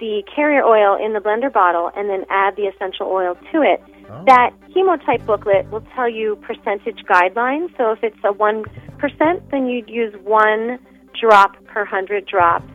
the 0.00 0.22
carrier 0.34 0.64
oil 0.64 0.96
in 0.96 1.12
the 1.12 1.20
blender 1.20 1.52
bottle 1.52 1.92
and 1.94 2.08
then 2.08 2.24
add 2.30 2.56
the 2.56 2.62
essential 2.62 3.06
oil 3.06 3.36
to 3.52 3.62
it. 3.62 3.82
Oh. 4.10 4.24
That 4.26 4.50
chemotype 4.74 5.24
booklet 5.26 5.70
will 5.70 5.84
tell 5.94 6.08
you 6.08 6.36
percentage 6.36 7.04
guidelines. 7.08 7.76
So 7.76 7.92
if 7.92 8.02
it's 8.02 8.18
a 8.24 8.32
1%, 8.32 8.64
then 9.50 9.66
you'd 9.66 9.88
use 9.88 10.14
one 10.22 10.78
drop 11.20 11.52
per 11.66 11.80
100 11.80 12.26
drops 12.26 12.70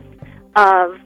of 0.54 0.96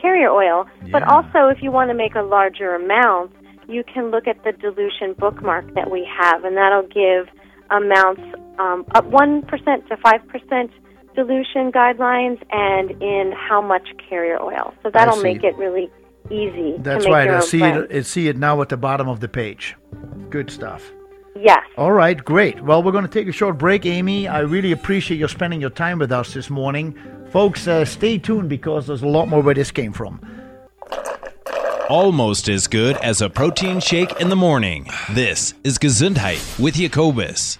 carrier 0.00 0.30
oil. 0.30 0.66
Yeah. 0.82 0.88
But 0.92 1.02
also, 1.04 1.48
if 1.48 1.62
you 1.62 1.70
want 1.70 1.90
to 1.90 1.94
make 1.94 2.14
a 2.14 2.22
larger 2.22 2.74
amount, 2.74 3.32
you 3.68 3.82
can 3.84 4.10
look 4.10 4.26
at 4.26 4.42
the 4.44 4.52
dilution 4.52 5.14
bookmark 5.18 5.74
that 5.74 5.90
we 5.90 6.08
have, 6.20 6.44
and 6.44 6.56
that'll 6.56 6.82
give 6.82 7.28
amounts 7.70 8.22
um, 8.58 8.84
up 8.94 9.04
1% 9.10 9.48
to 9.88 9.96
5% 9.96 10.70
dilution 11.14 11.72
guidelines 11.72 12.40
and 12.50 12.90
in 13.02 13.32
how 13.32 13.60
much 13.60 13.88
carrier 14.08 14.40
oil. 14.40 14.72
So 14.82 14.90
that'll 14.90 15.22
make 15.22 15.42
it 15.42 15.56
really 15.56 15.90
easy. 16.30 16.76
That's 16.78 17.06
right. 17.06 17.28
I 17.28 17.40
see 17.40 17.62
it. 17.62 17.90
I 17.90 18.02
see 18.02 18.28
it 18.28 18.36
now 18.36 18.60
at 18.62 18.68
the 18.68 18.76
bottom 18.76 19.08
of 19.08 19.20
the 19.20 19.28
page. 19.28 19.74
Good 20.30 20.50
stuff. 20.50 20.92
Yes. 21.40 21.66
All 21.76 21.92
right, 21.92 22.22
great. 22.24 22.62
Well, 22.62 22.82
we're 22.82 22.92
going 22.92 23.06
to 23.06 23.10
take 23.10 23.28
a 23.28 23.32
short 23.32 23.58
break, 23.58 23.84
Amy. 23.84 24.26
I 24.26 24.40
really 24.40 24.72
appreciate 24.72 25.18
you 25.18 25.28
spending 25.28 25.60
your 25.60 25.70
time 25.70 25.98
with 25.98 26.10
us 26.10 26.32
this 26.32 26.48
morning. 26.48 26.98
Folks, 27.30 27.66
uh, 27.68 27.84
stay 27.84 28.16
tuned 28.18 28.48
because 28.48 28.86
there's 28.86 29.02
a 29.02 29.08
lot 29.08 29.26
more 29.28 29.42
where 29.42 29.54
this 29.54 29.70
came 29.70 29.92
from. 29.92 30.20
Almost 31.90 32.48
as 32.48 32.66
good 32.66 32.96
as 32.98 33.20
a 33.20 33.28
protein 33.28 33.80
shake 33.80 34.20
in 34.20 34.28
the 34.28 34.36
morning. 34.36 34.88
This 35.12 35.54
is 35.62 35.78
Gesundheit 35.78 36.58
with 36.58 36.74
Jacobus. 36.74 37.58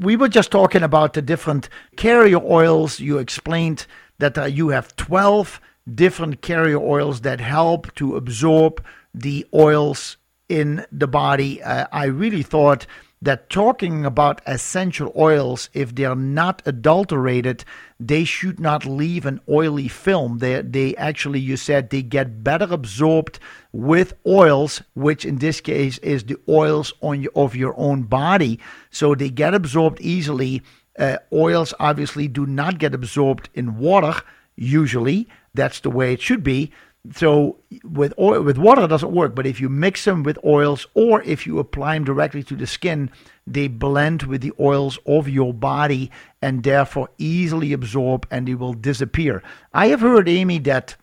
We 0.00 0.16
were 0.16 0.28
just 0.28 0.50
talking 0.50 0.82
about 0.82 1.12
the 1.12 1.22
different 1.22 1.68
carrier 1.96 2.38
oils. 2.38 3.00
You 3.00 3.18
explained 3.18 3.86
that 4.18 4.38
uh, 4.38 4.44
you 4.44 4.68
have 4.68 4.96
12 4.96 5.60
different 5.92 6.42
carrier 6.42 6.78
oils 6.78 7.22
that 7.22 7.40
help 7.40 7.92
to 7.96 8.16
absorb 8.16 8.82
the 9.12 9.44
oils 9.52 10.16
in 10.52 10.84
the 10.92 11.06
body. 11.06 11.62
Uh, 11.62 11.86
I 11.90 12.04
really 12.04 12.42
thought 12.42 12.86
that 13.22 13.48
talking 13.48 14.04
about 14.04 14.42
essential 14.46 15.12
oils, 15.16 15.70
if 15.72 15.94
they're 15.94 16.16
not 16.16 16.60
adulterated, 16.66 17.64
they 17.98 18.24
should 18.24 18.60
not 18.60 18.84
leave 18.84 19.24
an 19.24 19.40
oily 19.48 19.88
film. 19.88 20.38
They, 20.38 20.60
they 20.60 20.94
actually, 20.96 21.40
you 21.40 21.56
said, 21.56 21.88
they 21.88 22.02
get 22.02 22.44
better 22.44 22.66
absorbed 22.68 23.38
with 23.72 24.12
oils, 24.26 24.82
which 24.94 25.24
in 25.24 25.36
this 25.38 25.60
case 25.60 25.98
is 25.98 26.24
the 26.24 26.36
oils 26.48 26.92
on 27.00 27.22
your, 27.22 27.32
of 27.34 27.56
your 27.56 27.74
own 27.78 28.02
body. 28.02 28.58
So 28.90 29.14
they 29.14 29.30
get 29.30 29.54
absorbed 29.54 30.00
easily. 30.00 30.60
Uh, 30.98 31.16
oils 31.32 31.72
obviously 31.80 32.28
do 32.28 32.44
not 32.44 32.78
get 32.78 32.92
absorbed 32.92 33.48
in 33.54 33.78
water, 33.78 34.20
usually. 34.56 35.28
That's 35.54 35.80
the 35.80 35.90
way 35.90 36.12
it 36.12 36.20
should 36.20 36.42
be. 36.42 36.72
So 37.10 37.58
with 37.82 38.14
oil, 38.16 38.42
with 38.42 38.58
water 38.58 38.84
it 38.84 38.88
doesn't 38.88 39.10
work, 39.10 39.34
but 39.34 39.46
if 39.46 39.60
you 39.60 39.68
mix 39.68 40.04
them 40.04 40.22
with 40.22 40.38
oils 40.44 40.86
or 40.94 41.20
if 41.22 41.46
you 41.46 41.58
apply 41.58 41.94
them 41.94 42.04
directly 42.04 42.44
to 42.44 42.54
the 42.54 42.66
skin, 42.66 43.10
they 43.44 43.66
blend 43.66 44.22
with 44.22 44.40
the 44.40 44.52
oils 44.60 45.00
of 45.04 45.28
your 45.28 45.52
body 45.52 46.12
and 46.40 46.62
therefore 46.62 47.08
easily 47.18 47.72
absorb 47.72 48.26
and 48.30 48.46
they 48.46 48.54
will 48.54 48.72
disappear. 48.72 49.42
I 49.74 49.88
have 49.88 50.00
heard 50.00 50.28
Amy 50.28 50.58
that 50.60 50.96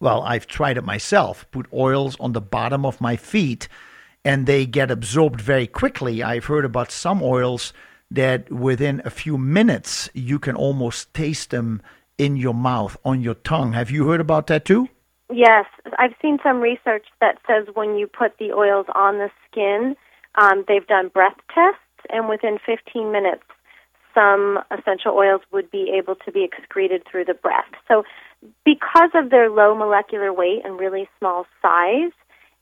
well, 0.00 0.22
I've 0.22 0.48
tried 0.48 0.76
it 0.76 0.84
myself, 0.84 1.46
put 1.52 1.72
oils 1.72 2.16
on 2.18 2.32
the 2.32 2.40
bottom 2.40 2.84
of 2.84 3.00
my 3.00 3.16
feet 3.16 3.68
and 4.24 4.46
they 4.46 4.66
get 4.66 4.90
absorbed 4.90 5.40
very 5.40 5.68
quickly. 5.68 6.22
I've 6.22 6.46
heard 6.46 6.64
about 6.64 6.90
some 6.90 7.22
oils 7.22 7.72
that 8.10 8.50
within 8.50 9.00
a 9.04 9.10
few 9.10 9.38
minutes 9.38 10.10
you 10.12 10.40
can 10.40 10.56
almost 10.56 11.14
taste 11.14 11.50
them 11.50 11.82
in 12.18 12.36
your 12.36 12.54
mouth, 12.54 12.96
on 13.04 13.20
your 13.20 13.34
tongue. 13.34 13.72
Have 13.74 13.90
you 13.90 14.08
heard 14.08 14.20
about 14.20 14.48
that 14.48 14.64
too? 14.64 14.88
Yes, 15.34 15.66
I've 15.98 16.14
seen 16.22 16.38
some 16.44 16.60
research 16.60 17.06
that 17.20 17.38
says 17.44 17.66
when 17.74 17.96
you 17.96 18.06
put 18.06 18.38
the 18.38 18.52
oils 18.52 18.86
on 18.94 19.18
the 19.18 19.30
skin, 19.50 19.96
um, 20.36 20.64
they've 20.68 20.86
done 20.86 21.08
breath 21.08 21.34
tests, 21.52 21.80
and 22.08 22.28
within 22.28 22.58
15 22.64 23.10
minutes, 23.10 23.42
some 24.14 24.60
essential 24.70 25.12
oils 25.12 25.40
would 25.50 25.72
be 25.72 25.92
able 25.98 26.14
to 26.24 26.30
be 26.30 26.44
excreted 26.44 27.02
through 27.10 27.24
the 27.24 27.34
breath. 27.34 27.66
So, 27.88 28.04
because 28.64 29.10
of 29.12 29.30
their 29.30 29.50
low 29.50 29.74
molecular 29.74 30.32
weight 30.32 30.62
and 30.64 30.78
really 30.78 31.08
small 31.18 31.46
size, 31.60 32.12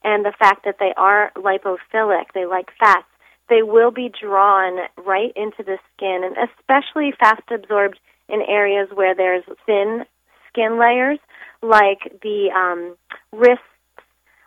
and 0.02 0.24
the 0.24 0.32
fact 0.38 0.64
that 0.64 0.76
they 0.80 0.94
are 0.96 1.30
lipophilic, 1.36 2.32
they 2.32 2.46
like 2.46 2.70
fats, 2.78 3.04
they 3.50 3.62
will 3.62 3.90
be 3.90 4.10
drawn 4.18 4.88
right 4.96 5.32
into 5.36 5.62
the 5.62 5.76
skin, 5.94 6.22
and 6.24 6.36
especially 6.48 7.12
fast 7.20 7.42
absorbed 7.50 8.00
in 8.30 8.40
areas 8.40 8.88
where 8.94 9.14
there's 9.14 9.44
thin 9.66 10.06
skin 10.48 10.78
layers 10.78 11.18
like 11.62 12.20
the 12.22 12.50
um, 12.54 12.96
wrists, 13.32 13.64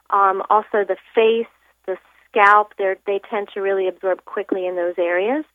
um, 0.10 0.44
also 0.50 0.84
the 0.86 0.98
face, 1.14 1.48
the 1.86 1.98
scalp. 2.30 2.74
They 2.78 2.96
they 3.08 3.20
tend 3.30 3.50
to 3.54 3.62
really 3.62 3.88
absorb 3.88 4.26
quickly 4.26 4.68
in 4.68 4.76
those 4.76 4.96
areas. 4.98 5.46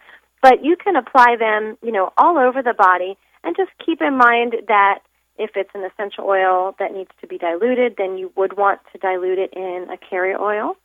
But 0.42 0.64
you 0.64 0.76
can 0.76 0.96
apply 0.96 1.36
them, 1.38 1.76
you 1.82 1.92
know, 1.92 2.12
all 2.16 2.38
over 2.38 2.62
the 2.62 2.74
body, 2.74 3.16
and 3.44 3.54
just 3.56 3.70
keep 3.84 4.00
in 4.00 4.16
mind 4.16 4.56
that 4.68 5.00
if 5.38 5.50
it's 5.54 5.70
an 5.74 5.84
essential 5.84 6.24
oil 6.24 6.74
that 6.78 6.92
needs 6.92 7.10
to 7.20 7.26
be 7.26 7.38
diluted, 7.38 7.94
then 7.96 8.18
you 8.18 8.30
would 8.36 8.56
want 8.56 8.80
to 8.92 8.98
dilute 8.98 9.38
it 9.38 9.52
in 9.54 9.86
a 9.90 9.96
carrier 9.96 10.38
oil. 10.38 10.76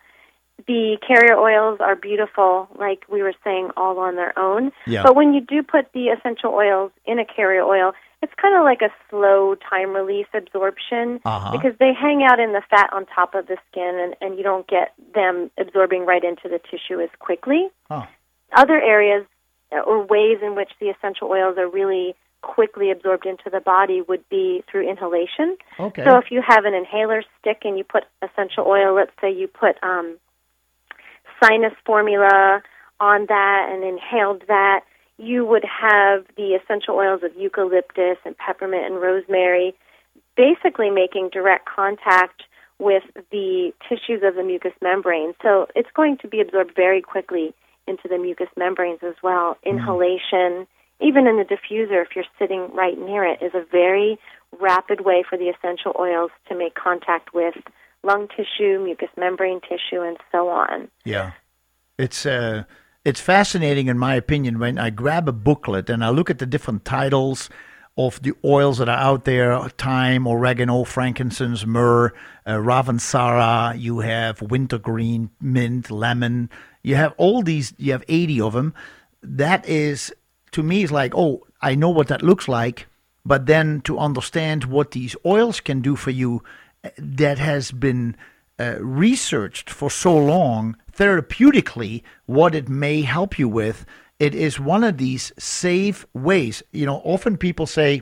The 0.67 0.97
carrier 1.05 1.37
oils 1.37 1.79
are 1.81 1.97
beautiful, 1.97 2.69
like 2.79 3.03
we 3.11 3.21
were 3.21 3.33
saying, 3.43 3.71
all 3.75 3.99
on 3.99 4.15
their 4.15 4.37
own. 4.39 4.71
Yeah. 4.87 5.03
But 5.03 5.15
when 5.15 5.33
you 5.33 5.41
do 5.41 5.61
put 5.61 5.91
the 5.93 6.07
essential 6.07 6.51
oils 6.53 6.91
in 7.05 7.19
a 7.19 7.25
carrier 7.25 7.63
oil, 7.63 7.91
it's 8.21 8.33
kind 8.41 8.55
of 8.55 8.63
like 8.63 8.81
a 8.81 8.89
slow 9.09 9.55
time 9.69 9.93
release 9.93 10.27
absorption 10.33 11.19
uh-huh. 11.25 11.51
because 11.51 11.77
they 11.79 11.93
hang 11.93 12.23
out 12.23 12.39
in 12.39 12.53
the 12.53 12.61
fat 12.69 12.89
on 12.91 13.05
top 13.05 13.35
of 13.35 13.47
the 13.47 13.57
skin 13.69 13.99
and, 13.99 14.15
and 14.21 14.37
you 14.37 14.43
don't 14.43 14.67
get 14.67 14.93
them 15.13 15.51
absorbing 15.57 16.05
right 16.05 16.23
into 16.23 16.49
the 16.49 16.59
tissue 16.59 16.99
as 16.99 17.09
quickly. 17.19 17.67
Huh. 17.89 18.05
Other 18.55 18.81
areas 18.81 19.25
uh, 19.71 19.79
or 19.79 20.05
ways 20.05 20.39
in 20.41 20.55
which 20.55 20.71
the 20.79 20.87
essential 20.87 21.29
oils 21.29 21.57
are 21.57 21.69
really 21.69 22.15
quickly 22.41 22.91
absorbed 22.91 23.25
into 23.25 23.49
the 23.51 23.59
body 23.59 24.01
would 24.01 24.27
be 24.29 24.63
through 24.69 24.87
inhalation. 24.87 25.57
Okay. 25.79 26.03
So 26.03 26.17
if 26.17 26.25
you 26.29 26.43
have 26.47 26.65
an 26.65 26.75
inhaler 26.75 27.23
stick 27.39 27.61
and 27.63 27.77
you 27.77 27.83
put 27.83 28.03
essential 28.21 28.65
oil, 28.67 28.93
let's 28.93 29.11
say 29.19 29.33
you 29.33 29.47
put 29.47 29.81
um, 29.83 30.17
sinus 31.43 31.73
formula 31.85 32.61
on 32.99 33.25
that 33.27 33.69
and 33.71 33.83
inhaled 33.83 34.43
that, 34.47 34.81
you 35.17 35.45
would 35.45 35.63
have 35.63 36.25
the 36.35 36.57
essential 36.61 36.95
oils 36.95 37.21
of 37.23 37.35
eucalyptus 37.35 38.17
and 38.25 38.37
peppermint 38.37 38.85
and 38.85 39.01
rosemary 39.01 39.75
basically 40.35 40.89
making 40.89 41.29
direct 41.29 41.65
contact 41.65 42.43
with 42.77 43.03
the 43.31 43.71
tissues 43.87 44.21
of 44.23 44.35
the 44.35 44.43
mucous 44.43 44.73
membrane. 44.81 45.33
So 45.41 45.67
it's 45.75 45.89
going 45.95 46.17
to 46.17 46.27
be 46.27 46.41
absorbed 46.41 46.75
very 46.75 47.01
quickly 47.01 47.53
into 47.87 48.07
the 48.09 48.17
mucous 48.17 48.49
membranes 48.57 48.99
as 49.01 49.15
well. 49.23 49.57
Mm-hmm. 49.65 49.77
Inhalation, 49.77 50.67
even 50.99 51.27
in 51.27 51.37
the 51.37 51.45
diffuser, 51.45 52.03
if 52.03 52.15
you're 52.15 52.25
sitting 52.37 52.69
right 52.73 52.97
near 52.97 53.23
it, 53.23 53.41
is 53.41 53.53
a 53.53 53.63
very 53.71 54.19
rapid 54.59 55.01
way 55.01 55.23
for 55.27 55.37
the 55.37 55.45
essential 55.45 55.93
oils 55.97 56.31
to 56.49 56.57
make 56.57 56.75
contact 56.75 57.33
with 57.33 57.55
lung 58.03 58.27
tissue, 58.27 58.79
mucous 58.83 59.09
membrane 59.17 59.61
tissue, 59.61 60.01
and 60.01 60.17
so 60.31 60.49
on. 60.49 60.89
Yeah. 61.05 61.31
It's 61.97 62.25
uh 62.25 62.65
it's 63.05 63.21
fascinating, 63.21 63.87
in 63.87 63.99
my 63.99 64.15
opinion, 64.15 64.57
when 64.57 64.79
I 64.79 64.89
grab 64.89 65.29
a 65.29 65.31
booklet 65.31 65.91
and 65.91 66.03
I 66.03 66.09
look 66.09 66.31
at 66.31 66.39
the 66.39 66.47
different 66.47 66.83
titles 66.83 67.51
of 67.97 68.21
the 68.23 68.33
oils 68.43 68.79
that 68.79 68.89
are 68.89 68.97
out 68.97 69.25
there 69.25 69.57
thyme, 69.69 70.27
oregano, 70.27 70.83
frankincense, 70.83 71.65
myrrh, 71.67 72.11
uh, 72.45 72.53
ravensara, 72.53 73.79
you 73.79 73.99
have 73.99 74.41
wintergreen, 74.41 75.29
mint, 75.39 75.91
lemon. 75.91 76.49
You 76.81 76.95
have 76.95 77.13
all 77.17 77.43
these, 77.43 77.73
you 77.77 77.91
have 77.91 78.03
80 78.07 78.41
of 78.41 78.53
them. 78.53 78.73
That 79.21 79.67
is, 79.69 80.11
to 80.51 80.63
me, 80.63 80.83
is 80.83 80.91
like, 80.91 81.13
oh, 81.15 81.45
I 81.61 81.75
know 81.75 81.89
what 81.91 82.07
that 82.07 82.23
looks 82.23 82.47
like. 82.47 82.87
But 83.23 83.45
then 83.45 83.81
to 83.81 83.99
understand 83.99 84.65
what 84.65 84.91
these 84.91 85.15
oils 85.25 85.59
can 85.59 85.81
do 85.81 85.95
for 85.95 86.11
you, 86.11 86.43
uh, 86.83 86.89
that 86.97 87.37
has 87.37 87.71
been 87.71 88.17
uh, 88.59 88.75
researched 88.79 89.69
for 89.69 89.89
so 89.89 90.15
long 90.15 90.75
therapeutically 90.95 92.03
what 92.25 92.55
it 92.55 92.69
may 92.69 93.01
help 93.01 93.37
you 93.37 93.47
with. 93.49 93.85
It 94.19 94.33
is 94.33 94.59
one 94.59 94.83
of 94.83 94.97
these 94.97 95.31
safe 95.37 96.05
ways. 96.13 96.63
You 96.71 96.85
know, 96.85 97.01
often 97.03 97.37
people 97.37 97.65
say, 97.65 98.01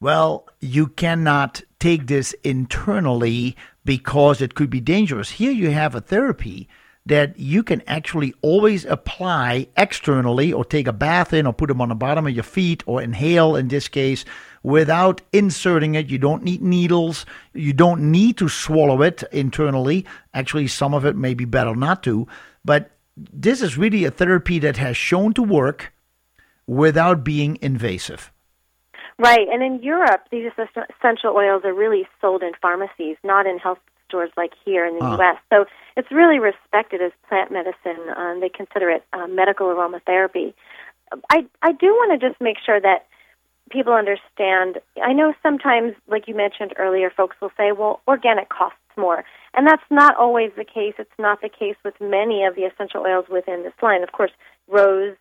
well, 0.00 0.48
you 0.60 0.86
cannot 0.86 1.62
take 1.80 2.06
this 2.06 2.32
internally 2.44 3.56
because 3.84 4.40
it 4.40 4.54
could 4.54 4.70
be 4.70 4.80
dangerous. 4.80 5.30
Here 5.30 5.50
you 5.50 5.70
have 5.70 5.94
a 5.94 6.00
therapy 6.00 6.68
that 7.06 7.38
you 7.38 7.62
can 7.62 7.82
actually 7.86 8.34
always 8.42 8.84
apply 8.84 9.66
externally 9.76 10.52
or 10.52 10.64
take 10.64 10.86
a 10.86 10.92
bath 10.92 11.32
in 11.32 11.46
or 11.46 11.52
put 11.52 11.68
them 11.68 11.80
on 11.80 11.88
the 11.88 11.94
bottom 11.94 12.26
of 12.26 12.34
your 12.34 12.44
feet 12.44 12.82
or 12.86 13.00
inhale 13.02 13.56
in 13.56 13.68
this 13.68 13.88
case 13.88 14.24
without 14.62 15.20
inserting 15.32 15.94
it. 15.94 16.08
You 16.08 16.18
don't 16.18 16.42
need 16.42 16.62
needles. 16.62 17.26
You 17.52 17.72
don't 17.72 18.10
need 18.10 18.36
to 18.38 18.48
swallow 18.48 19.02
it 19.02 19.22
internally. 19.32 20.04
Actually, 20.34 20.68
some 20.68 20.94
of 20.94 21.04
it 21.04 21.16
may 21.16 21.34
be 21.34 21.44
better 21.44 21.74
not 21.74 22.02
to. 22.04 22.26
But 22.64 22.90
this 23.16 23.62
is 23.62 23.78
really 23.78 24.04
a 24.04 24.10
therapy 24.10 24.58
that 24.60 24.76
has 24.76 24.96
shown 24.96 25.32
to 25.34 25.42
work 25.42 25.92
without 26.66 27.24
being 27.24 27.58
invasive. 27.62 28.30
Right, 29.18 29.48
and 29.50 29.62
in 29.64 29.82
Europe, 29.82 30.28
these 30.30 30.50
essential 30.58 31.34
oils 31.34 31.62
are 31.64 31.74
really 31.74 32.06
sold 32.20 32.42
in 32.42 32.52
pharmacies, 32.62 33.16
not 33.24 33.46
in 33.46 33.58
health 33.58 33.80
stores 34.06 34.30
like 34.36 34.52
here 34.64 34.86
in 34.86 34.96
the 34.96 35.04
uh. 35.04 35.16
U.S. 35.16 35.36
So 35.52 35.64
it's 35.96 36.10
really 36.12 36.38
respected 36.38 37.02
as 37.02 37.10
plant 37.28 37.50
medicine. 37.50 37.98
Um, 38.16 38.40
they 38.40 38.48
consider 38.48 38.90
it 38.90 39.04
uh, 39.12 39.26
medical 39.26 39.66
aromatherapy. 39.66 40.54
I 41.30 41.46
I 41.62 41.72
do 41.72 41.86
want 41.86 42.20
to 42.20 42.28
just 42.28 42.40
make 42.40 42.58
sure 42.64 42.80
that 42.80 43.06
people 43.70 43.92
understand. 43.92 44.78
I 45.02 45.12
know 45.12 45.34
sometimes, 45.42 45.94
like 46.06 46.28
you 46.28 46.34
mentioned 46.34 46.74
earlier, 46.76 47.10
folks 47.10 47.36
will 47.40 47.52
say, 47.56 47.72
"Well, 47.72 48.00
organic 48.06 48.48
costs 48.48 48.78
more," 48.96 49.24
and 49.54 49.66
that's 49.66 49.82
not 49.90 50.16
always 50.16 50.52
the 50.56 50.64
case. 50.64 50.94
It's 50.98 51.18
not 51.18 51.40
the 51.40 51.48
case 51.48 51.76
with 51.84 52.00
many 52.00 52.44
of 52.44 52.54
the 52.54 52.64
essential 52.64 53.02
oils 53.02 53.28
within 53.28 53.62
this 53.62 53.74
line. 53.82 54.02
Of 54.02 54.12
course, 54.12 54.32
rose, 54.66 55.16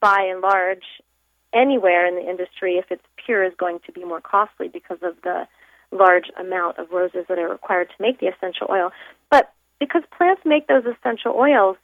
by 0.00 0.22
and 0.22 0.40
large, 0.40 0.84
anywhere 1.52 2.06
in 2.06 2.14
the 2.14 2.28
industry, 2.28 2.78
if 2.78 2.90
it's 2.90 3.06
pure, 3.16 3.44
is 3.44 3.54
going 3.56 3.80
to 3.86 3.92
be 3.92 4.04
more 4.04 4.20
costly 4.20 4.68
because 4.68 5.02
of 5.02 5.20
the 5.22 5.46
large 5.90 6.30
amount 6.38 6.78
of 6.78 6.92
roses 6.92 7.26
that 7.28 7.38
are 7.38 7.48
required 7.48 7.88
to 7.88 8.02
make 8.02 8.20
the 8.20 8.28
essential 8.28 8.68
oil. 8.70 8.92
But 9.30 9.52
because 9.78 10.02
plants 10.16 10.42
make 10.44 10.66
those 10.66 10.84
essential 10.84 11.34
oils 11.34 11.76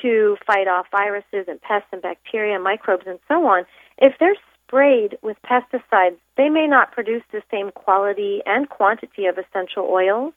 to 0.00 0.36
fight 0.46 0.66
off 0.66 0.86
viruses 0.90 1.46
and 1.46 1.60
pests 1.60 1.88
and 1.92 2.00
bacteria, 2.00 2.54
and 2.54 2.64
microbes, 2.64 3.06
and 3.06 3.18
so 3.28 3.46
on, 3.46 3.66
if 3.98 4.14
they're 4.18 4.36
sprayed 4.66 5.18
with 5.22 5.36
pesticides, 5.44 6.16
they 6.36 6.48
may 6.48 6.66
not 6.66 6.92
produce 6.92 7.22
the 7.32 7.42
same 7.50 7.70
quality 7.70 8.42
and 8.46 8.68
quantity 8.68 9.26
of 9.26 9.38
essential 9.38 9.84
oils 9.84 10.32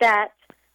that 0.00 0.28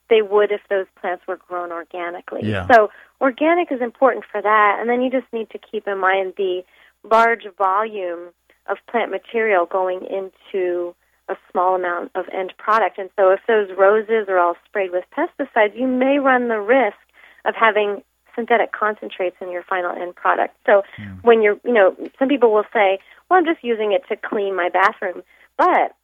they 0.09 0.21
would 0.21 0.51
if 0.51 0.61
those 0.69 0.85
plants 0.99 1.23
were 1.27 1.37
grown 1.37 1.71
organically. 1.71 2.41
Yeah. 2.43 2.67
So 2.71 2.89
organic 3.21 3.71
is 3.71 3.81
important 3.81 4.25
for 4.31 4.41
that, 4.41 4.77
and 4.79 4.89
then 4.89 5.01
you 5.01 5.09
just 5.09 5.31
need 5.33 5.49
to 5.51 5.59
keep 5.59 5.87
in 5.87 5.99
mind 5.99 6.33
the 6.37 6.63
large 7.03 7.45
volume 7.57 8.29
of 8.67 8.77
plant 8.89 9.11
material 9.11 9.65
going 9.65 10.05
into 10.05 10.95
a 11.27 11.35
small 11.51 11.75
amount 11.75 12.11
of 12.15 12.25
end 12.31 12.53
product. 12.57 12.97
And 12.97 13.09
so 13.15 13.31
if 13.31 13.39
those 13.47 13.69
roses 13.77 14.27
are 14.27 14.39
all 14.39 14.55
sprayed 14.65 14.91
with 14.91 15.05
pesticides, 15.15 15.77
you 15.77 15.87
may 15.87 16.19
run 16.19 16.49
the 16.49 16.59
risk 16.59 16.97
of 17.45 17.55
having 17.55 18.03
synthetic 18.35 18.71
concentrates 18.71 19.37
in 19.41 19.51
your 19.51 19.63
final 19.63 19.91
end 19.91 20.15
product. 20.15 20.55
So 20.65 20.83
yeah. 20.97 21.15
when 21.21 21.41
you're, 21.41 21.57
you 21.63 21.73
know, 21.73 21.95
some 22.19 22.27
people 22.27 22.53
will 22.53 22.65
say, 22.73 22.99
well, 23.29 23.39
I'm 23.39 23.45
just 23.45 23.63
using 23.63 23.91
it 23.93 24.03
to 24.09 24.15
clean 24.15 24.55
my 24.55 24.69
bathroom. 24.69 25.23
But 25.57 25.95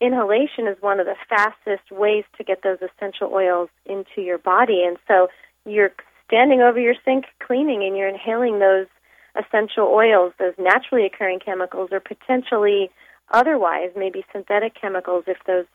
inhalation 0.00 0.66
is 0.66 0.76
one 0.80 1.00
of 1.00 1.06
the 1.06 1.16
fastest 1.28 1.90
ways 1.90 2.24
to 2.36 2.44
get 2.44 2.62
those 2.62 2.78
essential 2.82 3.30
oils 3.32 3.68
into 3.86 4.20
your 4.22 4.38
body. 4.38 4.84
And 4.86 4.96
so 5.06 5.28
you're 5.64 5.92
standing 6.26 6.60
over 6.60 6.78
your 6.78 6.94
sink 7.04 7.24
cleaning 7.40 7.82
and 7.84 7.96
you're 7.96 8.08
inhaling 8.08 8.58
those 8.58 8.86
essential 9.34 9.86
oils, 9.86 10.32
those 10.38 10.54
naturally 10.58 11.06
occurring 11.06 11.40
chemicals, 11.40 11.90
or 11.92 12.00
potentially 12.00 12.90
otherwise, 13.30 13.90
maybe 13.96 14.24
synthetic 14.32 14.74
chemicals 14.80 15.24
if 15.26 15.38
those 15.46 15.66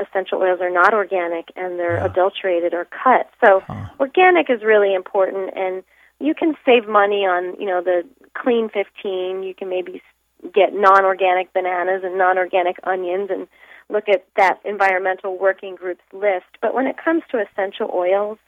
essential 0.00 0.40
oils 0.40 0.60
are 0.60 0.70
not 0.70 0.92
organic 0.92 1.48
and 1.56 1.78
they're 1.78 1.96
yeah. 1.96 2.06
adulterated 2.06 2.74
or 2.74 2.86
cut. 2.86 3.30
So 3.44 3.60
huh. 3.66 3.88
organic 4.00 4.50
is 4.50 4.62
really 4.62 4.94
important 4.94 5.50
and 5.56 5.82
you 6.20 6.34
can 6.34 6.54
save 6.64 6.88
money 6.88 7.26
on, 7.26 7.58
you 7.60 7.66
know, 7.66 7.82
the 7.82 8.04
clean 8.36 8.68
15. 8.68 9.42
You 9.42 9.54
can 9.54 9.68
maybe 9.68 10.02
get 10.54 10.74
non-organic 10.74 11.52
bananas 11.52 12.02
and 12.04 12.18
non-organic 12.18 12.76
onions 12.84 13.30
and 13.30 13.48
look 13.88 14.08
at 14.08 14.24
that 14.36 14.60
environmental 14.64 15.38
working 15.38 15.74
groups 15.74 16.02
list. 16.12 16.46
But 16.60 16.74
when 16.74 16.86
it 16.86 16.96
comes 17.02 17.22
to 17.30 17.38
essential 17.38 17.90
oils, 17.92 18.38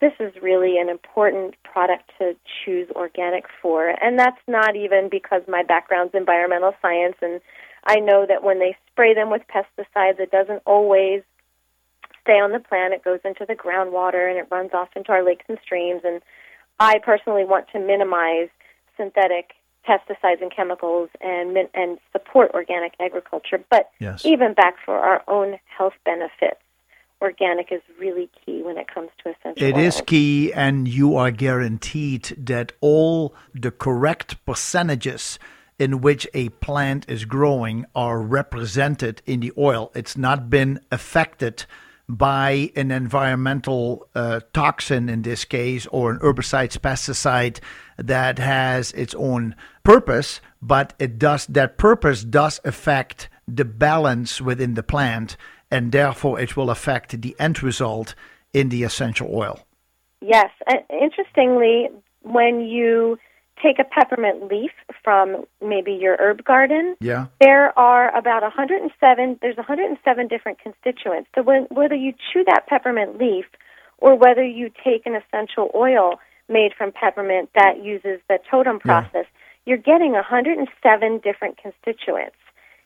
this 0.00 0.12
is 0.20 0.32
really 0.40 0.78
an 0.78 0.88
important 0.88 1.54
product 1.64 2.12
to 2.18 2.36
choose 2.64 2.88
organic 2.94 3.44
for. 3.60 3.94
And 4.00 4.18
that's 4.18 4.40
not 4.46 4.76
even 4.76 5.08
because 5.10 5.42
my 5.48 5.62
background's 5.62 6.14
environmental 6.14 6.74
science 6.80 7.16
and 7.20 7.40
I 7.84 7.96
know 7.96 8.26
that 8.26 8.42
when 8.42 8.58
they 8.58 8.76
spray 8.90 9.14
them 9.14 9.30
with 9.30 9.42
pesticides, 9.48 10.20
it 10.20 10.30
doesn't 10.30 10.62
always 10.66 11.22
stay 12.22 12.40
on 12.40 12.52
the 12.52 12.60
plant. 12.60 12.94
It 12.94 13.04
goes 13.04 13.20
into 13.24 13.44
the 13.46 13.54
groundwater 13.54 14.28
and 14.28 14.38
it 14.38 14.46
runs 14.50 14.70
off 14.74 14.88
into 14.96 15.10
our 15.12 15.24
lakes 15.24 15.44
and 15.48 15.58
streams. 15.62 16.02
And 16.04 16.20
I 16.78 16.98
personally 16.98 17.44
want 17.44 17.66
to 17.72 17.78
minimize 17.78 18.48
synthetic 18.96 19.52
pesticides 19.88 20.42
and 20.42 20.54
chemicals 20.54 21.08
and 21.20 21.56
and 21.74 21.98
support 22.12 22.50
organic 22.52 22.92
agriculture. 23.00 23.64
But 23.70 23.90
yes. 23.98 24.24
even 24.24 24.52
back 24.52 24.74
for 24.84 24.98
our 24.98 25.22
own 25.28 25.58
health 25.76 25.94
benefits, 26.04 26.60
organic 27.22 27.72
is 27.72 27.80
really 27.98 28.28
key 28.44 28.62
when 28.62 28.76
it 28.76 28.86
comes 28.92 29.08
to 29.24 29.30
essential 29.30 29.66
It 29.66 29.76
oils. 29.76 29.96
is 29.96 30.02
key, 30.06 30.52
and 30.52 30.86
you 30.86 31.16
are 31.16 31.30
guaranteed 31.30 32.34
that 32.38 32.72
all 32.80 33.34
the 33.54 33.70
correct 33.70 34.44
percentages 34.44 35.38
in 35.78 36.00
which 36.00 36.26
a 36.34 36.48
plant 36.48 37.08
is 37.08 37.24
growing 37.24 37.86
are 37.94 38.20
represented 38.20 39.22
in 39.26 39.40
the 39.40 39.52
oil. 39.56 39.92
It's 39.94 40.16
not 40.16 40.50
been 40.50 40.80
affected 40.90 41.64
by 42.08 42.72
an 42.74 42.90
environmental 42.90 44.08
uh, 44.14 44.40
toxin 44.54 45.08
in 45.08 45.22
this 45.22 45.44
case 45.44 45.86
or 45.88 46.10
an 46.10 46.18
herbicide 46.20 46.76
pesticide 46.78 47.60
that 47.98 48.38
has 48.38 48.92
its 48.92 49.14
own 49.14 49.54
purpose 49.84 50.40
but 50.62 50.94
it 50.98 51.18
does 51.18 51.46
that 51.46 51.76
purpose 51.76 52.24
does 52.24 52.60
affect 52.64 53.28
the 53.46 53.64
balance 53.64 54.40
within 54.40 54.72
the 54.72 54.82
plant 54.82 55.36
and 55.70 55.92
therefore 55.92 56.40
it 56.40 56.56
will 56.56 56.70
affect 56.70 57.20
the 57.20 57.36
end 57.38 57.62
result 57.62 58.14
in 58.54 58.70
the 58.70 58.82
essential 58.84 59.28
oil 59.30 59.60
yes 60.22 60.50
interestingly 60.90 61.88
when 62.22 62.60
you 62.60 63.18
take 63.62 63.78
a 63.78 63.84
peppermint 63.84 64.50
leaf 64.50 64.70
from 65.02 65.44
maybe 65.62 65.92
your 65.92 66.16
herb 66.18 66.44
garden, 66.44 66.96
yeah. 67.00 67.26
there 67.40 67.76
are 67.78 68.16
about 68.16 68.42
107. 68.42 69.38
There's 69.40 69.56
107 69.56 70.28
different 70.28 70.58
constituents. 70.60 71.28
So 71.34 71.42
when, 71.42 71.62
whether 71.70 71.94
you 71.94 72.12
chew 72.32 72.44
that 72.44 72.66
peppermint 72.66 73.18
leaf 73.18 73.46
or 73.98 74.16
whether 74.16 74.44
you 74.44 74.70
take 74.84 75.06
an 75.06 75.14
essential 75.14 75.70
oil 75.74 76.20
made 76.48 76.72
from 76.76 76.92
peppermint 76.92 77.50
that 77.54 77.82
uses 77.82 78.20
the 78.28 78.38
Totum 78.50 78.80
process, 78.80 79.12
yeah. 79.14 79.22
you're 79.66 79.78
getting 79.78 80.12
107 80.12 81.18
different 81.18 81.58
constituents. 81.58 82.36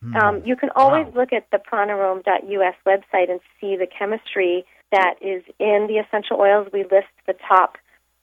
Mm. 0.05 0.23
Um, 0.23 0.43
you 0.45 0.57
can 0.57 0.71
always 0.75 1.07
wow. 1.07 1.21
look 1.21 1.33
at 1.33 1.47
the 1.53 1.59
pranarom.us 1.59 2.75
website 2.87 3.31
and 3.31 3.41
see 3.61 3.77
the 3.77 3.87
chemistry 3.87 4.65
that 4.91 5.15
is 5.21 5.43
in 5.59 5.87
the 5.89 6.03
essential 6.05 6.39
oils. 6.39 6.69
We 6.73 6.83
list 6.83 7.13
the 7.27 7.35
top 7.49 7.79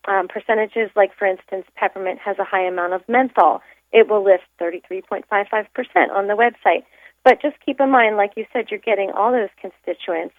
um, 0.08 0.28
percentages, 0.28 0.90
like 0.96 1.16
for 1.18 1.26
instance, 1.26 1.66
peppermint 1.76 2.20
has 2.20 2.38
a 2.40 2.44
high 2.44 2.66
amount 2.66 2.94
of 2.94 3.02
menthol. 3.08 3.62
It 3.92 4.08
will 4.08 4.24
list 4.24 4.44
33.55% 4.62 5.26
on 6.12 6.28
the 6.28 6.34
website. 6.34 6.84
But 7.24 7.42
just 7.42 7.56
keep 7.66 7.80
in 7.80 7.90
mind, 7.90 8.18
like 8.18 8.32
you 8.38 8.46
said, 8.54 8.68
you're 8.70 8.80
getting 8.80 9.12
all 9.12 9.32
those 9.32 9.50
constituents. 9.60 10.36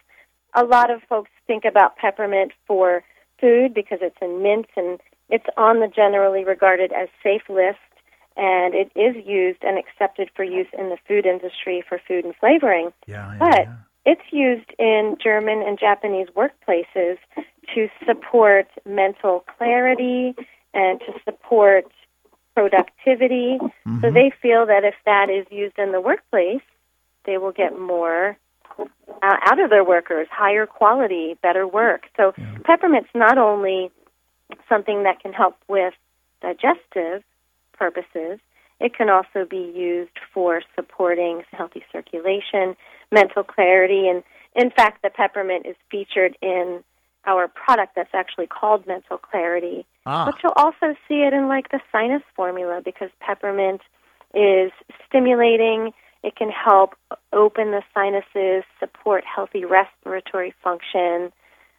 A 0.54 0.64
lot 0.64 0.90
of 0.90 1.02
folks 1.08 1.30
think 1.46 1.64
about 1.64 1.96
peppermint 1.96 2.52
for 2.66 3.02
food 3.40 3.74
because 3.74 3.98
it's 4.02 4.16
in 4.20 4.42
mints 4.42 4.70
and 4.76 4.98
it's 5.28 5.46
on 5.56 5.80
the 5.80 5.88
generally 5.88 6.44
regarded 6.44 6.92
as 6.92 7.08
safe 7.22 7.42
list, 7.48 7.78
and 8.36 8.74
it 8.74 8.90
is 8.96 9.14
used 9.24 9.62
and 9.62 9.78
accepted 9.78 10.30
for 10.34 10.44
use 10.44 10.66
in 10.76 10.88
the 10.88 10.96
food 11.06 11.26
industry 11.26 11.84
for 11.88 12.00
food 12.06 12.24
and 12.24 12.34
flavoring. 12.36 12.92
Yeah, 13.06 13.32
yeah, 13.32 13.38
but 13.38 13.60
yeah. 13.60 13.76
it's 14.06 14.32
used 14.32 14.70
in 14.78 15.16
German 15.22 15.62
and 15.62 15.78
Japanese 15.78 16.28
workplaces 16.36 17.18
to 17.74 17.88
support 18.06 18.68
mental 18.86 19.44
clarity 19.56 20.34
and 20.74 21.00
to 21.00 21.12
support 21.24 21.86
productivity. 22.54 23.58
Mm-hmm. 23.60 24.00
So 24.00 24.10
they 24.10 24.32
feel 24.42 24.66
that 24.66 24.84
if 24.84 24.94
that 25.06 25.30
is 25.30 25.46
used 25.50 25.78
in 25.78 25.92
the 25.92 26.00
workplace, 26.00 26.62
they 27.24 27.38
will 27.38 27.52
get 27.52 27.78
more 27.78 28.36
uh, 28.78 28.84
out 29.22 29.62
of 29.62 29.70
their 29.70 29.84
workers, 29.84 30.26
higher 30.30 30.66
quality, 30.66 31.36
better 31.42 31.66
work. 31.66 32.02
So 32.16 32.32
yeah. 32.36 32.58
peppermint's 32.64 33.10
not 33.14 33.38
only 33.38 33.90
something 34.68 35.02
that 35.04 35.20
can 35.20 35.32
help 35.32 35.56
with 35.68 35.94
digestive 36.40 37.22
purposes, 37.72 38.40
it 38.80 38.94
can 38.96 39.10
also 39.10 39.44
be 39.48 39.72
used 39.76 40.18
for 40.32 40.62
supporting 40.74 41.42
healthy 41.52 41.84
circulation, 41.92 42.74
mental 43.12 43.44
clarity, 43.44 44.08
and 44.08 44.22
in 44.54 44.70
fact, 44.70 45.02
the 45.02 45.10
peppermint 45.10 45.66
is 45.66 45.76
featured 45.90 46.36
in 46.42 46.82
our 47.26 47.48
product 47.48 47.94
that's 47.96 48.14
actually 48.14 48.46
called 48.46 48.86
Mental 48.86 49.18
Clarity. 49.18 49.84
Ah. 50.06 50.24
But 50.24 50.36
you'll 50.42 50.52
also 50.56 50.94
see 51.06 51.22
it 51.22 51.32
in 51.32 51.48
like 51.48 51.70
the 51.70 51.80
sinus 51.92 52.22
formula 52.34 52.80
because 52.84 53.10
peppermint 53.20 53.82
is 54.34 54.72
stimulating. 55.06 55.92
It 56.22 56.36
can 56.36 56.50
help 56.50 56.94
open 57.32 57.70
the 57.70 57.82
sinuses, 57.94 58.64
support 58.78 59.24
healthy 59.24 59.64
respiratory 59.64 60.54
function. 60.62 61.32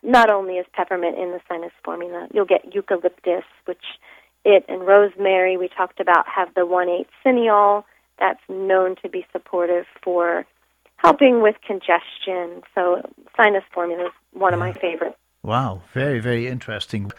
not 0.03 0.31
only 0.31 0.55
is 0.55 0.65
peppermint 0.73 1.17
in 1.17 1.29
the 1.31 1.39
sinus 1.47 1.71
formula, 1.83 2.27
you'll 2.33 2.45
get 2.45 2.73
eucalyptus, 2.73 3.43
which 3.65 3.85
it 4.43 4.65
and 4.67 4.85
rosemary 4.87 5.57
we 5.57 5.67
talked 5.67 5.99
about 5.99 6.25
have 6.27 6.53
the 6.55 6.61
1,8 6.61 7.05
cineol 7.23 7.83
that's 8.19 8.41
known 8.49 8.95
to 9.03 9.09
be 9.09 9.25
supportive 9.31 9.85
for 10.03 10.45
helping 10.97 11.41
with 11.41 11.55
congestion. 11.65 12.61
So 12.73 13.01
sinus 13.37 13.63
formula 13.73 14.05
is 14.05 14.11
one 14.33 14.53
of 14.53 14.59
my 14.59 14.73
favorites. 14.73 15.17
Wow, 15.43 15.81
very, 15.93 16.19
very 16.19 16.47
interesting. 16.47 17.11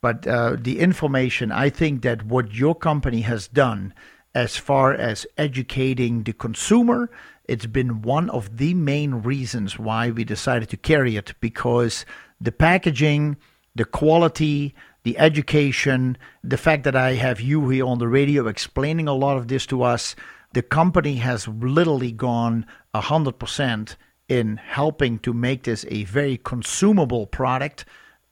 But 0.00 0.26
uh, 0.26 0.56
the 0.58 0.78
information, 0.78 1.52
I 1.52 1.70
think 1.70 2.02
that 2.02 2.24
what 2.24 2.54
your 2.54 2.74
company 2.74 3.22
has 3.22 3.46
done 3.48 3.92
as 4.34 4.56
far 4.56 4.94
as 4.94 5.26
educating 5.36 6.22
the 6.22 6.32
consumer, 6.32 7.10
it's 7.44 7.66
been 7.66 8.02
one 8.02 8.30
of 8.30 8.58
the 8.58 8.74
main 8.74 9.16
reasons 9.16 9.78
why 9.78 10.10
we 10.10 10.24
decided 10.24 10.68
to 10.70 10.76
carry 10.76 11.16
it 11.16 11.34
because 11.40 12.06
the 12.40 12.52
packaging, 12.52 13.36
the 13.74 13.84
quality, 13.84 14.74
the 15.02 15.18
education, 15.18 16.16
the 16.44 16.56
fact 16.56 16.84
that 16.84 16.96
I 16.96 17.14
have 17.14 17.40
you 17.40 17.68
here 17.68 17.86
on 17.86 17.98
the 17.98 18.08
radio 18.08 18.46
explaining 18.46 19.08
a 19.08 19.14
lot 19.14 19.36
of 19.36 19.48
this 19.48 19.66
to 19.66 19.82
us, 19.82 20.14
the 20.52 20.62
company 20.62 21.16
has 21.16 21.48
literally 21.48 22.12
gone 22.12 22.66
100% 22.94 23.96
in 24.28 24.56
helping 24.58 25.18
to 25.20 25.32
make 25.32 25.64
this 25.64 25.84
a 25.88 26.04
very 26.04 26.36
consumable 26.36 27.26
product. 27.26 27.84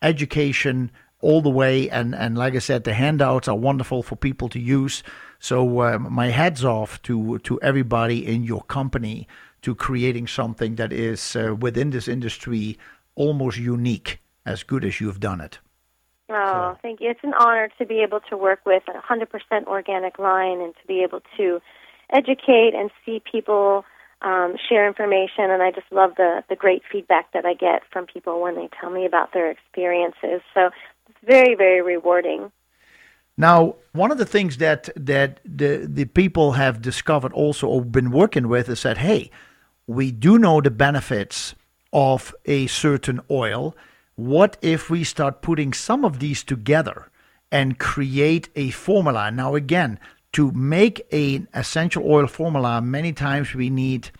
Education 0.02 0.90
all 1.20 1.40
the 1.40 1.50
way, 1.50 1.88
and, 1.88 2.14
and 2.14 2.36
like 2.36 2.54
I 2.54 2.58
said, 2.58 2.84
the 2.84 2.92
handouts 2.92 3.48
are 3.48 3.56
wonderful 3.56 4.02
for 4.02 4.14
people 4.14 4.48
to 4.50 4.60
use. 4.60 5.02
So 5.38 5.82
um, 5.82 6.12
my 6.12 6.28
hats 6.28 6.64
off 6.64 7.00
to 7.02 7.38
to 7.40 7.60
everybody 7.62 8.26
in 8.26 8.44
your 8.44 8.62
company 8.62 9.26
to 9.62 9.74
creating 9.74 10.26
something 10.26 10.76
that 10.76 10.92
is 10.92 11.34
uh, 11.34 11.54
within 11.58 11.90
this 11.90 12.08
industry 12.08 12.78
almost 13.14 13.58
unique, 13.58 14.20
as 14.44 14.62
good 14.62 14.84
as 14.84 15.00
you've 15.00 15.20
done 15.20 15.40
it. 15.40 15.58
Oh, 16.28 16.74
so. 16.74 16.78
thank 16.82 17.00
you. 17.00 17.10
It's 17.10 17.20
an 17.22 17.34
honor 17.34 17.68
to 17.78 17.86
be 17.86 18.00
able 18.00 18.20
to 18.30 18.36
work 18.36 18.60
with 18.66 18.82
a 18.88 19.00
100% 19.00 19.64
organic 19.66 20.18
line 20.18 20.60
and 20.60 20.74
to 20.74 20.86
be 20.86 21.02
able 21.02 21.20
to 21.36 21.60
educate 22.10 22.74
and 22.74 22.90
see 23.04 23.20
people 23.20 23.84
um, 24.22 24.56
share 24.68 24.86
information. 24.86 25.50
And 25.50 25.62
I 25.62 25.70
just 25.70 25.90
love 25.90 26.12
the, 26.16 26.42
the 26.48 26.56
great 26.56 26.82
feedback 26.90 27.32
that 27.32 27.44
I 27.44 27.54
get 27.54 27.82
from 27.92 28.06
people 28.06 28.40
when 28.40 28.54
they 28.54 28.68
tell 28.80 28.90
me 28.90 29.06
about 29.06 29.32
their 29.32 29.50
experiences. 29.50 30.40
So 30.54 30.70
it's 31.08 31.18
very, 31.24 31.54
very 31.54 31.82
rewarding. 31.82 32.50
Now, 33.36 33.76
one 33.92 34.10
of 34.10 34.18
the 34.18 34.24
things 34.24 34.56
that 34.58 34.88
that 34.96 35.40
the 35.44 35.86
the 35.86 36.06
people 36.06 36.52
have 36.52 36.80
discovered 36.80 37.34
also 37.34 37.68
or 37.68 37.84
been 37.84 38.10
working 38.10 38.48
with 38.48 38.68
is 38.68 38.82
that 38.82 38.98
hey, 38.98 39.30
we 39.86 40.10
do 40.10 40.38
know 40.38 40.60
the 40.60 40.70
benefits 40.70 41.54
of 41.92 42.34
a 42.46 42.66
certain 42.66 43.20
oil. 43.30 43.76
What 44.14 44.56
if 44.62 44.88
we 44.88 45.04
start 45.04 45.42
putting 45.42 45.74
some 45.74 46.02
of 46.02 46.18
these 46.18 46.42
together 46.42 47.10
and 47.52 47.78
create 47.78 48.48
a 48.56 48.70
formula? 48.70 49.30
Now, 49.30 49.54
again, 49.54 50.00
to 50.36 50.52
make 50.52 51.00
an 51.14 51.48
essential 51.54 52.04
oil 52.06 52.26
formula, 52.26 52.82
many 52.82 53.10
times 53.10 53.54
we 53.54 53.70
need 53.70 54.10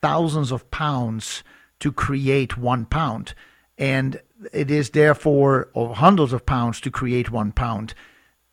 thousands 0.00 0.50
of 0.50 0.70
pounds 0.70 1.44
to 1.80 1.92
create 1.92 2.56
one 2.56 2.86
pound, 2.86 3.34
and 3.76 4.18
it 4.54 4.70
is 4.70 4.88
therefore 4.88 5.68
or 5.74 5.94
hundreds 5.94 6.32
of 6.32 6.46
pounds 6.46 6.80
to 6.80 6.90
create 6.90 7.30
one 7.30 7.52
pound. 7.52 7.92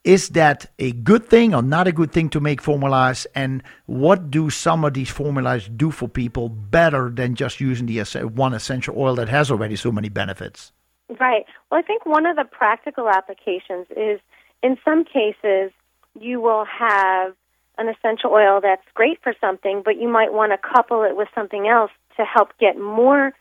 Is 0.04 0.28
that 0.32 0.70
a 0.80 0.92
good 0.92 1.26
thing 1.26 1.56
or 1.56 1.62
not 1.62 1.88
a 1.88 1.94
good 1.94 2.12
thing 2.12 2.28
to 2.28 2.42
make 2.42 2.62
formulas? 2.62 3.26
And 3.36 3.64
what 3.86 4.30
do 4.30 4.50
some 4.50 4.84
of 4.84 4.94
these 4.94 5.10
formulas 5.10 5.70
do 5.70 5.92
for 5.92 6.10
people 6.10 6.50
better 6.50 7.10
than 7.10 7.36
just 7.36 7.62
using 7.62 7.86
the 7.86 8.02
one 8.36 8.54
essential 8.54 8.96
oil 8.98 9.16
that 9.16 9.30
has 9.30 9.50
already 9.50 9.78
so 9.78 9.94
many 9.94 10.10
benefits? 10.10 10.74
Right. 11.22 11.46
Well 11.72 11.80
i 11.80 11.84
think 11.84 12.06
one 12.06 12.26
of 12.26 12.36
the 12.36 12.44
practical 12.44 13.08
applications 13.08 13.88
is 13.96 14.20
in 14.62 14.78
some 14.84 15.06
cases 15.06 15.72
you 16.20 16.40
will 16.42 16.66
have 16.66 17.34
an 17.78 17.88
essential 17.88 18.32
oil 18.32 18.60
that's 18.62 18.86
great 18.94 19.20
for 19.24 19.34
something 19.42 19.82
but 19.84 19.98
you 20.00 20.08
might 20.08 20.32
want 20.32 20.52
to 20.52 20.58
couple 20.58 21.04
it 21.04 21.16
with 21.16 21.28
something 21.34 21.68
else 21.68 21.92
to 22.18 22.24
help 22.24 22.50
get 22.60 22.80
more 22.80 23.34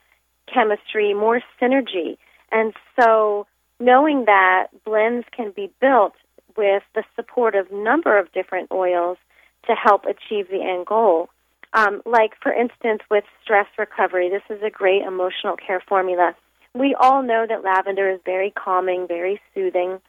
chemistry 0.52 1.14
more 1.14 1.40
synergy 1.60 2.16
and 2.50 2.72
so 2.98 3.46
knowing 3.78 4.24
that 4.26 4.68
blends 4.84 5.26
can 5.36 5.52
be 5.54 5.70
built 5.80 6.14
with 6.56 6.82
the 6.94 7.02
support 7.16 7.54
of 7.54 7.70
number 7.72 8.18
of 8.18 8.32
different 8.32 8.70
oils 8.70 9.18
to 9.66 9.74
help 9.74 10.04
achieve 10.04 10.48
the 10.48 10.62
end 10.62 10.86
goal. 10.86 11.28
Um, 11.74 12.02
like, 12.04 12.32
for 12.40 12.52
instance, 12.52 13.00
with 13.10 13.24
stress 13.42 13.66
recovery, 13.78 14.28
this 14.28 14.42
is 14.54 14.62
a 14.62 14.70
great 14.70 15.02
emotional 15.02 15.56
care 15.56 15.82
formula. 15.88 16.34
We 16.74 16.94
all 16.98 17.22
know 17.22 17.46
that 17.48 17.64
lavender 17.64 18.10
is 18.10 18.20
very 18.24 18.50
calming, 18.50 19.06
very 19.06 19.40
soothing, 19.54 20.00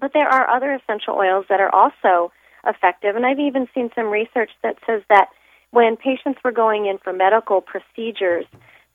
but 0.00 0.12
there 0.12 0.28
are 0.28 0.48
other 0.48 0.72
essential 0.72 1.14
oils 1.14 1.46
that 1.48 1.60
are 1.60 1.74
also 1.74 2.32
effective. 2.66 3.16
And 3.16 3.26
I've 3.26 3.38
even 3.38 3.68
seen 3.74 3.90
some 3.94 4.06
research 4.06 4.50
that 4.62 4.76
says 4.86 5.02
that 5.08 5.28
when 5.70 5.96
patients 5.96 6.40
were 6.44 6.52
going 6.52 6.86
in 6.86 6.98
for 6.98 7.12
medical 7.12 7.60
procedures, 7.60 8.44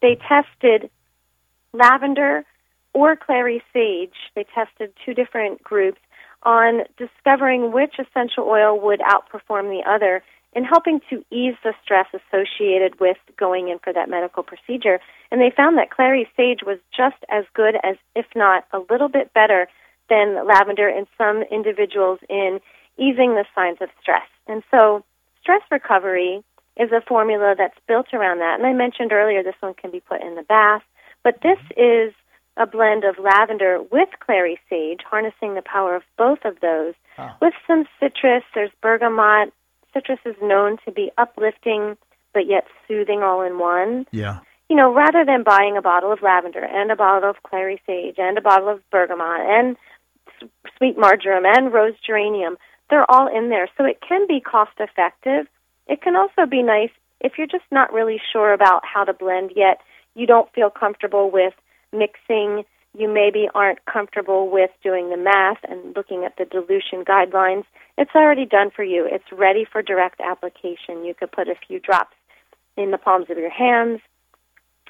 they 0.02 0.18
tested 0.28 0.90
lavender 1.74 2.44
or 2.94 3.16
clary 3.16 3.64
sage. 3.74 4.16
They 4.36 4.46
tested 4.54 4.94
two 5.06 5.14
different 5.14 5.64
groups 5.64 6.00
on 6.44 6.84
discovering 6.98 7.72
which 7.72 7.96
essential 8.00 8.46
oil 8.46 8.80
would 8.80 9.00
outperform 9.02 9.70
the 9.70 9.82
other 9.90 10.24
in 10.54 10.64
helping 10.64 11.02
to 11.10 11.18
ease 11.32 11.56
the 11.64 11.74
stress 11.84 12.08
associated 12.14 13.00
with 13.00 13.18
going 13.38 13.68
in 13.68 13.80
for 13.80 13.92
that 13.92 14.10
medical 14.10 14.42
procedure. 14.42 15.00
And 15.30 15.42
they 15.42 15.52
found 15.56 15.78
that 15.78 15.92
clary 15.92 16.30
sage 16.38 16.60
was 16.66 16.78
just 16.96 17.18
as 17.30 17.44
good 17.54 17.76
as, 17.84 17.98
if 18.16 18.26
not 18.36 18.66
a 18.72 18.80
little 18.90 19.10
bit 19.10 19.34
better, 19.34 19.68
than 20.10 20.46
lavender 20.48 20.88
in 20.88 21.08
some 21.18 21.44
individuals 21.52 22.20
in 22.30 22.60
easing 22.98 23.36
the 23.36 23.46
signs 23.54 23.78
of 23.82 23.90
stress. 24.02 24.28
And 24.48 24.64
so, 24.72 25.04
stress 25.42 25.62
recovery 25.72 26.44
is 26.78 26.92
a 26.92 27.02
formula 27.02 27.56
that's 27.58 27.78
built 27.88 28.14
around 28.14 28.40
that. 28.40 28.60
And 28.60 28.68
I 28.68 28.74
mentioned 28.74 29.12
earlier 29.12 29.44
this 29.44 29.56
one 29.60 29.74
can 29.74 29.92
be 29.92 30.00
put 30.00 30.22
in 30.22 30.36
the 30.36 30.44
bath, 30.44 30.84
but 31.24 31.40
this 31.42 31.60
is 31.78 32.14
a 32.58 32.66
blend 32.66 33.04
of 33.04 33.18
lavender 33.18 33.80
with 33.92 34.10
clary 34.26 34.60
sage, 34.70 35.02
harnessing 35.10 35.56
the 35.56 35.62
power 35.62 35.96
of 35.96 36.04
both 36.18 36.40
of 36.46 36.60
those, 36.62 36.94
oh. 37.18 37.32
with 37.42 37.54
some 37.68 37.86
citrus. 38.00 38.44
There's 38.54 38.72
bergamot. 38.82 39.54
Citrus 39.94 40.20
is 40.26 40.36
known 40.42 40.78
to 40.86 40.92
be 40.92 41.12
uplifting 41.18 41.98
but 42.36 42.48
yet 42.48 42.66
soothing 42.88 43.24
all 43.24 43.42
in 43.42 43.58
one. 43.58 44.06
Yeah. 44.12 44.42
You 44.70 44.76
know, 44.76 44.94
rather 44.94 45.26
than 45.26 45.44
buying 45.44 45.78
a 45.78 45.82
bottle 45.82 46.12
of 46.12 46.22
lavender 46.22 46.64
and 46.64 46.92
a 46.92 46.96
bottle 46.96 47.28
of 47.28 47.38
clary 47.44 47.82
sage 47.88 48.16
and 48.18 48.38
a 48.38 48.42
bottle 48.42 48.70
of 48.70 48.82
bergamot 48.92 49.42
and 49.42 49.78
sweet 50.78 50.98
marjoram 50.98 51.46
and 51.46 51.74
rose 51.74 51.94
geranium, 52.06 52.58
they're 52.90 53.10
all 53.10 53.28
in 53.28 53.50
there. 53.50 53.68
So 53.78 53.86
it 53.86 54.00
can 54.08 54.28
be 54.28 54.40
cost 54.40 54.74
effective. 54.80 55.48
It 55.88 56.02
can 56.02 56.16
also 56.16 56.46
be 56.50 56.64
nice 56.64 56.92
if 57.22 57.34
you're 57.38 57.48
just 57.48 57.66
not 57.72 57.94
really 57.94 58.22
sure 58.32 58.54
about 58.54 58.84
how 58.86 59.04
to 59.04 59.14
blend 59.14 59.52
yet. 59.56 59.80
You 60.16 60.28
don't 60.28 60.52
feel 60.54 60.70
comfortable 60.70 61.32
with 61.32 61.54
mixing, 61.92 62.64
you 62.98 63.12
maybe 63.12 63.50
aren't 63.54 63.84
comfortable 63.86 64.50
with 64.50 64.70
doing 64.84 65.10
the 65.10 65.18
math 65.18 65.58
and 65.64 65.96
looking 65.96 66.24
at 66.24 66.38
the 66.38 66.46
dilution 66.46 67.04
guidelines, 67.04 67.66
it's 67.98 68.12
already 68.16 68.46
done 68.46 68.72
for 68.76 68.84
you. 68.84 69.08
It's 69.10 69.32
ready 69.32 69.66
for 69.70 69.82
direct 69.82 70.22
application. 70.22 71.04
You 71.04 71.14
could 71.18 71.32
put 71.32 71.48
a 71.48 71.56
few 71.68 71.80
drops 71.80 72.16
in 72.78 72.92
the 72.92 72.98
palms 72.98 73.30
of 73.30 73.38
your 73.38 73.50
hands 73.50 74.02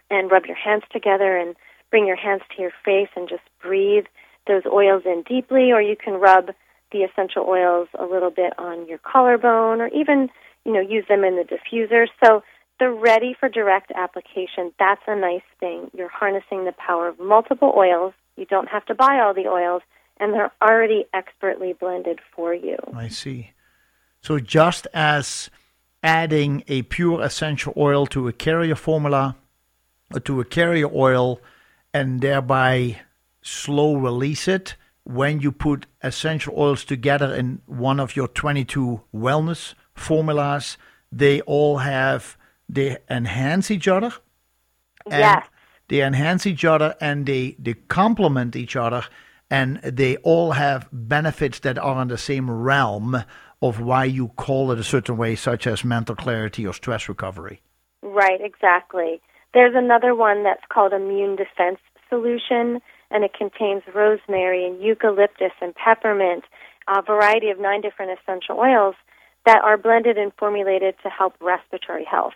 and 0.09 0.31
rub 0.31 0.45
your 0.45 0.55
hands 0.55 0.83
together 0.91 1.37
and 1.37 1.55
bring 1.89 2.05
your 2.05 2.15
hands 2.15 2.41
to 2.55 2.61
your 2.61 2.73
face 2.83 3.09
and 3.15 3.29
just 3.29 3.43
breathe 3.61 4.05
those 4.47 4.63
oils 4.65 5.03
in 5.05 5.23
deeply, 5.27 5.71
or 5.71 5.81
you 5.81 5.95
can 5.95 6.15
rub 6.15 6.51
the 6.91 6.99
essential 6.99 7.43
oils 7.47 7.87
a 7.97 8.05
little 8.05 8.31
bit 8.31 8.53
on 8.57 8.87
your 8.87 8.99
collarbone 8.99 9.81
or 9.81 9.87
even, 9.87 10.29
you 10.65 10.71
know, 10.71 10.79
use 10.79 11.05
them 11.09 11.23
in 11.23 11.35
the 11.35 11.43
diffuser. 11.43 12.07
So 12.23 12.43
the 12.79 12.89
ready 12.89 13.35
for 13.39 13.49
direct 13.49 13.91
application, 13.95 14.71
that's 14.77 15.01
a 15.07 15.15
nice 15.15 15.41
thing. 15.59 15.89
You're 15.93 16.09
harnessing 16.09 16.65
the 16.65 16.73
power 16.73 17.07
of 17.07 17.19
multiple 17.19 17.73
oils. 17.75 18.13
You 18.37 18.45
don't 18.45 18.69
have 18.69 18.85
to 18.85 18.95
buy 18.95 19.19
all 19.19 19.33
the 19.33 19.47
oils, 19.47 19.81
and 20.19 20.33
they're 20.33 20.51
already 20.61 21.05
expertly 21.13 21.73
blended 21.73 22.19
for 22.35 22.53
you. 22.53 22.77
I 22.93 23.07
see. 23.07 23.51
So 24.21 24.39
just 24.39 24.87
as 24.93 25.49
adding 26.03 26.63
a 26.67 26.83
pure 26.83 27.21
essential 27.21 27.73
oil 27.77 28.05
to 28.07 28.27
a 28.27 28.33
carrier 28.33 28.75
formula, 28.75 29.35
or 30.13 30.19
to 30.19 30.39
a 30.39 30.45
carrier 30.45 30.89
oil, 30.93 31.39
and 31.93 32.21
thereby 32.21 33.01
slow 33.45 33.95
release 33.95 34.47
it, 34.47 34.75
when 35.03 35.39
you 35.39 35.51
put 35.51 35.85
essential 36.01 36.53
oils 36.57 36.83
together 36.83 37.33
in 37.33 37.61
one 37.67 37.99
of 37.99 38.15
your 38.15 38.27
22 38.27 39.01
wellness 39.13 39.75
formulas, 39.93 40.77
they 41.11 41.41
all 41.41 41.77
have 41.77 42.37
they 42.67 42.97
enhance 43.09 43.69
each 43.69 43.87
other. 43.87 44.11
yes. 45.09 45.45
They 45.87 46.01
enhance 46.01 46.47
each 46.47 46.65
other 46.65 46.95
and 46.99 47.27
they, 47.27 47.55
they 47.59 47.75
complement 47.75 48.55
each 48.55 48.75
other 48.75 49.03
and 49.51 49.77
they 49.83 50.17
all 50.17 50.53
have 50.53 50.89
benefits 50.91 51.59
that 51.59 51.77
are 51.77 52.01
in 52.01 52.07
the 52.07 52.17
same 52.17 52.49
realm 52.49 53.23
of 53.61 53.79
why 53.79 54.05
you 54.05 54.29
call 54.29 54.71
it 54.71 54.79
a 54.79 54.83
certain 54.83 55.15
way, 55.17 55.35
such 55.35 55.67
as 55.67 55.83
mental 55.83 56.15
clarity 56.15 56.65
or 56.65 56.73
stress 56.73 57.07
recovery. 57.07 57.61
Right, 58.01 58.41
exactly. 58.41 59.21
There's 59.53 59.75
another 59.75 60.15
one 60.15 60.43
that's 60.43 60.63
called 60.69 60.91
immune 60.91 61.35
defense 61.35 61.77
solution, 62.09 62.81
and 63.15 63.23
it 63.23 63.33
contains 63.33 63.81
rosemary 63.95 64.67
and 64.67 64.83
eucalyptus 64.83 65.53
and 65.61 65.73
peppermint, 65.73 66.43
a 66.89 67.01
variety 67.01 67.49
of 67.49 67.57
nine 67.57 67.79
different 67.79 68.11
essential 68.19 68.59
oils 68.59 68.93
that 69.45 69.63
are 69.63 69.77
blended 69.77 70.17
and 70.17 70.33
formulated 70.37 70.95
to 71.01 71.09
help 71.09 71.33
respiratory 71.39 72.03
health. 72.03 72.33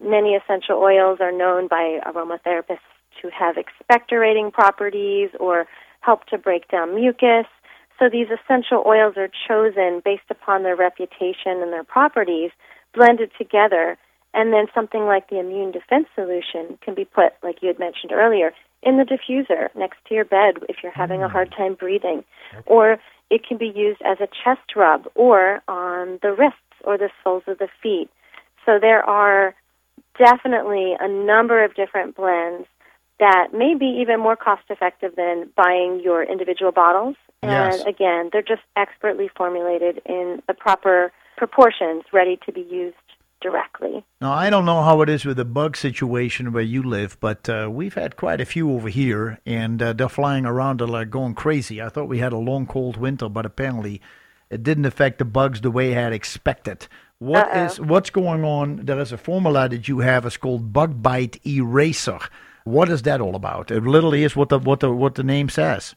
Many 0.00 0.36
essential 0.36 0.76
oils 0.76 1.18
are 1.20 1.32
known 1.32 1.66
by 1.66 1.98
aromatherapists 2.06 2.86
to 3.20 3.30
have 3.36 3.56
expectorating 3.56 4.52
properties 4.52 5.30
or 5.40 5.66
help 5.98 6.26
to 6.26 6.38
break 6.38 6.68
down 6.68 6.94
mucus. 6.94 7.46
So 7.98 8.08
these 8.08 8.28
essential 8.28 8.84
oils 8.86 9.14
are 9.16 9.30
chosen 9.48 10.00
based 10.04 10.30
upon 10.30 10.62
their 10.62 10.76
reputation 10.76 11.58
and 11.60 11.72
their 11.72 11.84
properties, 11.84 12.52
blended 12.94 13.32
together, 13.36 13.98
and 14.32 14.52
then 14.52 14.66
something 14.72 15.06
like 15.06 15.28
the 15.28 15.40
immune 15.40 15.72
defense 15.72 16.06
solution 16.14 16.78
can 16.84 16.94
be 16.94 17.04
put, 17.04 17.32
like 17.42 17.62
you 17.62 17.68
had 17.68 17.80
mentioned 17.80 18.12
earlier, 18.12 18.52
in 18.82 18.96
the 18.96 19.04
diffuser 19.04 19.68
next 19.74 19.98
to 20.06 20.14
your 20.14 20.24
bed 20.24 20.54
if 20.68 20.82
you're 20.82 20.92
having 20.92 21.22
a 21.22 21.28
Mm. 21.28 21.32
hard 21.32 21.52
time 21.52 21.74
breathing. 21.74 22.24
Or 22.66 22.98
it 23.28 23.46
can 23.46 23.56
be 23.58 23.68
used 23.68 24.02
as 24.02 24.20
a 24.20 24.26
chest 24.26 24.74
rub 24.74 25.08
or 25.14 25.62
on 25.68 26.18
the 26.22 26.32
wrists 26.32 26.58
or 26.84 26.96
the 26.96 27.10
soles 27.22 27.44
of 27.46 27.58
the 27.58 27.68
feet. 27.82 28.10
So 28.66 28.78
there 28.78 29.08
are 29.08 29.54
definitely 30.18 30.96
a 30.98 31.08
number 31.08 31.62
of 31.62 31.74
different 31.74 32.16
blends 32.16 32.66
that 33.18 33.52
may 33.52 33.74
be 33.74 33.86
even 33.86 34.18
more 34.18 34.36
cost 34.36 34.62
effective 34.70 35.14
than 35.14 35.50
buying 35.54 36.00
your 36.00 36.22
individual 36.22 36.72
bottles. 36.72 37.16
Yes. 37.42 37.80
And 37.80 37.88
again, 37.88 38.30
they're 38.32 38.42
just 38.42 38.62
expertly 38.76 39.28
formulated 39.28 40.00
in 40.06 40.42
the 40.46 40.54
proper 40.54 41.12
proportions, 41.36 42.04
ready 42.12 42.38
to 42.46 42.52
be 42.52 42.62
used 42.62 42.96
directly. 43.40 44.04
Now, 44.20 44.32
I 44.32 44.50
don't 44.50 44.64
know 44.64 44.82
how 44.82 45.00
it 45.02 45.08
is 45.08 45.24
with 45.24 45.36
the 45.36 45.44
bug 45.44 45.76
situation 45.76 46.52
where 46.52 46.62
you 46.62 46.82
live, 46.82 47.18
but 47.20 47.48
uh, 47.48 47.68
we've 47.70 47.94
had 47.94 48.16
quite 48.16 48.40
a 48.40 48.44
few 48.44 48.70
over 48.72 48.88
here, 48.88 49.38
and 49.46 49.82
uh, 49.82 49.92
they're 49.92 50.08
flying 50.08 50.44
around, 50.44 50.80
like 50.80 51.10
going 51.10 51.34
crazy. 51.34 51.80
I 51.80 51.88
thought 51.88 52.08
we 52.08 52.18
had 52.18 52.32
a 52.32 52.38
long, 52.38 52.66
cold 52.66 52.96
winter, 52.96 53.28
but 53.28 53.46
apparently 53.46 54.00
it 54.50 54.62
didn't 54.62 54.84
affect 54.84 55.18
the 55.18 55.24
bugs 55.24 55.60
the 55.60 55.70
way 55.70 55.96
I 55.96 56.02
had 56.02 56.12
expected. 56.12 56.88
What 57.18 57.48
Uh-oh. 57.48 57.64
is 57.64 57.80
what's 57.80 58.10
going 58.10 58.44
on? 58.44 58.84
There 58.84 58.98
is 58.98 59.12
a 59.12 59.18
formula 59.18 59.68
that 59.68 59.88
you 59.88 60.00
have. 60.00 60.24
It's 60.24 60.38
called 60.38 60.72
Bug 60.72 61.02
Bite 61.02 61.38
Eraser. 61.46 62.18
What 62.64 62.88
is 62.88 63.02
that 63.02 63.20
all 63.20 63.36
about? 63.36 63.70
It 63.70 63.84
literally 63.84 64.24
is 64.24 64.34
what 64.36 64.48
the 64.48 64.58
what 64.58 64.80
the 64.80 64.90
what 64.90 65.16
the 65.16 65.22
name 65.22 65.48
says. 65.48 65.94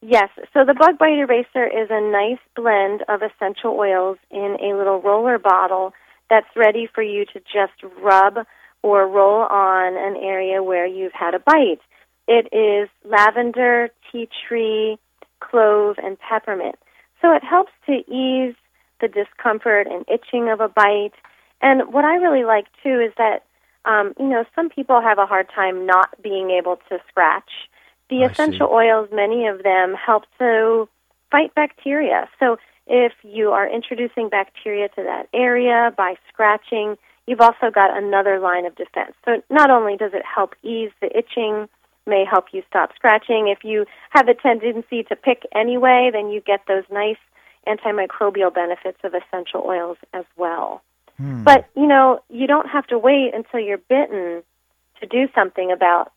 Yes, 0.00 0.28
so 0.52 0.64
the 0.66 0.74
Bug 0.74 0.98
Bite 0.98 1.18
Eraser 1.18 1.64
is 1.64 1.88
a 1.90 2.00
nice 2.00 2.40
blend 2.54 3.04
of 3.08 3.22
essential 3.22 3.72
oils 3.78 4.18
in 4.30 4.56
a 4.60 4.76
little 4.76 5.00
roller 5.00 5.38
bottle 5.38 5.94
that's 6.30 6.46
ready 6.56 6.88
for 6.92 7.02
you 7.02 7.24
to 7.26 7.40
just 7.40 7.72
rub 8.02 8.38
or 8.82 9.08
roll 9.08 9.42
on 9.44 9.96
an 9.96 10.16
area 10.22 10.62
where 10.62 10.86
you've 10.86 11.12
had 11.12 11.34
a 11.34 11.38
bite. 11.38 11.80
It 12.26 12.48
is 12.52 12.88
lavender, 13.04 13.88
tea 14.10 14.28
tree, 14.46 14.98
clove, 15.40 15.96
and 16.02 16.18
peppermint. 16.18 16.76
So 17.20 17.32
it 17.32 17.42
helps 17.42 17.72
to 17.86 17.92
ease 18.10 18.54
the 19.00 19.08
discomfort 19.08 19.86
and 19.86 20.04
itching 20.08 20.48
of 20.50 20.60
a 20.60 20.68
bite. 20.68 21.12
And 21.60 21.92
what 21.92 22.04
I 22.04 22.16
really 22.16 22.44
like 22.44 22.66
too 22.82 23.00
is 23.00 23.12
that, 23.16 23.44
um, 23.84 24.12
you 24.18 24.28
know, 24.28 24.44
some 24.54 24.68
people 24.68 25.00
have 25.00 25.18
a 25.18 25.26
hard 25.26 25.48
time 25.54 25.86
not 25.86 26.10
being 26.22 26.50
able 26.50 26.76
to 26.88 26.98
scratch. 27.08 27.50
The 28.10 28.24
I 28.24 28.26
see. 28.26 28.32
essential 28.32 28.68
oils, 28.70 29.08
many 29.12 29.46
of 29.46 29.62
them 29.62 29.94
help 29.94 30.24
to 30.38 30.88
fight 31.30 31.54
bacteria. 31.54 32.28
So 32.38 32.58
if 32.86 33.12
you 33.22 33.50
are 33.50 33.68
introducing 33.68 34.28
bacteria 34.28 34.88
to 34.90 35.02
that 35.02 35.28
area 35.32 35.92
by 35.96 36.14
scratching, 36.28 36.96
you've 37.26 37.40
also 37.40 37.70
got 37.74 37.96
another 37.96 38.38
line 38.38 38.66
of 38.66 38.74
defense. 38.76 39.14
So 39.24 39.42
not 39.50 39.70
only 39.70 39.96
does 39.96 40.12
it 40.12 40.22
help 40.24 40.54
ease 40.62 40.90
the 41.00 41.16
itching, 41.16 41.68
may 42.06 42.24
help 42.30 42.46
you 42.52 42.62
stop 42.68 42.94
scratching. 42.94 43.48
If 43.48 43.64
you 43.64 43.86
have 44.10 44.28
a 44.28 44.34
tendency 44.34 45.02
to 45.04 45.16
pick 45.16 45.46
anyway, 45.54 46.10
then 46.12 46.30
you 46.30 46.40
get 46.40 46.60
those 46.68 46.84
nice 46.90 47.16
antimicrobial 47.66 48.52
benefits 48.52 48.98
of 49.04 49.14
essential 49.14 49.62
oils 49.64 49.96
as 50.12 50.24
well. 50.36 50.82
Hmm. 51.16 51.44
But, 51.44 51.66
you 51.74 51.86
know, 51.86 52.20
you 52.28 52.46
don't 52.46 52.68
have 52.68 52.86
to 52.88 52.98
wait 52.98 53.32
until 53.34 53.60
you're 53.60 53.78
bitten 53.78 54.42
to 55.00 55.06
do 55.06 55.28
something 55.34 55.72
about 55.72 56.12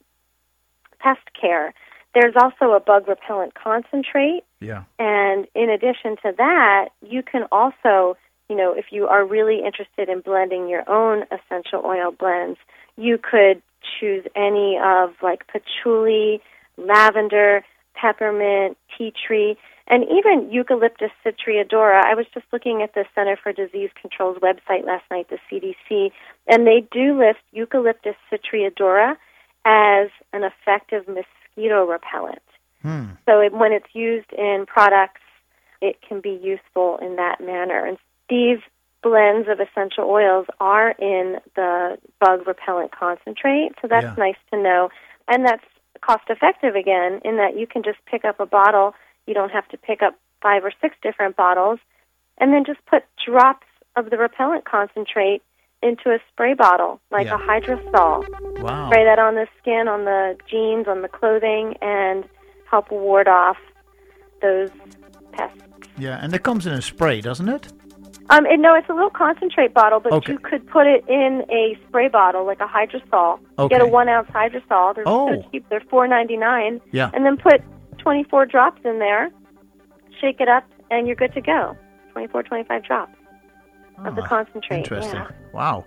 pest 0.99 1.21
care. 1.39 1.73
There's 2.13 2.35
also 2.35 2.73
a 2.73 2.79
bug 2.79 3.07
repellent 3.07 3.53
concentrate 3.53 4.43
Yeah. 4.59 4.83
and 4.97 5.47
in 5.53 5.69
addition 5.69 6.17
to 6.23 6.33
that, 6.37 6.89
you 7.01 7.21
can 7.21 7.45
also, 7.51 8.17
you 8.49 8.55
know, 8.55 8.73
if 8.73 8.91
you 8.91 9.07
are 9.07 9.23
really 9.25 9.63
interested 9.63 10.09
in 10.09 10.21
blending 10.21 10.67
your 10.67 10.89
own 10.89 11.25
essential 11.31 11.85
oil 11.85 12.11
blends, 12.11 12.57
you 12.95 13.17
could 13.17 13.61
choose 13.99 14.25
any 14.35 14.79
of 14.83 15.13
like 15.21 15.45
patchouli, 15.47 16.41
lavender, 16.77 17.63
peppermint, 17.93 18.77
tea 18.97 19.11
tree, 19.25 19.57
and 19.87 20.03
even 20.03 20.51
eucalyptus 20.51 21.11
citriodora. 21.25 22.03
I 22.03 22.13
was 22.15 22.25
just 22.33 22.45
looking 22.51 22.81
at 22.81 22.93
the 22.93 23.05
Center 23.15 23.37
for 23.41 23.53
Disease 23.53 23.89
Control's 23.99 24.37
website 24.37 24.85
last 24.85 25.05
night, 25.09 25.27
the 25.29 25.39
CDC, 25.49 26.11
and 26.47 26.67
they 26.67 26.85
do 26.91 27.17
list 27.17 27.39
eucalyptus 27.51 28.15
citriodora 28.31 29.15
as 29.65 30.09
an 30.33 30.43
effective 30.43 31.07
mosquito 31.57 31.85
repellent. 31.85 32.41
Hmm. 32.81 33.05
So 33.25 33.39
it, 33.39 33.53
when 33.53 33.73
it's 33.73 33.87
used 33.93 34.31
in 34.33 34.65
products, 34.67 35.21
it 35.81 35.97
can 36.07 36.21
be 36.21 36.39
useful 36.41 36.97
in 37.01 37.15
that 37.17 37.39
manner. 37.41 37.85
And 37.85 37.97
these 38.29 38.59
blends 39.03 39.47
of 39.47 39.59
essential 39.59 40.05
oils 40.05 40.47
are 40.59 40.91
in 40.91 41.37
the 41.55 41.97
bug 42.19 42.47
repellent 42.47 42.91
concentrate, 42.91 43.71
so 43.81 43.87
that's 43.87 44.05
Yeah. 44.05 44.15
nice 44.17 44.37
to 44.51 44.57
know. 44.57 44.89
And 45.27 45.45
that's 45.45 45.63
cost 46.01 46.23
effective 46.29 46.75
again, 46.75 47.21
in 47.23 47.37
that 47.37 47.57
you 47.57 47.67
can 47.67 47.83
just 47.83 48.03
pick 48.05 48.25
up 48.25 48.39
a 48.39 48.45
bottle. 48.45 48.95
You 49.25 49.33
don't 49.33 49.51
have 49.51 49.67
to 49.69 49.77
pick 49.77 50.01
up 50.01 50.15
five 50.41 50.63
or 50.63 50.71
six 50.81 50.95
different 51.01 51.35
bottles, 51.35 51.79
and 52.37 52.53
then 52.53 52.63
just 52.65 52.83
put 52.85 53.03
drops 53.25 53.67
of 53.95 54.09
the 54.09 54.17
repellent 54.17 54.65
concentrate 54.65 55.41
into 55.83 56.09
a 56.09 56.19
spray 56.31 56.53
bottle, 56.53 56.99
like 57.11 57.27
Yeah. 57.27 57.35
a 57.35 57.37
hydrosol 57.37 58.25
Wow. 58.61 58.87
spray 58.89 59.03
that 59.05 59.19
on 59.19 59.35
the 59.35 59.47
skin, 59.59 59.87
on 59.87 60.05
the 60.05 60.35
jeans, 60.47 60.87
on 60.87 61.01
the 61.01 61.07
clothing, 61.07 61.75
and 61.81 62.25
help 62.69 62.89
ward 62.91 63.27
off 63.27 63.57
those 64.41 64.69
pests. 65.33 65.61
Yeah, 65.97 66.19
and 66.21 66.33
it 66.33 66.43
comes 66.43 66.65
in 66.67 66.73
a 66.73 66.81
spray, 66.81 67.21
doesn't 67.21 67.47
it? 67.49 67.71
Um, 68.29 68.45
and 68.45 68.61
no, 68.61 68.75
it's 68.75 68.89
a 68.89 68.93
little 68.93 69.09
concentrate 69.09 69.73
bottle, 69.73 69.99
but 70.01 70.11
Okay. 70.11 70.33
you 70.33 70.39
could 70.39 70.67
put 70.67 70.85
it 70.85 71.07
in 71.07 71.45
a 71.49 71.77
spray 71.87 72.09
bottle, 72.09 72.43
like 72.43 72.59
a 72.59 72.65
hydrosol. 72.67 73.39
Okay. 73.57 73.75
Get 73.77 73.81
a 73.81 73.87
one 73.87 74.09
ounce 74.09 74.29
hydrosol. 74.31 74.95
They're 74.95 75.03
Oh. 75.07 75.29
so 75.43 75.49
cheap. 75.49 75.65
They're 75.69 75.79
four 75.89 76.07
ninety 76.07 76.35
nine. 76.35 76.81
Yeah. 76.91 77.09
And 77.13 77.25
then 77.25 77.37
put 77.37 77.61
twenty 77.97 78.23
four 78.23 78.45
drops 78.45 78.81
in 78.83 78.99
there. 78.99 79.29
Shake 80.19 80.41
it 80.41 80.49
up, 80.49 80.65
and 80.91 81.07
you're 81.07 81.15
good 81.15 81.33
to 81.35 81.41
go. 81.41 81.77
24, 82.13 82.41
25 82.41 82.83
drops 82.83 83.13
of 84.05 84.15
the 84.15 84.21
Ah, 84.23 84.27
concentrate. 84.27 84.77
Interesting. 84.77 85.15
Yeah. 85.15 85.29
Wow. 85.53 85.85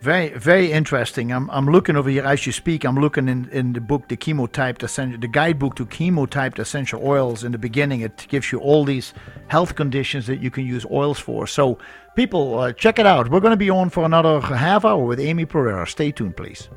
Very, 0.00 0.28
very 0.36 0.70
interesting. 0.70 1.32
I'm, 1.32 1.48
I'm 1.50 1.64
looking 1.66 1.96
over 1.96 2.10
here 2.10 2.26
as 2.26 2.44
you 2.44 2.52
speak. 2.52 2.84
I'm 2.84 2.96
looking 2.96 3.26
in, 3.26 3.48
in 3.50 3.72
the 3.72 3.80
book, 3.80 4.08
the 4.08 4.18
chemotyped 4.18 4.82
essential, 4.82 5.18
the 5.18 5.28
guidebook 5.28 5.76
to 5.76 5.86
chemotyped 5.86 6.58
essential 6.58 7.00
oils. 7.02 7.42
In 7.42 7.52
the 7.52 7.58
beginning, 7.58 8.02
it 8.02 8.26
gives 8.28 8.52
you 8.52 8.58
all 8.58 8.84
these 8.84 9.14
health 9.46 9.76
conditions 9.76 10.26
that 10.26 10.40
you 10.42 10.50
can 10.50 10.66
use 10.66 10.84
oils 10.90 11.18
for. 11.18 11.46
So, 11.46 11.78
people, 12.16 12.58
uh, 12.58 12.72
check 12.74 12.98
it 12.98 13.06
out. 13.06 13.30
We're 13.30 13.40
going 13.40 13.52
to 13.52 13.56
be 13.56 13.70
on 13.70 13.88
for 13.88 14.04
another 14.04 14.42
half 14.42 14.84
hour 14.84 15.02
with 15.02 15.20
Amy 15.20 15.46
Pereira. 15.46 15.86
Stay 15.86 16.12
tuned, 16.12 16.36
please. 16.36 16.68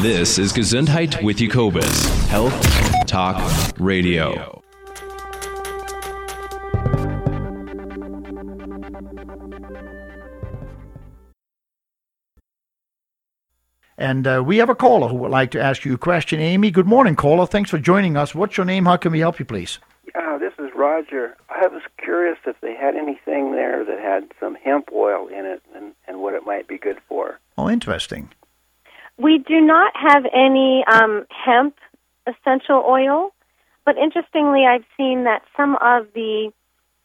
This 0.00 0.40
is 0.40 0.52
Gesundheit 0.52 1.22
with 1.22 1.36
Jacobus, 1.36 2.08
Health 2.28 3.06
Talk 3.06 3.38
Radio. 3.78 4.61
And 14.02 14.26
uh, 14.26 14.42
we 14.44 14.56
have 14.56 14.68
a 14.68 14.74
caller 14.74 15.06
who 15.06 15.14
would 15.18 15.30
like 15.30 15.52
to 15.52 15.62
ask 15.62 15.84
you 15.84 15.94
a 15.94 15.96
question. 15.96 16.40
Amy, 16.40 16.72
good 16.72 16.88
morning, 16.88 17.14
caller. 17.14 17.46
Thanks 17.46 17.70
for 17.70 17.78
joining 17.78 18.16
us. 18.16 18.34
What's 18.34 18.56
your 18.56 18.66
name? 18.66 18.84
How 18.84 18.96
can 18.96 19.12
we 19.12 19.20
help 19.20 19.38
you, 19.38 19.44
please? 19.44 19.78
Uh, 20.16 20.38
this 20.38 20.52
is 20.58 20.72
Roger. 20.74 21.36
I 21.48 21.68
was 21.68 21.82
curious 21.98 22.36
if 22.44 22.60
they 22.60 22.74
had 22.74 22.96
anything 22.96 23.52
there 23.52 23.84
that 23.84 24.00
had 24.00 24.24
some 24.40 24.56
hemp 24.56 24.88
oil 24.92 25.28
in 25.28 25.46
it 25.46 25.62
and, 25.76 25.92
and 26.08 26.20
what 26.20 26.34
it 26.34 26.44
might 26.44 26.66
be 26.66 26.78
good 26.78 26.98
for. 27.08 27.38
Oh, 27.56 27.70
interesting. 27.70 28.28
We 29.18 29.38
do 29.38 29.60
not 29.60 29.92
have 29.94 30.24
any 30.34 30.84
um, 30.90 31.24
hemp 31.28 31.76
essential 32.26 32.84
oil, 32.84 33.32
but 33.84 33.96
interestingly, 33.98 34.64
I've 34.66 34.84
seen 34.96 35.22
that 35.24 35.42
some 35.56 35.76
of 35.80 36.08
the 36.12 36.52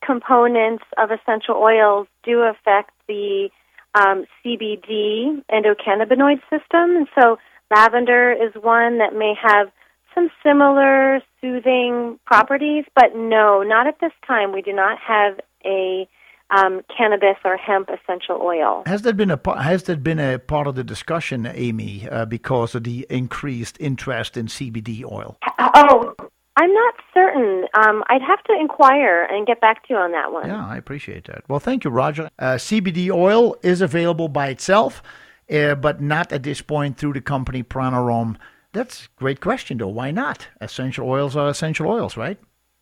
components 0.04 0.84
of 0.98 1.12
essential 1.12 1.58
oils 1.58 2.08
do 2.24 2.40
affect 2.42 2.90
the 3.08 3.52
um, 3.98 4.26
CBD 4.44 5.42
endocannabinoid 5.52 6.42
system. 6.50 6.96
And 6.96 7.08
so, 7.18 7.38
lavender 7.74 8.32
is 8.32 8.54
one 8.62 9.00
that 9.00 9.14
may 9.14 9.34
have 9.42 9.72
some 10.14 10.30
similar 10.44 11.22
soothing 11.42 12.20
properties, 12.26 12.86
but 12.96 13.16
no, 13.16 13.64
not 13.64 13.88
at 13.88 14.00
this 14.02 14.14
time. 14.26 14.52
We 14.52 14.62
do 14.62 14.74
not 14.74 14.98
have 15.00 15.40
a 15.66 16.08
um, 16.50 16.82
cannabis 16.96 17.36
or 17.44 17.58
hemp 17.58 17.90
essential 17.90 18.40
oil. 18.42 18.84
Has 18.86 19.02
that 19.02 19.18
been 19.18 19.32
a 19.32 19.62
has 19.62 19.84
that 19.84 20.04
been 20.04 20.20
a 20.20 20.40
part 20.40 20.68
of 20.68 20.76
the 20.76 20.84
discussion, 20.84 21.46
Amy, 21.46 22.08
uh, 22.10 22.26
because 22.26 22.74
of 22.74 22.84
the 22.84 23.06
increased 23.10 23.78
interest 23.80 24.38
in 24.38 24.48
CBD 24.48 25.04
oil? 25.04 25.38
Oh, 25.60 26.16
I'm 26.58 26.74
not 26.74 26.96
certain. 27.14 27.66
Um, 27.76 28.04
I'd 28.10 28.24
have 28.24 28.44
to 28.46 28.54
inquire 28.60 29.24
and 29.30 29.46
get 29.46 29.62
back 29.62 29.88
to 29.88 29.94
you 29.94 30.00
on 30.00 30.12
that 30.14 30.32
one. 30.32 30.48
Yeah, 30.48 30.66
I 30.66 30.76
appreciate 30.76 31.26
that. 31.26 31.44
Well, 31.48 31.60
thank 31.60 31.84
you, 31.84 31.92
Roger. 31.92 32.32
Uh, 32.40 32.56
CBD 32.56 33.12
oil 33.12 33.56
is 33.62 33.80
available 33.80 34.28
by 34.28 34.48
itself, 34.48 35.04
uh, 35.52 35.76
but 35.76 36.02
not 36.02 36.34
at 36.34 36.42
this 36.42 36.64
point 36.64 36.98
through 36.98 37.14
the 37.14 37.22
company 37.22 37.62
Pranarom. 37.62 38.38
That's 38.74 39.06
a 39.06 39.20
great 39.20 39.40
question, 39.40 39.78
though. 39.78 39.88
Why 39.88 40.10
not? 40.10 40.48
Essential 40.60 41.08
oils 41.08 41.36
are 41.36 41.48
essential 41.48 41.88
oils, 41.88 42.18
right? 42.18 42.40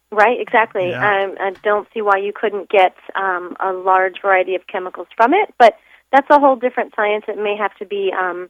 Right, 0.09 0.39
exactly. 0.39 0.91
Yeah. 0.91 1.25
Um, 1.25 1.35
I 1.41 1.51
don't 1.61 1.87
see 1.93 2.01
why 2.01 2.17
you 2.17 2.31
couldn't 2.33 2.69
get 2.69 2.95
um, 3.15 3.57
a 3.59 3.73
large 3.73 4.21
variety 4.21 4.55
of 4.55 4.67
chemicals 4.67 5.07
from 5.17 5.33
it, 5.33 5.53
but 5.59 5.75
that's 6.13 6.27
a 6.29 6.39
whole 6.39 6.55
different 6.55 6.93
science. 6.95 7.25
It 7.27 7.37
may 7.37 7.57
have 7.57 7.75
to 7.79 7.85
be 7.85 8.13
um, 8.17 8.49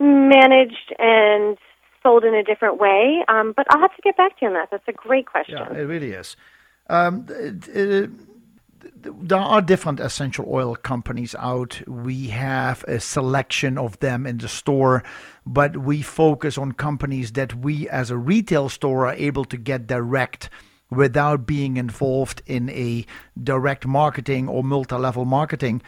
managed 0.00 0.94
and 0.98 1.58
sold 2.02 2.24
in 2.24 2.34
a 2.34 2.42
different 2.42 2.78
way. 2.78 3.24
Um, 3.28 3.52
but 3.56 3.66
I'll 3.70 3.80
have 3.80 3.94
to 3.96 4.02
get 4.02 4.16
back 4.16 4.38
to 4.38 4.42
you 4.42 4.48
on 4.48 4.54
that. 4.54 4.68
That's 4.70 4.86
a 4.88 4.92
great 4.92 5.26
question. 5.26 5.58
Yeah, 5.58 5.72
it 5.72 5.84
really 5.84 6.12
is. 6.12 6.36
Um, 6.88 7.26
it- 7.28 7.68
it- 7.68 8.10
there 9.04 9.38
are 9.38 9.62
different 9.62 10.00
essential 10.00 10.46
oil 10.48 10.74
companies 10.74 11.34
out. 11.38 11.82
We 11.86 12.28
have 12.28 12.84
a 12.88 12.98
selection 13.00 13.78
of 13.78 13.98
them 14.00 14.26
in 14.26 14.38
the 14.38 14.48
store, 14.48 15.02
but 15.46 15.76
we 15.76 16.02
focus 16.02 16.58
on 16.58 16.72
companies 16.72 17.32
that 17.32 17.54
we, 17.54 17.88
as 17.88 18.10
a 18.10 18.16
retail 18.16 18.68
store, 18.68 19.06
are 19.06 19.14
able 19.14 19.44
to 19.46 19.56
get 19.56 19.86
direct 19.86 20.50
without 20.90 21.46
being 21.46 21.76
involved 21.76 22.42
in 22.46 22.68
a 22.70 23.06
direct 23.42 23.86
marketing 23.86 24.48
or 24.48 24.62
multi 24.62 24.96
level 24.96 25.24
marketing. 25.24 25.80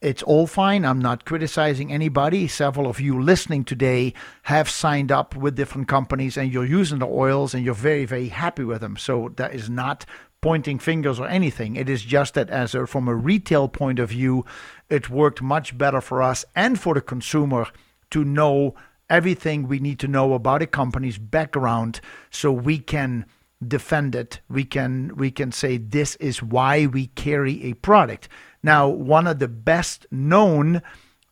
It's 0.00 0.22
all 0.22 0.46
fine. 0.46 0.86
I'm 0.86 0.98
not 0.98 1.26
criticizing 1.26 1.92
anybody. 1.92 2.48
Several 2.48 2.88
of 2.88 3.00
you 3.00 3.20
listening 3.20 3.64
today 3.64 4.14
have 4.44 4.70
signed 4.70 5.12
up 5.12 5.36
with 5.36 5.56
different 5.56 5.88
companies 5.88 6.38
and 6.38 6.50
you're 6.50 6.64
using 6.64 7.00
the 7.00 7.06
oils 7.06 7.52
and 7.52 7.62
you're 7.62 7.74
very, 7.74 8.06
very 8.06 8.28
happy 8.28 8.64
with 8.64 8.80
them. 8.80 8.96
So 8.96 9.30
that 9.36 9.54
is 9.54 9.68
not 9.68 10.06
pointing 10.40 10.78
fingers 10.78 11.20
or 11.20 11.28
anything. 11.28 11.76
It 11.76 11.90
is 11.90 12.00
just 12.02 12.32
that 12.32 12.48
as 12.48 12.74
a, 12.74 12.86
from 12.86 13.08
a 13.08 13.14
retail 13.14 13.68
point 13.68 13.98
of 13.98 14.08
view, 14.08 14.46
it 14.88 15.10
worked 15.10 15.42
much 15.42 15.76
better 15.76 16.00
for 16.00 16.22
us 16.22 16.46
and 16.56 16.80
for 16.80 16.94
the 16.94 17.02
consumer 17.02 17.66
to 18.10 18.24
know 18.24 18.74
everything 19.10 19.68
we 19.68 19.80
need 19.80 19.98
to 19.98 20.08
know 20.08 20.32
about 20.32 20.62
a 20.62 20.66
company's 20.66 21.18
background 21.18 22.00
so 22.30 22.50
we 22.50 22.78
can 22.78 23.26
defend 23.66 24.14
it 24.14 24.40
we 24.48 24.64
can 24.64 25.14
we 25.16 25.30
can 25.30 25.52
say 25.52 25.76
this 25.76 26.16
is 26.16 26.42
why 26.42 26.86
we 26.86 27.08
carry 27.08 27.62
a 27.64 27.74
product 27.74 28.26
now 28.62 28.88
one 28.88 29.26
of 29.26 29.38
the 29.38 29.48
best 29.48 30.06
known 30.10 30.82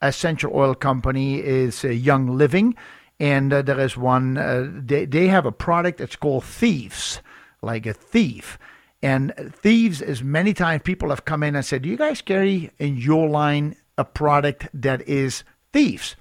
essential 0.00 0.52
oil 0.54 0.74
company 0.74 1.40
is 1.40 1.84
uh, 1.84 1.88
young 1.88 2.38
living 2.38 2.74
and 3.20 3.52
uh, 3.52 3.62
there 3.62 3.80
is 3.80 3.96
one 3.96 4.38
uh, 4.38 4.68
they, 4.70 5.04
they 5.04 5.28
have 5.28 5.46
a 5.46 5.52
product 5.52 5.98
that's 5.98 6.16
called 6.16 6.44
thieves 6.44 7.20
like 7.62 7.86
a 7.86 7.92
thief. 7.92 8.58
And 9.02 9.32
thieves 9.52 10.00
is 10.00 10.22
many 10.22 10.54
times 10.54 10.82
people 10.84 11.10
have 11.10 11.24
come 11.24 11.42
in 11.42 11.56
and 11.56 11.64
said 11.64 11.82
do 11.82 11.88
you 11.88 11.96
guys 11.96 12.22
carry 12.22 12.70
in 12.78 12.96
your 12.96 13.28
line 13.28 13.76
a 13.96 14.04
product 14.04 14.68
that 14.74 15.06
is 15.08 15.44
thieves? 15.72 16.16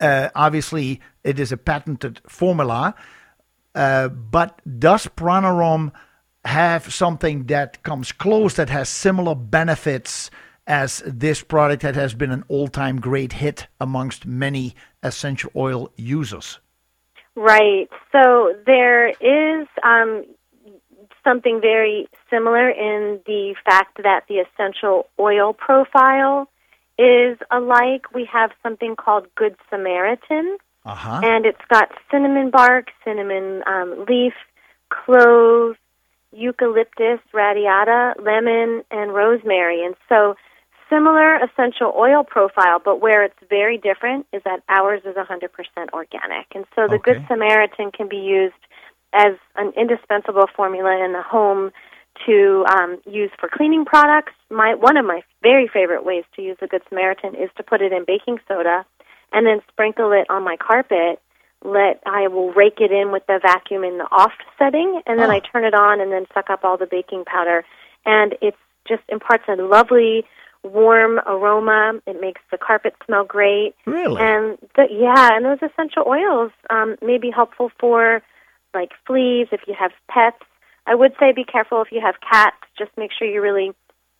Uh, 0.00 0.30
obviously 0.34 1.00
it 1.22 1.38
is 1.38 1.52
a 1.52 1.56
patented 1.56 2.20
formula 2.26 2.94
uh, 3.74 4.08
but 4.08 4.60
does 4.78 5.06
Pranarom 5.06 5.92
have 6.44 6.92
something 6.92 7.44
that 7.44 7.82
comes 7.82 8.12
close 8.12 8.54
that 8.54 8.70
has 8.70 8.88
similar 8.88 9.34
benefits 9.34 10.30
as 10.66 11.02
this 11.06 11.42
product 11.42 11.82
that 11.82 11.94
has 11.94 12.14
been 12.14 12.30
an 12.30 12.44
all-time 12.48 13.00
great 13.00 13.32
hit 13.34 13.66
amongst 13.80 14.26
many 14.26 14.74
essential 15.02 15.50
oil 15.56 15.90
users? 15.96 16.60
Right. 17.34 17.88
So 18.12 18.54
there 18.66 19.08
is 19.08 19.66
um, 19.82 20.24
something 21.24 21.60
very 21.60 22.08
similar 22.28 22.68
in 22.68 23.20
the 23.26 23.54
fact 23.64 23.98
that 24.02 24.24
the 24.28 24.36
essential 24.36 25.08
oil 25.18 25.52
profile 25.52 26.48
is 26.98 27.38
alike. 27.50 28.12
We 28.14 28.28
have 28.32 28.50
something 28.62 28.96
called 28.96 29.26
Good 29.34 29.56
Samaritan, 29.70 30.58
Uh-huh. 30.84 31.20
and 31.24 31.46
it's 31.46 31.64
got 31.70 31.88
cinnamon 32.10 32.50
bark, 32.50 32.88
cinnamon 33.04 33.62
um, 33.66 34.04
leaf, 34.08 34.34
clove, 34.90 35.76
eucalyptus 36.32 37.20
radiata, 37.32 38.14
lemon, 38.22 38.82
and 38.90 39.14
rosemary. 39.14 39.84
And 39.84 39.94
so 40.08 40.34
similar 40.90 41.36
essential 41.36 41.94
oil 41.96 42.24
profile, 42.24 42.78
but 42.84 43.00
where 43.00 43.24
it's 43.24 43.38
very 43.48 43.78
different 43.78 44.26
is 44.32 44.42
that 44.44 44.62
ours 44.68 45.00
is 45.04 45.14
100% 45.14 45.48
organic. 45.92 46.46
And 46.54 46.64
so 46.76 46.86
the 46.86 46.98
Good 46.98 47.24
Samaritan 47.28 47.90
can 47.92 48.08
be 48.08 48.16
used 48.18 48.54
as 49.14 49.34
an 49.56 49.72
indispensable 49.76 50.46
formula 50.54 51.02
in 51.04 51.12
the 51.12 51.22
home 51.22 51.70
to 52.26 52.64
um, 52.68 53.00
use 53.06 53.30
for 53.38 53.48
cleaning 53.48 53.84
products. 53.84 54.32
My 54.50 54.74
one 54.74 54.96
of 54.96 55.06
my 55.06 55.22
very 55.42 55.66
favorite 55.66 56.04
ways 56.04 56.24
to 56.36 56.42
use 56.42 56.56
the 56.60 56.66
Good 56.66 56.82
Samaritan 56.88 57.34
is 57.34 57.48
to 57.56 57.62
put 57.62 57.80
it 57.80 57.92
in 57.92 58.04
baking 58.06 58.38
soda 58.46 58.84
and 59.32 59.46
then 59.46 59.60
sprinkle 59.70 60.12
it 60.12 60.28
on 60.28 60.44
my 60.44 60.56
carpet. 60.56 61.21
Let 61.64 62.02
I 62.06 62.28
will 62.28 62.52
rake 62.52 62.80
it 62.80 62.90
in 62.90 63.12
with 63.12 63.26
the 63.26 63.38
vacuum 63.40 63.84
in 63.84 63.98
the 63.98 64.08
off 64.10 64.32
setting, 64.58 65.00
and 65.06 65.18
then 65.18 65.30
Oh. 65.30 65.32
I 65.32 65.40
turn 65.40 65.64
it 65.64 65.74
on 65.74 66.00
and 66.00 66.10
then 66.10 66.26
suck 66.34 66.50
up 66.50 66.64
all 66.64 66.76
the 66.76 66.86
baking 66.86 67.24
powder, 67.24 67.64
and 68.04 68.34
it 68.40 68.54
just 68.86 69.02
imparts 69.08 69.44
a 69.48 69.54
lovely 69.54 70.24
warm 70.64 71.18
aroma. 71.26 72.00
It 72.06 72.20
makes 72.20 72.40
the 72.50 72.58
carpet 72.58 72.94
smell 73.06 73.24
great. 73.24 73.74
Really? 73.86 74.20
And 74.20 74.58
the, 74.76 74.86
yeah, 74.90 75.30
and 75.32 75.44
those 75.44 75.58
essential 75.62 76.04
oils 76.06 76.50
um, 76.70 76.96
may 77.02 77.18
be 77.18 77.30
helpful 77.30 77.70
for 77.78 78.22
like 78.74 78.90
fleas 79.06 79.48
if 79.52 79.60
you 79.66 79.74
have 79.78 79.92
pets. 80.08 80.42
I 80.86 80.94
would 80.94 81.12
say 81.20 81.32
be 81.32 81.44
careful 81.44 81.82
if 81.82 81.92
you 81.92 82.00
have 82.00 82.16
cats. 82.20 82.56
Just 82.78 82.90
make 82.96 83.10
sure 83.16 83.28
you 83.28 83.40
really 83.40 83.72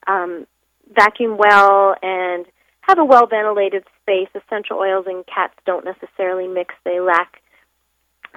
um, 0.06 0.46
vacuum 0.94 1.36
well 1.38 1.96
and 2.02 2.46
have 2.82 2.98
a 2.98 3.04
well 3.04 3.26
ventilated 3.26 3.84
space. 4.00 4.28
Essential 4.34 4.78
oils 4.78 5.06
and 5.08 5.24
cats 5.26 5.54
don't 5.66 5.84
necessarily 5.84 6.46
mix. 6.46 6.74
They 6.84 7.00
lack 7.00 7.42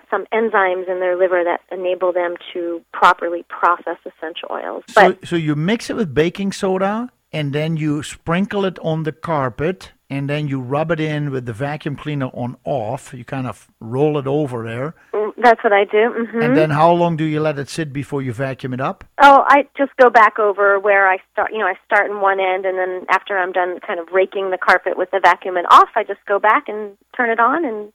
some 0.10 0.26
enzymes 0.34 0.88
in 0.90 1.00
their 1.00 1.18
liver 1.18 1.44
that 1.44 1.62
enable 1.72 2.14
them 2.14 2.36
to 2.54 2.82
properly 2.94 3.44
process 3.50 3.98
essential 4.06 4.50
oils. 4.52 4.84
So, 4.90 5.18
so 5.24 5.36
you 5.36 5.56
mix 5.56 5.90
it 5.90 5.96
with 5.96 6.14
baking 6.14 6.52
soda 6.52 7.10
and 7.32 7.54
then 7.54 7.78
you 7.78 8.04
sprinkle 8.04 8.66
it 8.66 8.78
on 8.80 9.04
the 9.04 9.12
carpet 9.12 9.92
and 10.10 10.30
then 10.30 10.48
you 10.48 10.60
rub 10.62 10.92
it 10.92 11.00
in 11.00 11.32
with 11.32 11.46
the 11.46 11.54
vacuum 11.54 11.96
cleaner 11.96 12.28
on 12.28 12.58
off. 12.64 13.14
You 13.14 13.26
kind 13.26 13.48
of 13.48 13.68
roll 13.80 14.18
it 14.18 14.28
over 14.28 14.64
there. 14.64 14.96
Mm-hmm. 15.14 15.25
That's 15.38 15.64
what 15.64 15.74
I 15.74 15.84
do. 15.86 16.10
hmm 16.32 16.42
And 16.42 16.56
then 16.58 16.70
how 16.72 16.92
long 16.92 17.18
do 17.18 17.24
you 17.26 17.40
let 17.40 17.60
it 17.60 17.70
sit 17.70 17.92
before 17.94 18.22
you 18.22 18.34
vacuum 18.34 18.74
it 18.74 18.82
up? 18.82 19.04
Oh, 19.22 19.44
I 19.48 19.68
just 19.78 19.96
go 19.98 20.10
back 20.10 20.40
over 20.40 20.80
where 20.80 21.08
I 21.10 21.18
start. 21.32 21.52
You 21.52 21.60
know, 21.60 21.68
I 21.68 21.76
start 21.86 22.10
in 22.10 22.22
one 22.22 22.40
end, 22.40 22.66
and 22.66 22.78
then 22.78 23.06
after 23.10 23.38
I'm 23.38 23.52
done, 23.52 23.80
kind 23.86 24.00
of 24.00 24.08
raking 24.12 24.52
the 24.52 24.58
carpet 24.58 24.98
with 24.98 25.12
the 25.12 25.20
vacuum 25.20 25.58
and 25.58 25.68
off, 25.70 25.90
I 25.96 26.04
just 26.04 26.26
go 26.26 26.40
back 26.40 26.68
and 26.68 26.98
turn 27.16 27.30
it 27.30 27.40
on 27.40 27.66
and 27.66 27.92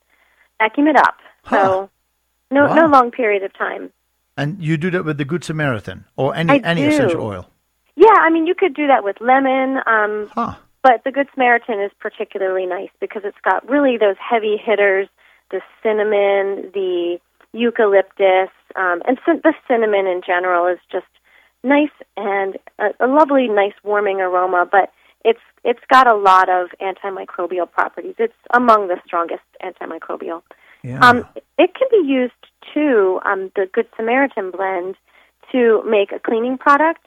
vacuum 0.58 0.86
it 0.88 0.96
up. 0.96 1.16
Huh. 1.44 1.56
So, 1.56 1.90
no, 2.50 2.66
Wow. 2.66 2.74
no 2.74 2.86
long 2.86 3.10
period 3.10 3.42
of 3.42 3.52
time. 3.54 3.90
And 4.36 4.62
you 4.62 4.76
do 4.76 4.90
that 4.90 5.04
with 5.04 5.18
the 5.18 5.24
Good 5.24 5.44
Samaritan 5.44 6.04
or 6.16 6.34
any 6.34 6.52
I 6.52 6.56
any 6.64 6.82
do. 6.82 6.88
essential 6.88 7.22
oil. 7.22 7.50
Yeah, 7.96 8.14
I 8.18 8.30
mean, 8.30 8.46
you 8.46 8.54
could 8.54 8.74
do 8.74 8.86
that 8.86 9.04
with 9.04 9.16
lemon. 9.20 9.80
Um, 9.86 10.30
Huh. 10.34 10.54
But 10.82 11.04
the 11.04 11.12
Good 11.12 11.28
Samaritan 11.34 11.78
is 11.80 11.90
particularly 12.00 12.64
nice 12.64 12.88
because 13.00 13.22
it's 13.24 13.36
got 13.44 13.68
really 13.68 13.98
those 13.98 14.16
heavy 14.18 14.56
hitters, 14.56 15.08
the 15.50 15.60
cinnamon, 15.82 16.70
the 16.72 17.18
eucalyptus, 17.52 18.50
um, 18.76 19.02
and 19.06 19.18
cin- 19.24 19.40
the 19.42 19.54
cinnamon 19.68 20.06
in 20.06 20.22
general 20.26 20.66
is 20.66 20.78
just 20.90 21.06
nice 21.62 21.90
and 22.16 22.56
a, 22.78 22.88
a 23.00 23.06
lovely, 23.06 23.48
nice 23.48 23.74
warming 23.82 24.20
aroma. 24.20 24.68
But 24.70 24.92
it's 25.24 25.40
it's 25.64 25.80
got 25.90 26.06
a 26.06 26.16
lot 26.16 26.48
of 26.48 26.68
antimicrobial 26.80 27.70
properties. 27.70 28.14
It's 28.18 28.32
among 28.54 28.88
the 28.88 28.96
strongest 29.04 29.42
antimicrobial. 29.62 30.42
Yeah. 30.82 31.00
Um, 31.00 31.26
it 31.58 31.74
can 31.74 31.88
be 31.90 32.08
used 32.08 32.32
too, 32.72 33.20
um, 33.24 33.50
the 33.54 33.68
Good 33.70 33.86
Samaritan 33.96 34.50
blend, 34.50 34.96
to 35.52 35.82
make 35.84 36.12
a 36.12 36.18
cleaning 36.18 36.56
product. 36.56 37.04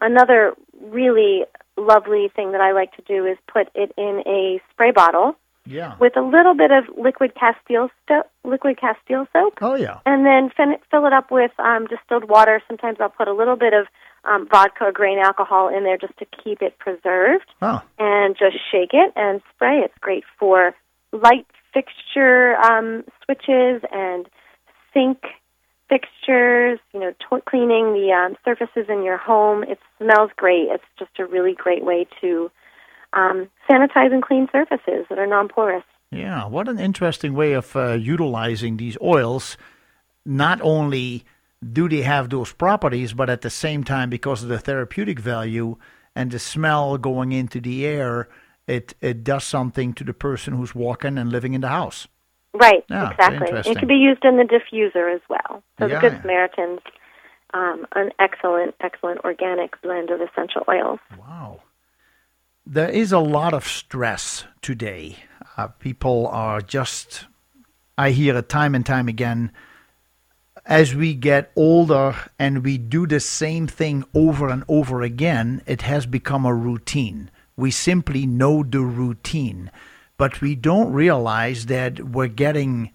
Another 0.00 0.54
really 0.80 1.44
lovely 1.76 2.30
thing 2.34 2.52
that 2.52 2.60
I 2.60 2.72
like 2.72 2.94
to 2.96 3.02
do 3.02 3.26
is 3.26 3.36
put 3.52 3.68
it 3.74 3.92
in 3.96 4.22
a 4.26 4.60
spray 4.70 4.92
bottle 4.92 5.36
yeah. 5.68 5.96
with 6.00 6.16
a 6.16 6.20
little 6.22 6.54
bit 6.54 6.70
of 6.70 6.84
liquid 6.96 7.32
Castile 7.34 7.90
sto- 8.04 8.26
liquid 8.44 8.78
Castile 8.80 9.26
soap, 9.32 9.54
Oh 9.60 9.74
yeah. 9.76 9.98
and 10.06 10.24
then 10.26 10.50
fin- 10.56 10.78
fill 10.90 11.06
it 11.06 11.12
up 11.12 11.30
with 11.30 11.52
um, 11.58 11.86
distilled 11.86 12.28
water. 12.28 12.62
Sometimes 12.66 12.98
I'll 13.00 13.08
put 13.10 13.28
a 13.28 13.34
little 13.34 13.56
bit 13.56 13.72
of 13.74 13.86
um, 14.24 14.48
vodka 14.50 14.84
or 14.84 14.92
grain 14.92 15.18
alcohol 15.18 15.68
in 15.68 15.84
there 15.84 15.96
just 15.98 16.16
to 16.18 16.26
keep 16.42 16.60
it 16.62 16.78
preserved 16.78 17.46
Oh. 17.62 17.80
and 17.98 18.36
just 18.36 18.56
shake 18.72 18.90
it 18.92 19.12
and 19.16 19.40
spray. 19.54 19.78
It's 19.84 19.94
great 20.00 20.24
for 20.38 20.74
light 21.12 21.46
fixture 21.72 22.56
um, 22.56 23.04
switches 23.24 23.82
and 23.92 24.26
sink 24.92 25.18
fixtures, 25.88 26.78
you 26.92 27.00
know, 27.00 27.12
to- 27.30 27.42
cleaning 27.48 27.92
the 27.94 28.12
um, 28.12 28.36
surfaces 28.44 28.86
in 28.88 29.02
your 29.02 29.16
home. 29.16 29.62
It 29.62 29.78
smells 29.98 30.30
great. 30.36 30.68
It's 30.70 30.84
just 30.98 31.18
a 31.18 31.26
really 31.26 31.54
great 31.54 31.84
way 31.84 32.06
to 32.20 32.50
um, 33.12 33.48
sanitize 33.68 34.12
and 34.12 34.22
clean 34.22 34.48
surfaces 34.52 35.06
that 35.08 35.18
are 35.18 35.26
non-porous. 35.26 35.84
Yeah, 36.10 36.46
what 36.46 36.68
an 36.68 36.78
interesting 36.78 37.34
way 37.34 37.52
of 37.52 37.74
uh, 37.76 37.92
utilizing 37.92 38.76
these 38.76 38.96
oils. 39.02 39.56
Not 40.24 40.60
only 40.62 41.24
do 41.72 41.88
they 41.88 42.02
have 42.02 42.30
those 42.30 42.52
properties, 42.52 43.12
but 43.12 43.28
at 43.28 43.42
the 43.42 43.50
same 43.50 43.84
time, 43.84 44.10
because 44.10 44.42
of 44.42 44.48
the 44.48 44.58
therapeutic 44.58 45.18
value 45.18 45.76
and 46.14 46.30
the 46.30 46.38
smell 46.38 46.96
going 46.98 47.32
into 47.32 47.60
the 47.60 47.84
air, 47.86 48.28
it, 48.66 48.94
it 49.00 49.24
does 49.24 49.44
something 49.44 49.92
to 49.94 50.04
the 50.04 50.14
person 50.14 50.54
who's 50.54 50.74
walking 50.74 51.18
and 51.18 51.30
living 51.30 51.54
in 51.54 51.60
the 51.60 51.68
house. 51.68 52.06
Right, 52.54 52.84
Yeah, 52.88 53.10
exactly. 53.10 53.58
It 53.70 53.78
can 53.78 53.88
be 53.88 53.94
used 53.94 54.24
in 54.24 54.36
the 54.38 54.44
diffuser 54.44 55.14
as 55.14 55.20
well. 55.28 55.62
So 55.78 55.86
Yeah. 55.86 56.00
the 56.00 56.08
Good 56.08 56.22
Samaritan's 56.22 56.80
um, 57.54 57.86
an 57.94 58.10
excellent, 58.18 58.74
excellent 58.80 59.20
organic 59.24 59.80
blend 59.80 60.10
of 60.10 60.20
essential 60.20 60.62
oils. 60.68 61.00
Wow. 61.18 61.60
There 62.70 62.90
is 62.90 63.12
a 63.12 63.18
lot 63.18 63.54
of 63.54 63.66
stress 63.66 64.44
today. 64.60 65.16
Uh, 65.56 65.68
people 65.68 66.26
are 66.26 66.60
just, 66.60 67.24
I 67.96 68.10
hear 68.10 68.36
it 68.36 68.50
time 68.50 68.74
and 68.74 68.84
time 68.84 69.08
again. 69.08 69.52
As 70.66 70.94
we 70.94 71.14
get 71.14 71.50
older 71.56 72.14
and 72.38 72.62
we 72.62 72.76
do 72.76 73.06
the 73.06 73.20
same 73.20 73.68
thing 73.68 74.04
over 74.12 74.50
and 74.50 74.64
over 74.68 75.00
again, 75.00 75.62
it 75.64 75.80
has 75.80 76.04
become 76.04 76.44
a 76.44 76.52
routine. 76.52 77.30
We 77.56 77.70
simply 77.70 78.26
know 78.26 78.62
the 78.62 78.82
routine, 78.82 79.70
but 80.18 80.42
we 80.42 80.54
don't 80.54 80.92
realize 80.92 81.64
that 81.66 82.10
we're 82.10 82.28
getting 82.28 82.90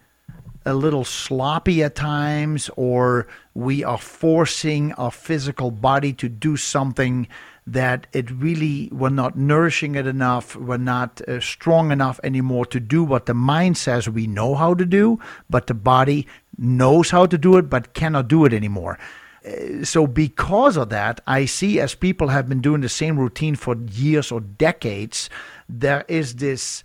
a 0.67 0.75
little 0.75 1.03
sloppy 1.03 1.81
at 1.81 1.95
times, 1.95 2.69
or 2.77 3.25
we 3.55 3.83
are 3.83 3.97
forcing 3.97 4.93
our 4.93 5.11
physical 5.11 5.71
body 5.71 6.13
to 6.13 6.29
do 6.29 6.57
something 6.57 7.27
that 7.65 8.07
it 8.13 8.29
really 8.31 8.89
we're 8.91 9.09
not 9.09 9.37
nourishing 9.37 9.95
it 9.95 10.05
enough 10.05 10.55
we're 10.55 10.77
not 10.77 11.21
uh, 11.27 11.39
strong 11.39 11.91
enough 11.91 12.19
anymore 12.23 12.65
to 12.65 12.79
do 12.79 13.03
what 13.03 13.25
the 13.25 13.33
mind 13.33 13.77
says 13.77 14.09
we 14.09 14.27
know 14.27 14.55
how 14.55 14.73
to 14.73 14.85
do 14.85 15.19
but 15.49 15.67
the 15.67 15.73
body 15.73 16.27
knows 16.57 17.09
how 17.09 17.25
to 17.25 17.37
do 17.37 17.57
it 17.57 17.69
but 17.69 17.93
cannot 17.93 18.27
do 18.27 18.45
it 18.45 18.53
anymore 18.53 18.97
Uh, 19.45 19.83
so 19.83 20.07
because 20.07 20.77
of 20.77 20.87
that 20.89 21.19
i 21.27 21.45
see 21.45 21.79
as 21.85 21.95
people 21.95 22.29
have 22.29 22.47
been 22.47 22.61
doing 22.61 22.81
the 22.81 22.89
same 22.89 23.19
routine 23.19 23.55
for 23.55 23.75
years 23.91 24.31
or 24.31 24.39
decades 24.39 25.29
there 25.67 26.05
is 26.07 26.35
this 26.35 26.83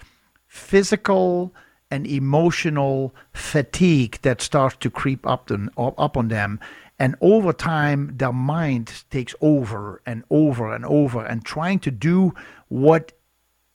physical 0.48 1.54
and 1.90 2.06
emotional 2.06 3.14
fatigue 3.32 4.18
that 4.22 4.40
starts 4.42 4.76
to 4.76 4.90
creep 4.90 5.26
up, 5.26 5.46
them, 5.46 5.70
up 5.76 6.16
on 6.16 6.28
them. 6.28 6.60
And 6.98 7.14
over 7.20 7.52
time, 7.52 8.14
their 8.16 8.32
mind 8.32 9.04
takes 9.10 9.34
over 9.40 10.02
and 10.04 10.24
over 10.30 10.74
and 10.74 10.84
over, 10.84 11.24
and 11.24 11.44
trying 11.44 11.78
to 11.80 11.90
do 11.90 12.34
what 12.68 13.12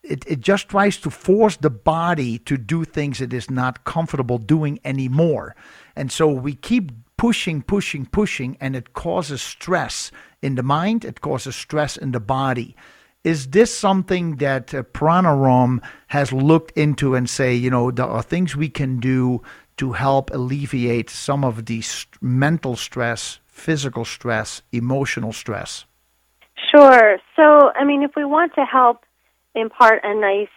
it, 0.03 0.25
it 0.27 0.41
just 0.41 0.67
tries 0.67 0.97
to 0.97 1.09
force 1.09 1.55
the 1.55 1.69
body 1.69 2.37
to 2.39 2.57
do 2.57 2.83
things 2.83 3.21
it 3.21 3.33
is 3.33 3.49
not 3.49 3.85
comfortable 3.85 4.37
doing 4.37 4.79
anymore. 4.83 5.55
And 5.95 6.11
so 6.11 6.27
we 6.27 6.55
keep 6.55 6.91
pushing, 7.17 7.61
pushing, 7.61 8.05
pushing, 8.05 8.57
and 8.59 8.75
it 8.75 8.93
causes 8.93 9.41
stress 9.41 10.11
in 10.41 10.55
the 10.55 10.63
mind, 10.63 11.05
it 11.05 11.21
causes 11.21 11.55
stress 11.55 11.95
in 11.95 12.11
the 12.11 12.19
body. 12.19 12.75
Is 13.23 13.51
this 13.51 13.73
something 13.73 14.35
that 14.37 14.73
uh, 14.73 14.83
Pranarom 14.83 15.81
has 16.07 16.33
looked 16.33 16.77
into 16.77 17.15
and 17.15 17.29
say, 17.29 17.55
you 17.55 17.69
know, 17.69 17.89
there 17.89 18.05
are 18.05 18.21
things 18.21 18.57
we 18.57 18.67
can 18.67 18.99
do 18.99 19.41
to 19.77 19.93
help 19.93 20.29
alleviate 20.31 21.09
some 21.09 21.43
of 21.43 21.65
the 21.65 21.81
st- 21.81 22.21
mental 22.21 22.75
stress, 22.75 23.39
physical 23.47 24.05
stress, 24.05 24.61
emotional 24.71 25.33
stress? 25.33 25.85
Sure. 26.71 27.17
So, 27.35 27.71
I 27.75 27.83
mean, 27.83 28.03
if 28.03 28.11
we 28.15 28.25
want 28.25 28.53
to 28.55 28.65
help 28.65 29.03
impart 29.55 30.01
a 30.03 30.13
nice 30.15 30.53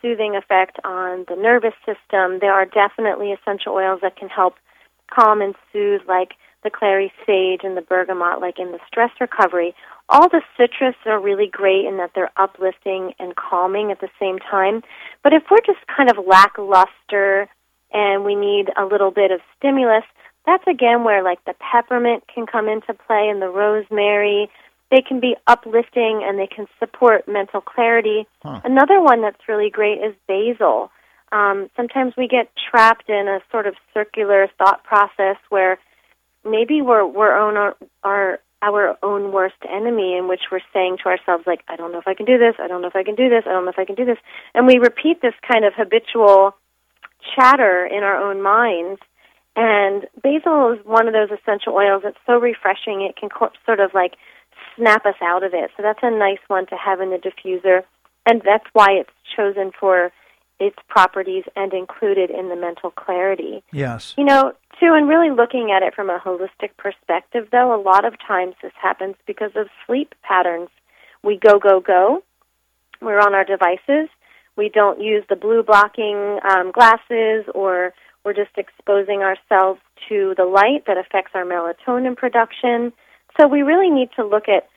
soothing 0.00 0.36
effect 0.36 0.78
on 0.84 1.24
the 1.28 1.36
nervous 1.36 1.74
system, 1.84 2.38
there 2.40 2.52
are 2.52 2.64
definitely 2.64 3.32
essential 3.32 3.74
oils 3.74 4.00
that 4.02 4.16
can 4.16 4.28
help 4.28 4.54
calm 5.12 5.40
and 5.40 5.54
soothe, 5.72 6.02
like 6.06 6.34
the 6.64 6.70
clary 6.70 7.12
sage 7.26 7.60
and 7.62 7.76
the 7.76 7.82
bergamot, 7.82 8.40
like 8.40 8.58
in 8.58 8.72
the 8.72 8.78
stress 8.86 9.10
recovery. 9.20 9.74
All 10.08 10.28
the 10.28 10.42
citrus 10.56 10.96
are 11.06 11.20
really 11.20 11.48
great 11.50 11.84
in 11.84 11.96
that 11.98 12.10
they're 12.14 12.32
uplifting 12.36 13.12
and 13.18 13.36
calming 13.36 13.90
at 13.90 14.00
the 14.00 14.08
same 14.20 14.38
time. 14.38 14.82
But 15.22 15.32
if 15.32 15.44
we're 15.50 15.64
just 15.64 15.86
kind 15.94 16.10
of 16.10 16.24
lackluster 16.26 17.48
and 17.92 18.24
we 18.24 18.34
need 18.34 18.70
a 18.76 18.84
little 18.84 19.10
bit 19.10 19.30
of 19.30 19.40
stimulus, 19.56 20.04
that's 20.46 20.66
again 20.66 21.04
where 21.04 21.22
like 21.22 21.44
the 21.44 21.54
peppermint 21.54 22.24
can 22.32 22.46
come 22.46 22.68
into 22.68 22.94
play 22.94 23.28
and 23.28 23.42
the 23.42 23.48
rosemary. 23.48 24.50
They 24.90 25.02
can 25.02 25.20
be 25.20 25.36
uplifting 25.46 26.22
and 26.24 26.38
they 26.38 26.46
can 26.46 26.66
support 26.78 27.28
mental 27.28 27.60
clarity. 27.60 28.26
Huh. 28.42 28.60
Another 28.64 29.00
one 29.00 29.20
that's 29.20 29.46
really 29.46 29.68
great 29.68 29.98
is 29.98 30.14
basil. 30.26 30.90
Um, 31.30 31.68
sometimes 31.76 32.14
we 32.16 32.26
get 32.26 32.48
trapped 32.70 33.10
in 33.10 33.28
a 33.28 33.40
sort 33.50 33.66
of 33.66 33.74
circular 33.92 34.48
thought 34.56 34.82
process 34.84 35.36
where 35.50 35.78
maybe 36.44 36.80
we're 36.80 37.04
we're 37.04 37.36
own 37.36 37.56
our, 37.56 37.76
our 38.02 38.38
our 38.62 38.96
own 39.02 39.32
worst 39.32 39.56
enemy 39.68 40.16
in 40.16 40.26
which 40.26 40.40
we're 40.50 40.60
saying 40.72 40.96
to 41.02 41.10
ourselves 41.10 41.44
like 41.46 41.60
I 41.68 41.76
don't 41.76 41.92
know 41.92 41.98
if 41.98 42.08
I 42.08 42.14
can 42.14 42.26
do 42.26 42.38
this, 42.38 42.54
I 42.58 42.66
don't 42.66 42.80
know 42.80 42.88
if 42.88 42.96
I 42.96 43.04
can 43.04 43.14
do 43.14 43.28
this, 43.28 43.44
I 43.46 43.50
don't 43.50 43.64
know 43.64 43.70
if 43.70 43.78
I 43.78 43.84
can 43.84 43.94
do 43.94 44.04
this. 44.04 44.18
And 44.54 44.66
we 44.66 44.78
repeat 44.78 45.20
this 45.20 45.34
kind 45.46 45.64
of 45.64 45.74
habitual 45.76 46.56
chatter 47.34 47.86
in 47.86 48.02
our 48.02 48.16
own 48.16 48.42
minds. 48.42 49.00
And 49.56 50.06
basil 50.22 50.72
is 50.72 50.86
one 50.86 51.08
of 51.08 51.14
those 51.14 51.30
essential 51.30 51.74
oils 51.74 52.02
that's 52.04 52.18
so 52.26 52.38
refreshing 52.38 53.02
it 53.02 53.16
can 53.16 53.28
co- 53.28 53.50
sort 53.66 53.80
of 53.80 53.92
like 53.92 54.14
snap 54.76 55.04
us 55.04 55.16
out 55.22 55.42
of 55.42 55.52
it. 55.52 55.70
So 55.76 55.82
that's 55.82 55.98
a 56.02 56.10
nice 56.10 56.38
one 56.46 56.66
to 56.66 56.76
have 56.76 57.00
in 57.00 57.10
the 57.10 57.18
diffuser. 57.18 57.82
And 58.26 58.42
that's 58.44 58.66
why 58.72 58.92
it's 58.92 59.10
chosen 59.34 59.72
for 59.78 60.12
its 60.60 60.76
properties 60.88 61.44
and 61.56 61.72
included 61.72 62.30
in 62.30 62.48
the 62.48 62.56
mental 62.56 62.90
clarity. 62.90 63.62
Yes. 63.72 64.14
You 64.16 64.24
know, 64.24 64.52
too, 64.80 64.92
and 64.94 65.08
really 65.08 65.30
looking 65.30 65.70
at 65.74 65.82
it 65.82 65.94
from 65.94 66.10
a 66.10 66.18
holistic 66.18 66.76
perspective, 66.76 67.48
though, 67.52 67.74
a 67.74 67.80
lot 67.80 68.04
of 68.04 68.14
times 68.24 68.54
this 68.62 68.72
happens 68.80 69.14
because 69.26 69.52
of 69.56 69.68
sleep 69.86 70.14
patterns. 70.22 70.68
We 71.22 71.38
go, 71.38 71.58
go, 71.58 71.80
go. 71.80 72.22
We're 73.00 73.20
on 73.20 73.34
our 73.34 73.44
devices. 73.44 74.08
We 74.58 74.68
don't 74.68 75.00
use 75.00 75.24
the 75.28 75.36
blue 75.36 75.62
blocking 75.62 76.40
um, 76.42 76.72
glasses, 76.72 77.44
or 77.54 77.94
we're 78.24 78.34
just 78.34 78.50
exposing 78.58 79.22
ourselves 79.22 79.80
to 80.08 80.34
the 80.36 80.44
light 80.44 80.84
that 80.88 80.98
affects 80.98 81.30
our 81.34 81.44
melatonin 81.44 82.16
production. 82.16 82.92
So 83.40 83.46
we 83.46 83.62
really 83.62 83.88
need 83.88 84.10
to 84.16 84.26
look 84.26 84.48
at 84.48 84.68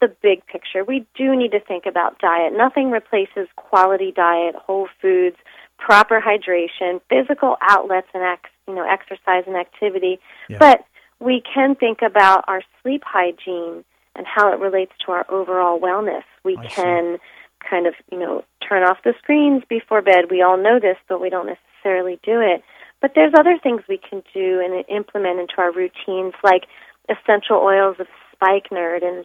the 0.00 0.14
big 0.22 0.46
picture. 0.46 0.84
We 0.84 1.06
do 1.16 1.34
need 1.34 1.52
to 1.52 1.60
think 1.60 1.86
about 1.86 2.18
diet. 2.18 2.52
Nothing 2.54 2.90
replaces 2.90 3.48
quality 3.56 4.12
diet, 4.12 4.54
whole 4.54 4.88
foods, 5.00 5.36
proper 5.78 6.20
hydration, 6.20 7.00
physical 7.08 7.56
outlets, 7.62 8.08
and 8.12 8.22
ex, 8.22 8.50
you 8.68 8.74
know 8.74 8.86
exercise 8.86 9.44
and 9.46 9.56
activity. 9.56 10.20
Yeah. 10.50 10.58
But 10.58 10.84
we 11.18 11.42
can 11.42 11.74
think 11.74 12.00
about 12.02 12.44
our 12.46 12.62
sleep 12.82 13.02
hygiene 13.06 13.84
and 14.16 14.26
how 14.26 14.52
it 14.52 14.58
relates 14.58 14.92
to 15.06 15.12
our 15.12 15.26
overall 15.30 15.80
wellness. 15.80 16.24
We 16.44 16.56
I 16.58 16.68
see. 17.16 17.20
Kind 17.68 17.86
of 17.86 17.94
you 18.10 18.18
know 18.18 18.44
turn 18.66 18.82
off 18.82 18.98
the 19.04 19.14
screens 19.22 19.62
before 19.68 20.02
bed. 20.02 20.30
We 20.30 20.42
all 20.42 20.56
know 20.56 20.78
this, 20.80 20.96
but 21.08 21.20
we 21.20 21.30
don't 21.30 21.46
necessarily 21.46 22.18
do 22.24 22.40
it. 22.40 22.62
But 23.00 23.12
there's 23.14 23.32
other 23.38 23.58
things 23.62 23.82
we 23.88 23.98
can 23.98 24.22
do 24.34 24.60
and 24.60 24.84
implement 24.88 25.40
into 25.40 25.54
our 25.58 25.72
routines, 25.72 26.34
like 26.44 26.64
essential 27.08 27.56
oils 27.56 27.96
of 27.98 28.06
spikenard 28.32 29.02
and 29.02 29.24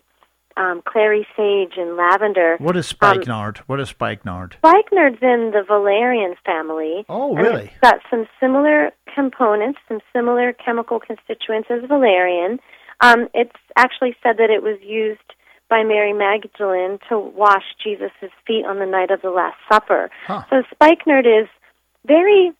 um, 0.57 0.81
clary 0.87 1.27
sage 1.35 1.73
and 1.77 1.97
lavender. 1.97 2.55
What 2.59 2.77
is 2.77 2.85
Um, 2.85 2.95
spikenard? 2.95 3.57
what 3.67 3.81
is 3.81 3.89
spikenard? 3.89 4.55
Spikenard's 4.65 5.21
in 5.21 5.51
the 5.51 5.63
valerian 5.67 6.35
family. 6.45 7.05
Oh, 7.09 7.35
really? 7.35 7.65
It's 7.65 7.79
got 7.81 7.99
some 8.09 8.25
similar 8.39 8.91
components, 9.13 9.79
some 9.89 9.99
similar 10.13 10.53
chemical 10.53 10.99
constituents 11.01 11.67
as 11.69 11.81
valerian. 11.87 12.59
Um, 13.01 13.27
it's 13.33 13.51
actually 13.75 14.15
said 14.23 14.37
that 14.37 14.49
it 14.49 14.63
was 14.63 14.79
used 14.81 15.19
by 15.69 15.83
Mary 15.83 16.13
Magdalene 16.13 16.99
to 17.09 17.17
wash 17.19 17.63
Jesus' 17.83 18.11
feet 18.45 18.65
on 18.65 18.79
the 18.79 18.85
night 18.85 19.11
of 19.11 19.21
the 19.21 19.31
Last 19.31 19.57
Supper. 19.71 20.09
Huh. 20.27 20.43
So 20.49 20.63
spikenard 20.73 21.25
is 21.25 21.47
very, 22.05 22.51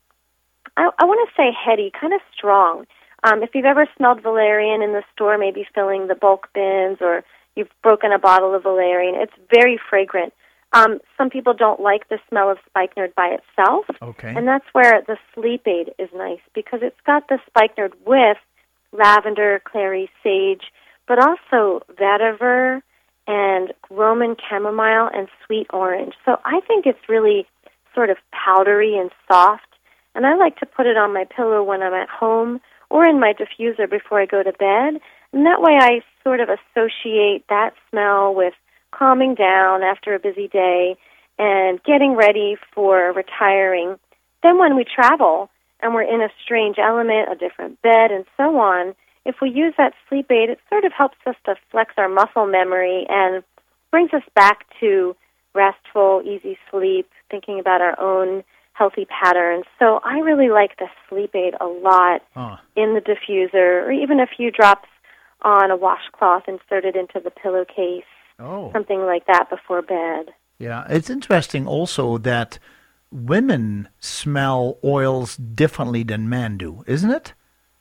I, 0.76 0.90
I 0.98 1.06
want 1.06 1.30
to 1.30 1.36
say 1.36 1.52
heady, 1.53 1.91
kind 1.99 2.14
of 2.14 2.22
strong. 2.36 2.86
Um, 3.23 3.44
if 3.44 3.52
you've 3.53 3.65
ever 3.65 3.88
smelled 3.98 4.22
valerian 4.22 4.82
in 4.82 4.94
the 4.94 5.03
store, 5.14 5.38
maybe 5.38 5.68
filling 5.73 6.07
the 6.07 6.15
bulk 6.15 6.49
bins, 6.53 6.98
or 7.02 7.23
you've 7.56 7.69
broken 7.82 8.11
a 8.11 8.19
bottle 8.19 8.53
of 8.53 8.64
valerian, 8.64 9.15
it's 9.15 9.34
very 9.53 9.80
fragrant. 9.90 10.34
Um, 10.73 10.99
some 11.18 11.30
people 11.30 11.53
don't 11.53 11.80
like 11.80 12.10
the 12.10 12.19
smell 12.27 12.52
of 12.52 12.57
spikenard 12.68 13.15
by 13.15 13.38
itself, 13.38 13.86
Okay. 14.02 14.34
and 14.36 14.48
that's 14.48 14.65
where 14.73 15.02
the 15.07 15.18
sleep 15.34 15.65
aid 15.68 15.94
is 15.98 16.10
nice 16.14 16.41
because 16.53 16.80
it's 16.84 16.99
got 17.06 17.30
the 17.30 17.40
spikenard 17.48 17.94
with 18.06 18.38
lavender, 18.91 19.61
clary 19.64 20.10
sage, 20.22 20.64
but 21.07 21.18
also 21.19 21.86
vetiver 21.94 22.82
and 23.27 23.73
Roman 23.89 24.35
chamomile 24.49 25.10
and 25.14 25.27
sweet 25.45 25.68
orange. 25.72 26.14
So 26.26 26.38
I 26.45 26.61
think 26.68 26.85
it's 26.85 27.10
really 27.10 27.47
sort 27.93 28.10
of 28.10 28.18
powdery 28.31 28.97
and 28.97 29.10
soft, 29.27 29.68
and 30.14 30.26
I 30.26 30.35
like 30.35 30.57
to 30.60 30.65
put 30.65 30.85
it 30.85 30.97
on 30.97 31.14
my 31.14 31.26
pillow 31.26 31.64
when 31.64 31.81
I'm 31.81 31.93
at 31.93 32.10
home 32.10 32.61
or 32.89 33.07
in 33.07 33.19
my 33.19 33.34
diffuser 33.34 33.89
before 33.89 34.22
I 34.22 34.26
go 34.26 34.43
to 34.43 34.52
bed. 34.52 35.02
And 35.34 35.45
that 35.45 35.61
way 35.61 35.77
I 35.80 36.02
sort 36.23 36.39
of 36.39 36.49
associate 36.49 37.43
that 37.49 37.72
smell 37.89 38.34
with 38.34 38.53
calming 38.91 39.35
down 39.35 39.84
after 39.84 40.15
a 40.15 40.19
busy 40.19 40.47
day 40.47 40.95
and 41.38 41.84
getting 41.84 42.15
ready 42.15 42.56
for 42.73 43.11
retiring. 43.11 43.97
Then 44.43 44.57
when 44.57 44.76
we 44.76 44.85
travel 44.85 45.49
and 45.81 45.93
we're 45.93 46.03
in 46.03 46.22
a 46.22 46.30
strange 46.43 46.77
element, 46.80 47.30
a 47.31 47.35
different 47.35 47.81
bed, 47.81 48.11
and 48.11 48.26
so 48.38 48.57
on, 48.57 48.95
if 49.26 49.35
we 49.41 49.49
use 49.49 49.73
that 49.77 49.93
sleep 50.07 50.30
aid, 50.31 50.49
it 50.49 50.60
sort 50.69 50.85
of 50.85 50.91
helps 50.93 51.18
us 51.26 51.35
to 51.45 51.56
flex 51.72 51.93
our 51.97 52.07
muscle 52.10 52.45
memory 52.45 53.06
and 53.10 53.43
brings 53.91 54.14
us 54.14 54.23
back 54.35 54.65
to 54.80 55.15
restful, 55.53 56.22
easy 56.26 56.57
sleep, 56.69 57.10
thinking 57.31 57.60
about 57.60 57.81
our 57.81 57.99
own 57.99 58.43
healthy 58.73 59.06
patterns. 59.06 59.64
So 59.80 60.02
I 60.03 60.19
really 60.19 60.49
like 60.49 60.77
the 60.77 60.88
sleep 61.10 61.34
aid 61.34 61.53
a 61.61 61.65
lot 61.65 62.22
Oh. 62.35 62.57
in 62.76 62.93
the 62.93 63.02
diffuser, 63.02 63.85
or 63.88 63.91
even 63.91 64.19
a 64.19 64.27
few 64.27 64.52
drops 64.52 64.89
on 65.41 65.72
a 65.72 65.77
washcloth 65.77 66.43
inserted 66.47 66.95
into 66.95 67.19
the 67.19 67.31
pillowcase, 67.31 68.03
Oh. 68.39 68.72
something 68.73 69.06
like 69.06 69.26
that 69.27 69.49
before 69.49 69.81
bed. 69.81 70.34
Yeah, 70.60 70.85
it's 70.89 71.10
interesting 71.10 71.68
also 71.68 72.18
that 72.19 72.60
women 73.11 73.88
smell 73.99 74.77
oils 74.84 75.38
differently 75.38 76.03
than 76.03 76.27
men 76.27 76.57
do, 76.57 76.84
isn't 76.85 77.11
it? 77.11 77.34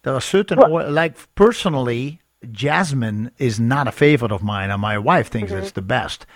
There 0.05 0.14
are 0.14 0.20
certain 0.20 0.59
Well- 0.59 0.90
like 0.90 1.14
personally, 1.35 2.20
jasmine 2.52 3.31
is 3.39 3.59
not 3.59 3.89
a 3.89 3.93
favorite 3.93 4.32
of 4.32 4.43
mine, 4.43 4.70
and 4.70 4.81
my 4.81 4.97
wife 4.98 5.28
thinks 5.28 5.51
it's 5.52 5.72
the 5.72 5.82
best. 5.82 6.26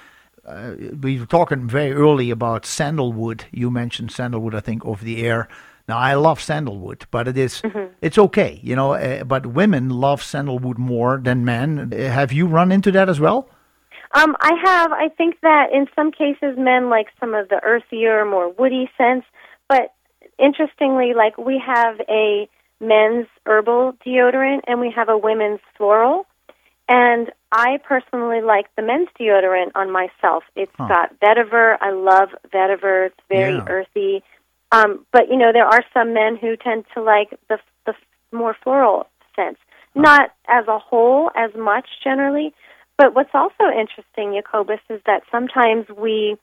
Uh, 0.47 0.73
we 1.03 1.21
were 1.21 1.27
talking 1.27 1.69
very 1.69 1.93
early 1.93 2.31
about 2.31 2.65
sandalwood. 2.65 3.45
You 3.53 3.71
mentioned 3.71 4.11
sandalwood, 4.11 4.55
I 4.55 4.61
think, 4.61 4.85
over 4.87 5.05
the 5.05 5.23
air. 5.27 5.47
Now 5.87 5.99
I 5.99 6.15
love 6.15 6.41
sandalwood, 6.41 7.05
but 7.11 7.29
it 7.29 7.37
is- 7.37 7.63
it's 8.01 8.19
okay, 8.19 8.59
you 8.63 8.75
know. 8.75 8.95
Uh, 8.95 9.25
but 9.25 9.45
women 9.47 9.91
love 9.91 10.23
sandalwood 10.23 10.79
more 10.79 11.21
than 11.23 11.45
men. 11.45 11.93
Uh, 11.93 12.09
Have 12.09 12.33
you 12.33 12.47
run 12.47 12.73
into 12.73 12.91
that 12.93 13.09
as 13.11 13.21
well? 13.21 13.49
Um, 14.15 14.35
I 14.41 14.53
have. 14.65 14.91
I 14.93 15.09
think 15.19 15.37
that 15.43 15.71
in 15.71 15.87
some 15.95 16.11
cases, 16.11 16.57
men 16.57 16.89
like 16.89 17.09
some 17.21 17.35
of 17.35 17.49
the 17.51 17.61
earthier, 17.63 18.25
more 18.25 18.49
woody 18.59 18.91
scents. 18.97 19.27
But 19.69 19.93
interestingly, 20.39 21.13
like 21.15 21.37
we 21.37 21.59
have 21.59 22.01
a 22.09 22.49
men's 22.81 23.27
herbal 23.47 23.95
deodorant 24.07 24.61
and 24.67 24.81
we 24.81 24.91
have 24.95 25.09
a 25.09 25.19
women's 25.19 25.61
floral. 25.77 26.27
And 26.89 27.31
I 27.53 27.79
personally 27.85 28.41
like 28.41 28.67
the 28.77 28.83
men's 28.83 29.09
deodorant 29.19 29.73
on 29.75 29.91
myself. 29.91 30.45
It's 30.57 30.73
Huh. 30.79 30.89
got 30.89 31.21
vetiver. 31.21 31.77
I 31.81 31.91
love 31.91 32.31
vetiver. 32.53 33.07
It's 33.07 33.21
very 33.29 33.57
Yeah. 33.57 33.65
earthy. 33.67 34.23
Um, 34.73 35.07
but 35.13 35.29
you 35.29 35.37
know, 35.37 35.53
there 35.53 35.67
are 35.67 35.85
some 35.93 36.13
men 36.13 36.37
who 36.37 36.57
tend 36.57 36.87
to 36.95 37.03
like 37.03 37.31
the 37.49 37.59
the 37.87 37.95
more 38.33 38.55
floral 38.55 39.07
scents. 39.35 39.61
Not 39.95 40.31
as 40.47 40.69
a 40.69 40.79
whole 40.79 41.31
as 41.35 41.55
much 41.55 41.89
generally, 42.05 42.55
but 42.97 43.15
what's 43.15 43.35
also 43.35 43.65
interesting, 43.69 44.35
Jacobus, 44.35 44.81
is 44.89 45.01
that 45.07 45.23
sometimes 45.31 45.89
we 45.89 46.37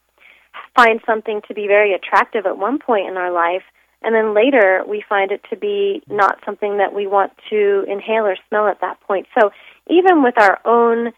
find 0.75 0.99
something 1.05 1.41
to 1.47 1.53
be 1.53 1.67
very 1.67 1.93
attractive 1.93 2.45
at 2.45 2.57
one 2.57 2.79
point 2.79 3.07
in 3.07 3.17
our 3.17 3.31
life, 3.31 3.63
and 4.01 4.13
then 4.13 4.33
later 4.33 4.83
we 4.87 5.03
find 5.07 5.31
it 5.31 5.41
to 5.49 5.55
be 5.55 6.01
not 6.07 6.39
something 6.45 6.77
that 6.77 6.93
we 6.93 7.07
want 7.07 7.33
to 7.49 7.85
inhale 7.87 8.25
or 8.25 8.37
smell 8.47 8.67
at 8.67 8.81
that 8.81 8.99
point. 9.01 9.27
So 9.39 9.51
even 9.89 10.23
with 10.23 10.35
our 10.39 10.59
own 10.65 11.11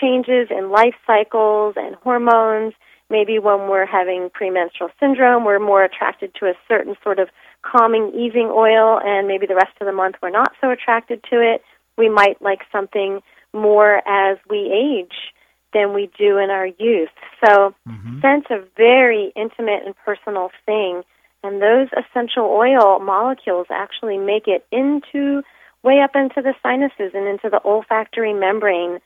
changes 0.00 0.48
in 0.50 0.70
life 0.70 0.94
cycles 1.06 1.74
and 1.76 1.94
hormones, 1.96 2.74
maybe 3.08 3.38
when 3.38 3.68
we're 3.68 3.86
having 3.86 4.30
premenstrual 4.32 4.90
syndrome, 4.98 5.44
we're 5.44 5.58
more 5.58 5.84
attracted 5.84 6.34
to 6.40 6.46
a 6.46 6.54
certain 6.68 6.96
sort 7.02 7.18
of 7.18 7.28
calming, 7.62 8.12
easing 8.14 8.50
oil, 8.52 9.00
and 9.02 9.28
maybe 9.28 9.46
the 9.46 9.54
rest 9.54 9.72
of 9.80 9.86
the 9.86 9.92
month 9.92 10.16
we're 10.22 10.30
not 10.30 10.52
so 10.60 10.70
attracted 10.70 11.22
to 11.30 11.36
it. 11.36 11.62
We 11.96 12.08
might 12.08 12.40
like 12.42 12.60
something 12.70 13.20
more 13.52 14.02
as 14.06 14.38
we 14.50 14.70
age 14.70 15.14
than 15.72 15.94
we 15.94 16.10
do 16.18 16.38
in 16.38 16.50
our 16.50 16.66
youth. 16.66 17.10
So, 17.44 17.74
mm-hmm. 17.88 18.20
scent's 18.20 18.48
a 18.50 18.62
very 18.76 19.32
intimate 19.36 19.82
and 19.84 19.94
personal 20.04 20.50
thing, 20.64 21.02
and 21.46 21.62
those 21.62 21.88
essential 21.92 22.44
oil 22.44 22.98
molecules 22.98 23.66
actually 23.70 24.18
make 24.18 24.48
it 24.48 24.66
into 24.72 25.42
way 25.82 26.00
up 26.00 26.16
into 26.16 26.42
the 26.42 26.54
sinuses 26.62 27.12
and 27.14 27.28
into 27.28 27.48
the 27.48 27.60
olfactory 27.64 28.32
membrane, 28.34 28.98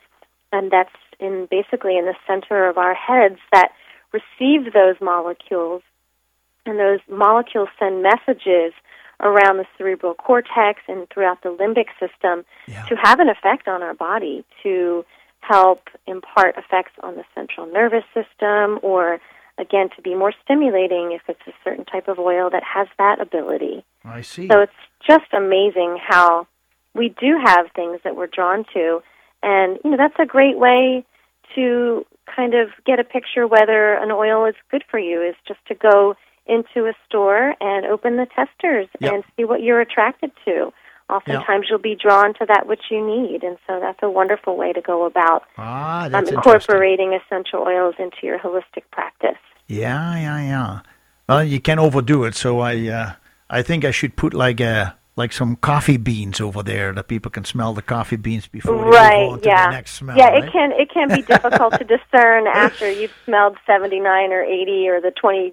and 0.53 0.71
that's 0.71 0.95
in 1.19 1.47
basically 1.51 1.99
in 1.99 2.07
the 2.07 2.15
center 2.27 2.67
of 2.67 2.79
our 2.79 2.95
heads 2.95 3.39
that 3.53 3.73
receive 4.13 4.73
those 4.73 4.97
molecules, 5.01 5.83
and 6.65 6.79
those 6.79 7.01
molecules 7.11 7.69
send 7.79 8.03
messages 8.03 8.73
around 9.21 9.59
the 9.59 9.67
cerebral 9.77 10.15
cortex 10.15 10.81
and 10.89 11.07
throughout 11.11 11.43
the 11.43 11.51
limbic 11.51 11.89
system 12.01 12.45
Yeah. 12.67 12.83
to 12.87 12.97
have 12.97 13.21
an 13.21 13.29
effect 13.29 13.69
on 13.69 13.83
our 13.83 13.93
body 13.93 14.45
to 14.63 15.05
help 15.41 15.89
impart 16.07 16.57
effects 16.57 16.93
on 17.03 17.17
the 17.17 17.25
central 17.35 17.67
nervous 17.67 18.05
system 18.15 18.79
or 18.83 19.21
again 19.61 19.91
to 19.97 20.03
be 20.03 20.15
more 20.15 20.33
stimulating 20.45 21.13
if 21.13 21.23
it's 21.29 21.47
a 21.47 21.53
certain 21.63 21.85
type 21.85 22.09
of 22.09 22.19
oil 22.19 22.51
that 22.51 22.63
has 22.65 22.89
that 22.99 23.21
ability. 23.21 23.85
I 24.05 24.23
see. 24.23 24.49
So 24.49 24.61
it's 24.61 24.73
just 25.07 25.33
amazing 25.33 25.99
how 26.01 26.47
we 26.95 27.15
do 27.21 27.39
have 27.45 27.67
things 27.77 28.01
that 28.05 28.17
we're 28.17 28.27
drawn 28.27 28.65
to 28.75 29.03
and 29.43 29.79
you 29.85 29.91
know 29.91 29.97
that's 29.97 30.19
a 30.19 30.27
great 30.27 30.59
way 30.59 31.05
to 31.55 32.05
kind 32.35 32.55
of 32.55 32.69
get 32.87 32.99
a 33.01 33.05
picture 33.05 33.47
whether 33.47 33.95
an 33.95 34.11
oil 34.11 34.45
is 34.47 34.55
good 34.71 34.85
for 34.91 34.99
you 34.99 35.23
is 35.23 35.35
just 35.47 35.61
to 35.67 35.75
go 35.75 36.15
into 36.47 36.87
a 36.89 36.93
store 37.07 37.55
and 37.61 37.87
open 37.87 38.17
the 38.17 38.27
testers 38.35 38.89
Yep. 39.01 39.13
and 39.13 39.25
see 39.37 39.45
what 39.45 39.63
you're 39.63 39.81
attracted 39.81 40.33
to. 40.45 40.73
Oftentimes 41.09 41.67
you'll 41.69 41.79
be 41.81 41.97
drawn 41.97 42.35
to 42.35 42.47
that 42.47 42.69
which 42.69 42.83
you 42.91 43.05
need, 43.05 43.43
and 43.43 43.59
so 43.67 43.81
that's 43.81 43.99
a 44.01 44.09
wonderful 44.09 44.57
way 44.57 44.73
to 44.73 44.81
go 44.81 45.05
about 45.07 45.43
ah, 45.59 46.05
um, 46.07 46.29
incorporating 46.29 47.15
essential 47.15 47.63
oils 47.63 47.97
into 47.99 48.19
your 48.23 48.39
holistic 48.39 48.85
practice. 48.93 49.39
Yeah, 49.71 50.17
yeah, 50.17 50.43
yeah. 50.43 50.81
Well, 51.29 51.45
you 51.45 51.61
can't 51.61 51.81
overdo 51.81 52.25
it, 52.25 52.35
so 52.35 52.61
I, 52.61 52.89
uh, 52.89 53.13
I 53.49 53.63
think 53.63 53.85
I 53.85 53.93
should 53.93 54.17
put 54.17 54.35
like 54.35 54.61
a 54.61 54.97
like 55.17 55.33
some 55.33 55.57
coffee 55.57 55.99
beans 55.99 56.41
over 56.41 56.63
there 56.63 56.93
that 56.93 57.09
people 57.09 57.31
can 57.31 57.45
smell 57.45 57.75
the 57.75 57.83
coffee 57.83 58.17
beans 58.17 58.47
before 58.47 58.77
right 58.77 59.39
yeah 59.43 59.67
the 59.67 59.73
next 59.73 59.95
smell. 59.95 60.17
yeah 60.17 60.29
right? 60.29 60.45
it 60.45 60.53
can 60.53 60.73
it 60.73 60.89
can 60.89 61.09
be 61.09 61.21
difficult 61.21 61.77
to 61.77 61.85
discern 61.85 62.47
after 62.55 62.91
you've 62.91 63.13
smelled 63.27 63.59
79 63.67 64.33
or 64.33 64.43
80 64.43 64.89
or 64.89 65.01
the 65.01 65.11
20 65.11 65.53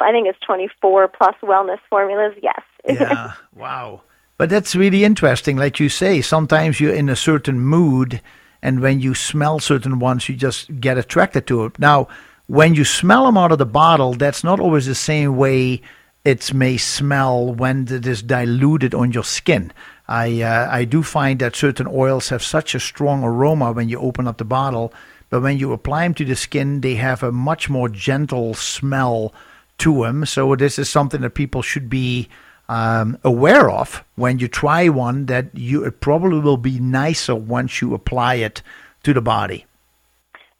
i 0.00 0.12
think 0.12 0.28
it's 0.28 0.38
24 0.46 1.08
plus 1.08 1.34
wellness 1.42 1.78
formulas 1.90 2.32
yes 2.42 2.62
yeah. 2.88 3.34
Wow. 3.54 4.02
But 4.38 4.50
that's 4.50 4.74
really 4.74 5.04
interesting. 5.04 5.56
Like 5.56 5.78
you 5.78 5.88
say, 5.88 6.20
sometimes 6.20 6.80
you're 6.80 6.94
in 6.94 7.08
a 7.08 7.16
certain 7.16 7.60
mood, 7.60 8.20
and 8.60 8.80
when 8.80 9.00
you 9.00 9.14
smell 9.14 9.60
certain 9.60 9.98
ones, 9.98 10.28
you 10.28 10.34
just 10.34 10.80
get 10.80 10.98
attracted 10.98 11.46
to 11.46 11.66
it. 11.66 11.78
Now, 11.78 12.08
when 12.46 12.74
you 12.74 12.84
smell 12.84 13.26
them 13.26 13.36
out 13.36 13.52
of 13.52 13.58
the 13.58 13.66
bottle, 13.66 14.14
that's 14.14 14.44
not 14.44 14.60
always 14.60 14.86
the 14.86 14.94
same 14.94 15.36
way 15.36 15.82
it 16.24 16.54
may 16.54 16.76
smell 16.76 17.52
when 17.52 17.88
it 17.88 18.06
is 18.06 18.22
diluted 18.22 18.94
on 18.94 19.12
your 19.12 19.24
skin. 19.24 19.72
I 20.08 20.42
uh, 20.42 20.68
I 20.70 20.84
do 20.84 21.02
find 21.02 21.38
that 21.40 21.56
certain 21.56 21.86
oils 21.88 22.28
have 22.28 22.42
such 22.42 22.74
a 22.74 22.80
strong 22.80 23.24
aroma 23.24 23.72
when 23.72 23.88
you 23.88 23.98
open 23.98 24.28
up 24.28 24.38
the 24.38 24.44
bottle, 24.44 24.92
but 25.30 25.42
when 25.42 25.58
you 25.58 25.72
apply 25.72 26.04
them 26.04 26.14
to 26.14 26.24
the 26.24 26.36
skin, 26.36 26.80
they 26.80 26.96
have 26.96 27.22
a 27.22 27.32
much 27.32 27.70
more 27.70 27.88
gentle 27.88 28.54
smell 28.54 29.32
to 29.78 30.02
them. 30.02 30.26
So 30.26 30.54
this 30.54 30.78
is 30.78 30.88
something 30.88 31.22
that 31.22 31.30
people 31.30 31.62
should 31.62 31.88
be 31.88 32.28
um, 32.68 33.18
aware 33.24 33.70
of 33.70 34.04
when 34.16 34.38
you 34.38 34.48
try 34.48 34.88
one. 34.88 35.26
That 35.26 35.56
you 35.56 35.84
it 35.84 36.00
probably 36.00 36.40
will 36.40 36.56
be 36.56 36.78
nicer 36.78 37.34
once 37.34 37.80
you 37.80 37.94
apply 37.94 38.34
it 38.34 38.62
to 39.04 39.12
the 39.12 39.22
body. 39.22 39.66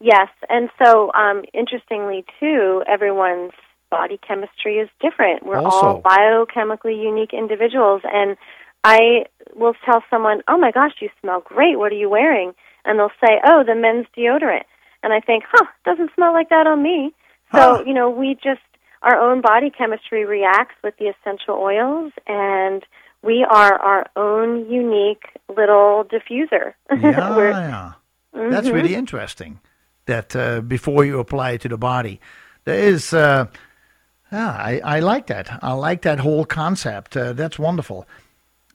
Yes, 0.03 0.29
and 0.49 0.69
so 0.83 1.13
um, 1.13 1.45
interestingly 1.55 2.25
too, 2.41 2.83
everyone's 2.89 3.53
body 3.89 4.19
chemistry 4.27 4.79
is 4.79 4.89
different. 5.01 5.47
We're 5.47 5.59
Also. 5.61 5.87
all 5.87 6.03
biochemically 6.03 7.01
unique 7.01 7.33
individuals, 7.33 8.03
and 8.05 8.37
I 8.83 9.27
will 9.55 9.75
tell 9.85 10.03
someone, 10.11 10.43
"Oh 10.49 10.59
my 10.59 10.73
gosh, 10.73 10.95
you 11.01 11.09
smell 11.21 11.41
great. 11.41 11.79
What 11.79 11.93
are 11.93 11.97
you 12.05 12.11
wearing?" 12.11 12.53
And 12.85 12.99
they'll 12.99 13.17
say, 13.25 13.41
"Oh, 13.45 13.63
the 13.63 13.77
men's 13.77 14.07
deodorant." 14.17 14.65
And 15.05 15.13
I 15.13 15.21
think, 15.21 15.45
"Huh, 15.53 15.67
doesn't 15.85 16.13
smell 16.15 16.33
like 16.33 16.49
that 16.49 16.67
on 16.67 16.83
me." 16.83 17.15
So 17.55 17.61
Huh. 17.61 17.85
you 17.87 17.95
know, 17.95 18.11
we 18.11 18.35
just 18.35 18.61
our 19.03 19.17
own 19.17 19.41
body 19.41 19.71
chemistry 19.71 20.25
reacts 20.25 20.75
with 20.83 20.97
the 20.97 21.07
essential 21.15 21.55
oils, 21.57 22.13
and 22.27 22.85
we 23.23 23.45
are 23.49 23.75
our 23.81 24.07
own 24.17 24.69
unique 24.69 25.27
little 25.49 26.05
diffuser. 26.05 26.75
Yeah, 26.91 27.93
That's 28.33 28.69
Mhm. 28.69 28.73
really 28.73 28.95
interesting. 28.97 29.61
That 30.07 30.35
uh, 30.35 30.61
before 30.61 31.05
you 31.05 31.21
apply 31.21 31.53
it 31.53 31.61
to 31.63 31.69
the 31.69 31.79
body, 31.79 32.21
there 32.65 32.79
is. 32.79 33.13
Uh, 33.13 33.47
yeah, 34.33 34.51
I, 34.51 34.81
I 34.83 35.01
like 35.01 35.27
that. 35.27 35.59
I 35.63 35.75
like 35.75 36.03
that 36.03 36.19
whole 36.19 36.47
concept. 36.47 37.17
Uh, 37.17 37.35
that's 37.35 37.59
wonderful. 37.59 38.07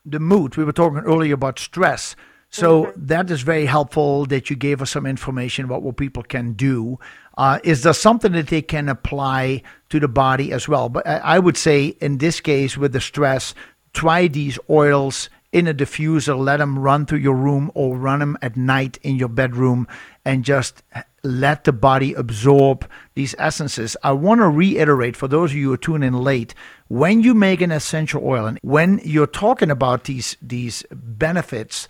The 0.05 0.19
mood. 0.19 0.55
We 0.55 0.63
were 0.63 0.71
talking 0.71 0.99
earlier 0.99 1.33
about 1.33 1.57
stress. 1.57 2.15
So 2.49 2.93
that 2.95 3.29
is 3.29 3.41
very 3.41 3.65
helpful 3.65 4.25
that 4.27 4.49
you 4.49 4.55
gave 4.55 4.81
us 4.81 4.91
some 4.91 5.05
information 5.05 5.65
about 5.65 5.81
what 5.81 5.97
people 5.97 6.23
can 6.23 6.53
do. 6.53 6.97
Uh, 7.37 7.59
is 7.63 7.83
there 7.83 7.93
something 7.93 8.31
that 8.31 8.47
they 8.47 8.61
can 8.61 8.87
apply 8.87 9.63
to 9.89 9.99
the 9.99 10.07
body 10.07 10.51
as 10.53 10.67
well? 10.67 10.89
But 10.89 11.05
I, 11.05 11.17
I 11.17 11.39
would 11.39 11.57
say 11.57 11.87
in 11.99 12.19
this 12.19 12.39
case 12.39 12.77
with 12.77 12.93
the 12.93 13.01
stress, 13.01 13.53
try 13.93 14.27
these 14.27 14.57
oils 14.69 15.29
in 15.51 15.67
a 15.67 15.73
diffuser, 15.73 16.37
let 16.37 16.57
them 16.57 16.79
run 16.79 17.05
through 17.05 17.19
your 17.19 17.35
room 17.35 17.71
or 17.73 17.97
run 17.97 18.19
them 18.19 18.37
at 18.41 18.55
night 18.55 18.97
in 19.01 19.15
your 19.17 19.29
bedroom 19.29 19.87
and 20.27 20.43
just 20.43 20.83
let 21.23 21.63
the 21.63 21.71
body 21.71 22.13
absorb 22.13 22.85
these 23.15 23.33
essences. 23.39 23.95
I 24.03 24.11
want 24.11 24.41
to 24.41 24.49
reiterate 24.49 25.15
for 25.15 25.29
those 25.29 25.51
of 25.51 25.57
you 25.57 25.67
who 25.67 25.73
are 25.73 25.77
tuning 25.77 26.09
in 26.09 26.21
late, 26.21 26.53
when 26.89 27.21
you 27.21 27.33
make 27.33 27.61
an 27.61 27.71
essential 27.71 28.21
oil 28.27 28.45
and 28.45 28.59
when 28.61 28.99
you're 29.05 29.25
talking 29.25 29.71
about 29.71 30.03
these 30.03 30.35
these 30.41 30.83
benefits, 30.91 31.87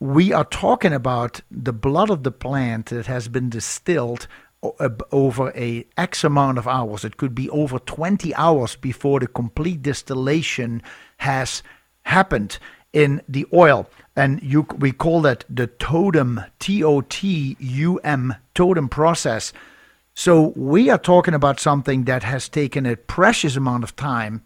we 0.00 0.34
are 0.34 0.44
talking 0.44 0.92
about 0.92 1.40
the 1.50 1.72
blood 1.72 2.10
of 2.10 2.24
the 2.24 2.30
plant 2.30 2.86
that 2.86 3.06
has 3.06 3.26
been 3.28 3.48
distilled 3.48 4.28
over 5.10 5.50
a 5.56 5.86
x 5.96 6.22
amount 6.22 6.58
of 6.58 6.68
hours 6.68 7.02
it 7.02 7.16
could 7.16 7.34
be 7.34 7.48
over 7.48 7.78
20 7.78 8.34
hours 8.34 8.76
before 8.76 9.18
the 9.18 9.26
complete 9.26 9.80
distillation 9.80 10.82
has 11.16 11.62
happened 12.02 12.58
in 12.92 13.22
the 13.26 13.46
oil 13.54 13.88
and 14.20 14.42
you 14.42 14.66
we 14.84 14.92
call 14.92 15.20
that 15.22 15.44
the 15.48 15.66
Totum 15.66 16.44
t 16.58 16.84
o 16.84 17.00
t 17.00 17.56
u 17.58 17.98
m 18.04 18.34
Totum 18.54 18.88
process 18.90 19.52
so 20.14 20.52
we 20.56 20.90
are 20.90 20.98
talking 21.12 21.34
about 21.34 21.58
something 21.68 22.04
that 22.04 22.22
has 22.22 22.48
taken 22.48 22.84
a 22.84 22.96
precious 23.16 23.56
amount 23.56 23.84
of 23.84 23.96
time 23.96 24.42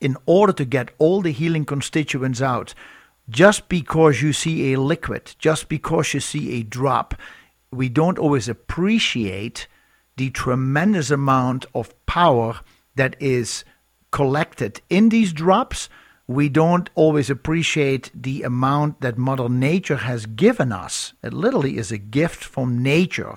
in 0.00 0.16
order 0.26 0.54
to 0.54 0.64
get 0.76 0.94
all 0.98 1.20
the 1.22 1.32
healing 1.40 1.66
constituents 1.74 2.40
out 2.40 2.74
just 3.28 3.68
because 3.68 4.22
you 4.22 4.32
see 4.32 4.72
a 4.72 4.80
liquid 4.80 5.34
just 5.38 5.68
because 5.68 6.14
you 6.14 6.20
see 6.20 6.44
a 6.52 6.62
drop 6.62 7.14
we 7.70 7.88
don't 7.88 8.18
always 8.18 8.48
appreciate 8.48 9.66
the 10.16 10.30
tremendous 10.30 11.10
amount 11.10 11.66
of 11.74 11.94
power 12.06 12.60
that 12.94 13.16
is 13.20 13.64
collected 14.10 14.80
in 14.88 15.08
these 15.08 15.32
drops. 15.32 15.88
We 16.26 16.48
don't 16.48 16.88
always 16.94 17.28
appreciate 17.28 18.10
the 18.14 18.42
amount 18.42 19.02
that 19.02 19.18
Mother 19.18 19.48
Nature 19.48 19.96
has 19.96 20.24
given 20.26 20.72
us. 20.72 21.12
It 21.22 21.34
literally 21.34 21.76
is 21.76 21.92
a 21.92 21.98
gift 21.98 22.42
from 22.42 22.82
nature 22.82 23.36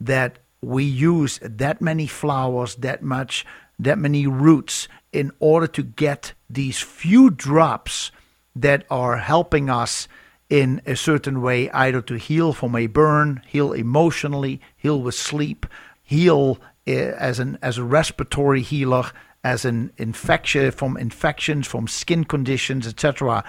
that 0.00 0.38
we 0.60 0.84
use 0.84 1.38
that 1.42 1.80
many 1.80 2.06
flowers, 2.06 2.74
that 2.76 3.02
much, 3.02 3.46
that 3.78 3.98
many 3.98 4.26
roots 4.26 4.88
in 5.12 5.32
order 5.38 5.66
to 5.68 5.82
get 5.82 6.34
these 6.50 6.80
few 6.80 7.30
drops 7.30 8.10
that 8.54 8.84
are 8.90 9.16
helping 9.16 9.70
us 9.70 10.08
in 10.50 10.82
a 10.86 10.96
certain 10.96 11.40
way, 11.40 11.70
either 11.70 12.00
to 12.02 12.14
heal 12.14 12.52
from 12.52 12.74
a 12.74 12.86
burn, 12.86 13.42
heal 13.46 13.72
emotionally, 13.72 14.60
heal 14.76 15.00
with 15.00 15.14
sleep, 15.14 15.66
heal 16.02 16.58
uh, 16.86 16.90
as 16.90 17.38
an 17.38 17.58
as 17.62 17.78
a 17.78 17.84
respiratory 17.84 18.62
healer, 18.62 19.04
as 19.48 19.64
an 19.64 19.90
infection 19.96 20.70
from 20.70 20.98
infections, 20.98 21.66
from 21.66 21.88
skin 21.88 22.22
conditions, 22.24 22.86
etc. 22.86 23.42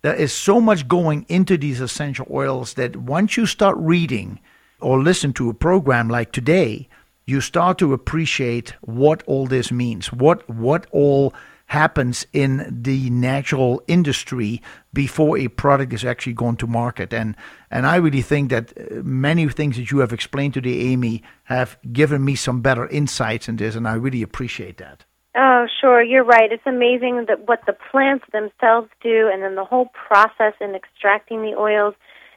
There 0.00 0.14
is 0.14 0.32
so 0.32 0.62
much 0.62 0.88
going 0.88 1.26
into 1.28 1.58
these 1.58 1.80
essential 1.82 2.26
oils 2.30 2.74
that 2.74 2.96
once 2.96 3.36
you 3.36 3.44
start 3.44 3.76
reading 3.78 4.40
or 4.80 5.02
listen 5.02 5.34
to 5.34 5.50
a 5.50 5.54
program 5.54 6.08
like 6.08 6.32
today, 6.32 6.88
you 7.26 7.42
start 7.42 7.76
to 7.78 7.92
appreciate 7.92 8.70
what 8.80 9.22
all 9.26 9.46
this 9.46 9.70
means, 9.70 10.10
what 10.10 10.48
what 10.48 10.86
all 10.90 11.34
happens 11.66 12.26
in 12.32 12.52
the 12.82 13.10
natural 13.10 13.82
industry 13.86 14.60
before 14.92 15.38
a 15.38 15.48
product 15.48 15.92
is 15.92 16.04
actually 16.04 16.32
going 16.32 16.56
to 16.56 16.66
market. 16.66 17.12
And 17.12 17.36
and 17.70 17.86
I 17.86 17.96
really 17.96 18.22
think 18.22 18.50
that 18.50 18.72
uh, 18.72 19.02
many 19.04 19.46
things 19.50 19.76
that 19.76 19.90
you 19.90 19.98
have 19.98 20.14
explained 20.14 20.54
today, 20.54 20.78
Amy, 20.92 21.22
have 21.44 21.76
given 21.92 22.24
me 22.24 22.36
some 22.36 22.62
better 22.62 22.86
insights 22.88 23.48
in 23.48 23.56
this, 23.56 23.76
and 23.76 23.86
I 23.86 23.94
really 23.94 24.22
appreciate 24.22 24.78
that. 24.78 25.04
Oh, 25.34 25.66
sure, 25.80 26.02
you're 26.02 26.24
right. 26.24 26.52
It's 26.52 26.66
amazing 26.66 27.24
that 27.28 27.46
what 27.48 27.60
the 27.66 27.72
plants 27.90 28.26
themselves 28.32 28.90
do, 29.02 29.30
and 29.32 29.42
then 29.42 29.54
the 29.54 29.64
whole 29.64 29.86
process 29.86 30.54
in 30.60 30.74
extracting 30.74 31.42
the 31.42 31.56
oils. 31.56 31.94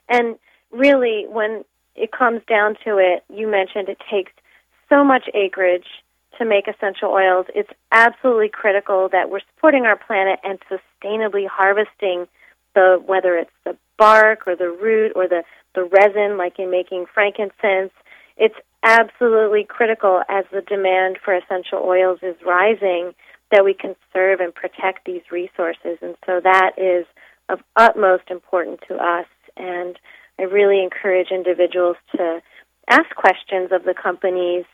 And 0.08 0.38
really, 0.72 1.26
when 1.28 1.66
it 1.96 2.12
comes 2.12 2.42
down 2.48 2.76
to 2.86 2.98
it, 2.98 3.24
you 3.30 3.50
mentioned 3.50 3.90
it 3.90 4.02
takes 4.10 4.32
so 4.90 5.04
much 5.04 5.28
acreage 5.34 5.88
to 6.38 6.46
make 6.46 6.68
essential 6.68 7.10
oils, 7.10 7.46
it's 7.56 7.70
absolutely 7.92 8.50
critical 8.50 9.10
that 9.12 9.30
we're 9.30 9.42
supporting 9.56 9.86
our 9.86 9.96
planet 9.96 10.40
and 10.44 10.60
sustainably 10.70 11.48
harvesting 11.48 12.28
the 12.74 13.02
whether 13.06 13.36
it's 13.38 13.52
the 13.64 13.78
bark 13.98 14.48
or 14.48 14.56
the 14.56 14.70
root 14.70 15.14
or 15.16 15.28
the 15.28 15.44
the 15.76 15.84
resin 15.84 16.38
like 16.38 16.60
in 16.60 16.70
making 16.70 17.06
frankincense. 17.14 17.92
It's 18.38 18.56
absolutely 18.86 19.66
critical 19.66 20.22
as 20.30 20.45
the 20.52 20.62
demand 20.62 21.18
for 21.24 21.36
essential 21.36 21.80
oils 21.84 22.20
is 22.22 22.36
rising 22.45 23.14
that 23.52 23.66
we 23.66 23.74
conserve 23.74 24.40
and 24.40 24.53
protect 24.53 25.06
these 25.06 25.22
resources 25.32 25.98
and 26.02 26.16
so 26.26 26.40
that 26.41 26.72
is 26.78 27.06
of 27.49 27.60
utmost 27.76 28.24
importance 28.30 28.80
to 28.88 28.95
us 28.95 29.28
and 29.57 29.98
I 30.40 30.44
really 30.44 30.84
encourage 30.84 31.28
individuals 31.32 31.98
to 32.16 32.41
ask 32.90 33.10
questions 33.16 33.72
of 33.72 33.84
the 33.84 33.94
companies 33.94 34.66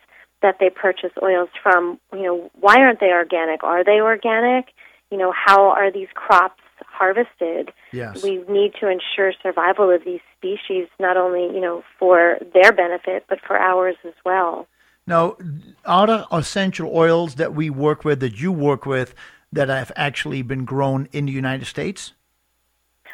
that 0.41 0.57
they 0.59 0.69
purchase 0.69 1.11
oils 1.21 1.49
from, 1.61 1.99
you 2.11 2.23
know, 2.23 2.51
why 2.59 2.77
aren't 2.77 2.99
they 2.99 3.11
organic? 3.11 3.63
Are 3.63 3.83
they 3.83 4.01
organic? 4.01 4.65
You 5.11 5.17
know, 5.17 5.31
how 5.33 5.69
are 5.69 5.91
these 5.91 6.07
crops 6.15 6.61
harvested? 6.79 7.71
Yes. 7.93 8.23
We 8.23 8.43
need 8.49 8.73
to 8.79 8.89
ensure 8.89 9.33
survival 9.41 9.93
of 9.93 10.03
these 10.03 10.21
species 10.41 10.87
not 10.99 11.17
only, 11.17 11.43
you 11.53 11.61
know, 11.61 11.83
for 11.99 12.37
their 12.53 12.71
benefit 12.71 13.25
but 13.29 13.39
for 13.45 13.57
ours 13.57 13.95
as 14.05 14.13
well. 14.25 14.67
Now, 15.07 15.37
are 15.85 16.07
there 16.07 16.25
essential 16.31 16.95
oils 16.95 17.35
that 17.35 17.53
we 17.53 17.69
work 17.69 18.03
with 18.05 18.19
that 18.19 18.39
you 18.39 18.51
work 18.51 18.85
with 18.85 19.13
that 19.51 19.69
have 19.69 19.91
actually 19.95 20.41
been 20.41 20.65
grown 20.65 21.07
in 21.11 21.25
the 21.25 21.31
United 21.31 21.65
States? 21.65 22.13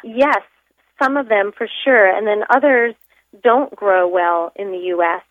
Yes, 0.04 0.42
some 1.02 1.16
of 1.16 1.28
them 1.28 1.52
for 1.56 1.66
sure, 1.84 2.06
and 2.06 2.26
then 2.26 2.44
others 2.50 2.94
don't 3.42 3.74
grow 3.74 4.06
well 4.06 4.52
in 4.56 4.70
the 4.70 4.78
U.S 4.94 5.22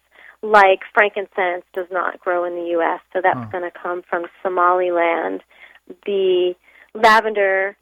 like 0.41 0.81
frankincense 0.93 1.63
does 1.73 1.87
not 1.91 2.19
grow 2.19 2.43
in 2.45 2.55
the 2.55 2.69
U.S., 2.71 2.99
so 3.13 3.21
that's 3.21 3.39
oh. 3.39 3.51
going 3.51 3.63
to 3.63 3.77
come 3.77 4.03
from 4.07 4.25
Somaliland. 4.43 5.43
The 6.05 6.53
lavender 6.93 7.75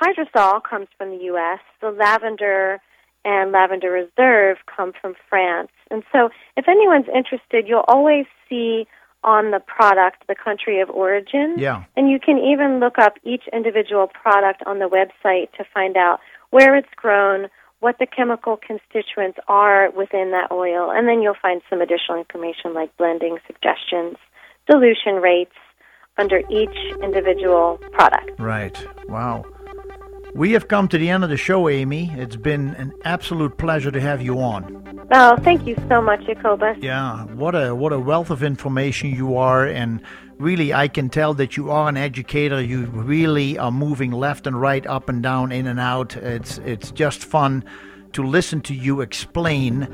hydrosol 0.00 0.62
comes 0.62 0.88
from 0.96 1.10
the 1.10 1.24
U.S. 1.24 1.60
The 1.80 1.90
lavender 1.90 2.80
and 3.24 3.52
lavender 3.52 3.90
reserve 3.90 4.58
come 4.74 4.92
from 5.00 5.14
France. 5.28 5.70
And 5.90 6.02
so, 6.12 6.30
if 6.56 6.68
anyone's 6.68 7.08
interested, 7.14 7.66
you'll 7.66 7.84
always 7.88 8.26
see 8.48 8.86
on 9.22 9.50
the 9.50 9.60
product 9.60 10.26
the 10.28 10.34
country 10.34 10.80
of 10.80 10.88
origin. 10.90 11.56
Yeah. 11.58 11.84
And 11.96 12.10
you 12.10 12.18
can 12.18 12.38
even 12.38 12.80
look 12.80 12.98
up 12.98 13.14
each 13.24 13.44
individual 13.52 14.08
product 14.08 14.62
on 14.66 14.78
the 14.78 14.88
website 14.88 15.52
to 15.58 15.64
find 15.74 15.96
out 15.96 16.20
where 16.50 16.74
it's 16.74 16.88
grown, 16.96 17.48
what 17.80 17.98
the 17.98 18.06
chemical 18.06 18.56
constituents 18.56 19.38
are 19.48 19.90
within 19.90 20.30
that 20.30 20.50
oil, 20.50 20.90
and 20.90 21.08
then 21.08 21.22
you'll 21.22 21.34
find 21.40 21.62
some 21.68 21.80
additional 21.80 22.18
information 22.18 22.74
like 22.74 22.96
blending 22.96 23.38
suggestions, 23.46 24.16
dilution 24.68 25.16
rates 25.16 25.54
under 26.18 26.40
each 26.50 26.76
individual 27.02 27.78
product. 27.92 28.38
Right. 28.38 28.76
Wow. 29.08 29.44
We 30.34 30.52
have 30.52 30.68
come 30.68 30.88
to 30.88 30.98
the 30.98 31.10
end 31.10 31.24
of 31.24 31.30
the 31.30 31.36
show, 31.36 31.68
Amy. 31.68 32.10
It's 32.16 32.36
been 32.36 32.70
an 32.76 32.92
absolute 33.04 33.58
pleasure 33.58 33.90
to 33.90 34.00
have 34.00 34.22
you 34.22 34.38
on. 34.40 35.06
Oh, 35.12 35.36
thank 35.38 35.66
you 35.66 35.76
so 35.88 36.00
much, 36.00 36.24
Jacobus. 36.24 36.78
Yeah, 36.80 37.24
what 37.26 37.54
a 37.54 37.74
what 37.74 37.92
a 37.92 37.98
wealth 37.98 38.30
of 38.30 38.42
information 38.44 39.10
you 39.10 39.36
are, 39.36 39.66
and 39.66 40.00
really, 40.38 40.72
I 40.72 40.86
can 40.86 41.10
tell 41.10 41.34
that 41.34 41.56
you 41.56 41.70
are 41.70 41.88
an 41.88 41.96
educator. 41.96 42.62
You 42.62 42.86
really 42.86 43.58
are 43.58 43.72
moving 43.72 44.12
left 44.12 44.46
and 44.46 44.60
right, 44.60 44.86
up 44.86 45.08
and 45.08 45.20
down, 45.20 45.50
in 45.50 45.66
and 45.66 45.80
out. 45.80 46.16
It's 46.16 46.58
it's 46.58 46.92
just 46.92 47.24
fun 47.24 47.64
to 48.12 48.22
listen 48.22 48.60
to 48.62 48.74
you 48.74 49.00
explain 49.00 49.88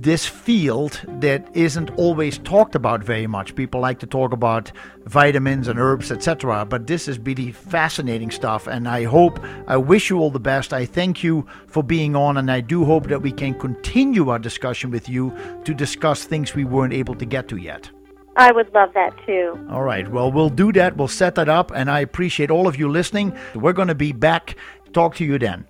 this 0.00 0.26
field 0.26 1.00
that 1.20 1.48
isn't 1.54 1.90
always 1.96 2.38
talked 2.38 2.74
about 2.74 3.02
very 3.02 3.26
much. 3.26 3.54
People 3.54 3.80
like 3.80 3.98
to 3.98 4.06
talk 4.06 4.32
about 4.32 4.70
vitamins 5.06 5.68
and 5.68 5.78
herbs, 5.78 6.12
etc. 6.12 6.64
But 6.64 6.86
this 6.86 7.08
is 7.08 7.18
really 7.18 7.52
fascinating 7.52 8.30
stuff, 8.30 8.66
and 8.66 8.88
I 8.88 9.04
hope, 9.04 9.40
I 9.66 9.76
wish 9.76 10.10
you 10.10 10.18
all 10.18 10.30
the 10.30 10.40
best. 10.40 10.72
I 10.72 10.86
thank 10.86 11.22
you 11.22 11.46
for 11.66 11.82
being 11.82 12.14
on, 12.14 12.36
and 12.36 12.50
I 12.50 12.60
do 12.60 12.84
hope 12.84 13.08
that 13.08 13.22
we 13.22 13.32
can 13.32 13.58
continue 13.58 14.28
our 14.28 14.38
discussion 14.38 14.90
with 14.90 15.08
you 15.08 15.36
to 15.64 15.74
discuss 15.74 16.24
things 16.24 16.54
we 16.54 16.64
weren't 16.64 16.92
able 16.92 17.14
to 17.16 17.24
get 17.24 17.48
to 17.48 17.56
yet. 17.56 17.90
I 18.36 18.52
would 18.52 18.72
love 18.72 18.94
that 18.94 19.14
too. 19.26 19.58
All 19.68 19.82
right. 19.82 20.08
Well, 20.08 20.30
we'll 20.30 20.48
do 20.48 20.72
that. 20.74 20.96
We'll 20.96 21.08
set 21.08 21.34
that 21.34 21.48
up. 21.48 21.72
And 21.74 21.90
I 21.90 21.98
appreciate 22.00 22.52
all 22.52 22.68
of 22.68 22.76
you 22.76 22.88
listening. 22.88 23.36
We're 23.56 23.72
going 23.72 23.88
to 23.88 23.96
be 23.96 24.12
back. 24.12 24.54
Talk 24.92 25.16
to 25.16 25.24
you 25.24 25.40
then. 25.40 25.66